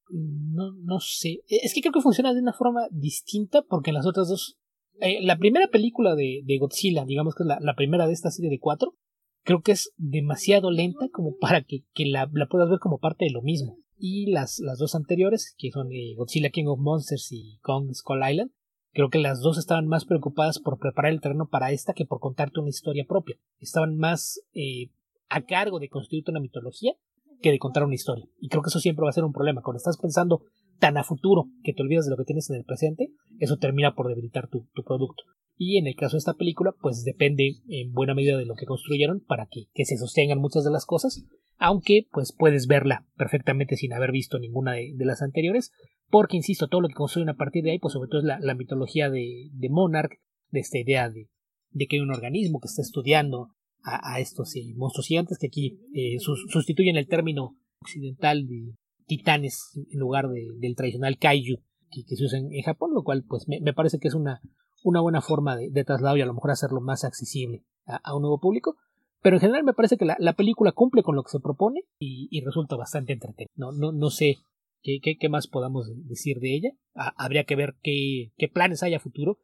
No, 0.10 0.74
no 0.84 1.00
sé. 1.00 1.44
Es 1.48 1.74
que 1.74 1.82
creo 1.82 1.94
que 1.94 2.02
funciona 2.02 2.34
de 2.34 2.42
una 2.42 2.54
forma 2.54 2.88
distinta 2.92 3.62
porque 3.62 3.92
las 3.92 4.06
otras 4.06 4.28
dos. 4.28 4.58
Eh, 5.02 5.20
la 5.22 5.38
primera 5.38 5.68
película 5.68 6.16
de, 6.16 6.44
Godzilla, 6.60 7.06
digamos 7.06 7.36
que 7.36 7.44
es 7.44 7.50
la, 7.60 7.76
primera 7.76 8.08
de 8.08 8.14
esta 8.14 8.32
serie 8.32 8.50
de 8.50 8.60
cuatro, 8.60 8.96
creo 9.44 9.62
que 9.62 9.74
es 9.74 9.92
demasiado 9.98 10.72
lenta 10.72 11.10
como 11.12 11.38
para 11.38 11.64
que, 11.64 11.84
la, 11.98 12.28
puedas 12.50 12.70
ver 12.70 12.80
como 12.80 13.00
parte 13.00 13.26
de 13.26 13.32
lo 13.32 13.42
mismo. 13.42 13.78
Y 13.98 14.32
las, 14.32 14.60
las 14.60 14.78
dos 14.78 14.96
anteriores, 14.96 15.56
que 15.58 15.72
son 15.72 15.92
eh, 15.92 16.16
Godzilla 16.16 16.50
King 16.50 16.66
of 16.68 16.80
Monsters 16.80 17.32
y 17.32 17.60
Kong 17.62 17.94
Skull 17.94 18.22
Island, 18.30 18.52
creo 18.92 19.10
que 19.10 19.20
las 19.20 19.42
dos 19.42 19.58
estaban 19.58 19.88
más 19.88 20.06
preocupadas 20.06 20.60
por 20.60 20.80
preparar 20.80 21.12
el 21.12 21.22
terreno 21.22 21.48
para 21.50 21.72
esta 21.72 21.94
que 21.94 22.06
por 22.06 22.20
contarte 22.20 22.60
una 22.60 22.70
historia 22.70 23.06
propia. 23.06 23.38
Estaban 23.60 23.98
más 23.98 24.42
eh, 24.54 24.90
a 25.30 25.42
cargo 25.46 25.80
de 25.80 25.90
construirte 25.90 26.32
una 26.32 26.40
mitología 26.40 26.94
que 27.42 27.52
de 27.52 27.60
contar 27.60 27.84
una 27.84 27.96
historia. 27.96 28.26
Y 28.40 28.50
creo 28.50 28.64
que 28.64 28.70
eso 28.70 28.80
siempre 28.80 29.04
va 29.04 29.10
a 29.10 29.14
ser 29.14 29.24
un 29.24 29.34
problema. 29.34 29.62
Cuando 29.62 29.78
estás 29.78 29.98
pensando 29.98 30.42
tan 30.80 30.98
a 30.98 31.04
futuro 31.04 31.50
que 31.64 31.74
te 31.74 31.82
olvidas 31.82 32.06
de 32.06 32.12
lo 32.12 32.18
que 32.18 32.24
tienes 32.24 32.50
en 32.50 32.56
el 32.56 32.64
presente, 32.64 33.12
eso 33.40 33.58
termina 33.58 33.96
por 33.96 34.08
debilitar 34.08 34.50
tu, 34.50 34.68
producto. 34.86 35.24
Y 35.58 35.78
en 35.78 35.88
el 35.88 35.96
caso 35.96 36.16
de 36.16 36.20
esta 36.20 36.34
película, 36.34 36.74
pues 36.82 37.04
depende 37.04 37.56
en 37.70 37.94
buena 37.94 38.14
medida 38.14 38.38
de 38.38 38.46
lo 38.46 38.56
que 38.56 38.66
construyeron 38.66 39.22
para 39.22 39.48
que, 39.50 39.86
se 39.86 39.98
sostengan 39.98 40.40
muchas 40.40 40.64
de 40.64 40.72
las 40.72 40.86
cosas, 40.86 41.26
aunque 41.58 42.08
pues 42.12 42.34
puedes 42.38 42.68
verla 42.68 43.08
perfectamente 43.16 43.78
sin 43.78 43.94
haber 43.94 44.12
visto 44.12 44.38
ninguna 44.40 44.74
de, 44.74 44.94
las 45.00 45.22
anteriores, 45.22 45.72
porque 46.10 46.38
insisto, 46.38 46.68
todo 46.68 46.82
lo 46.82 46.88
que 46.90 46.96
construyen 46.96 47.30
a 47.30 47.38
partir 47.38 47.64
de 47.64 47.72
ahí, 47.72 47.80
pues 47.80 47.94
sobre 47.94 48.10
todo 48.10 48.20
es 48.20 48.26
la, 48.26 48.56
mitología 48.56 49.10
de, 49.10 49.50
de 49.54 49.70
Monarch, 49.70 50.20
de 50.52 50.60
esta 50.60 50.78
idea 50.78 51.10
de, 51.10 51.30
de 51.72 51.88
que 51.88 51.98
hay 51.98 52.02
un 52.02 52.12
organismo 52.12 52.60
que 52.60 52.68
está 52.68 52.82
estudiando 52.82 53.50
a, 53.86 54.20
estos 54.20 54.56
eh, 54.56 54.74
monstruos 54.76 55.08
gigantes 55.08 55.38
que 55.38 55.48
aquí 55.48 55.80
eh, 55.94 56.18
sustituyen 56.20 56.98
el 56.98 57.08
término 57.08 57.56
occidental 57.82 58.48
de 58.48 58.74
titanes 59.06 59.60
en 59.92 60.00
lugar 60.00 60.28
del 60.28 60.76
tradicional 60.76 61.18
kaiju 61.20 61.58
que, 61.90 62.16
se 62.16 62.24
usa 62.24 62.40
en, 62.40 62.62
Japón, 62.64 62.92
lo 62.94 63.04
cual 63.04 63.24
pues 63.28 63.48
me, 63.48 63.74
parece 63.74 64.00
que 64.00 64.08
es 64.08 64.14
una, 64.14 64.42
una 64.84 65.02
buena 65.02 65.22
forma 65.22 65.56
de, 65.56 65.70
de, 65.70 65.84
traslado 65.84 66.18
y 66.18 66.22
a 66.22 66.26
lo 66.26 66.34
mejor 66.34 66.52
hacerlo 66.52 66.82
más 66.82 67.04
accesible 67.04 67.64
a, 67.86 68.16
un 68.16 68.22
nuevo 68.22 68.40
público. 68.40 68.78
Pero 69.22 69.38
en 69.38 69.42
general 69.42 69.64
me 69.64 69.74
parece 69.74 69.98
que 69.98 70.06
la, 70.06 70.34
película 70.34 70.72
cumple 70.72 71.02
con 71.02 71.16
lo 71.16 71.24
que 71.24 71.32
se 71.32 71.40
propone 71.40 71.82
y, 71.98 72.42
resulta 72.46 72.76
bastante 72.76 73.14
entretenida. 73.14 73.52
No, 73.56 73.72
no, 73.72 73.92
no 73.92 74.10
sé 74.10 74.38
qué, 74.82 75.00
qué, 75.02 75.30
más 75.30 75.48
podamos 75.48 75.90
decir 76.08 76.40
de 76.40 76.56
ella. 76.56 76.70
habría 76.94 77.44
que 77.44 77.56
ver 77.56 77.76
qué, 77.82 78.34
qué 78.38 78.48
planes 78.48 78.84
hay 78.84 78.94
a 78.94 79.00
futuro 79.00 79.40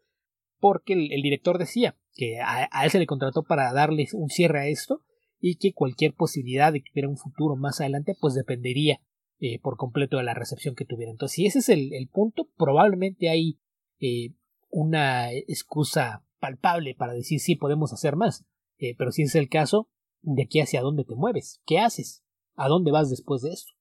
porque 0.60 0.94
el, 0.94 1.22
director 1.24 1.58
decía 1.58 1.98
que 2.14 2.40
a, 2.40 2.70
él 2.84 2.92
se 2.92 3.00
le 3.00 3.08
contrató 3.08 3.44
para 3.44 3.74
darle 3.74 4.08
un 4.14 4.30
cierre 4.30 4.60
a 4.60 4.68
esto 4.68 5.02
y 5.40 5.56
que 5.56 5.74
cualquier 5.74 6.14
posibilidad 6.14 6.72
de 6.72 6.82
que 6.82 6.92
hubiera 6.94 7.10
un 7.10 7.18
futuro 7.18 7.56
más 7.56 7.82
adelante 7.82 8.16
pues 8.22 8.36
dependería 8.36 9.02
eh, 9.44 9.58
por 9.58 9.76
completo 9.76 10.18
de 10.18 10.24
la 10.24 10.36
recepción 10.36 10.76
que 10.76 10.86
tuviera. 10.86 11.12
Entonces, 11.12 11.34
si 11.34 11.48
ese 11.48 11.58
es 11.58 11.70
el, 11.70 12.08
punto, 12.10 12.48
probablemente 12.58 13.28
hay 13.28 13.60
eh, 14.00 14.36
una 14.70 15.34
excusa 15.34 16.24
palpable 16.40 16.94
para 16.94 17.14
decir 17.14 17.40
sí 17.40 17.56
podemos 17.56 17.92
hacer 17.92 18.16
más. 18.16 18.46
Eh, 18.78 18.94
pero 18.96 19.12
si 19.12 19.24
es 19.24 19.34
el 19.34 19.50
caso, 19.50 19.90
de 20.22 20.44
aquí 20.44 20.60
hacia 20.60 20.82
dónde 20.82 21.06
te 21.06 21.16
mueves, 21.16 21.60
qué 21.66 21.80
haces, 21.80 22.24
a 22.54 22.68
dónde 22.68 22.92
vas 22.92 23.10
después 23.10 23.42
de 23.42 23.50
esto. 23.50 23.72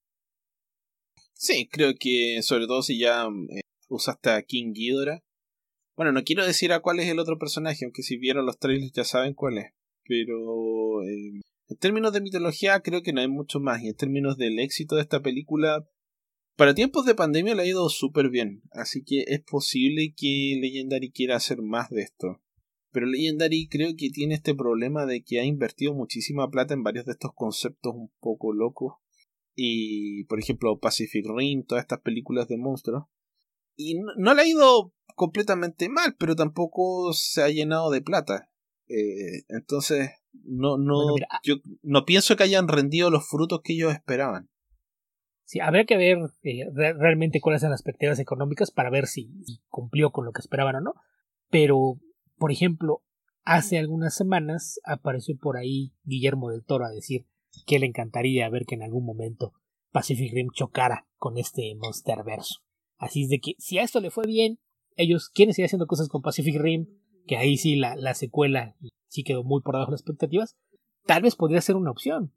Sí, 1.35 1.69
creo 1.71 1.93
que 2.01 2.41
sobre 2.41 2.67
todo 2.67 2.81
si 2.81 2.99
ya 2.99 3.29
usaste 3.91 4.31
a 4.31 4.41
King 4.41 4.73
Ghidorah, 4.73 5.23
bueno, 5.95 6.13
no 6.13 6.25
quiero 6.25 6.47
decir 6.47 6.73
a 6.73 6.81
cuál 6.81 7.01
es 7.01 7.09
el 7.11 7.19
otro 7.19 7.39
personaje, 7.39 7.85
aunque 7.85 8.03
si 8.03 8.17
vieron 8.17 8.47
los 8.47 8.59
trailers 8.59 8.93
ya 8.93 9.05
saben 9.05 9.35
cuál 9.35 9.59
es. 9.59 9.75
Pero 10.05 11.03
en 11.71 11.77
términos 11.77 12.13
de 12.13 12.21
mitología 12.21 12.81
creo 12.81 13.03
que 13.03 13.13
no 13.13 13.21
hay 13.21 13.29
mucho 13.29 13.61
más. 13.61 13.81
Y 13.81 13.89
en 13.89 13.95
términos 13.95 14.37
del 14.37 14.59
éxito 14.59 14.97
de 14.97 15.03
esta 15.03 15.23
película, 15.23 15.89
para 16.57 16.75
tiempos 16.75 17.07
de 17.07 17.15
pandemia 17.15 17.55
le 17.55 17.63
ha 17.63 17.67
ido 17.67 17.89
súper 17.89 18.29
bien. 18.29 18.63
Así 18.73 19.05
que 19.05 19.25
es 19.29 19.41
posible 19.41 20.13
que 20.17 20.59
Legendary 20.61 21.13
quiera 21.13 21.37
hacer 21.37 21.63
más 21.63 21.89
de 21.91 22.03
esto. 22.03 22.43
Pero 22.91 23.07
Legendary 23.07 23.69
creo 23.69 23.91
que 23.97 24.11
tiene 24.11 24.35
este 24.35 24.53
problema 24.53 25.07
de 25.07 25.23
que 25.23 25.39
ha 25.39 25.45
invertido 25.45 25.95
muchísima 25.95 26.51
plata 26.51 26.75
en 26.75 26.83
varios 26.83 27.07
de 27.07 27.13
estos 27.13 27.31
conceptos 27.35 27.95
un 27.95 28.11
poco 28.19 28.53
locos. 28.53 28.95
Y, 29.55 30.25
por 30.25 30.41
ejemplo, 30.41 30.81
Pacific 30.81 31.25
Rim, 31.33 31.65
todas 31.65 31.85
estas 31.85 32.01
películas 32.01 32.49
de 32.49 32.57
monstruos. 32.57 33.05
Y 33.77 33.95
no 34.17 34.35
le 34.35 34.43
ha 34.43 34.49
ido 34.49 34.93
completamente 35.15 35.89
mal, 35.89 36.17
pero 36.19 36.35
tampoco 36.35 37.13
se 37.13 37.43
ha 37.43 37.49
llenado 37.49 37.93
de 37.93 38.03
plata. 38.03 38.51
Eh, 38.89 39.45
entonces, 39.49 40.11
no, 40.33 40.79
no, 40.79 41.15
ah 41.31 41.41
yo 41.43 41.57
no 41.83 42.05
pienso 42.05 42.37
que 42.37 42.45
hayan 42.45 42.69
rendido 42.69 43.11
los 43.11 43.29
frutos 43.29 43.61
que 43.63 43.75
ellos 43.75 43.93
esperaban. 43.93 44.49
Sí, 45.45 45.59
habría 45.59 45.85
que 45.85 45.97
ver 45.97 46.19
eh, 46.45 46.67
realmente 46.73 47.41
cuáles 47.41 47.63
son 47.63 47.71
las 47.71 47.83
perspectivas 47.83 48.21
económicas 48.21 48.71
para 48.71 48.89
ver 48.89 49.07
si, 49.07 49.33
cumplió 49.69 50.13
con 50.13 50.25
lo 50.25 50.31
que 50.31 50.41
esperaban 50.41 50.77
o 50.77 50.81
no. 50.81 50.95
Pero, 51.51 51.99
por 52.37 52.53
ejemplo, 52.53 53.03
hace 53.43 53.79
algunas 53.79 54.15
semanas 54.15 54.79
apareció 54.85 55.37
por 55.37 55.57
ahí 55.57 55.93
Guillermo 56.05 56.51
del 56.51 56.65
Toro 56.65 56.85
a 56.85 56.91
decir 56.91 57.27
que 57.67 57.81
le 57.81 57.87
encantaría 57.87 58.49
ver 58.49 58.65
que 58.65 58.77
en 58.77 58.85
algún 58.85 59.05
momento 59.05 59.53
Pacific 59.91 60.33
Rim 60.33 60.51
chocara 60.55 61.09
con 61.17 61.37
este 61.37 61.75
Monsterverso. 61.75 62.61
Así 62.97 63.25
es 63.25 63.29
de 63.31 63.41
que 63.41 63.55
si 63.59 63.79
a 63.79 63.83
esto 63.83 63.99
le 64.01 64.13
fue 64.13 64.27
bien, 64.27 64.61
ellos 64.95 65.31
quieren 65.31 65.53
seguir 65.53 65.67
haciendo 65.67 65.89
cosas 65.89 66.09
con 66.09 66.23
Pacific 66.23 66.61
Rim, 66.61 66.87
que 67.27 67.37
ahí 67.37 67.57
sí 67.57 67.75
la, 67.75 67.97
la 67.97 68.15
secuela 68.15 68.77
sí 69.11 69.23
quedó 69.23 69.45
muy 69.45 69.61
por 69.61 69.75
debajo 69.75 69.91
de 69.91 69.95
las 69.95 70.01
expectativas, 70.01 70.57
tal 71.05 71.23
vez 71.23 71.37
podría 71.37 71.61
ser 71.61 71.77
una 71.77 71.91
opción. 71.91 72.33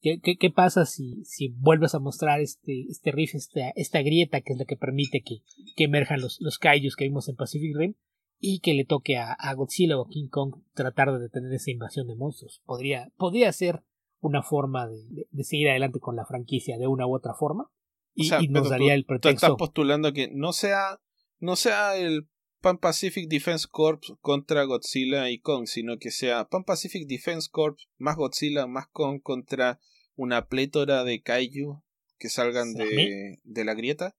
¿Qué, 0.00 0.20
qué, 0.20 0.36
qué 0.36 0.50
pasa 0.50 0.84
si, 0.84 1.24
si, 1.24 1.48
vuelves 1.48 1.94
a 1.94 1.98
mostrar 1.98 2.40
este, 2.40 2.86
este 2.90 3.10
riff, 3.10 3.34
esta, 3.34 3.70
esta 3.74 4.02
grieta 4.02 4.42
que 4.42 4.52
es 4.52 4.58
la 4.58 4.66
que 4.66 4.76
permite 4.76 5.22
que, 5.22 5.38
que 5.76 5.84
emerjan 5.84 6.20
los, 6.20 6.38
los 6.40 6.58
kaijus 6.58 6.96
que 6.96 7.04
vimos 7.04 7.28
en 7.28 7.36
Pacific 7.36 7.74
Rim 7.74 7.94
y 8.38 8.60
que 8.60 8.74
le 8.74 8.84
toque 8.84 9.16
a, 9.16 9.32
a, 9.32 9.54
Godzilla 9.54 9.98
o 9.98 10.06
King 10.06 10.28
Kong 10.28 10.56
tratar 10.74 11.10
de 11.12 11.20
detener 11.20 11.52
esa 11.54 11.70
invasión 11.70 12.06
de 12.06 12.16
monstruos? 12.16 12.60
Podría, 12.66 13.10
podría 13.16 13.50
ser 13.52 13.82
una 14.20 14.42
forma 14.42 14.86
de, 14.86 15.06
de, 15.08 15.26
de 15.30 15.44
seguir 15.44 15.70
adelante 15.70 16.00
con 16.00 16.16
la 16.16 16.26
franquicia 16.26 16.76
de 16.76 16.86
una 16.86 17.06
u 17.06 17.14
otra 17.14 17.32
forma 17.32 17.70
y, 18.14 18.26
o 18.26 18.28
sea, 18.28 18.42
y 18.42 18.48
nos 18.48 18.68
daría 18.68 18.92
tú, 18.92 18.96
el 18.96 19.04
pretexto. 19.04 19.46
Tú 19.46 19.52
estás 19.52 19.58
postulando 19.58 20.12
que 20.12 20.28
no 20.30 20.52
sea, 20.52 21.00
no 21.38 21.56
sea 21.56 21.96
el 21.96 22.28
Pan 22.64 22.78
Pacific 22.78 23.28
Defense 23.28 23.66
Corps 23.70 24.14
contra 24.22 24.64
Godzilla 24.64 25.28
y 25.28 25.38
Kong, 25.38 25.66
sino 25.66 25.98
que 25.98 26.10
sea 26.10 26.48
Pan 26.48 26.64
Pacific 26.64 27.06
Defense 27.06 27.50
Corps 27.52 27.76
más 27.98 28.16
Godzilla 28.16 28.66
más 28.66 28.86
Kong 28.88 29.20
contra 29.22 29.80
una 30.16 30.46
plétora 30.46 31.04
de 31.04 31.20
kaiju 31.20 31.82
que 32.18 32.30
salgan 32.30 32.72
de, 32.72 33.38
de 33.44 33.64
la 33.66 33.74
grieta. 33.74 34.16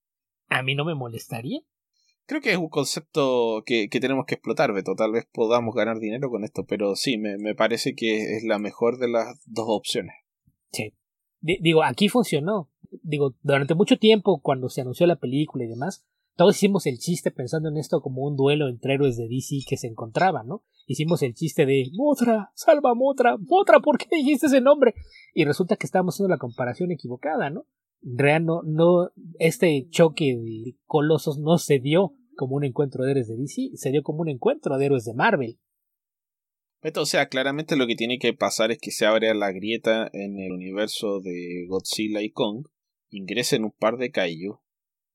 A 0.47 0.61
mí 0.61 0.75
no 0.75 0.85
me 0.85 0.93
molestaría. 0.93 1.61
Creo 2.27 2.39
que 2.39 2.51
es 2.51 2.57
un 2.57 2.69
concepto 2.69 3.63
que, 3.65 3.89
que, 3.89 3.99
tenemos 3.99 4.27
que 4.27 4.35
explotar, 4.35 4.71
Beto. 4.73 4.93
Tal 4.93 5.11
vez 5.11 5.27
podamos 5.33 5.73
ganar 5.73 5.97
dinero 5.97 6.29
con 6.29 6.43
esto, 6.43 6.67
pero 6.67 6.95
sí, 6.95 7.17
me, 7.17 7.39
me 7.39 7.55
parece 7.55 7.95
que 7.95 8.35
es 8.35 8.43
la 8.43 8.59
mejor 8.59 8.99
de 8.99 9.07
las 9.07 9.41
dos 9.47 9.65
opciones. 9.69 10.13
Sí. 10.71 10.93
D 11.41 11.57
digo, 11.61 11.81
aquí 11.81 12.09
funcionó. 12.09 12.69
Digo, 13.01 13.33
durante 13.41 13.73
mucho 13.73 13.97
tiempo, 13.97 14.39
cuando 14.43 14.69
se 14.69 14.81
anunció 14.81 15.07
la 15.07 15.15
película 15.15 15.63
y 15.63 15.67
demás, 15.67 16.05
todos 16.35 16.55
hicimos 16.55 16.85
el 16.85 16.97
chiste 16.97 17.31
pensando 17.31 17.69
en 17.69 17.77
esto 17.77 18.01
como 18.01 18.23
un 18.23 18.35
duelo 18.35 18.67
entre 18.67 18.95
héroes 18.95 19.17
de 19.17 19.27
DC 19.27 19.65
que 19.67 19.77
se 19.77 19.87
encontraban, 19.87 20.47
¿no? 20.47 20.63
Hicimos 20.85 21.21
el 21.23 21.33
chiste 21.33 21.65
de 21.65 21.89
Motra, 21.93 22.51
salva 22.55 22.93
Motra, 22.93 23.37
Motra, 23.37 23.79
¿por 23.79 23.97
qué 23.97 24.07
dijiste 24.11 24.47
ese 24.47 24.61
nombre? 24.61 24.93
Y 25.33 25.45
resulta 25.45 25.77
que 25.77 25.85
estábamos 25.85 26.15
haciendo 26.15 26.29
la 26.29 26.37
comparación 26.37 26.91
equivocada, 26.91 27.49
¿no? 27.49 27.65
Real 28.01 28.45
no, 28.45 28.61
no, 28.63 29.11
este 29.39 29.87
choque 29.89 30.37
de 30.37 30.77
colosos 30.85 31.39
no 31.39 31.57
se 31.57 31.79
dio 31.79 32.13
como 32.35 32.55
un 32.57 32.65
encuentro 32.65 33.05
de 33.05 33.11
héroes 33.11 33.27
de 33.27 33.37
DC, 33.37 33.71
se 33.75 33.91
dio 33.91 34.03
como 34.03 34.21
un 34.21 34.29
encuentro 34.29 34.77
de 34.77 34.85
héroes 34.85 35.05
de 35.05 35.13
Marvel. 35.13 35.59
O 36.97 37.05
sea, 37.05 37.29
claramente 37.29 37.77
lo 37.77 37.87
que 37.87 37.95
tiene 37.95 38.19
que 38.19 38.33
pasar 38.33 38.71
es 38.71 38.77
que 38.77 38.91
se 38.91 39.07
abre 39.07 39.33
la 39.33 39.51
grieta 39.51 40.07
en 40.13 40.37
el 40.37 40.51
universo 40.51 41.19
de 41.19 41.65
Godzilla 41.67 42.21
y 42.21 42.29
Kong, 42.29 42.67
ingresen 43.09 43.63
un 43.63 43.71
par 43.71 43.97
de 43.97 44.11
kaiju, 44.11 44.59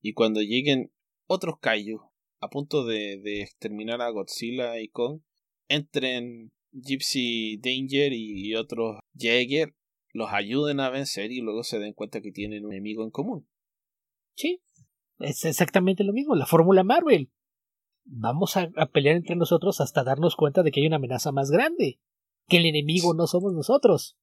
y 0.01 0.13
cuando 0.13 0.41
lleguen 0.41 0.91
otros 1.31 1.55
kaiju 1.59 2.01
a 2.41 2.49
punto 2.49 2.85
de, 2.85 3.21
de 3.21 3.41
exterminar 3.41 4.01
a 4.01 4.09
Godzilla 4.09 4.79
y 4.79 4.89
Kong, 4.89 5.21
entren 5.67 6.51
Gypsy 6.71 7.57
Danger 7.57 8.13
y, 8.13 8.47
y 8.47 8.55
otros 8.55 8.99
Jäger, 9.15 9.75
los 10.11 10.33
ayuden 10.33 10.79
a 10.79 10.89
vencer 10.89 11.31
y 11.31 11.41
luego 11.41 11.63
se 11.63 11.79
den 11.79 11.93
cuenta 11.93 12.21
que 12.21 12.31
tienen 12.31 12.65
un 12.65 12.73
enemigo 12.73 13.03
en 13.03 13.11
común. 13.11 13.47
Sí, 14.35 14.61
es 15.19 15.45
exactamente 15.45 16.03
lo 16.03 16.13
mismo, 16.13 16.35
la 16.35 16.47
fórmula 16.47 16.83
Marvel. 16.83 17.31
Vamos 18.03 18.57
a, 18.57 18.71
a, 18.75 18.87
pelear 18.87 19.15
entre 19.15 19.35
nosotros 19.35 19.79
hasta 19.79 20.03
darnos 20.03 20.35
cuenta 20.35 20.63
de 20.63 20.71
que 20.71 20.81
hay 20.81 20.87
una 20.87 20.95
amenaza 20.95 21.31
más 21.31 21.51
grande, 21.51 21.99
que 22.47 22.57
el 22.57 22.65
enemigo 22.65 23.13
no 23.13 23.27
somos 23.27 23.53
nosotros. 23.53 24.17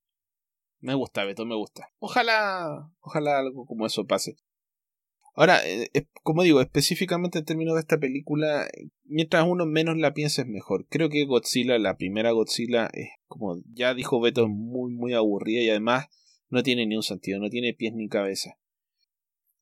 Me 0.81 0.95
gusta, 0.95 1.25
Beto, 1.25 1.47
me 1.47 1.55
gusta. 1.55 1.89
Ojalá, 1.99 2.93
ojalá 3.01 3.39
algo 3.39 3.65
como 3.67 3.87
eso 3.87 4.07
pase. 4.07 4.37
Ahora, 5.39 5.61
eh, 5.65 5.89
como 6.25 6.43
digo, 6.43 6.61
específicamente 6.61 7.39
en 7.39 7.45
términos 7.45 7.75
de 7.75 7.81
esta 7.81 7.97
película, 7.97 8.67
mientras 9.05 9.47
uno 9.47 9.67
menos 9.67 9.97
la 9.97 10.13
piensa 10.13 10.43
es 10.43 10.49
mejor. 10.49 10.87
Creo 10.89 11.11
que 11.11 11.27
Godzilla, 11.27 11.79
la 11.79 11.97
primera 11.97 12.33
Godzilla, 12.33 12.89
es 12.93 13.11
como 13.29 13.63
ya 13.73 13.95
dijo 13.95 14.21
Beto, 14.21 14.43
es 14.43 14.49
muy, 14.49 14.93
muy 14.93 15.15
aburrida 15.15 15.61
y 15.61 15.71
además 15.71 16.09
no 16.49 16.65
tiene 16.65 16.87
ni 16.87 16.97
un 16.97 17.05
sentido, 17.05 17.39
no 17.39 17.51
tiene 17.51 17.73
pies 17.73 17.95
ni 17.95 18.09
cabeza. 18.09 18.59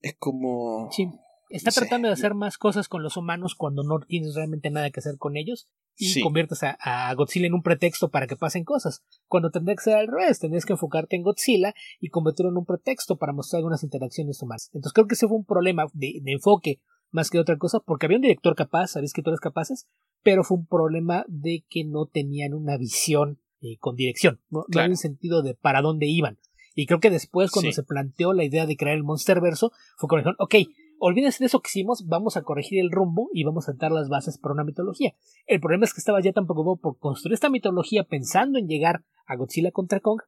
Es 0.01 0.17
como... 0.19 0.89
Sí. 0.93 1.11
Está 1.51 1.69
no 1.69 1.75
tratando 1.75 2.07
sé. 2.07 2.09
de 2.09 2.13
hacer 2.15 2.33
más 2.33 2.57
cosas 2.57 2.89
con 2.89 3.03
los 3.03 3.19
humanos 3.19 3.55
cuando 3.55 3.83
no 3.83 4.01
tienes 4.01 4.35
realmente 4.35 4.71
nada 4.71 4.91
que 4.91 5.01
hacer 5.01 5.19
con 5.19 5.37
ellos 5.37 5.69
y 5.97 6.07
sí. 6.07 6.21
conviertes 6.21 6.63
a, 6.63 6.77
a, 6.81 7.15
Godzilla 7.15 7.47
en 7.47 7.55
un 7.55 7.63
pretexto 7.63 8.11
para 8.11 8.27
que 8.27 8.37
pasen 8.37 8.65
cosas. 8.65 9.03
Cuando 9.29 9.51
tendría 9.51 9.77
que 9.77 9.85
ser 9.85 9.95
al 9.95 10.09
revés, 10.09 10.39
tendrías 10.39 10.65
que 10.65 10.75
enfocarte 10.75 11.17
en 11.17 11.23
Godzilla 11.23 11.75
y 12.01 12.09
convertirlo 12.09 12.51
en 12.51 12.59
un 12.59 12.67
pretexto 12.67 13.17
para 13.17 13.33
mostrar 13.33 13.59
algunas 13.59 13.83
interacciones 13.83 14.43
humanas. 14.43 14.71
Entonces 14.75 14.93
creo 14.93 15.07
que 15.07 15.15
ese 15.15 15.29
fue 15.29 15.37
un 15.37 15.45
problema 15.45 15.87
de, 15.93 16.21
de 16.23 16.33
enfoque 16.33 16.81
más 17.11 17.31
que 17.31 17.39
otra 17.39 17.57
cosa, 17.57 17.81
porque 17.81 18.07
había 18.07 18.19
un 18.19 18.23
director 18.23 18.55
capaz, 18.55 18.97
había 18.97 19.07
escritores 19.07 19.41
capaces, 19.41 19.87
pero 20.23 20.45
fue 20.45 20.59
un 20.59 20.67
problema 20.67 21.25
de 21.29 21.65
que 21.69 21.85
no 21.85 22.07
tenían 22.07 22.53
una 22.53 22.77
visión 22.77 23.41
eh, 23.61 23.79
con 23.79 23.97
dirección, 23.97 24.41
no, 24.51 24.65
claro. 24.65 24.69
no 24.71 24.81
había 24.81 24.93
un 24.93 24.99
sentido 24.99 25.43
de 25.43 25.55
para 25.55 25.83
dónde 25.83 26.07
iban. 26.07 26.39
Y 26.75 26.85
creo 26.85 27.01
que 27.01 27.11
después, 27.11 27.51
cuando 27.51 27.71
sí. 27.71 27.75
se 27.75 27.85
planteó 27.85 28.35
la 28.35 28.45
idea 28.45 28.67
de 28.67 28.77
crear 28.77 28.97
el 28.97 29.03
Monsterverso, 29.03 29.73
fue 29.97 30.09
cuando 30.09 30.29
dijeron, 30.29 30.37
ok, 30.39 30.55
olvídense 30.99 31.41
de 31.41 31.47
eso 31.47 31.61
que 31.61 31.69
hicimos, 31.69 32.07
vamos 32.07 32.37
a 32.37 32.43
corregir 32.43 32.81
el 32.81 32.91
rumbo 32.91 33.29
y 33.33 33.45
vamos 33.45 33.69
a 33.69 33.73
sentar 33.73 33.93
las 33.93 34.09
bases 34.09 34.39
para 34.39 34.55
una 34.55 34.65
mitología. 34.65 35.15
El 35.47 35.61
problema 35.61 35.85
es 35.85 35.95
que 35.95 36.01
estaba 36.01 36.21
ya 36.21 36.33
tan 36.33 36.47
preocupado 36.47 36.77
por 36.77 36.99
construir 36.99 37.35
esta 37.35 37.51
mitología 37.51 38.05
pensando 38.05 38.59
en 38.59 38.69
llegar 38.69 39.05
a 39.27 39.37
Godzilla 39.37 39.71
contra 39.71 40.01
Kong 40.01 40.21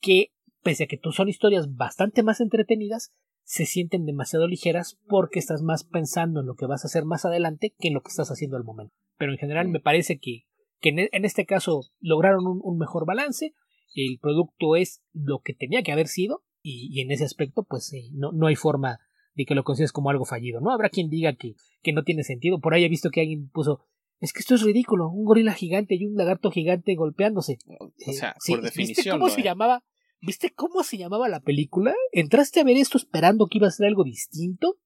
que, 0.00 0.32
pese 0.62 0.84
a 0.84 0.86
que 0.86 1.00
son 1.12 1.28
historias 1.28 1.74
bastante 1.74 2.22
más 2.22 2.40
entretenidas, 2.40 3.12
se 3.42 3.66
sienten 3.66 4.06
demasiado 4.06 4.46
ligeras 4.46 4.98
porque 5.06 5.38
estás 5.38 5.62
más 5.62 5.84
pensando 5.84 6.40
en 6.40 6.46
lo 6.46 6.54
que 6.54 6.66
vas 6.66 6.84
a 6.84 6.88
hacer 6.88 7.04
más 7.04 7.24
adelante 7.24 7.74
que 7.78 7.88
en 7.88 7.94
lo 7.94 8.02
que 8.02 8.08
estás 8.08 8.30
haciendo 8.30 8.56
al 8.56 8.64
momento. 8.64 8.94
Pero 9.18 9.32
en 9.32 9.38
general 9.38 9.68
me 9.68 9.80
parece 9.80 10.18
que, 10.18 10.46
que 10.80 10.90
en 10.90 11.24
este 11.24 11.44
caso 11.44 11.82
lograron 12.00 12.44
un, 12.46 12.78
mejor 12.78 13.06
balance, 13.06 13.54
el 13.94 14.18
producto 14.18 14.76
es 14.76 15.02
lo 15.12 15.40
que 15.40 15.54
tenía 15.54 15.82
que 15.82 15.92
haber 15.92 16.08
sido 16.08 16.42
y, 16.62 16.88
y 16.90 17.02
en 17.02 17.10
ese 17.10 17.24
aspecto 17.24 17.64
pues 17.64 17.92
eh, 17.92 18.08
no, 18.12 18.32
no 18.32 18.46
hay 18.46 18.56
forma 18.56 18.98
de 19.34 19.44
que 19.44 19.54
lo 19.54 19.64
consideres 19.64 19.92
como 19.92 20.10
algo 20.10 20.24
fallido, 20.24 20.60
¿no? 20.60 20.70
Habrá 20.70 20.88
quien 20.88 21.08
diga 21.08 21.34
que, 21.34 21.54
que 21.82 21.92
no 21.92 22.04
tiene 22.04 22.22
sentido. 22.22 22.60
Por 22.60 22.74
ahí 22.74 22.84
he 22.84 22.88
visto 22.88 23.10
que 23.10 23.20
alguien 23.20 23.48
puso, 23.50 23.80
es 24.20 24.32
que 24.32 24.40
esto 24.40 24.54
es 24.54 24.62
ridículo, 24.62 25.08
un 25.08 25.24
gorila 25.24 25.52
gigante 25.52 25.96
y 25.96 26.06
un 26.06 26.16
lagarto 26.16 26.50
gigante 26.50 26.94
golpeándose. 26.94 27.58
O 27.78 28.12
sea, 28.12 28.30
eh, 28.30 28.34
por 28.46 28.58
¿sí? 28.58 28.64
definición. 28.64 28.96
¿Viste 28.96 29.10
cómo 29.10 29.28
se 29.28 29.42
llamaba? 29.42 29.84
¿Viste 30.20 30.52
cómo 30.54 30.82
se 30.82 30.96
llamaba 30.96 31.28
la 31.28 31.40
película? 31.40 31.94
¿Entraste 32.12 32.60
a 32.60 32.64
ver 32.64 32.76
esto 32.76 32.96
esperando 32.96 33.46
que 33.46 33.58
iba 33.58 33.66
a 33.66 33.72
ser 33.72 33.86
algo 33.86 34.04
distinto? 34.04 34.76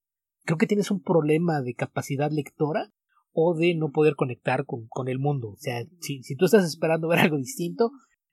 Creo 0.45 0.59
que 0.59 0.67
tienes 0.67 0.91
un 0.91 1.03
problema 1.03 1.61
de 1.61 1.75
capacidad 1.75 2.31
lectora 2.31 2.91
o 3.33 3.55
de 3.55 3.75
no 3.75 3.91
poder 3.93 4.17
conectar 4.17 4.65
con, 4.65 4.89
con 4.89 5.09
el 5.09 5.19
mundo. 5.19 5.51
O 5.51 5.57
sea, 5.57 5.85
si, 6.01 6.23
si 6.23 6.35
tú 6.35 6.47
estás 6.47 6.65
esperando 6.65 7.07
ver 7.07 7.21
algo 7.21 7.37
distinto, 7.37 7.93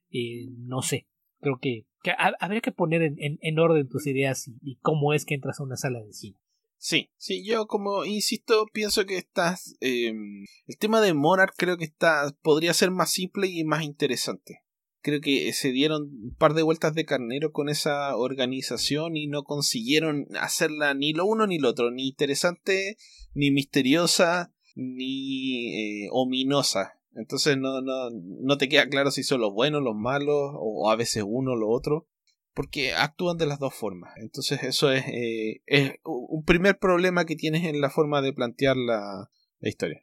eh, 0.09 0.47
no 0.57 0.81
sé. 0.81 1.07
Creo 1.41 1.59
que 1.61 1.85
habría 2.11 2.61
que 2.61 2.72
poner 2.72 3.02
en, 3.02 3.15
en, 3.19 3.40
en 3.41 3.60
orden 3.60 3.88
tus 3.90 4.07
ideas 4.07 4.48
y, 4.61 4.77
cómo 4.82 5.14
es 5.14 5.26
que 5.26 5.36
entras 5.36 5.60
a 5.60 5.64
una 5.64 5.77
sala 5.77 6.02
de 6.02 6.14
cine. 6.14 6.38
Sí, 6.77 7.10
sí, 7.18 7.44
yo 7.45 7.68
como 7.68 8.06
insisto, 8.06 8.68
pienso 8.72 9.06
que 9.06 9.18
estás. 9.18 9.76
Eh, 9.82 10.14
el 10.68 10.77
tema 10.77 11.02
de 11.02 11.14
Monarch 11.14 11.53
creo 11.57 11.77
que 11.77 11.86
está. 11.86 12.36
podría 12.41 12.73
ser 12.73 12.91
más 12.91 13.11
simple 13.11 13.48
y 13.48 13.64
más 13.64 13.84
interesante. 13.84 14.61
Creo 15.02 15.22
que 15.22 15.52
se 15.53 15.72
dieron 15.72 16.03
un 16.03 16.36
par 16.36 16.53
de 16.53 16.64
vueltas 16.64 16.95
de 16.95 17.06
carnero 17.06 17.52
con 17.52 17.69
esa 17.69 18.15
organización 18.15 19.18
y 19.18 19.27
no 19.27 19.44
consiguieron 19.44 20.27
hacerla 20.40 20.94
ni 20.95 21.14
lo 21.14 21.26
uno 21.26 21.45
ni 21.48 21.60
lo 21.60 21.69
otro, 21.69 21.91
ni 21.91 22.07
interesante, 22.07 22.98
ni 23.34 23.52
misteriosa, 23.52 24.52
ni 24.76 26.06
eh, 26.06 26.10
ominosa. 26.11 26.99
Entonces 27.15 27.57
no, 27.57 27.81
no, 27.81 28.09
no 28.11 28.57
te 28.57 28.67
queda 28.67 28.89
claro 28.89 29.09
si 29.09 29.23
son 29.23 29.39
los 29.39 29.53
buenos, 29.53 29.81
los 29.81 29.95
malos, 29.95 30.51
o 30.53 30.89
a 30.91 30.95
veces 30.95 31.23
uno 31.25 31.53
o 31.53 31.55
lo 31.55 31.69
otro, 31.69 32.07
porque 32.53 32.93
actúan 32.93 33.37
de 33.37 33.45
las 33.45 33.59
dos 33.59 33.73
formas. 33.73 34.13
Entonces 34.17 34.63
eso 34.63 34.91
es, 34.91 35.05
eh, 35.07 35.61
es 35.65 35.93
un 36.03 36.43
primer 36.43 36.77
problema 36.77 37.25
que 37.25 37.37
tienes 37.37 37.63
en 37.63 37.79
la 37.79 37.89
forma 37.89 38.21
de 38.21 38.33
plantear 38.33 38.75
la, 38.75 39.29
la 39.59 39.69
historia. 39.69 40.01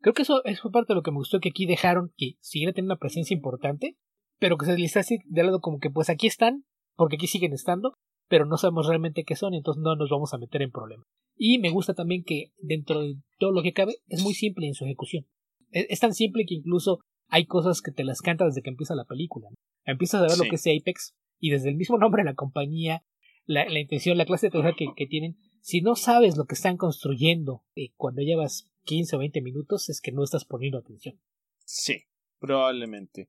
Creo 0.00 0.14
que 0.14 0.22
eso, 0.22 0.44
eso 0.44 0.62
fue 0.62 0.70
parte 0.70 0.92
de 0.92 0.96
lo 0.96 1.02
que 1.02 1.10
me 1.10 1.18
gustó, 1.18 1.40
que 1.40 1.48
aquí 1.48 1.66
dejaron 1.66 2.12
que 2.16 2.36
siguiera 2.40 2.72
teniendo 2.72 2.94
una 2.94 3.00
presencia 3.00 3.34
importante, 3.34 3.96
pero 4.38 4.56
que 4.56 4.88
se 4.88 4.98
hace 4.98 5.18
de 5.24 5.42
lado 5.42 5.60
como 5.60 5.78
que 5.78 5.90
pues 5.90 6.10
aquí 6.10 6.26
están, 6.26 6.64
porque 6.94 7.16
aquí 7.16 7.26
siguen 7.26 7.54
estando, 7.54 7.94
pero 8.28 8.44
no 8.44 8.58
sabemos 8.58 8.86
realmente 8.86 9.24
qué 9.24 9.34
son, 9.34 9.54
entonces 9.54 9.82
no 9.82 9.96
nos 9.96 10.10
vamos 10.10 10.32
a 10.34 10.38
meter 10.38 10.62
en 10.62 10.70
problemas. 10.70 11.06
Y 11.36 11.58
me 11.58 11.70
gusta 11.70 11.94
también 11.94 12.22
que 12.24 12.52
dentro 12.58 13.00
de 13.00 13.16
todo 13.38 13.50
lo 13.50 13.62
que 13.62 13.72
cabe 13.72 13.96
es 14.08 14.22
muy 14.22 14.34
simple 14.34 14.66
en 14.66 14.74
su 14.74 14.84
ejecución 14.84 15.26
es 15.70 16.00
tan 16.00 16.14
simple 16.14 16.44
que 16.46 16.54
incluso 16.54 17.00
hay 17.28 17.46
cosas 17.46 17.80
que 17.80 17.92
te 17.92 18.04
las 18.04 18.20
canta 18.20 18.44
desde 18.44 18.62
que 18.62 18.70
empieza 18.70 18.94
la 18.94 19.04
película. 19.04 19.48
¿no? 19.50 19.56
Empiezas 19.84 20.20
a 20.20 20.24
ver 20.24 20.32
sí. 20.32 20.44
lo 20.44 20.50
que 20.50 20.56
es 20.56 20.66
Apex 20.66 21.14
y 21.38 21.50
desde 21.50 21.70
el 21.70 21.76
mismo 21.76 21.98
nombre 21.98 22.22
de 22.22 22.30
la 22.30 22.34
compañía, 22.34 23.04
la, 23.46 23.64
la 23.68 23.80
intención, 23.80 24.18
la 24.18 24.26
clase 24.26 24.46
de 24.46 24.50
tecnología 24.50 24.86
que, 24.88 24.94
que, 24.96 25.06
tienen, 25.06 25.36
si 25.60 25.80
no 25.80 25.96
sabes 25.96 26.36
lo 26.36 26.44
que 26.44 26.54
están 26.54 26.76
construyendo 26.76 27.64
eh, 27.74 27.92
cuando 27.96 28.22
llevas 28.22 28.70
15 28.84 29.16
o 29.16 29.18
20 29.20 29.42
minutos, 29.42 29.88
es 29.88 30.00
que 30.00 30.12
no 30.12 30.24
estás 30.24 30.44
poniendo 30.44 30.78
atención. 30.78 31.20
Sí, 31.64 32.04
probablemente. 32.38 33.28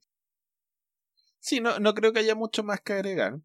Sí, 1.40 1.60
no, 1.60 1.80
no 1.80 1.94
creo 1.94 2.14
que 2.14 2.20
haya 2.20 2.36
mucho 2.36 2.64
más 2.64 2.82
que 2.82 2.94
agregar. 2.94 3.42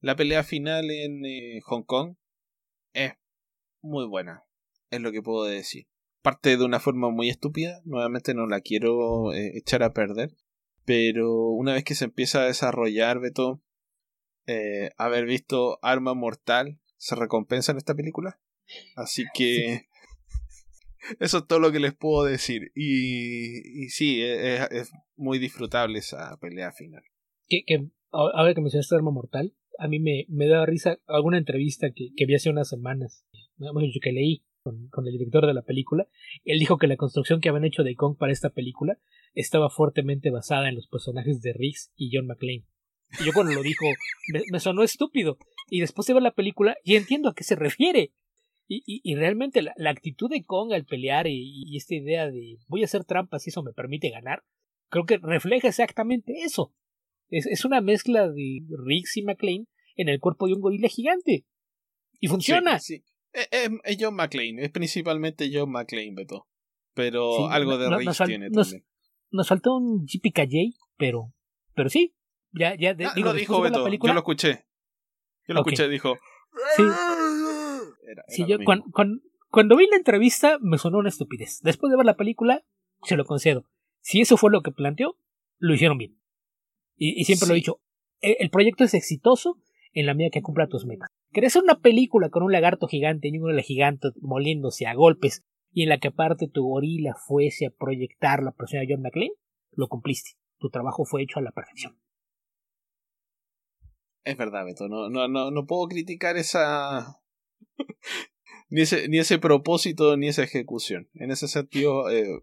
La 0.00 0.16
pelea 0.16 0.42
final 0.42 0.90
en 0.90 1.24
eh, 1.24 1.60
Hong 1.64 1.84
Kong 1.84 2.16
es 2.92 3.12
muy 3.82 4.06
buena. 4.06 4.44
Es 4.90 5.00
lo 5.00 5.12
que 5.12 5.22
puedo 5.22 5.44
decir. 5.44 5.86
Parte 6.26 6.56
de 6.56 6.64
una 6.64 6.80
forma 6.80 7.08
muy 7.10 7.28
estúpida, 7.28 7.82
nuevamente 7.84 8.34
no 8.34 8.48
la 8.48 8.60
quiero 8.60 9.32
eh, 9.32 9.52
echar 9.54 9.84
a 9.84 9.92
perder, 9.92 10.34
pero 10.84 11.50
una 11.50 11.72
vez 11.72 11.84
que 11.84 11.94
se 11.94 12.04
empieza 12.04 12.42
a 12.42 12.46
desarrollar, 12.46 13.20
Beto, 13.20 13.62
eh, 14.48 14.90
haber 14.96 15.26
visto 15.26 15.78
Arma 15.82 16.14
Mortal 16.14 16.80
se 16.96 17.14
recompensa 17.14 17.70
en 17.70 17.78
esta 17.78 17.94
película. 17.94 18.40
Así 18.96 19.22
que 19.34 19.82
eso 21.20 21.38
es 21.38 21.46
todo 21.46 21.60
lo 21.60 21.70
que 21.70 21.78
les 21.78 21.94
puedo 21.94 22.24
decir. 22.24 22.72
Y, 22.74 23.84
y 23.84 23.90
sí, 23.90 24.20
e, 24.20 24.56
es, 24.56 24.70
es, 24.72 24.92
muy 25.14 25.38
disfrutable 25.38 26.00
esa 26.00 26.36
pelea 26.40 26.72
final. 26.72 27.04
Que, 27.46 27.62
que 27.64 27.86
ahora 28.10 28.52
que 28.52 28.60
mencionaste 28.62 28.96
Arma 28.96 29.12
Mortal, 29.12 29.54
a 29.78 29.86
mí 29.86 30.00
me, 30.00 30.26
me 30.28 30.48
da 30.48 30.66
risa 30.66 30.98
alguna 31.06 31.38
entrevista 31.38 31.92
que, 31.94 32.08
que 32.16 32.26
vi 32.26 32.34
hace 32.34 32.50
unas 32.50 32.68
semanas, 32.68 33.24
que 34.02 34.12
leí 34.12 34.44
con, 34.90 35.06
el 35.06 35.12
director 35.12 35.46
de 35.46 35.54
la 35.54 35.62
película. 35.62 36.06
Él 36.44 36.58
dijo 36.58 36.78
que 36.78 36.86
la 36.86 36.96
construcción 36.96 37.40
que 37.40 37.48
habían 37.48 37.64
hecho 37.64 37.82
de 37.82 37.94
Kong 37.94 38.16
para 38.18 38.32
esta 38.32 38.50
película 38.50 38.98
estaba 39.34 39.70
fuertemente 39.70 40.30
basada 40.30 40.68
en 40.68 40.74
los 40.74 40.88
personajes 40.88 41.40
de 41.42 41.52
Riggs 41.52 41.92
y 41.96 42.10
John 42.12 42.26
McClane. 42.26 42.64
Y 43.20 43.26
yo 43.26 43.32
cuando 43.32 43.54
lo 43.54 43.62
dijo, 43.62 43.86
me, 44.50 44.60
sonó 44.60 44.82
estúpido. 44.82 45.38
Y 45.70 45.80
después 45.80 46.06
de 46.06 46.14
ver 46.14 46.22
la 46.22 46.34
película, 46.34 46.76
y 46.84 46.96
entiendo 46.96 47.28
a 47.28 47.34
qué 47.34 47.44
se 47.44 47.56
refiere. 47.56 48.12
Y, 48.68 49.14
realmente 49.14 49.62
la, 49.62 49.90
actitud 49.90 50.28
de 50.28 50.42
Kong 50.42 50.72
al 50.72 50.84
pelear 50.84 51.28
y, 51.28 51.76
esta 51.76 51.94
idea 51.94 52.28
de 52.28 52.58
voy 52.66 52.82
a 52.82 52.86
hacer 52.86 53.04
trampas 53.04 53.46
y 53.46 53.50
eso 53.50 53.62
me 53.62 53.72
permite 53.72 54.10
ganar, 54.10 54.42
creo 54.88 55.04
que 55.04 55.18
refleja 55.18 55.68
exactamente 55.68 56.32
eso. 56.42 56.74
Es, 57.28 57.64
una 57.64 57.80
mezcla 57.80 58.28
de 58.28 58.62
Riggs 58.84 59.16
y 59.16 59.22
McLean 59.22 59.68
en 59.94 60.08
el 60.08 60.18
cuerpo 60.18 60.46
de 60.46 60.54
un 60.54 60.60
gorila 60.60 60.88
gigante. 60.88 61.46
Y 62.18 62.28
funciona. 62.28 62.78
Sí. 62.80 63.04
Es, 63.36 63.48
es, 63.50 63.70
es, 63.84 63.96
John 64.00 64.14
McClane, 64.14 64.64
es 64.64 64.70
principalmente 64.70 65.50
John 65.52 65.70
McClane, 65.70 66.14
Beto. 66.14 66.48
Pero 66.94 67.36
sí, 67.36 67.46
algo 67.50 67.76
de 67.76 67.90
no, 67.90 67.98
tiene 67.98 68.48
nos, 68.48 68.70
también. 68.70 68.86
Nos 69.30 69.46
faltó 69.46 69.76
un 69.76 70.06
JPKJ, 70.06 70.78
pero, 70.96 71.34
pero 71.74 71.90
sí. 71.90 72.16
Ya, 72.52 72.74
ya, 72.74 72.90
ah, 72.92 72.94
digo, 72.94 73.12
lo 73.28 73.32
dijo 73.34 73.60
Beto, 73.60 73.84
película, 73.84 74.12
yo 74.12 74.14
lo 74.14 74.20
escuché. 74.20 74.64
Yo 75.46 75.52
lo 75.52 75.60
okay. 75.60 75.74
escuché, 75.74 75.90
dijo. 75.90 76.16
Sí. 76.76 76.82
Era, 76.82 78.12
era 78.12 78.24
sí, 78.28 78.46
yo 78.48 78.56
cuando, 78.64 78.86
cuando, 78.90 79.20
cuando, 79.50 79.76
vi 79.76 79.86
la 79.90 79.96
entrevista 79.96 80.56
me 80.62 80.78
sonó 80.78 80.96
una 80.96 81.10
estupidez. 81.10 81.60
Después 81.62 81.90
de 81.90 81.98
ver 81.98 82.06
la 82.06 82.16
película, 82.16 82.64
se 83.02 83.16
lo 83.16 83.26
concedo. 83.26 83.66
Si 84.00 84.22
eso 84.22 84.38
fue 84.38 84.50
lo 84.50 84.62
que 84.62 84.70
planteó, 84.70 85.18
lo 85.58 85.74
hicieron 85.74 85.98
bien. 85.98 86.18
Y, 86.96 87.20
y 87.20 87.24
siempre 87.26 87.44
sí. 87.44 87.48
lo 87.50 87.54
he 87.54 87.56
dicho, 87.56 87.80
el, 88.20 88.36
el, 88.38 88.48
proyecto 88.48 88.84
es 88.84 88.94
exitoso 88.94 89.60
en 89.92 90.06
la 90.06 90.14
medida 90.14 90.30
que 90.30 90.40
cumpla 90.40 90.68
tus 90.68 90.86
metas. 90.86 91.10
¿Querés 91.36 91.52
hacer 91.52 91.64
una 91.64 91.80
película 91.80 92.30
con 92.30 92.44
un 92.44 92.50
lagarto 92.50 92.88
gigante 92.88 93.28
y 93.28 93.32
un 93.32 93.42
gorila 93.42 93.60
gigante 93.60 94.08
moliéndose 94.22 94.86
a 94.86 94.94
golpes 94.94 95.44
y 95.70 95.82
en 95.82 95.90
la 95.90 95.98
que 95.98 96.08
aparte 96.08 96.48
tu 96.48 96.62
gorila 96.62 97.14
fuese 97.14 97.66
a 97.66 97.70
proyectar 97.70 98.42
la 98.42 98.52
persona 98.52 98.80
de 98.80 98.86
John 98.88 99.02
McClane? 99.02 99.34
Lo 99.72 99.88
cumpliste. 99.88 100.30
Tu 100.58 100.70
trabajo 100.70 101.04
fue 101.04 101.22
hecho 101.22 101.38
a 101.38 101.42
la 101.42 101.50
perfección. 101.50 102.00
Es 104.24 104.38
verdad, 104.38 104.64
Beto. 104.64 104.88
No, 104.88 105.10
no, 105.10 105.28
no, 105.28 105.50
no 105.50 105.66
puedo 105.66 105.86
criticar 105.88 106.38
esa. 106.38 107.20
ni, 108.70 108.80
ese, 108.80 109.06
ni 109.10 109.18
ese 109.18 109.38
propósito 109.38 110.16
ni 110.16 110.28
esa 110.28 110.42
ejecución. 110.42 111.10
En 111.12 111.30
ese 111.30 111.48
sentido, 111.48 112.08
eh, 112.08 112.40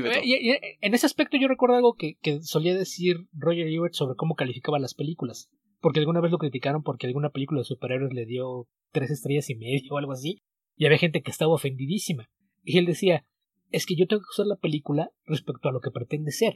Beto. 0.00 0.18
Y, 0.24 0.50
y, 0.50 0.58
en 0.80 0.94
ese 0.94 1.06
aspecto, 1.06 1.36
yo 1.36 1.46
recuerdo 1.46 1.76
algo 1.76 1.94
que, 1.94 2.18
que 2.20 2.42
solía 2.42 2.74
decir 2.74 3.28
Roger 3.32 3.68
Ebert 3.68 3.94
sobre 3.94 4.16
cómo 4.16 4.34
calificaba 4.34 4.80
las 4.80 4.94
películas. 4.94 5.52
Porque 5.84 6.00
alguna 6.00 6.22
vez 6.22 6.32
lo 6.32 6.38
criticaron 6.38 6.82
porque 6.82 7.06
alguna 7.06 7.28
película 7.28 7.60
de 7.60 7.64
superhéroes 7.64 8.14
le 8.14 8.24
dio 8.24 8.66
tres 8.90 9.10
estrellas 9.10 9.50
y 9.50 9.54
medio 9.54 9.92
o 9.92 9.98
algo 9.98 10.12
así. 10.12 10.40
Y 10.76 10.86
había 10.86 10.96
gente 10.96 11.20
que 11.20 11.30
estaba 11.30 11.52
ofendidísima. 11.52 12.30
Y 12.62 12.78
él 12.78 12.86
decía: 12.86 13.26
Es 13.70 13.84
que 13.84 13.94
yo 13.94 14.06
tengo 14.06 14.22
que 14.22 14.30
usar 14.30 14.46
la 14.46 14.56
película 14.56 15.10
respecto 15.26 15.68
a 15.68 15.72
lo 15.72 15.80
que 15.80 15.90
pretende 15.90 16.30
ser. 16.30 16.54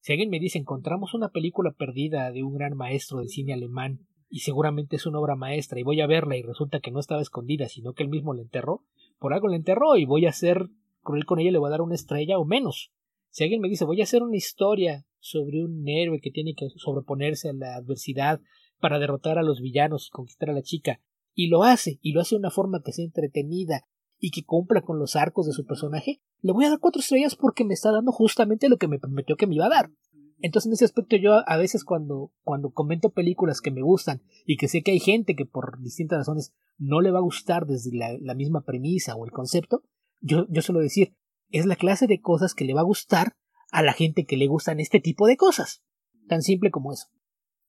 Si 0.00 0.12
alguien 0.12 0.30
me 0.30 0.40
dice 0.40 0.56
encontramos 0.56 1.12
una 1.12 1.28
película 1.28 1.72
perdida 1.72 2.32
de 2.32 2.42
un 2.42 2.54
gran 2.54 2.74
maestro 2.74 3.18
del 3.18 3.28
cine 3.28 3.52
alemán 3.52 4.06
y 4.30 4.38
seguramente 4.38 4.96
es 4.96 5.04
una 5.04 5.20
obra 5.20 5.36
maestra 5.36 5.78
y 5.78 5.82
voy 5.82 6.00
a 6.00 6.06
verla 6.06 6.38
y 6.38 6.42
resulta 6.42 6.80
que 6.80 6.90
no 6.90 7.00
estaba 7.00 7.20
escondida 7.20 7.68
sino 7.68 7.92
que 7.92 8.02
él 8.02 8.08
mismo 8.08 8.32
la 8.32 8.40
enterró, 8.40 8.82
por 9.18 9.34
algo 9.34 9.48
la 9.48 9.56
enterró 9.56 9.96
y 9.96 10.06
voy 10.06 10.24
a 10.24 10.32
ser 10.32 10.70
cruel 11.02 11.26
con 11.26 11.38
ella 11.38 11.52
le 11.52 11.58
voy 11.58 11.68
a 11.68 11.70
dar 11.70 11.82
una 11.82 11.94
estrella 11.94 12.38
o 12.38 12.46
menos. 12.46 12.92
Si 13.34 13.42
alguien 13.42 13.60
me 13.60 13.68
dice 13.68 13.84
voy 13.84 14.00
a 14.00 14.04
hacer 14.04 14.22
una 14.22 14.36
historia 14.36 15.08
sobre 15.18 15.64
un 15.64 15.88
héroe 15.88 16.20
que 16.20 16.30
tiene 16.30 16.54
que 16.54 16.68
sobreponerse 16.76 17.48
a 17.48 17.52
la 17.52 17.74
adversidad 17.74 18.40
para 18.78 19.00
derrotar 19.00 19.38
a 19.38 19.42
los 19.42 19.60
villanos 19.60 20.06
y 20.06 20.10
conquistar 20.10 20.50
a 20.50 20.52
la 20.52 20.62
chica 20.62 21.00
y 21.34 21.48
lo 21.48 21.64
hace 21.64 21.98
y 22.00 22.12
lo 22.12 22.20
hace 22.20 22.36
de 22.36 22.38
una 22.38 22.52
forma 22.52 22.80
que 22.84 22.92
sea 22.92 23.04
entretenida 23.04 23.88
y 24.20 24.30
que 24.30 24.44
cumpla 24.44 24.82
con 24.82 25.00
los 25.00 25.16
arcos 25.16 25.46
de 25.46 25.52
su 25.52 25.66
personaje, 25.66 26.20
le 26.42 26.52
voy 26.52 26.64
a 26.64 26.70
dar 26.70 26.78
cuatro 26.78 27.00
estrellas 27.00 27.34
porque 27.34 27.64
me 27.64 27.74
está 27.74 27.90
dando 27.90 28.12
justamente 28.12 28.68
lo 28.68 28.76
que 28.76 28.86
me 28.86 29.00
prometió 29.00 29.34
que 29.34 29.48
me 29.48 29.56
iba 29.56 29.66
a 29.66 29.70
dar. 29.70 29.90
Entonces, 30.38 30.68
en 30.68 30.74
ese 30.74 30.84
aspecto, 30.84 31.16
yo 31.16 31.42
a 31.44 31.56
veces 31.56 31.82
cuando, 31.82 32.30
cuando 32.44 32.70
comento 32.70 33.10
películas 33.10 33.60
que 33.60 33.72
me 33.72 33.82
gustan 33.82 34.22
y 34.46 34.58
que 34.58 34.68
sé 34.68 34.82
que 34.82 34.92
hay 34.92 35.00
gente 35.00 35.34
que 35.34 35.44
por 35.44 35.82
distintas 35.82 36.18
razones 36.18 36.54
no 36.78 37.00
le 37.00 37.10
va 37.10 37.18
a 37.18 37.22
gustar 37.22 37.66
desde 37.66 37.90
la, 37.96 38.34
misma 38.36 38.60
premisa 38.60 39.16
o 39.16 39.24
el 39.24 39.32
concepto, 39.32 39.82
yo, 40.20 40.46
yo 40.48 40.62
suelo 40.62 40.80
decir, 40.80 41.16
es 41.58 41.66
la 41.66 41.76
clase 41.76 42.06
de 42.06 42.20
cosas 42.20 42.54
que 42.54 42.64
le 42.64 42.74
va 42.74 42.80
a 42.80 42.84
gustar 42.84 43.36
a 43.70 43.82
la 43.82 43.92
gente 43.92 44.26
que 44.26 44.36
le 44.36 44.46
gustan 44.46 44.80
este 44.80 45.00
tipo 45.00 45.26
de 45.26 45.36
cosas. 45.36 45.82
Tan 46.28 46.42
simple 46.42 46.70
como 46.70 46.92
eso. 46.92 47.06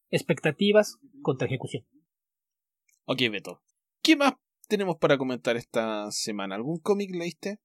Expectativas 0.10 0.98
contra 1.22 1.48
ejecución. 1.48 1.86
Ok, 3.06 3.20
Beto. 3.32 3.62
¿Qué 4.02 4.16
más 4.16 4.34
tenemos 4.68 4.98
para 4.98 5.18
comentar 5.18 5.56
esta 5.56 6.10
semana? 6.12 6.56
¿Algún 6.56 6.80
cómic 6.80 7.12
leíste? 7.14 7.60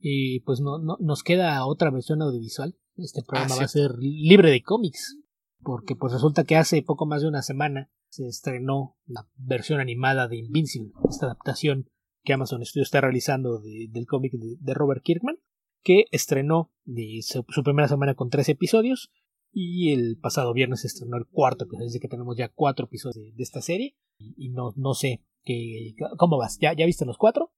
Y 0.00 0.40
pues 0.40 0.60
no, 0.60 0.78
no, 0.78 0.96
nos 1.00 1.22
queda 1.22 1.64
otra 1.64 1.90
versión 1.90 2.22
audiovisual. 2.22 2.76
Este 2.96 3.22
programa 3.22 3.54
ah, 3.54 3.58
va 3.58 3.64
a 3.64 3.68
ser 3.68 3.92
libre 4.00 4.50
de 4.50 4.62
cómics. 4.62 5.16
Porque 5.60 5.94
pues 5.94 6.12
resulta 6.12 6.42
que 6.44 6.56
hace 6.56 6.82
poco 6.82 7.06
más 7.06 7.22
de 7.22 7.28
una 7.28 7.42
semana 7.42 7.88
se 8.08 8.26
estrenó 8.26 8.96
la 9.06 9.28
versión 9.36 9.80
animada 9.80 10.26
de 10.26 10.38
Invincible, 10.38 10.92
esta 11.08 11.26
adaptación 11.26 11.88
que 12.24 12.32
Amazon 12.32 12.64
Studios 12.64 12.88
está 12.88 13.00
realizando 13.00 13.58
de, 13.58 13.88
del 13.90 14.06
cómic 14.06 14.32
de, 14.32 14.56
de, 14.60 14.74
Robert 14.74 15.02
Kirkman, 15.02 15.38
que 15.82 16.04
estrenó 16.10 16.72
de 16.84 17.20
su, 17.22 17.44
primera 17.44 17.88
semana 17.88 18.14
con 18.14 18.30
tres 18.30 18.48
episodios 18.48 19.10
y 19.52 19.92
el 19.92 20.18
pasado 20.18 20.52
viernes 20.52 20.84
estrenó 20.84 21.16
el 21.16 21.26
cuarto 21.26 21.64
episodio, 21.64 21.88
así 21.88 22.00
que 22.00 22.08
tenemos 22.08 22.36
ya 22.36 22.48
cuatro 22.48 22.86
episodios 22.86 23.16
de, 23.16 23.32
de 23.32 23.42
esta 23.42 23.60
serie 23.60 23.96
y, 24.18 24.34
y 24.36 24.48
no, 24.50 24.72
no 24.76 24.94
sé 24.94 25.22
que, 25.44 25.94
¿Cómo 26.16 26.38
vas? 26.38 26.58
¿Ya, 26.60 26.72
¿Ya 26.72 26.86
viste 26.86 27.04
los 27.04 27.18
cuatro? 27.18 27.52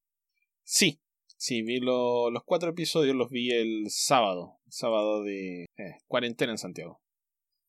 Sí, 0.62 1.00
sí, 1.36 1.62
vi 1.62 1.80
lo, 1.80 2.30
los 2.30 2.42
cuatro 2.44 2.70
episodios, 2.70 3.14
los 3.14 3.30
vi 3.30 3.50
el 3.50 3.90
sábado, 3.90 4.60
sábado 4.68 5.22
de 5.22 5.64
eh, 5.76 6.00
cuarentena 6.06 6.52
en 6.52 6.58
Santiago. 6.58 7.02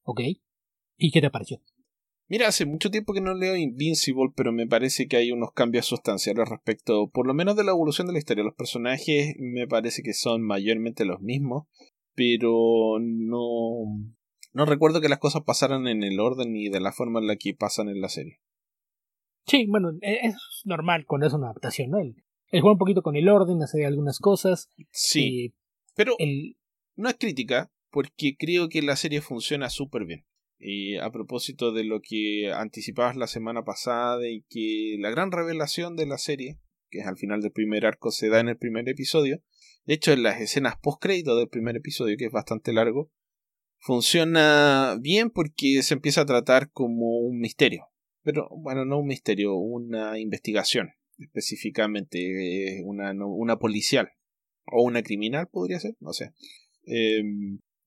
Ok. 0.03 0.21
¿Y 0.97 1.11
qué 1.11 1.21
te 1.21 1.29
pareció? 1.29 1.61
Mira, 2.27 2.47
hace 2.47 2.65
mucho 2.65 2.89
tiempo 2.89 3.13
que 3.13 3.21
no 3.21 3.35
leo 3.35 3.55
Invincible, 3.55 4.31
pero 4.35 4.51
me 4.51 4.65
parece 4.65 5.07
que 5.07 5.17
hay 5.17 5.31
unos 5.31 5.51
cambios 5.51 5.85
sustanciales 5.85 6.49
respecto, 6.49 7.07
por 7.09 7.27
lo 7.27 7.35
menos 7.35 7.55
de 7.55 7.63
la 7.63 7.71
evolución 7.71 8.07
de 8.07 8.13
la 8.13 8.19
historia. 8.19 8.43
Los 8.43 8.55
personajes 8.55 9.35
me 9.37 9.67
parece 9.67 10.01
que 10.01 10.13
son 10.13 10.41
mayormente 10.41 11.05
los 11.05 11.21
mismos, 11.21 11.67
pero 12.15 12.97
no, 12.99 13.85
no 14.53 14.65
recuerdo 14.65 15.01
que 15.01 15.09
las 15.09 15.19
cosas 15.19 15.43
pasaran 15.43 15.87
en 15.87 16.01
el 16.01 16.19
orden 16.19 16.53
ni 16.53 16.69
de 16.69 16.79
la 16.79 16.91
forma 16.91 17.19
en 17.19 17.27
la 17.27 17.35
que 17.35 17.53
pasan 17.53 17.89
en 17.89 18.01
la 18.01 18.09
serie. 18.09 18.39
Sí, 19.45 19.67
bueno, 19.67 19.91
e, 20.01 20.25
es 20.25 20.35
normal 20.63 21.05
cuando 21.05 21.27
es 21.27 21.33
una 21.33 21.47
adaptación, 21.47 21.91
¿no? 21.91 21.99
El, 21.99 22.15
el 22.49 22.61
juega 22.61 22.73
un 22.73 22.79
poquito 22.79 23.03
con 23.03 23.15
el 23.15 23.29
orden, 23.29 23.61
hacer 23.61 23.85
algunas 23.85 24.17
cosas. 24.17 24.71
Sí. 24.89 25.53
Pero 25.95 26.15
el... 26.17 26.57
no 26.95 27.07
es 27.07 27.17
crítica, 27.19 27.71
porque 27.91 28.35
creo 28.35 28.67
que 28.67 28.81
la 28.81 28.95
serie 28.95 29.21
funciona 29.21 29.69
súper 29.69 30.05
bien. 30.05 30.25
Y 30.57 30.97
a 30.97 31.11
propósito 31.11 31.71
de 31.71 31.83
lo 31.83 31.99
que 32.01 32.51
anticipabas 32.53 33.15
la 33.15 33.27
semana 33.27 33.63
pasada 33.63 34.27
y 34.27 34.43
que 34.49 34.95
la 34.99 35.09
gran 35.09 35.31
revelación 35.31 35.95
de 35.95 36.05
la 36.05 36.17
serie, 36.17 36.59
que 36.89 36.99
es 36.99 37.07
al 37.07 37.17
final 37.17 37.41
del 37.41 37.51
primer 37.51 37.85
arco, 37.85 38.11
se 38.11 38.29
da 38.29 38.39
en 38.39 38.49
el 38.49 38.57
primer 38.57 38.87
episodio. 38.87 39.41
De 39.85 39.93
hecho, 39.93 40.13
en 40.13 40.23
las 40.23 40.39
escenas 40.39 40.75
post-crédito 40.81 41.37
del 41.37 41.49
primer 41.49 41.75
episodio, 41.75 42.15
que 42.17 42.25
es 42.25 42.31
bastante 42.31 42.73
largo, 42.73 43.11
funciona 43.77 44.97
bien 44.99 45.29
porque 45.29 45.83
se 45.83 45.93
empieza 45.93 46.21
a 46.21 46.25
tratar 46.25 46.71
como 46.71 47.19
un 47.19 47.39
misterio 47.39 47.89
pero 48.25 48.49
bueno, 48.49 48.85
no 48.85 48.99
un 48.99 49.07
misterio, 49.07 49.55
una 49.55 50.17
investigación, 50.17 50.89
específicamente 51.19 52.79
eh, 52.79 52.83
una, 52.83 53.59
policial 53.59 54.09
o 54.65 54.81
una 54.81 55.03
criminal 55.03 55.47
podría 55.47 55.79
ser, 55.79 55.95
no 55.99 56.11
sé. 56.11 56.33
Eh, 56.87 57.21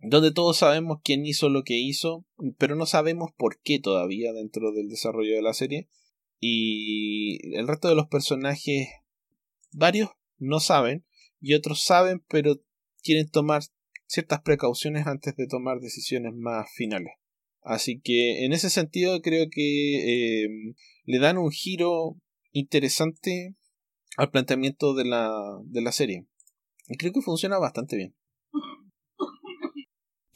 donde 0.01 0.33
todos 0.33 0.59
sabemos 0.59 1.01
quién 1.03 1.27
hizo 1.27 1.49
lo 1.49 1.65
que 1.65 1.77
hizo, 1.77 2.25
pero 2.59 2.77
no 2.77 2.87
sabemos 2.87 3.31
por 3.37 3.61
qué 3.61 3.81
todavía 3.81 4.33
dentro 4.33 4.73
del 4.73 4.89
desarrollo 4.89 5.35
de 5.35 5.43
la 5.43 5.55
serie. 5.55 5.89
Y 6.41 7.57
el 7.57 7.67
resto 7.67 7.89
de 7.89 7.97
los 7.97 8.07
personajes, 8.07 8.89
varios 9.73 10.11
no 10.39 10.61
saben 10.61 11.05
y 11.41 11.55
otros 11.55 11.83
saben, 11.83 12.25
pero 12.29 12.61
quieren 13.03 13.29
tomar 13.29 13.63
ciertas 14.07 14.41
precauciones 14.43 15.07
antes 15.07 15.37
de 15.37 15.47
tomar 15.47 15.81
decisiones 15.81 16.33
más 16.35 16.71
finales. 16.73 17.15
Así 17.63 18.01
que 18.01 18.45
en 18.45 18.53
ese 18.53 18.71
sentido 18.71 19.21
creo 19.21 19.47
que 19.51 20.45
eh, 20.45 20.49
le 21.05 21.19
dan 21.19 21.39
un 21.39 21.51
giro 21.51 22.17
interesante 22.53 23.57
al 24.17 24.31
planteamiento 24.31 24.95
de 24.95 25.05
la, 25.05 25.31
de 25.65 25.83
la 25.83 25.93
serie. 25.93 26.27
Y 26.87 26.97
creo 26.97 27.13
que 27.13 27.21
funciona 27.21 27.59
bastante 27.59 27.97
bien. 27.97 28.15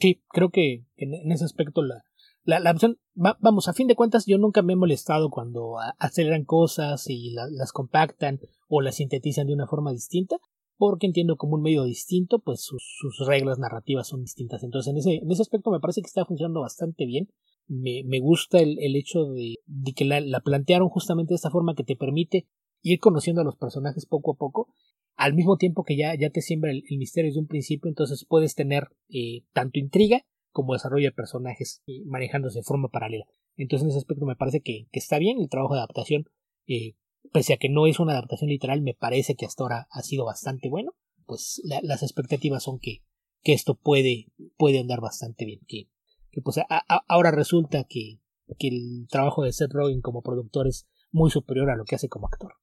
Sí, 0.03 0.21
creo 0.27 0.49
que 0.49 0.85
en, 0.97 1.31
ese 1.31 1.45
aspecto 1.45 1.81
la, 1.81 2.03
la, 2.43 2.71
opción, 2.71 2.99
vamos, 3.13 3.69
a 3.69 3.73
fin 3.73 3.87
de 3.87 3.95
cuentas 3.95 4.25
yo 4.25 4.37
nunca 4.37 4.61
me 4.61 4.73
he 4.73 4.75
molestado 4.75 5.29
cuando 5.29 5.77
aceleran 5.97 6.43
cosas 6.43 7.05
y 7.07 7.31
las 7.31 7.71
compactan 7.71 8.41
o 8.67 8.81
las 8.81 8.95
sintetizan 8.95 9.47
de 9.47 9.53
una 9.53 9.65
forma 9.65 9.93
distinta, 9.93 10.35
porque 10.75 11.07
entiendo 11.07 11.37
como 11.37 11.55
un 11.55 11.61
medio 11.61 11.85
distinto, 11.85 12.39
pues 12.39 12.59
sus, 12.59 12.81
reglas 13.25 13.59
narrativas 13.59 14.09
son 14.09 14.23
distintas. 14.23 14.61
Entonces 14.63 14.91
en 14.91 14.97
ese, 14.97 15.23
en 15.23 15.31
ese 15.31 15.41
aspecto 15.41 15.71
me 15.71 15.79
parece 15.79 16.01
que 16.01 16.07
está 16.07 16.25
funcionando 16.25 16.59
bastante 16.59 17.05
bien. 17.05 17.29
Me, 17.67 18.03
me 18.03 18.19
gusta 18.19 18.59
el, 18.59 18.77
el 18.81 18.97
hecho 18.97 19.23
de, 19.31 19.55
de 19.67 19.93
que 19.93 20.03
la, 20.03 20.19
la 20.19 20.41
plantearon 20.41 20.89
justamente 20.89 21.31
de 21.31 21.37
esta 21.37 21.49
forma 21.49 21.75
que 21.75 21.85
te 21.85 21.95
permite 21.95 22.45
ir 22.81 22.99
conociendo 22.99 23.39
a 23.39 23.45
los 23.45 23.55
personajes 23.55 24.05
poco 24.05 24.33
a 24.33 24.35
poco 24.35 24.67
al 25.15 25.33
mismo 25.33 25.57
tiempo 25.57 25.83
que 25.83 25.95
ya, 25.95 26.15
ya 26.15 26.29
te 26.29 26.41
siembra 26.41 26.71
el, 26.71 26.83
misterio 26.97 27.29
desde 27.29 27.39
un 27.39 27.47
principio, 27.47 27.89
entonces 27.89 28.25
puedes 28.27 28.55
tener 28.55 28.89
eh, 29.09 29.43
tanto 29.53 29.79
intriga 29.79 30.25
como 30.51 30.73
desarrollo 30.73 31.07
de 31.07 31.11
personajes 31.11 31.81
eh, 31.87 32.03
manejándose 32.05 32.59
de 32.59 32.63
forma 32.63 32.89
paralela. 32.89 33.25
Entonces 33.55 33.83
en 33.83 33.89
ese 33.89 33.99
aspecto 33.99 34.25
me 34.25 34.35
parece 34.35 34.61
que, 34.61 34.87
está 34.91 35.19
bien 35.19 35.39
el 35.39 35.49
trabajo 35.49 35.73
de 35.73 35.79
adaptación, 35.79 36.25
eh, 36.67 36.95
pese 37.31 37.53
a 37.53 37.57
que 37.57 37.69
no 37.69 37.87
es 37.87 37.99
una 37.99 38.13
adaptación 38.13 38.49
literal, 38.49 38.81
me 38.81 38.93
parece 38.93 39.35
que 39.35 39.45
hasta 39.45 39.63
ahora 39.63 39.87
ha 39.91 40.01
sido 40.01 40.25
bastante 40.25 40.69
bueno, 40.69 40.95
pues 41.25 41.61
las 41.63 42.03
expectativas 42.03 42.63
son 42.63 42.79
que, 42.79 43.03
que 43.41 43.53
esto 43.53 43.75
puede, 43.75 44.27
puede 44.57 44.79
andar 44.79 44.99
bastante 44.99 45.45
bien, 45.45 45.61
que, 45.67 45.89
que 46.31 46.41
pues 46.41 46.59
ahora 47.07 47.31
resulta 47.31 47.85
que, 47.85 48.19
que 48.57 48.67
el 48.67 49.07
trabajo 49.09 49.43
de 49.43 49.53
Seth 49.53 49.71
Rogen 49.71 50.01
como 50.01 50.21
productor 50.21 50.67
es 50.67 50.87
muy 51.11 51.29
superior 51.29 51.69
a 51.69 51.75
lo 51.75 51.85
que 51.85 51.95
hace 51.95 52.09
como 52.09 52.27
actor. 52.27 52.53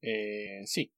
Eh, 0.00 0.62
sí, 0.66 0.92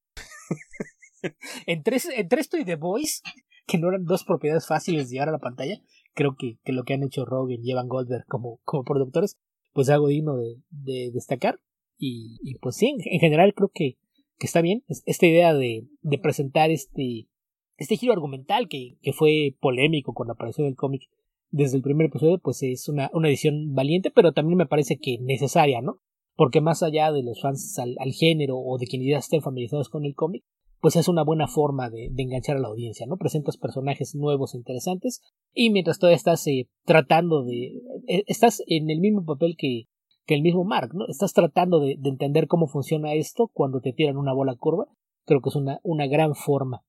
entre, 1.67 1.99
entre 2.17 2.41
esto 2.41 2.57
y 2.57 2.65
The 2.65 2.77
Voice, 2.77 3.23
que 3.67 3.79
no 3.79 3.89
eran 3.89 4.05
dos 4.05 4.25
propiedades 4.25 4.67
fáciles 4.67 5.09
de 5.09 5.15
llevar 5.15 5.29
a 5.31 5.33
la 5.33 5.39
pantalla, 5.39 5.81
creo 6.15 6.37
que, 6.37 6.59
que 6.65 6.73
lo 6.73 6.85
que 6.85 6.95
han 6.95 7.03
hecho 7.03 7.25
Rogan 7.25 7.59
y 7.63 7.71
Evan 7.71 7.89
Goldberg 7.89 8.27
como, 8.27 8.61
como 8.65 8.85
productores, 8.85 9.39
pues 9.73 9.89
es 9.89 9.95
algo 9.95 10.09
digno 10.09 10.37
de, 10.37 10.57
de 10.71 11.11
destacar. 11.13 11.61
Y, 11.99 12.39
y, 12.43 12.59
pues 12.59 12.77
sí, 12.77 12.97
en, 12.99 13.21
general 13.21 13.55
creo 13.55 13.71
que, 13.73 13.97
que 14.39 14.47
está 14.47 14.61
bien. 14.61 14.85
Esta 14.89 15.27
idea 15.27 15.55
de, 15.55 15.87
de 16.03 16.19
presentar 16.19 16.71
este, 16.71 17.29
este 17.77 17.97
giro 17.97 18.13
argumental 18.13 18.69
que, 18.69 18.97
que 19.03 19.13
fue 19.13 19.57
polémico 19.61 20.13
con 20.13 20.29
la 20.29 20.35
aparición 20.35 20.67
del 20.67 20.77
cómic 20.77 21.03
desde 21.51 21.77
el 21.77 21.83
primer 21.83 22.07
episodio, 22.07 22.39
pues 22.39 22.63
es 22.63 22.89
una, 22.89 23.11
una 23.13 23.29
edición 23.29 23.75
valiente, 23.75 24.11
pero 24.11 24.33
también 24.33 24.59
me 24.59 24.67
parece 24.67 24.99
que 24.99 25.19
necesaria, 25.21 25.81
¿no? 25.81 26.01
Porque 26.37 26.61
más 26.61 26.83
allá 26.83 27.13
de 27.13 27.23
los 27.23 27.41
fans 27.41 27.79
al, 27.79 28.13
género 28.13 28.59
o 28.59 28.79
de 28.79 28.87
quienes 28.87 29.09
ya 29.09 29.19
estén 29.19 29.43
familiarizados 29.43 29.89
con 29.89 30.05
el 30.05 30.15
cómic, 30.15 30.45
pues 30.81 30.97
es 30.97 31.09
una 31.09 31.25
buena 31.25 31.47
forma 31.47 31.89
de, 31.91 32.11
enganchar 32.17 32.57
a 32.57 32.61
la 32.61 32.69
audiencia, 32.69 33.07
¿no? 33.07 33.17
Presentas 33.17 33.57
personajes 33.57 34.15
nuevos 34.15 34.55
e 34.55 34.59
interesantes 34.59 35.23
y 35.53 35.71
mientras 35.71 35.99
todavía 35.99 36.17
estás 36.17 36.47
eh, 36.47 36.69
tratando 36.85 37.45
de... 37.45 37.81
Eh, 38.07 38.25
estás 38.27 38.63
en 38.67 38.91
el 38.91 39.01
mismo 39.01 39.25
papel 39.25 39.57
que, 39.57 39.85
que 40.27 40.35
el 40.35 40.43
mismo 40.43 40.65
Mark, 40.65 40.91
¿no? 40.93 41.07
Estás 41.09 41.33
tratando 41.33 41.81
de, 41.81 41.99
entender 42.05 42.49
cómo 42.49 42.67
funciona 42.67 43.15
esto 43.15 43.51
cuando 43.53 43.81
te 43.81 43.93
tiran 43.93 44.17
una 44.17 44.35
bola 44.35 44.57
curva. 44.57 44.87
Creo 45.25 45.41
que 45.41 45.49
es 45.49 45.57
una, 45.57 46.07
gran 46.07 46.35
forma 46.35 46.83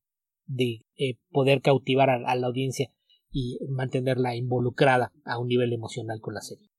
de 0.45 0.85
eh, 0.97 1.17
poder 1.31 1.61
cautivar 1.61 2.09
a 2.09 2.35
la 2.35 2.47
audiencia 2.47 2.91
y 3.31 3.59
mantenerla 3.69 4.35
involucrada 4.35 5.11
a 5.25 5.39
un 5.39 5.47
nivel 5.47 5.73
emocional 5.73 6.19
con 6.21 6.33
la 6.33 6.41
serie. 6.41 6.69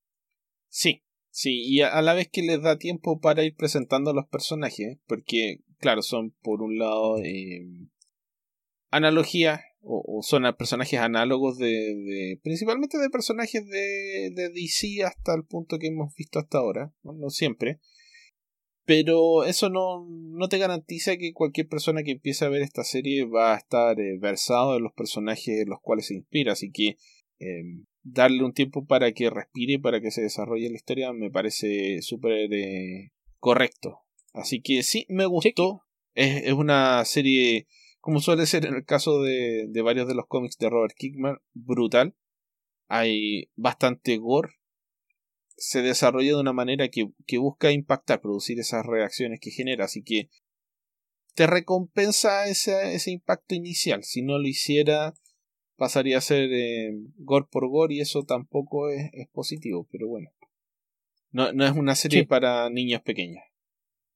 Sí, 0.68 1.02
Sí, 1.38 1.62
y 1.66 1.82
a, 1.82 2.00
la 2.00 2.14
vez 2.14 2.30
que 2.32 2.40
les 2.40 2.62
da 2.62 2.78
tiempo 2.78 3.20
para 3.20 3.44
ir 3.44 3.54
presentando 3.54 4.10
a 4.10 4.14
los 4.14 4.26
personajes, 4.26 4.96
porque, 5.06 5.60
claro, 5.76 6.00
son 6.00 6.30
por 6.40 6.62
un 6.62 6.78
lado 6.78 7.18
eh, 7.22 7.66
analogías 8.90 9.60
o, 9.82 10.22
son 10.22 10.44
personajes 10.56 10.98
análogos 10.98 11.58
de, 11.58 11.68
de, 11.68 12.40
principalmente 12.42 12.96
de 12.96 13.10
personajes 13.10 13.66
de, 13.66 14.30
de 14.34 14.48
DC 14.48 15.04
hasta 15.04 15.34
el 15.34 15.44
punto 15.44 15.78
que 15.78 15.88
hemos 15.88 16.14
visto 16.14 16.38
hasta 16.38 16.56
ahora, 16.56 16.94
no, 17.02 17.28
siempre, 17.28 17.80
pero 18.86 19.44
eso 19.44 19.68
no, 19.68 20.06
no 20.08 20.48
te 20.48 20.56
garantiza 20.56 21.18
que 21.18 21.34
cualquier 21.34 21.68
persona 21.68 22.02
que 22.02 22.12
empiece 22.12 22.46
a 22.46 22.48
ver 22.48 22.62
esta 22.62 22.82
serie 22.82 23.26
va 23.26 23.52
a 23.52 23.58
estar 23.58 24.00
eh, 24.00 24.16
versado 24.18 24.78
en 24.78 24.84
los 24.84 24.94
personajes 24.94 25.48
en 25.48 25.68
los 25.68 25.82
cuales 25.82 26.06
se 26.06 26.14
inspira, 26.14 26.54
así 26.54 26.70
que 26.72 26.96
eh, 27.40 27.62
darle 28.06 28.44
un 28.44 28.52
tiempo 28.52 28.86
para 28.86 29.12
que 29.12 29.30
respire, 29.30 29.78
para 29.78 30.00
que 30.00 30.10
se 30.10 30.22
desarrolle 30.22 30.70
la 30.70 30.76
historia, 30.76 31.12
me 31.12 31.30
parece 31.30 32.00
súper 32.02 32.52
eh, 32.52 33.12
correcto. 33.38 34.00
Así 34.32 34.62
que 34.62 34.82
sí, 34.82 35.06
me 35.08 35.26
gustó. 35.26 35.82
Es, 36.14 36.44
es, 36.44 36.52
una 36.52 37.04
serie, 37.04 37.66
como 38.00 38.20
suele 38.20 38.46
ser 38.46 38.64
en 38.66 38.74
el 38.74 38.84
caso 38.84 39.22
de, 39.22 39.66
de 39.68 39.82
varios 39.82 40.06
de 40.06 40.14
los 40.14 40.26
cómics 40.26 40.56
de 40.58 40.70
Robert 40.70 40.94
Kickman, 40.96 41.38
brutal. 41.52 42.14
Hay 42.88 43.50
bastante 43.56 44.16
gore. 44.18 44.54
Se 45.56 45.82
desarrolla 45.82 46.34
de 46.34 46.40
una 46.40 46.52
manera 46.52 46.88
que, 46.88 47.10
que 47.26 47.38
busca 47.38 47.72
impactar, 47.72 48.20
producir 48.20 48.60
esas 48.60 48.86
reacciones 48.86 49.40
que 49.40 49.50
genera. 49.50 49.86
Así 49.86 50.02
que 50.02 50.30
te 51.34 51.46
recompensa 51.46 52.46
ese, 52.46 52.94
ese 52.94 53.10
impacto 53.10 53.54
inicial. 53.54 54.04
Si 54.04 54.22
no 54.22 54.38
lo 54.38 54.46
hiciera, 54.46 55.14
pasaría 55.76 56.18
a 56.18 56.22
ser 56.22 56.50
eh, 56.52 56.92
gore 57.18 57.46
por 57.50 57.68
gore 57.68 57.94
y 57.94 58.00
eso 58.00 58.24
tampoco 58.24 58.88
es, 58.90 59.10
positivo, 59.32 59.86
pero 59.90 60.08
bueno. 60.08 60.30
No, 61.30 61.52
no, 61.52 61.64
es 61.64 61.72
una 61.72 61.94
serie 61.94 62.26
para 62.26 62.70
niños 62.70 63.02
pequeños. 63.02 63.42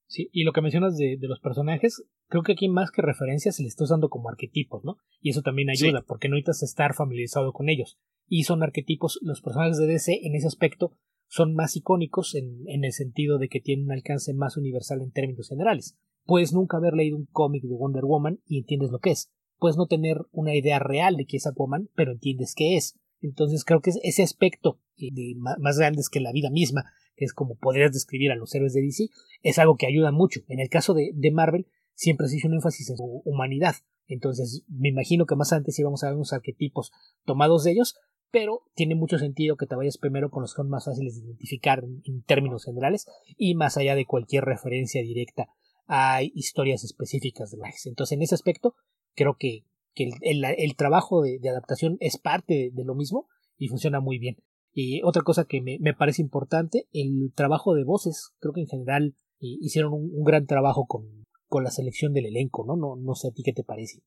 Sí, 0.07 0.29
y 0.33 0.43
lo 0.43 0.51
que 0.51 0.61
mencionas 0.61 0.97
de, 0.97 1.17
de, 1.17 1.27
los 1.27 1.39
personajes, 1.39 2.03
creo 2.27 2.43
que 2.43 2.53
aquí 2.53 2.67
más 2.67 2.91
que 2.91 3.01
referencias 3.01 3.55
se 3.55 3.63
les 3.63 3.71
está 3.71 3.85
usando 3.85 4.09
como 4.09 4.29
arquetipos, 4.29 4.83
¿no? 4.83 4.97
Y 5.21 5.29
eso 5.29 5.41
también 5.41 5.69
ayuda, 5.69 6.03
porque 6.05 6.27
no 6.27 6.35
necesitas 6.35 6.63
estar 6.63 6.93
familiarizado 6.93 7.53
con 7.53 7.69
ellos. 7.69 7.97
Y 8.27 8.43
son 8.43 8.63
arquetipos, 8.63 9.19
los 9.21 9.41
personajes 9.41 9.77
de 9.77 9.87
DC 9.87 10.19
en 10.23 10.35
ese 10.35 10.47
aspecto 10.47 10.97
son 11.27 11.53
más 11.53 11.77
icónicos 11.77 12.35
en, 12.35 12.67
en 12.67 12.83
el 12.83 12.91
sentido 12.91 13.37
de 13.37 13.47
que 13.47 13.61
tienen 13.61 13.85
un 13.85 13.93
alcance 13.93 14.33
más 14.33 14.57
universal 14.57 15.01
en 15.01 15.11
términos 15.11 15.47
generales. 15.47 15.97
Puedes 16.25 16.51
nunca 16.51 16.77
haber 16.77 16.93
leído 16.93 17.15
un 17.15 17.27
cómic 17.27 17.63
de 17.63 17.75
Wonder 17.75 18.03
Woman 18.03 18.41
y 18.45 18.57
entiendes 18.57 18.91
lo 18.91 18.99
que 18.99 19.11
es 19.11 19.31
puedes 19.61 19.77
no 19.77 19.85
tener 19.85 20.17
una 20.31 20.55
idea 20.55 20.79
real 20.79 21.15
de 21.15 21.25
qué 21.27 21.37
es 21.37 21.45
Aquaman, 21.45 21.87
pero 21.95 22.11
entiendes 22.11 22.55
qué 22.55 22.77
es. 22.77 22.99
Entonces 23.21 23.63
creo 23.63 23.79
que 23.79 23.91
ese 24.01 24.23
aspecto 24.23 24.79
eh, 24.97 25.09
de 25.11 25.35
más 25.37 25.77
grande 25.77 26.01
que 26.11 26.19
la 26.19 26.31
vida 26.31 26.49
misma, 26.49 26.91
que 27.15 27.25
es 27.25 27.33
como 27.33 27.55
podrías 27.57 27.93
describir 27.93 28.31
a 28.31 28.35
los 28.35 28.53
héroes 28.55 28.73
de 28.73 28.81
DC, 28.81 29.09
es 29.43 29.59
algo 29.59 29.77
que 29.77 29.85
ayuda 29.85 30.11
mucho. 30.11 30.41
En 30.47 30.59
el 30.59 30.67
caso 30.67 30.95
de, 30.95 31.13
Marvel, 31.31 31.67
siempre 31.93 32.27
se 32.27 32.37
hizo 32.37 32.47
un 32.47 32.55
énfasis 32.55 32.89
en 32.89 32.97
su 32.97 33.21
humanidad. 33.23 33.75
Entonces, 34.07 34.63
me 34.67 34.89
imagino 34.89 35.27
que 35.27 35.35
más 35.35 35.53
antes 35.53 35.77
íbamos 35.77 36.03
a 36.03 36.07
ver 36.07 36.15
unos 36.15 36.33
arquetipos 36.33 36.91
tomados 37.23 37.63
de 37.63 37.73
ellos, 37.73 37.97
pero 38.31 38.63
tiene 38.73 38.95
mucho 38.95 39.19
sentido 39.19 39.57
que 39.57 39.67
te 39.67 39.75
vayas 39.75 39.99
primero 39.99 40.31
con 40.31 40.41
los 40.41 40.53
que 40.53 40.57
son 40.57 40.69
más 40.69 40.85
fáciles 40.85 41.17
de 41.17 41.27
identificar 41.27 41.83
en 41.83 42.23
términos 42.23 42.65
generales 42.65 43.05
y 43.37 43.53
más 43.53 43.77
allá 43.77 43.93
de 43.93 44.07
cualquier 44.07 44.43
referencia 44.43 45.03
directa 45.03 45.49
a 45.85 46.23
historias 46.23 46.83
específicas 46.83 47.51
de 47.51 47.57
viajes. 47.57 47.85
Entonces, 47.85 48.15
en 48.15 48.23
ese 48.23 48.33
aspecto, 48.33 48.75
creo 49.15 49.35
que, 49.37 49.65
el, 49.93 50.75
trabajo 50.75 51.21
de, 51.21 51.39
adaptación 51.49 51.97
es 51.99 52.17
parte 52.17 52.71
de, 52.73 52.83
lo 52.83 52.95
mismo 52.95 53.27
y 53.57 53.67
funciona 53.67 53.99
muy 53.99 54.17
bien. 54.17 54.37
Y 54.73 55.01
otra 55.03 55.21
cosa 55.23 55.45
que 55.45 55.61
me, 55.61 55.93
parece 55.93 56.21
importante, 56.21 56.87
el 56.93 57.33
trabajo 57.35 57.73
de 57.73 57.83
voces. 57.83 58.33
Creo 58.39 58.53
que 58.53 58.61
en 58.61 58.67
general 58.67 59.15
eh, 59.39 59.57
hicieron 59.59 59.93
un, 59.93 60.23
gran 60.23 60.45
trabajo 60.45 60.85
con, 60.87 61.25
con, 61.47 61.63
la 61.63 61.71
selección 61.71 62.13
del 62.13 62.27
elenco, 62.27 62.65
¿no? 62.65 62.75
¿no? 62.77 62.95
No 62.95 63.15
sé 63.15 63.27
a 63.27 63.31
ti 63.31 63.43
qué 63.43 63.53
te 63.53 63.63
parece. 63.63 64.01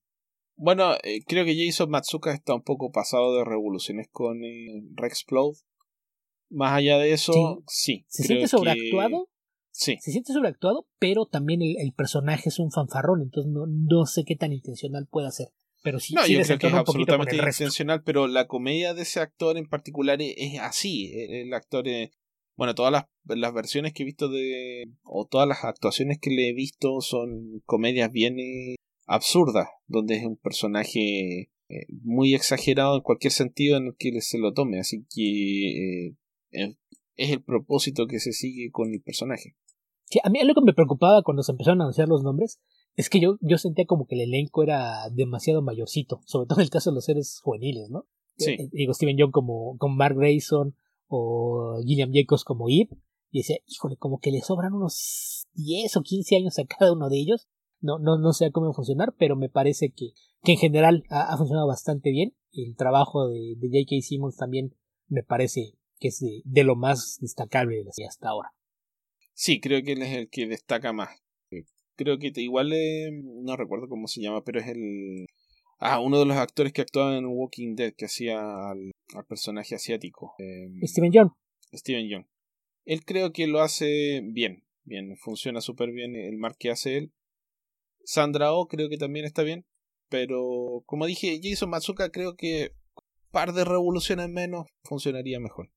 Bueno, 0.56 0.94
eh, 1.02 1.22
creo 1.26 1.44
que 1.44 1.56
Jason 1.56 1.90
Matsuka 1.90 2.32
está 2.32 2.54
un 2.54 2.62
poco 2.62 2.92
pasado 2.92 3.36
de 3.36 3.44
revoluciones 3.44 4.08
con 4.10 4.42
eh, 4.44 4.82
Rexplode. 4.94 5.58
Más 6.50 6.72
allá 6.72 6.98
de 6.98 7.12
eso, 7.12 7.62
sí. 7.66 8.04
¿Se 8.08 8.22
siente 8.22 8.46
sobreactuado? 8.46 9.28
Sí. 9.76 9.96
Se 10.00 10.12
siente 10.12 10.32
sobreactuado, 10.32 10.86
pero 11.00 11.26
también 11.26 11.60
el, 11.60 11.92
personaje 11.94 12.48
es 12.48 12.60
un 12.60 12.70
fanfarrón, 12.70 13.22
entonces 13.22 13.52
no, 13.52 13.66
no 13.66 14.06
sé 14.06 14.24
qué 14.24 14.36
tan 14.36 14.52
intencional 14.52 15.08
puede 15.10 15.32
ser. 15.32 15.48
Pero 15.82 15.98
sí, 15.98 16.14
no, 16.14 16.24
yo 16.26 16.40
creo 16.42 16.58
que 16.58 16.68
es 16.68 16.72
absolutamente 16.72 17.36
intencional, 17.36 18.04
pero 18.04 18.28
la 18.28 18.46
comedia 18.46 18.94
de 18.94 19.02
ese 19.02 19.18
actor 19.18 19.58
en 19.58 19.68
particular 19.68 20.22
es, 20.22 20.60
así. 20.60 21.12
El, 21.12 21.52
actor, 21.52 21.88
eh, 21.88 22.12
bueno, 22.56 22.76
todas 22.76 22.92
las, 22.92 23.04
las, 23.24 23.52
versiones 23.52 23.92
que 23.92 24.04
he 24.04 24.06
visto 24.06 24.28
de, 24.28 24.84
o 25.02 25.26
todas 25.26 25.48
las 25.48 25.64
actuaciones 25.64 26.18
que 26.20 26.30
le 26.30 26.48
he 26.48 26.54
visto 26.54 27.00
son 27.00 27.60
comedias 27.66 28.12
bien 28.12 28.38
eh, 28.38 28.76
absurdas, 29.06 29.66
donde 29.88 30.14
es 30.14 30.24
un 30.24 30.36
personaje 30.36 31.50
eh, 31.68 31.86
muy 32.00 32.36
exagerado 32.36 32.94
en 32.94 33.02
cualquier 33.02 33.32
sentido 33.32 33.76
en 33.76 33.88
el 33.88 33.96
que 33.98 34.20
se 34.20 34.38
lo 34.38 34.54
tome, 34.54 34.78
así 34.78 35.04
que 35.12 36.14
es 37.16 37.30
el 37.30 37.42
propósito 37.42 38.06
que 38.06 38.20
se 38.20 38.32
sigue 38.32 38.70
con 38.70 38.92
el 38.94 39.02
personaje 39.02 39.56
a 40.22 40.30
mí 40.30 40.42
lo 40.44 40.54
que 40.54 40.60
me 40.60 40.74
preocupaba 40.74 41.22
cuando 41.22 41.42
se 41.42 41.52
empezaron 41.52 41.80
a 41.80 41.84
anunciar 41.84 42.08
los 42.08 42.22
nombres 42.22 42.60
es 42.96 43.10
que 43.10 43.20
yo, 43.20 43.36
yo 43.40 43.58
sentía 43.58 43.86
como 43.86 44.06
que 44.06 44.14
el 44.14 44.22
elenco 44.22 44.62
era 44.62 45.08
demasiado 45.10 45.62
mayorcito, 45.62 46.20
sobre 46.26 46.46
todo 46.46 46.60
en 46.60 46.64
el 46.64 46.70
caso 46.70 46.90
de 46.90 46.94
los 46.94 47.04
seres 47.04 47.40
juveniles, 47.42 47.90
¿no? 47.90 48.06
Sí. 48.36 48.52
Eh, 48.52 48.68
digo, 48.72 48.94
Steven 48.94 49.16
Young 49.16 49.32
como, 49.32 49.76
como 49.78 49.96
Mark 49.96 50.16
Grayson 50.16 50.76
o 51.08 51.80
Gilliam 51.84 52.12
Jacobs 52.12 52.44
como 52.44 52.68
Eve, 52.68 52.90
y 53.30 53.38
decía, 53.38 53.56
híjole, 53.66 53.96
como 53.96 54.20
que 54.20 54.30
le 54.30 54.42
sobran 54.42 54.74
unos 54.74 55.48
10 55.54 55.96
o 55.96 56.02
15 56.02 56.36
años 56.36 56.58
a 56.60 56.64
cada 56.66 56.92
uno 56.92 57.08
de 57.08 57.18
ellos. 57.18 57.48
No, 57.80 57.98
no, 57.98 58.16
no 58.16 58.32
sé 58.32 58.52
cómo 58.52 58.72
funcionar, 58.72 59.12
pero 59.18 59.34
me 59.34 59.48
parece 59.48 59.90
que, 59.90 60.12
que 60.44 60.52
en 60.52 60.58
general 60.58 61.02
ha, 61.10 61.36
funcionado 61.36 61.66
bastante 61.66 62.12
bien. 62.12 62.36
El 62.52 62.76
trabajo 62.76 63.26
de, 63.28 63.56
de 63.56 63.68
J.K. 63.68 64.02
Simmons 64.02 64.36
también 64.36 64.76
me 65.08 65.24
parece 65.24 65.74
que 65.98 66.08
es 66.08 66.24
de, 66.44 66.64
lo 66.64 66.76
más 66.76 67.18
destacable 67.20 67.82
de 67.82 68.06
hasta 68.06 68.28
ahora. 68.28 68.54
Sí, 69.34 69.60
creo 69.60 69.82
que 69.82 69.92
él 69.92 70.02
es 70.02 70.14
el 70.14 70.30
que 70.30 70.46
destaca 70.46 70.92
más. 70.92 71.10
Creo 71.96 72.18
que 72.18 72.32
igual 72.36 72.72
no 73.44 73.56
recuerdo 73.56 73.88
cómo 73.88 74.08
se 74.08 74.20
llama, 74.20 74.42
pero 74.42 74.60
es 74.60 74.68
el 74.68 75.26
ah 75.78 76.00
uno 76.00 76.18
de 76.18 76.24
los 76.24 76.36
actores 76.36 76.72
que 76.72 76.80
actuaba 76.80 77.16
en 77.16 77.26
Walking 77.26 77.76
Dead 77.76 77.92
que 77.94 78.06
hacía 78.06 78.40
al, 78.40 78.92
personaje 79.28 79.74
asiático. 79.74 80.34
Em, 80.38 80.80
Steven 80.82 81.12
Young. 81.12 81.30
Steven 81.72 82.08
Young. 82.08 82.24
Él 82.84 83.04
creo 83.04 83.32
que 83.32 83.46
lo 83.46 83.60
hace 83.60 84.22
bien, 84.24 84.64
bien, 84.84 85.16
funciona 85.16 85.60
súper 85.60 85.90
bien 85.92 86.16
el 86.16 86.36
mar 86.36 86.56
que 86.58 86.70
hace 86.70 86.96
él. 86.96 87.12
Sandra 88.04 88.52
Oh 88.52 88.66
creo 88.66 88.88
que 88.88 88.98
también 88.98 89.24
está 89.24 89.42
bien, 89.42 89.64
pero 90.08 90.82
como 90.86 91.06
dije, 91.06 91.40
Jason 91.42 91.70
Matsuka 91.70 92.10
creo 92.10 92.36
que 92.36 92.72
un 92.96 93.30
par 93.30 93.52
de 93.52 93.64
revoluciones 93.64 94.28
menos 94.28 94.66
funcionaría 94.84 95.40
mejor. 95.40 95.70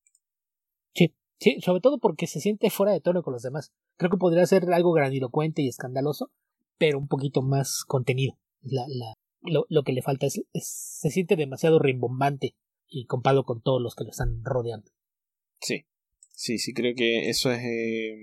Sí, 1.40 1.60
sobre 1.62 1.82
todo 1.82 2.00
porque 2.00 2.26
se 2.26 2.40
siente 2.40 2.70
fuera 2.70 2.94
de 2.94 3.02
tono 3.02 3.22
con 3.22 3.34
los 3.34 3.44
demás. 3.44 3.72
Creo 3.98 4.10
que 4.10 4.18
podría 4.18 4.46
ser 4.46 4.72
algo 4.74 4.92
grandilocuente 4.92 5.62
y 5.62 5.68
escandaloso, 5.68 6.32
pero 6.78 6.98
un 6.98 7.08
poquito 7.08 7.42
más 7.42 7.84
contenido. 7.86 8.40
La, 8.62 8.86
la, 8.88 9.14
lo, 9.42 9.66
lo 9.70 9.84
que 9.84 9.94
le 9.94 10.02
falta 10.02 10.26
es, 10.26 10.44
se 10.54 11.10
siente 11.10 11.36
demasiado 11.36 11.80
rimbombante 11.80 12.56
y 12.88 13.06
comparado 13.06 13.44
con 13.44 13.62
todos 13.62 13.82
los 13.82 13.96
que 13.96 14.04
lo 14.04 14.12
están 14.12 14.44
rodeando. 14.44 14.92
Sí, 15.62 15.86
sí, 16.32 16.58
sí, 16.58 16.74
creo 16.74 16.96
que 16.96 17.30
eso 17.30 17.52
es, 17.52 17.60
eh, 17.60 18.14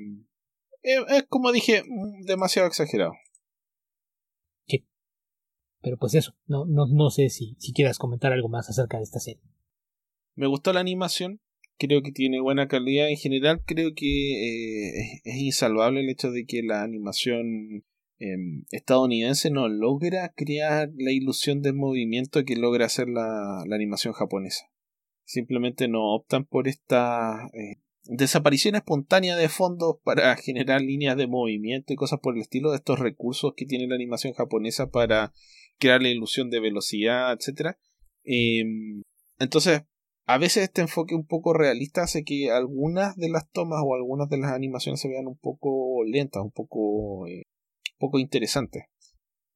eh, 0.83 1.05
es 1.09 1.25
como 1.29 1.53
dije, 1.53 1.83
demasiado 2.23 2.69
exagerado. 2.69 3.13
Sí. 4.67 4.87
Pero 5.83 5.99
pues 5.99 6.15
eso, 6.15 6.35
no, 6.47 6.65
no, 6.67 6.87
no 6.87 7.11
sé 7.11 7.29
si, 7.29 7.57
si 7.59 7.73
quieras 7.73 7.99
comentar 7.99 8.33
algo 8.33 8.49
más 8.49 8.69
acerca 8.69 8.99
de 8.99 9.05
esta 9.05 9.21
serie. 9.21 9.43
Me 10.35 10.47
gustó 10.47 10.73
la 10.73 10.81
animación, 10.81 11.41
creo 11.79 12.03
que 12.03 12.13
tiene 12.13 12.41
buena 12.41 12.69
calidad. 12.69 13.09
En 13.09 13.17
general 13.17 13.63
creo 13.65 13.95
que 13.95 14.07
eh, 14.07 15.21
es, 15.25 15.37
insalvable 15.37 16.01
el 16.01 16.11
hecho 16.11 16.31
de 16.31 16.47
que 16.47 16.63
la 16.63 16.83
animación 16.83 17.85
em, 18.19 18.65
estadounidense 18.71 19.51
no 19.51 19.69
logra 19.69 20.33
crear 20.35 20.91
la 20.97 21.13
ilusión 21.13 21.63
de 21.63 21.73
movimiento 21.73 22.45
que 22.45 22.57
logra 22.57 22.87
hacer 22.87 23.09
la, 23.09 23.65
la 23.67 23.77
animación 23.77 24.15
japonesa. 24.15 24.71
Simplemente 25.25 25.89
no 25.89 26.15
optan 26.15 26.45
por 26.45 26.69
esta 26.69 27.49
eh, 27.55 27.81
desaparición 28.05 28.75
espontánea 28.75 29.37
de 29.37 29.49
fondos 29.49 29.97
para 30.05 30.37
generar 30.43 30.83
líneas 30.83 31.17
de 31.17 31.27
movimiento 31.27 31.93
y 31.93 31.97
cosas 31.97 32.21
por 32.21 32.35
el 32.35 32.43
estilo 32.43 32.71
de 32.71 32.77
estos 32.77 32.99
recursos 32.99 33.55
que 33.57 33.67
tiene 33.67 33.87
la 33.87 33.95
animación 33.95 34.35
japonesa 34.35 34.91
para 34.91 35.33
crear 35.79 36.03
la 36.03 36.09
ilusión 36.09 36.51
de 36.51 36.61
velocidad 36.61 37.33
etcétera. 37.33 37.79
Em, 38.25 39.03
entonces 39.39 39.83
a 40.27 40.39
veces 40.39 40.65
este 40.65 40.81
enfoque 40.81 41.15
un 41.15 41.27
poco 41.27 41.53
realista 41.53 42.03
hace 42.03 42.25
que 42.25 42.51
algunas 42.51 43.17
de 43.17 43.29
las 43.29 43.51
tomas 43.51 43.83
o 43.85 43.95
algunas 43.95 44.29
de 44.29 44.39
las 44.39 44.53
animaciones 44.53 45.01
se 45.01 45.09
vean 45.09 45.27
un 45.27 45.37
poco 45.37 46.03
lentas, 46.05 46.43
un 46.43 46.51
poco, 46.51 47.27
eh, 47.27 47.43
poco 47.99 48.19
interesantes. 48.19 48.85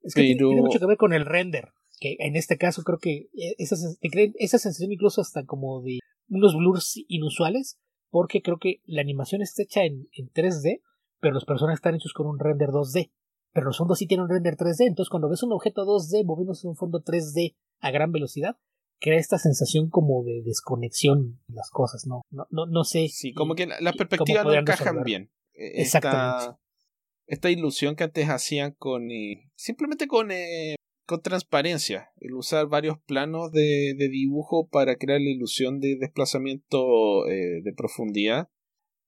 Es 0.02 0.14
que 0.14 0.22
tiene, 0.22 0.60
mucho 0.60 0.78
que 0.78 0.86
ver 0.86 0.96
con 0.96 1.12
el 1.12 1.26
render, 1.26 1.68
que 2.00 2.16
en 2.20 2.36
este 2.36 2.58
caso 2.58 2.82
creo 2.82 2.98
que 2.98 3.28
eh, 3.34 3.54
esa, 3.58 3.76
esa 4.00 4.58
sensación 4.58 4.92
incluso 4.92 5.20
hasta 5.20 5.44
como 5.44 5.82
de 5.82 5.98
unos 6.28 6.54
blurs 6.54 7.02
inusuales, 7.08 7.78
porque 8.10 8.42
creo 8.42 8.58
que 8.58 8.80
la 8.84 9.00
animación 9.00 9.42
está 9.42 9.62
hecha 9.62 9.84
en, 9.84 10.08
en 10.12 10.28
3D, 10.28 10.82
pero 11.20 11.34
los 11.34 11.44
personajes 11.44 11.78
están 11.78 11.94
hechos 11.94 12.12
con 12.12 12.26
un 12.26 12.38
render 12.38 12.68
2D. 12.68 13.10
Pero 13.52 13.66
los 13.66 13.78
fondos 13.78 13.98
sí 13.98 14.06
tienen 14.06 14.24
un 14.24 14.30
render 14.30 14.56
3D, 14.56 14.86
entonces 14.86 15.10
cuando 15.10 15.28
ves 15.28 15.42
un 15.42 15.52
objeto 15.52 15.84
2D 15.84 16.24
moviéndose 16.24 16.66
en 16.66 16.70
un 16.70 16.76
fondo 16.76 17.02
3D 17.02 17.56
a 17.80 17.90
gran 17.90 18.12
velocidad, 18.12 18.56
crea 19.00 19.18
esta 19.18 19.38
sensación 19.38 19.88
como 19.90 20.22
de 20.24 20.42
desconexión 20.42 21.40
de 21.46 21.54
las 21.54 21.70
cosas, 21.70 22.06
¿no? 22.06 22.22
No, 22.30 22.46
no, 22.50 22.66
no 22.66 22.84
sé. 22.84 23.08
Sí, 23.08 23.32
como 23.32 23.54
que 23.54 23.66
las 23.66 23.96
perspectivas 23.96 24.44
no 24.44 24.54
encajan 24.54 25.02
bien. 25.02 25.30
E, 25.54 25.82
Exactamente. 25.82 26.58
Esta, 27.26 27.50
ilusión 27.50 27.94
que 27.94 28.04
antes 28.04 28.28
hacían 28.28 28.72
con. 28.72 29.10
Eh, 29.10 29.50
simplemente 29.54 30.06
con. 30.06 30.30
Eh, 30.30 30.76
con 31.06 31.22
transparencia, 31.22 32.10
el 32.20 32.34
usar 32.34 32.66
varios 32.66 32.98
planos 33.00 33.50
de, 33.50 33.94
de, 33.96 34.08
dibujo 34.10 34.68
para 34.68 34.96
crear 34.96 35.18
la 35.18 35.30
ilusión 35.30 35.80
de 35.80 35.96
desplazamiento 35.96 37.26
eh, 37.28 37.62
de 37.62 37.72
profundidad 37.72 38.50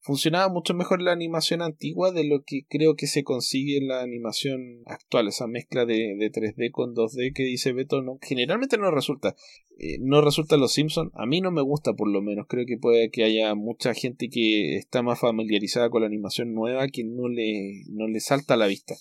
funcionaba 0.01 0.49
mucho 0.49 0.75
mejor 0.75 1.03
la 1.03 1.13
animación 1.13 1.63
antigua 1.63 2.11
de 2.11 2.25
lo 2.25 2.43
que 2.43 2.63
creo 2.69 2.97
que 2.97 3.07
se 3.07 3.23
consigue 3.23 3.77
en 3.79 3.89
la 3.89 4.03
animación 4.03 4.83
actual, 4.87 5.29
esa 5.29 5.47
mezcla 5.47 5.85
de, 5.85 6.17
de 6.19 6.33
3D 6.33 6.71
con 6.71 6.95
2D 6.95 7.33
que 7.35 7.45
dice 7.45 7.73
Beto, 7.73 8.03
no, 8.03 8.19
generalmente 8.23 8.79
no 8.79 8.91
resulta. 8.91 9.37
Eh, 9.79 9.99
no 10.01 10.21
resulta 10.21 10.57
los 10.57 10.73
Simpsons, 10.73 11.11
a 11.15 11.27
mí 11.27 11.41
no 11.41 11.51
me 11.51 11.63
gusta 11.63 11.95
por 11.95 12.09
lo 12.09 12.21
menos, 12.21 12.47
creo 12.49 12.67
que 12.67 12.77
puede 12.77 13.11
que 13.11 13.25
haya 13.25 13.55
mucha 13.55 13.95
gente 13.95 14.29
que 14.29 14.77
está 14.77 15.03
más 15.03 15.21
familiarizada 15.21 15.89
con 15.89 16.03
la 16.03 16.07
animación 16.07 16.53
nueva 16.55 16.89
que 16.89 17.05
no 17.05 17.29
le, 17.29 17.85
no 17.89 18.07
le 18.07 18.21
salta 18.21 18.55
a 18.55 18.57
la 18.59 18.67
vista. 18.67 18.95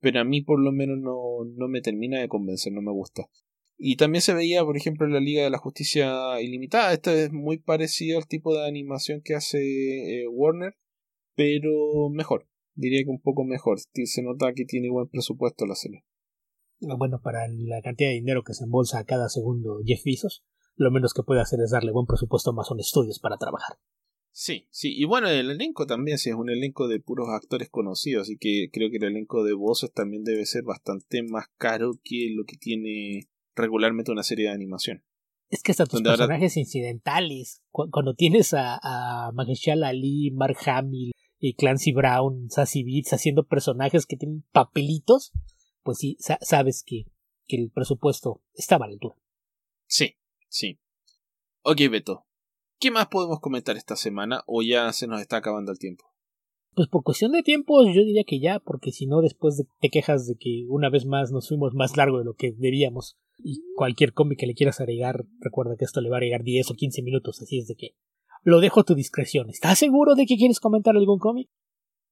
Pero 0.00 0.20
a 0.20 0.24
mí 0.24 0.42
por 0.42 0.60
lo 0.60 0.72
menos 0.72 0.98
no, 0.98 1.16
no 1.56 1.68
me 1.68 1.80
termina 1.80 2.20
de 2.20 2.28
convencer, 2.28 2.72
no 2.72 2.82
me 2.82 2.92
gusta. 2.92 3.28
Y 3.78 3.96
también 3.96 4.22
se 4.22 4.34
veía, 4.34 4.64
por 4.64 4.76
ejemplo, 4.76 5.06
en 5.06 5.12
la 5.12 5.20
Liga 5.20 5.44
de 5.44 5.50
la 5.50 5.58
Justicia 5.58 6.40
Ilimitada. 6.40 6.92
Esto 6.92 7.10
es 7.10 7.30
muy 7.32 7.58
parecido 7.58 8.18
al 8.18 8.26
tipo 8.26 8.54
de 8.54 8.66
animación 8.66 9.20
que 9.22 9.34
hace 9.34 10.22
eh, 10.22 10.28
Warner, 10.28 10.76
pero 11.34 12.08
mejor. 12.10 12.48
Diría 12.74 13.04
que 13.04 13.10
un 13.10 13.20
poco 13.20 13.44
mejor. 13.44 13.78
Se 13.78 14.22
nota 14.22 14.52
que 14.54 14.64
tiene 14.64 14.90
buen 14.90 15.08
presupuesto 15.08 15.66
la 15.66 15.74
serie. 15.74 16.04
Bueno, 16.80 17.20
para 17.22 17.48
la 17.48 17.80
cantidad 17.82 18.10
de 18.10 18.16
dinero 18.16 18.42
que 18.44 18.54
se 18.54 18.64
embolsa 18.64 18.98
a 18.98 19.04
cada 19.04 19.28
segundo 19.28 19.80
Jeff 19.84 20.02
Bezos, 20.04 20.44
lo 20.76 20.90
menos 20.90 21.14
que 21.14 21.22
puede 21.22 21.40
hacer 21.40 21.58
es 21.60 21.70
darle 21.70 21.92
buen 21.92 22.06
presupuesto 22.06 22.50
a 22.50 22.52
Amazon 22.52 22.82
Studios 22.82 23.18
para 23.18 23.38
trabajar. 23.38 23.78
Sí, 24.30 24.68
sí, 24.70 24.94
y 24.94 25.06
bueno, 25.06 25.30
el 25.30 25.50
elenco 25.50 25.86
también, 25.86 26.18
si 26.18 26.28
es 26.28 26.36
un 26.36 26.50
elenco 26.50 26.88
de 26.88 27.00
puros 27.00 27.28
actores 27.30 27.70
conocidos, 27.70 28.22
así 28.24 28.36
que 28.36 28.68
creo 28.70 28.90
que 28.90 28.98
el 28.98 29.04
elenco 29.04 29.42
de 29.42 29.54
voces 29.54 29.90
también 29.94 30.24
debe 30.24 30.44
ser 30.44 30.62
bastante 30.62 31.22
más 31.22 31.46
caro 31.56 31.92
que 32.04 32.28
lo 32.36 32.44
que 32.44 32.58
tiene 32.58 33.30
regularmente 33.56 34.12
una 34.12 34.22
serie 34.22 34.46
de 34.46 34.54
animación. 34.54 35.02
Es 35.48 35.62
que 35.62 35.72
hasta 35.72 35.86
tus 35.86 36.02
personajes 36.02 36.56
incidentales, 36.56 37.62
cuando 37.70 38.14
tienes 38.14 38.52
a, 38.52 38.78
a 38.82 39.32
Ali, 39.84 40.30
Mark 40.32 40.56
Hamill 40.66 41.12
y 41.38 41.54
Clancy 41.54 41.92
Brown, 41.92 42.50
Sassy 42.50 42.82
Beats 42.82 43.12
haciendo 43.12 43.46
personajes 43.46 44.06
que 44.06 44.16
tienen 44.16 44.44
papelitos, 44.52 45.32
pues 45.82 45.98
sí, 45.98 46.16
sabes 46.40 46.82
que, 46.84 47.04
que 47.46 47.56
el 47.56 47.70
presupuesto 47.70 48.42
estaba 48.54 48.86
a 48.86 48.88
la 48.88 48.94
altura. 48.94 49.14
Sí, 49.86 50.16
sí. 50.48 50.80
Ok, 51.62 51.82
Beto. 51.90 52.26
¿Qué 52.78 52.90
más 52.90 53.06
podemos 53.06 53.40
comentar 53.40 53.76
esta 53.76 53.96
semana 53.96 54.42
o 54.46 54.62
ya 54.62 54.92
se 54.92 55.06
nos 55.06 55.20
está 55.20 55.38
acabando 55.38 55.72
el 55.72 55.78
tiempo? 55.78 56.12
Pues 56.74 56.88
por 56.88 57.04
cuestión 57.04 57.32
de 57.32 57.42
tiempo 57.42 57.82
yo 57.86 58.04
diría 58.04 58.24
que 58.24 58.38
ya, 58.38 58.58
porque 58.58 58.92
si 58.92 59.06
no 59.06 59.22
después 59.22 59.64
te 59.80 59.88
quejas 59.88 60.26
de 60.26 60.36
que 60.36 60.66
una 60.68 60.90
vez 60.90 61.06
más 61.06 61.32
nos 61.32 61.48
fuimos 61.48 61.72
más 61.72 61.96
largo 61.96 62.18
de 62.18 62.24
lo 62.24 62.34
que 62.34 62.52
debíamos. 62.52 63.16
Y 63.38 63.62
cualquier 63.74 64.12
cómic 64.12 64.38
que 64.38 64.46
le 64.46 64.54
quieras 64.54 64.80
agregar, 64.80 65.24
recuerda 65.40 65.76
que 65.76 65.84
esto 65.84 66.00
le 66.00 66.08
va 66.08 66.16
a 66.16 66.18
agregar 66.18 66.42
10 66.42 66.70
o 66.70 66.74
15 66.74 67.02
minutos, 67.02 67.40
así 67.42 67.58
es 67.58 67.66
de 67.66 67.76
que 67.76 67.96
lo 68.42 68.60
dejo 68.60 68.80
a 68.80 68.84
tu 68.84 68.94
discreción. 68.94 69.50
¿Estás 69.50 69.78
seguro 69.78 70.14
de 70.14 70.26
que 70.26 70.36
quieres 70.36 70.60
comentar 70.60 70.96
algún 70.96 71.18
cómic? 71.18 71.48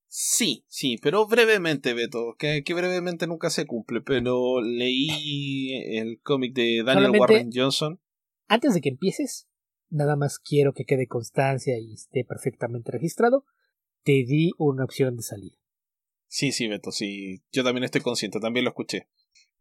Sí, 0.08 0.64
sí, 0.68 0.96
pero 1.02 1.26
brevemente, 1.26 1.92
Beto, 1.92 2.36
que, 2.38 2.62
que 2.62 2.74
brevemente 2.74 3.26
nunca 3.26 3.50
se 3.50 3.66
cumple, 3.66 4.00
pero 4.00 4.60
leí 4.60 5.72
el 5.98 6.20
cómic 6.22 6.54
de 6.54 6.82
Daniel 6.84 7.18
Warren 7.18 7.50
Johnson. 7.52 8.00
Antes 8.46 8.74
de 8.74 8.80
que 8.80 8.90
empieces, 8.90 9.48
nada 9.90 10.14
más 10.14 10.38
quiero 10.38 10.72
que 10.72 10.84
quede 10.84 11.08
constancia 11.08 11.78
y 11.78 11.94
esté 11.94 12.24
perfectamente 12.24 12.92
registrado, 12.92 13.44
te 14.04 14.24
di 14.24 14.52
una 14.58 14.84
opción 14.84 15.16
de 15.16 15.22
salida. 15.22 15.56
Sí, 16.28 16.52
sí, 16.52 16.68
Beto, 16.68 16.92
sí, 16.92 17.42
yo 17.52 17.64
también 17.64 17.84
estoy 17.84 18.00
consciente, 18.00 18.38
también 18.38 18.64
lo 18.64 18.70
escuché. 18.70 19.08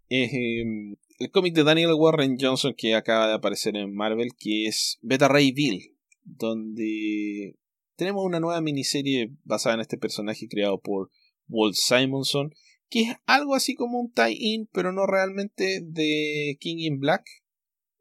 Em, 0.09 0.95
el 1.19 1.31
cómic 1.31 1.53
de 1.53 1.63
Daniel 1.63 1.93
Warren 1.93 2.37
Johnson 2.39 2.73
que 2.75 2.95
acaba 2.95 3.27
de 3.27 3.33
aparecer 3.33 3.75
en 3.75 3.93
Marvel, 3.93 4.31
que 4.37 4.67
es 4.67 4.97
Beta 5.01 5.27
Ray 5.27 5.51
Bill, 5.51 5.95
donde 6.23 7.55
tenemos 7.95 8.25
una 8.25 8.39
nueva 8.39 8.61
miniserie 8.61 9.31
basada 9.43 9.75
en 9.75 9.81
este 9.81 9.97
personaje 9.97 10.47
creado 10.47 10.79
por 10.79 11.11
Walt 11.47 11.75
Simonson, 11.75 12.53
que 12.89 13.01
es 13.01 13.15
algo 13.25 13.55
así 13.55 13.75
como 13.75 13.99
un 13.99 14.11
tie-in, 14.11 14.67
pero 14.71 14.91
no 14.91 15.05
realmente 15.05 15.81
de 15.83 16.57
King 16.59 16.77
in 16.79 16.99
Black. 16.99 17.25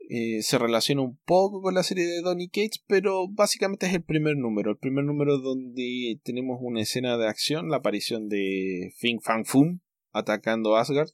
Eh, 0.09 0.43
se 0.43 0.59
relaciona 0.59 1.01
un 1.01 1.17
poco 1.25 1.63
con 1.63 1.75
la 1.75 1.83
serie 1.83 2.07
de 2.07 2.21
Donny 2.21 2.49
Cates, 2.49 2.83
pero 2.87 3.29
básicamente 3.29 3.87
es 3.87 3.95
el 3.95 4.03
primer 4.03 4.37
número. 4.37 4.73
El 4.73 4.79
primer 4.79 5.05
número 5.05 5.39
donde 5.39 6.21
tenemos 6.23 6.59
una 6.61 6.83
escena 6.83 7.17
de 7.17 7.29
acción, 7.29 7.71
la 7.71 7.79
aparición 7.79 8.29
de 8.29 8.93
Fing 8.99 9.21
Fang 9.23 9.47
Foom 9.47 9.81
atacando 10.13 10.77
Asgard 10.77 11.09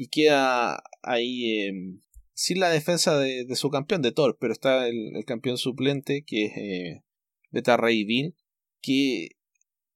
y 0.00 0.08
queda 0.08 0.82
ahí 1.02 1.66
em, 1.66 2.00
sin 2.32 2.58
la 2.58 2.70
defensa 2.70 3.18
de, 3.18 3.54
su 3.54 3.68
campeón, 3.68 4.00
de 4.00 4.12
Thor, 4.12 4.38
pero 4.40 4.50
está 4.50 4.88
el, 4.88 5.12
campeón 5.26 5.58
suplente 5.58 6.24
que 6.26 6.46
es 6.46 6.52
eh, 6.56 7.04
Beta 7.50 7.76
Ray 7.76 8.04
Bill, 8.04 8.34
que 8.80 9.32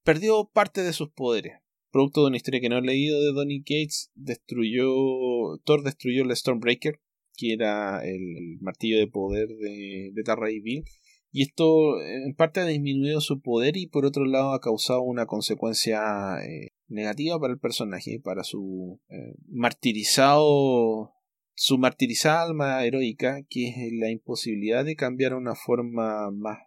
perdió 0.02 0.50
parte 0.52 0.82
de 0.82 0.92
sus 0.92 1.08
poderes. 1.08 1.54
Producto 1.90 2.20
de 2.20 2.26
una 2.26 2.36
historia 2.36 2.60
que 2.60 2.68
no 2.68 2.76
he 2.76 2.82
leído 2.82 3.18
de 3.18 3.32
Donny 3.32 3.60
Gates, 3.60 4.10
destruyó. 4.14 5.56
Thor 5.64 5.82
destruyó 5.82 6.22
el 6.22 6.36
Stormbreaker, 6.36 7.00
que 7.34 7.54
era 7.54 8.04
el, 8.04 8.58
martillo 8.60 8.98
de 8.98 9.06
poder 9.06 9.48
de 9.48 10.10
Beta 10.12 10.36
Ray 10.36 10.60
Bill. 10.60 10.84
Y 11.32 11.40
esto 11.44 11.98
en 12.02 12.34
parte 12.34 12.60
ha 12.60 12.66
disminuido 12.66 13.22
su 13.22 13.40
poder 13.40 13.78
y 13.78 13.86
por 13.86 14.04
otro 14.04 14.26
lado 14.26 14.52
ha 14.52 14.60
causado 14.60 15.00
una 15.00 15.24
consecuencia 15.24 15.98
eh, 16.44 16.73
negativa 16.88 17.38
para 17.38 17.52
el 17.52 17.58
personaje, 17.58 18.20
para 18.22 18.44
su 18.44 19.00
eh, 19.08 19.34
martirizado 19.48 21.14
su 21.54 21.78
martirizada 21.78 22.42
alma 22.42 22.84
heroica, 22.84 23.42
que 23.48 23.68
es 23.68 23.92
la 23.92 24.10
imposibilidad 24.10 24.84
de 24.84 24.96
cambiar 24.96 25.32
a 25.32 25.36
una 25.36 25.54
forma 25.54 26.30
más 26.32 26.58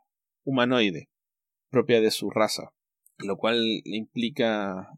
humanoide, 0.44 1.10
propia 1.70 2.00
de 2.00 2.12
su 2.12 2.30
raza, 2.30 2.74
lo 3.18 3.38
cual 3.38 3.62
implica 3.84 4.90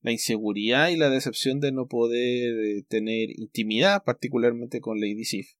la 0.00 0.12
inseguridad 0.12 0.88
y 0.88 0.96
la 0.96 1.10
decepción 1.10 1.60
de 1.60 1.72
no 1.72 1.86
poder 1.86 2.54
eh, 2.64 2.82
tener 2.88 3.38
intimidad, 3.38 4.02
particularmente 4.02 4.80
con 4.80 4.98
Lady 4.98 5.24
Sif, 5.24 5.50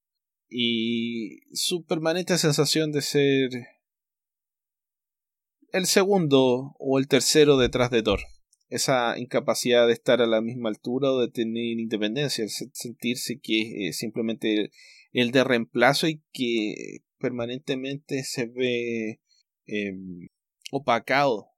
y 0.48 1.40
su 1.52 1.84
permanente 1.84 2.38
sensación 2.38 2.90
de 2.90 3.02
ser 3.02 3.50
el 5.72 5.86
segundo 5.86 6.74
o 6.78 6.98
el 6.98 7.06
tercero 7.06 7.56
detrás 7.56 7.90
de 7.90 8.02
Thor 8.02 8.20
esa 8.73 9.19
incapacidad 9.19 9.86
de 9.86 9.93
estar 9.93 10.23
a 10.23 10.27
la 10.27 10.40
misma 10.40 10.70
altura 10.70 11.12
o 11.12 11.20
de 11.20 11.28
tener 11.28 11.78
independencia, 11.78 12.47
sentirse 12.49 13.39
que 13.39 13.89
es 13.89 13.99
simplemente 13.99 14.70
el, 15.12 15.31
de 15.31 15.44
reemplazo 15.44 16.09
y 16.09 16.23
que 16.32 17.03
permanentemente 17.19 18.24
se 18.24 18.47
ve 18.47 19.20
em, 19.66 20.28
opacado 20.70 21.49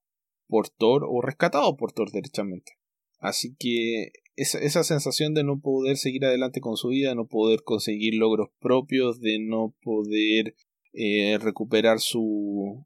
por 0.49 0.69
Thor 0.69 1.05
o 1.09 1.23
rescatado 1.23 1.77
por 1.77 1.93
Thor 1.93 2.11
derechamente. 2.11 2.73
Así 3.21 3.55
que 3.61 4.11
esa, 4.35 4.59
esa, 4.59 4.83
sensación 4.83 5.35
de 5.35 5.45
no 5.45 5.61
poder 5.61 5.97
seguir 5.99 6.25
adelante 6.25 6.61
con 6.61 6.77
su 6.77 6.89
vida, 6.89 7.15
no 7.15 7.29
poder 7.29 7.63
conseguir 7.63 8.15
logros 8.15 8.49
propios, 8.59 9.21
de 9.21 9.39
no 9.39 9.77
poder 9.83 10.57
eh, 10.93 11.39
recuperar 11.39 12.01
su 12.01 12.85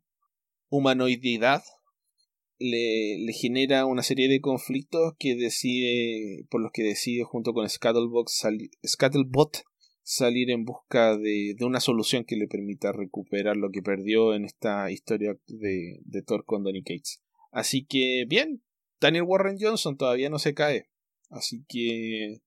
humanoididad 0.68 1.62
le, 2.58 3.32
genera 3.32 3.86
una 3.86 4.02
serie 4.02 4.28
de 4.28 4.40
conflictos 4.40 5.14
que 5.18 5.34
decide, 5.36 6.44
por 6.50 6.60
los 6.60 6.72
que 6.72 6.82
decide 6.82 7.24
junto 7.24 7.52
con 7.52 7.68
Scuttlebot, 7.68 8.28
salir 10.02 10.50
en 10.50 10.64
busca 10.64 11.16
de, 11.16 11.54
de, 11.56 11.64
una 11.64 11.80
solución 11.80 12.24
que 12.24 12.36
le 12.36 12.48
permita 12.48 12.92
recuperar 12.92 13.56
lo 13.56 13.70
que 13.70 13.82
perdió 13.82 14.34
en 14.34 14.44
esta 14.44 14.90
historia 14.90 15.36
de, 15.46 16.00
de 16.02 16.22
Thor 16.22 16.44
con 16.44 16.64
Donny 16.64 16.82
Cates. 16.82 17.22
Así 17.50 17.84
que, 17.84 18.24
bien, 18.26 18.62
Daniel 19.00 19.24
Warren 19.24 19.58
Johnson 19.60 19.96
todavía 19.96 20.30
no 20.30 20.38
se 20.38 20.54
cae. 20.54 20.88
Así 21.30 21.64
que 21.68 22.40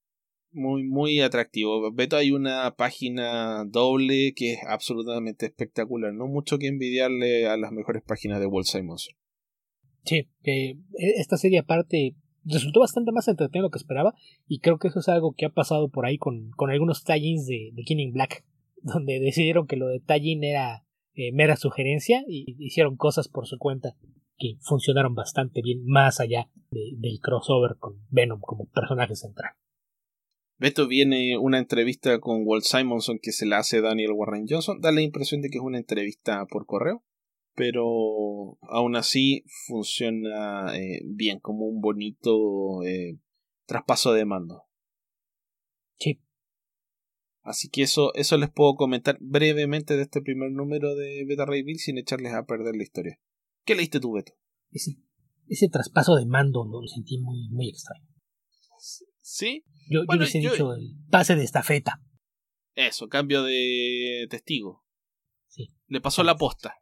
muy 0.51 0.83
muy 0.83 1.21
atractivo. 1.21 1.91
Beto 1.93 2.17
hay 2.17 2.31
una 2.31 2.75
página 2.75 3.63
doble 3.65 4.33
que 4.35 4.53
es 4.53 4.59
absolutamente 4.67 5.45
espectacular. 5.45 6.13
No 6.13 6.27
mucho 6.27 6.57
que 6.57 6.67
envidiarle 6.67 7.47
a 7.47 7.57
las 7.57 7.71
mejores 7.71 8.03
páginas 8.03 8.39
de 8.39 8.47
Walt 8.47 8.67
Simonson. 8.67 9.15
Sí, 10.03 10.27
que 10.43 10.77
esta 11.17 11.37
serie 11.37 11.59
aparte 11.59 12.15
resultó 12.43 12.79
bastante 12.79 13.11
más 13.11 13.27
entretenido 13.27 13.63
de 13.63 13.67
lo 13.67 13.71
que 13.71 13.77
esperaba 13.77 14.15
y 14.47 14.59
creo 14.59 14.79
que 14.79 14.87
eso 14.87 14.99
es 14.99 15.09
algo 15.09 15.33
que 15.33 15.45
ha 15.45 15.49
pasado 15.49 15.89
por 15.89 16.05
ahí 16.05 16.17
con, 16.17 16.51
con 16.51 16.71
algunos 16.71 17.03
tie-ins 17.03 17.45
de, 17.45 17.71
de 17.73 17.83
King 17.83 18.11
Black, 18.13 18.43
donde 18.81 19.19
decidieron 19.19 19.67
que 19.67 19.77
lo 19.77 19.87
de 19.87 19.99
tie 19.99 20.39
era 20.41 20.83
eh, 21.13 21.31
mera 21.33 21.55
sugerencia 21.55 22.23
y 22.27 22.55
hicieron 22.59 22.95
cosas 22.95 23.27
por 23.27 23.45
su 23.45 23.57
cuenta 23.57 23.95
que 24.37 24.57
funcionaron 24.61 25.13
bastante 25.13 25.61
bien 25.61 25.85
más 25.85 26.19
allá 26.19 26.49
del 26.71 27.19
crossover 27.21 27.75
con 27.77 28.03
Venom 28.09 28.39
como 28.39 28.65
personaje 28.65 29.15
central. 29.15 29.51
Beto 30.57 30.87
viene 30.87 31.37
una 31.37 31.59
entrevista 31.59 32.19
con 32.19 32.41
Walt 32.45 32.63
Simonson 32.63 33.19
que 33.21 33.31
se 33.31 33.45
la 33.45 33.59
hace 33.59 33.81
Daniel 33.81 34.13
Warren 34.13 34.45
Johnson. 34.47 34.79
Da 34.79 34.91
la 34.91 35.01
impresión 35.01 35.41
de 35.41 35.49
que 35.49 35.57
es 35.57 35.63
una 35.63 35.77
entrevista 35.77 36.45
por 36.47 36.65
correo 36.65 37.03
pero 37.55 38.57
aún 38.61 38.95
así 38.95 39.43
funciona 39.67 40.75
eh, 40.77 41.01
bien 41.05 41.39
como 41.39 41.65
un 41.65 41.81
bonito 41.81 42.83
eh, 42.83 43.19
traspaso 43.65 44.13
de 44.13 44.25
mando. 44.25 44.63
Sí. 45.97 46.21
Así 47.43 47.69
que 47.69 47.83
eso, 47.83 48.13
eso 48.15 48.37
les 48.37 48.51
puedo 48.51 48.75
comentar 48.75 49.17
brevemente 49.19 49.95
de 49.95 50.03
este 50.03 50.21
primer 50.21 50.51
número 50.51 50.95
de 50.95 51.25
Beta 51.27 51.45
Ray 51.45 51.63
Bill 51.63 51.79
sin 51.79 51.97
echarles 51.97 52.33
a 52.33 52.45
perder 52.45 52.75
la 52.75 52.83
historia. 52.83 53.19
¿Qué 53.65 53.75
leíste 53.75 53.99
tú, 53.99 54.13
Beto? 54.13 54.33
Ese, 54.71 54.97
ese 55.47 55.67
traspaso 55.69 56.15
de 56.15 56.25
mando 56.25 56.65
lo 56.65 56.87
sentí 56.87 57.19
muy, 57.19 57.49
muy 57.49 57.69
extraño. 57.69 58.07
¿Sí? 59.21 59.65
Yo, 59.89 60.01
yo 60.09 60.17
les 60.17 60.33
he 60.35 60.39
dicho 60.39 60.73
el 60.73 60.95
pase 61.09 61.35
de 61.35 61.43
estafeta. 61.43 62.01
Eso, 62.75 63.09
cambio 63.09 63.43
de 63.43 64.27
testigo. 64.29 64.85
Sí. 65.47 65.73
Le 65.87 65.99
pasó 65.99 66.23
la 66.23 66.37
posta. 66.37 66.80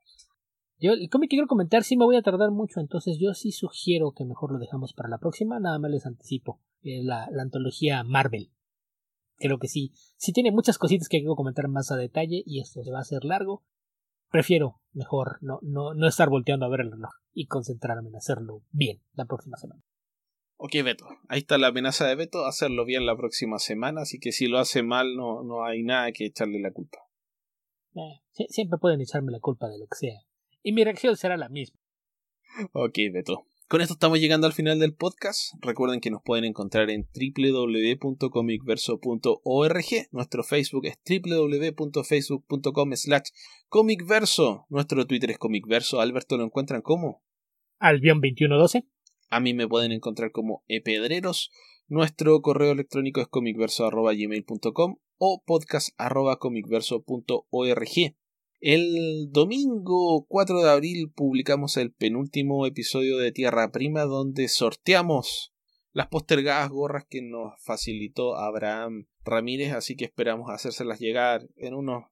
Yo, 0.79 0.93
el 0.93 1.09
cómic 1.09 1.29
que 1.29 1.35
quiero 1.35 1.47
comentar 1.47 1.83
sí 1.83 1.97
me 1.97 2.05
voy 2.05 2.15
a 2.15 2.21
tardar 2.21 2.51
mucho, 2.51 2.79
entonces 2.79 3.17
yo 3.19 3.33
sí 3.33 3.51
sugiero 3.51 4.13
que 4.13 4.23
mejor 4.23 4.53
lo 4.53 4.59
dejamos 4.59 4.93
para 4.93 5.09
la 5.09 5.17
próxima, 5.17 5.59
nada 5.59 5.77
más 5.77 5.91
les 5.91 6.05
anticipo. 6.05 6.61
Eh, 6.81 7.03
la, 7.03 7.27
la, 7.31 7.41
antología 7.41 8.03
Marvel. 8.05 8.53
Creo 9.35 9.59
que 9.59 9.67
sí, 9.67 9.91
sí 10.15 10.31
tiene 10.31 10.51
muchas 10.51 10.77
cositas 10.77 11.09
que 11.09 11.19
quiero 11.19 11.35
comentar 11.35 11.67
más 11.67 11.91
a 11.91 11.97
detalle 11.97 12.41
y 12.45 12.61
esto 12.61 12.83
se 12.83 12.91
va 12.91 12.99
a 12.99 13.01
hacer 13.01 13.25
largo. 13.25 13.65
Prefiero 14.31 14.79
mejor 14.93 15.39
no, 15.41 15.59
no, 15.61 15.93
no 15.93 16.07
estar 16.07 16.29
volteando 16.29 16.65
a 16.65 16.69
ver 16.69 16.81
el 16.81 16.91
reloj 16.91 17.11
y 17.33 17.47
concentrarme 17.47 18.09
en 18.09 18.15
hacerlo 18.15 18.63
bien 18.71 19.01
la 19.13 19.25
próxima 19.25 19.57
semana. 19.57 19.83
Ok, 20.55 20.71
Beto, 20.83 21.05
ahí 21.27 21.39
está 21.39 21.57
la 21.57 21.67
amenaza 21.67 22.07
de 22.07 22.15
Beto, 22.15 22.45
hacerlo 22.45 22.85
bien 22.85 23.05
la 23.05 23.17
próxima 23.17 23.59
semana, 23.59 24.01
así 24.01 24.19
que 24.19 24.31
si 24.31 24.47
lo 24.47 24.59
hace 24.59 24.83
mal 24.83 25.15
no, 25.15 25.43
no 25.43 25.65
hay 25.65 25.83
nada 25.83 26.11
que 26.13 26.25
echarle 26.25 26.61
la 26.61 26.71
culpa. 26.71 26.99
Eh, 27.95 28.21
siempre 28.49 28.77
pueden 28.77 29.01
echarme 29.01 29.31
la 29.31 29.39
culpa 29.39 29.67
de 29.67 29.79
lo 29.79 29.87
que 29.87 29.97
sea 29.97 30.28
y 30.63 30.73
mi 30.73 30.83
reacción 30.83 31.17
será 31.17 31.37
la 31.37 31.49
misma. 31.49 31.79
Ok, 32.73 32.97
Beto. 33.13 33.45
Con 33.69 33.79
esto 33.81 33.93
estamos 33.93 34.19
llegando 34.19 34.47
al 34.47 34.53
final 34.53 34.79
del 34.79 34.95
podcast. 34.95 35.53
Recuerden 35.61 36.01
que 36.01 36.09
nos 36.09 36.23
pueden 36.23 36.43
encontrar 36.43 36.89
en 36.89 37.07
www.comicverso.org. 37.13 40.07
Nuestro 40.11 40.43
Facebook 40.43 40.87
es 40.87 40.97
www.facebook.com 41.07 42.95
slash 42.95 43.29
comicverso. 43.67 44.65
Nuestro 44.69 45.05
Twitter 45.05 45.29
es 45.29 45.37
comicverso. 45.37 46.01
Alberto, 46.01 46.35
¿lo 46.35 46.45
encuentran 46.45 46.81
como? 46.81 47.21
Albion2112. 47.79 48.87
A 49.29 49.39
mí 49.39 49.53
me 49.53 49.67
pueden 49.67 49.91
encontrar 49.91 50.31
como 50.31 50.63
epedreros. 50.67 51.51
Nuestro 51.87 52.41
correo 52.41 52.71
electrónico 52.71 53.21
es 53.21 53.27
comicverso.gmail.com 53.27 54.97
o 55.19 55.43
podcast.comicverso.org. 55.45 58.15
El 58.61 59.31
domingo 59.31 60.25
4 60.27 60.61
de 60.61 60.69
abril 60.69 61.09
publicamos 61.15 61.77
el 61.77 61.93
penúltimo 61.93 62.65
episodio 62.65 63.17
de 63.17 63.31
Tierra 63.31 63.71
Prima 63.71 64.03
donde 64.03 64.49
sorteamos 64.49 65.53
las 65.93 66.07
postergadas 66.07 66.69
gorras 66.69 67.05
que 67.09 67.21
nos 67.21 67.53
facilitó 67.63 68.35
Abraham 68.35 69.07
Ramírez, 69.23 69.71
así 69.71 69.95
que 69.95 70.03
esperamos 70.03 70.49
hacérselas 70.49 70.99
llegar 70.99 71.47
en 71.55 71.73
unos 71.73 72.03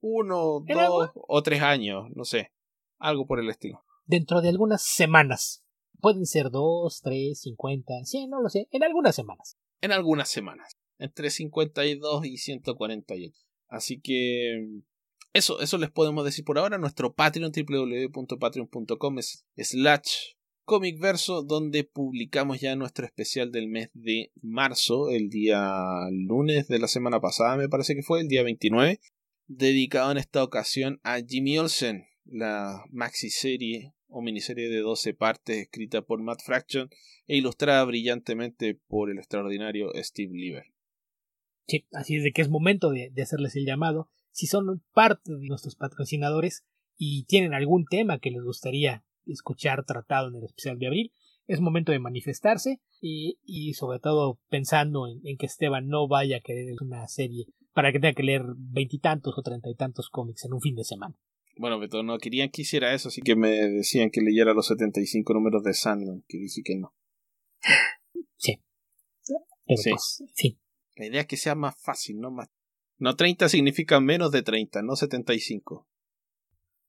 uno, 0.00 0.64
dos 0.66 1.10
o 1.14 1.42
tres 1.42 1.60
años, 1.60 2.06
no 2.14 2.24
sé, 2.24 2.52
algo 2.96 3.26
por 3.26 3.38
el 3.38 3.50
estilo. 3.50 3.84
Dentro 4.06 4.40
de 4.40 4.48
algunas 4.48 4.82
semanas. 4.82 5.66
Pueden 6.00 6.24
ser 6.24 6.50
dos, 6.50 7.02
tres, 7.02 7.40
cincuenta, 7.42 7.92
cien, 8.04 8.30
no 8.30 8.40
lo 8.40 8.48
sé, 8.48 8.68
en 8.70 8.84
algunas 8.84 9.14
semanas. 9.14 9.58
En 9.82 9.92
algunas 9.92 10.30
semanas, 10.30 10.78
entre 10.98 11.28
52 11.28 12.24
y 12.24 12.38
148. 12.38 13.38
Así 13.68 14.00
que 14.00 14.82
eso, 15.34 15.60
eso 15.60 15.78
les 15.78 15.90
podemos 15.90 16.24
decir 16.24 16.44
por 16.44 16.58
ahora. 16.58 16.78
Nuestro 16.78 17.12
Patreon, 17.12 17.52
www.patreon.com 17.52 19.18
slash 19.56 20.34
comicverso, 20.64 21.42
donde 21.42 21.84
publicamos 21.84 22.60
ya 22.60 22.76
nuestro 22.76 23.04
especial 23.04 23.50
del 23.50 23.68
mes 23.68 23.90
de 23.92 24.30
marzo, 24.40 25.10
el 25.10 25.28
día 25.28 26.08
lunes 26.10 26.68
de 26.68 26.78
la 26.78 26.88
semana 26.88 27.20
pasada, 27.20 27.56
me 27.56 27.68
parece 27.68 27.94
que 27.94 28.02
fue, 28.02 28.20
el 28.20 28.28
día 28.28 28.44
29, 28.44 29.00
dedicado 29.46 30.12
en 30.12 30.18
esta 30.18 30.42
ocasión 30.42 31.00
a 31.02 31.18
Jimmy 31.20 31.58
Olsen, 31.58 32.06
la 32.24 32.84
maxi 32.90 33.28
serie 33.28 33.92
o 34.06 34.22
miniserie 34.22 34.68
de 34.68 34.78
12 34.78 35.14
partes 35.14 35.58
escrita 35.58 36.02
por 36.02 36.22
Matt 36.22 36.42
Fraction 36.42 36.88
e 37.26 37.36
ilustrada 37.36 37.84
brillantemente 37.84 38.78
por 38.86 39.10
el 39.10 39.18
extraordinario 39.18 39.90
Steve 39.96 40.32
Lieber. 40.32 40.64
Sí, 41.66 41.86
así 41.92 42.16
es 42.16 42.22
de 42.22 42.32
que 42.32 42.40
es 42.40 42.48
momento 42.48 42.90
de 42.90 43.22
hacerles 43.22 43.56
el 43.56 43.66
llamado 43.66 44.08
si 44.34 44.48
son 44.48 44.82
parte 44.92 45.32
de 45.32 45.46
nuestros 45.46 45.76
patrocinadores 45.76 46.64
y 46.96 47.24
tienen 47.26 47.54
algún 47.54 47.84
tema 47.84 48.18
que 48.18 48.32
les 48.32 48.42
gustaría 48.42 49.04
escuchar 49.26 49.84
tratado 49.86 50.28
en 50.28 50.34
el 50.34 50.44
especial 50.44 50.78
de 50.78 50.88
abril, 50.88 51.12
es 51.46 51.60
momento 51.60 51.92
de 51.92 52.00
manifestarse 52.00 52.80
y, 53.00 53.38
y 53.44 53.74
sobre 53.74 54.00
todo 54.00 54.40
pensando 54.48 55.06
en, 55.06 55.36
que 55.36 55.46
Esteban 55.46 55.86
no 55.86 56.08
vaya 56.08 56.38
a 56.38 56.40
querer 56.40 56.74
una 56.80 57.06
serie 57.06 57.46
para 57.72 57.92
que 57.92 58.00
tenga 58.00 58.14
que 58.14 58.24
leer 58.24 58.42
veintitantos 58.56 59.34
o 59.36 59.42
treinta 59.42 59.70
y 59.70 59.76
tantos 59.76 60.10
cómics 60.10 60.44
en 60.44 60.52
un 60.52 60.60
fin 60.60 60.74
de 60.74 60.84
semana. 60.84 61.16
Bueno, 61.56 61.78
pero 61.78 62.02
no 62.02 62.18
querían 62.18 62.50
que 62.50 62.62
hiciera 62.62 62.92
eso, 62.92 63.10
así 63.10 63.22
que 63.22 63.36
me 63.36 63.50
decían 63.50 64.10
que 64.10 64.20
leyera 64.20 64.52
los 64.52 64.66
75 64.66 65.32
números 65.32 65.62
de 65.62 65.74
Sandman, 65.74 66.24
que 66.26 66.38
dije 66.38 66.62
que 66.64 66.74
no. 66.76 66.92
Sí. 68.36 68.60
Pero 69.64 69.76
sí. 69.80 69.90
Pues, 69.90 70.24
sí. 70.34 70.58
La 70.96 71.06
idea 71.06 71.20
es 71.20 71.26
que 71.28 71.36
sea 71.36 71.54
más 71.54 71.80
fácil, 71.80 72.18
no 72.18 72.32
más. 72.32 72.48
No 72.98 73.16
30 73.16 73.48
significa 73.48 74.00
menos 74.00 74.30
de 74.30 74.42
30, 74.42 74.82
no 74.82 74.96
75. 74.96 75.88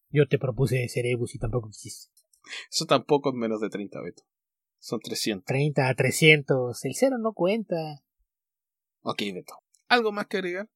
Yo 0.10 0.28
te 0.28 0.38
propuse 0.38 0.88
Cerebus 0.88 1.36
y 1.36 1.40
tampoco 1.40 1.70
quisiste. 1.70 2.14
Eso 2.72 2.86
tampoco 2.86 3.30
es 3.30 3.36
menos 3.36 3.60
de 3.60 3.70
30, 3.70 4.02
Beto. 4.02 4.24
Son 4.80 5.00
300. 5.00 5.46
30 5.46 5.90
a 5.90 5.96
300. 5.96 6.86
El 6.86 6.96
cero 6.96 7.18
no 7.20 7.34
cuenta. 7.34 8.04
Ok, 9.02 9.22
Beto. 9.34 9.56
¿Algo 9.88 10.12
más 10.12 10.28
que 10.28 10.38
agregar? 10.38 10.70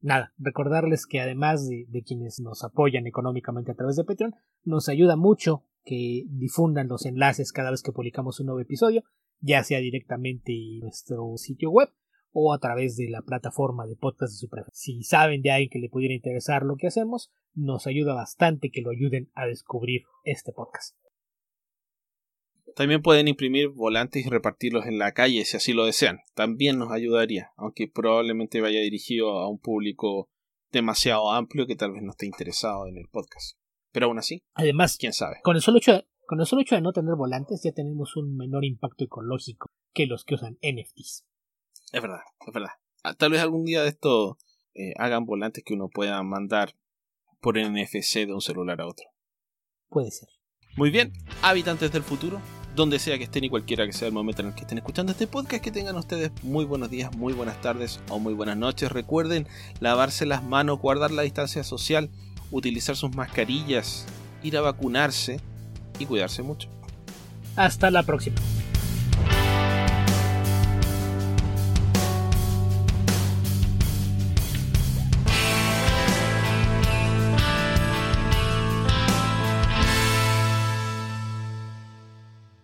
Nada, 0.00 0.34
recordarles 0.36 1.06
que 1.06 1.20
además 1.20 1.66
de, 1.66 1.86
de, 1.88 2.02
quienes 2.02 2.40
nos 2.40 2.62
apoyan 2.62 3.06
económicamente 3.06 3.70
a 3.70 3.74
través 3.74 3.96
de 3.96 4.04
Patreon, 4.04 4.34
nos 4.64 4.88
ayuda 4.88 5.16
mucho 5.16 5.64
que 5.82 6.24
difundan 6.28 6.88
los 6.88 7.06
enlaces 7.06 7.52
cada 7.52 7.70
vez 7.70 7.82
que 7.82 7.92
publicamos 7.92 8.38
un 8.40 8.46
nuevo 8.46 8.60
episodio, 8.60 9.02
ya 9.40 9.64
sea 9.64 9.78
directamente 9.78 10.52
en 10.52 10.80
nuestro 10.80 11.36
sitio 11.36 11.70
web 11.70 11.90
o 12.34 12.52
a 12.52 12.58
través 12.58 12.96
de 12.96 13.08
la 13.08 13.22
plataforma 13.22 13.86
de 13.86 13.96
podcast 13.96 14.32
de 14.32 14.38
su 14.38 14.48
preferencia. 14.48 14.74
Si 14.74 15.02
saben 15.04 15.40
de 15.40 15.52
alguien 15.52 15.70
que 15.70 15.78
le 15.78 15.88
pudiera 15.88 16.12
interesar 16.12 16.64
lo 16.64 16.76
que 16.76 16.88
hacemos, 16.88 17.30
nos 17.54 17.86
ayuda 17.86 18.12
bastante 18.12 18.70
que 18.70 18.82
lo 18.82 18.90
ayuden 18.90 19.30
a 19.34 19.46
descubrir 19.46 20.02
este 20.24 20.52
podcast. 20.52 20.96
También 22.74 23.02
pueden 23.02 23.28
imprimir 23.28 23.68
volantes 23.68 24.26
y 24.26 24.28
repartirlos 24.28 24.86
en 24.86 24.98
la 24.98 25.12
calle 25.12 25.44
si 25.44 25.56
así 25.56 25.72
lo 25.72 25.86
desean. 25.86 26.18
También 26.34 26.76
nos 26.76 26.90
ayudaría, 26.90 27.52
aunque 27.56 27.86
probablemente 27.86 28.60
vaya 28.60 28.80
dirigido 28.80 29.30
a 29.38 29.48
un 29.48 29.60
público 29.60 30.28
demasiado 30.72 31.30
amplio 31.30 31.68
que 31.68 31.76
tal 31.76 31.92
vez 31.92 32.02
no 32.02 32.10
esté 32.10 32.26
interesado 32.26 32.88
en 32.88 32.98
el 32.98 33.06
podcast. 33.08 33.56
Pero 33.92 34.06
aún 34.06 34.18
así, 34.18 34.42
además, 34.54 34.96
quién 34.98 35.12
sabe. 35.12 35.36
Con 35.44 35.54
el 35.54 35.62
solo 35.62 35.78
hecho 35.78 35.92
de, 35.92 36.08
con 36.26 36.40
el 36.40 36.46
solo 36.46 36.62
hecho 36.62 36.74
de 36.74 36.80
no 36.80 36.92
tener 36.92 37.14
volantes 37.14 37.62
ya 37.62 37.70
tenemos 37.70 38.16
un 38.16 38.36
menor 38.36 38.64
impacto 38.64 39.04
ecológico 39.04 39.68
que 39.94 40.06
los 40.06 40.24
que 40.24 40.34
usan 40.34 40.58
NFTs. 40.60 41.24
Es 41.94 42.02
verdad, 42.02 42.22
es 42.44 42.52
verdad. 42.52 42.70
Ah, 43.04 43.14
tal 43.14 43.30
vez 43.30 43.40
algún 43.40 43.64
día 43.64 43.82
de 43.82 43.90
esto 43.90 44.36
eh, 44.74 44.94
hagan 44.98 45.26
volantes 45.26 45.62
que 45.62 45.74
uno 45.74 45.88
pueda 45.88 46.20
mandar 46.24 46.74
por 47.40 47.56
NFC 47.56 48.26
de 48.26 48.34
un 48.34 48.40
celular 48.40 48.80
a 48.80 48.88
otro. 48.88 49.06
Puede 49.90 50.10
ser. 50.10 50.28
Muy 50.76 50.90
bien, 50.90 51.12
habitantes 51.40 51.92
del 51.92 52.02
futuro, 52.02 52.40
donde 52.74 52.98
sea 52.98 53.16
que 53.16 53.22
estén 53.22 53.44
y 53.44 53.48
cualquiera 53.48 53.86
que 53.86 53.92
sea 53.92 54.08
el 54.08 54.14
momento 54.14 54.42
en 54.42 54.48
el 54.48 54.54
que 54.56 54.62
estén 54.62 54.78
escuchando 54.78 55.12
este 55.12 55.28
podcast, 55.28 55.62
que 55.62 55.70
tengan 55.70 55.94
ustedes 55.94 56.32
muy 56.42 56.64
buenos 56.64 56.90
días, 56.90 57.16
muy 57.16 57.32
buenas 57.32 57.60
tardes 57.60 58.00
o 58.08 58.18
muy 58.18 58.34
buenas 58.34 58.56
noches. 58.56 58.90
Recuerden 58.90 59.46
lavarse 59.78 60.26
las 60.26 60.42
manos, 60.42 60.80
guardar 60.80 61.12
la 61.12 61.22
distancia 61.22 61.62
social, 61.62 62.10
utilizar 62.50 62.96
sus 62.96 63.14
mascarillas, 63.14 64.04
ir 64.42 64.56
a 64.56 64.62
vacunarse 64.62 65.38
y 66.00 66.06
cuidarse 66.06 66.42
mucho. 66.42 66.68
Hasta 67.54 67.92
la 67.92 68.02
próxima. 68.02 68.34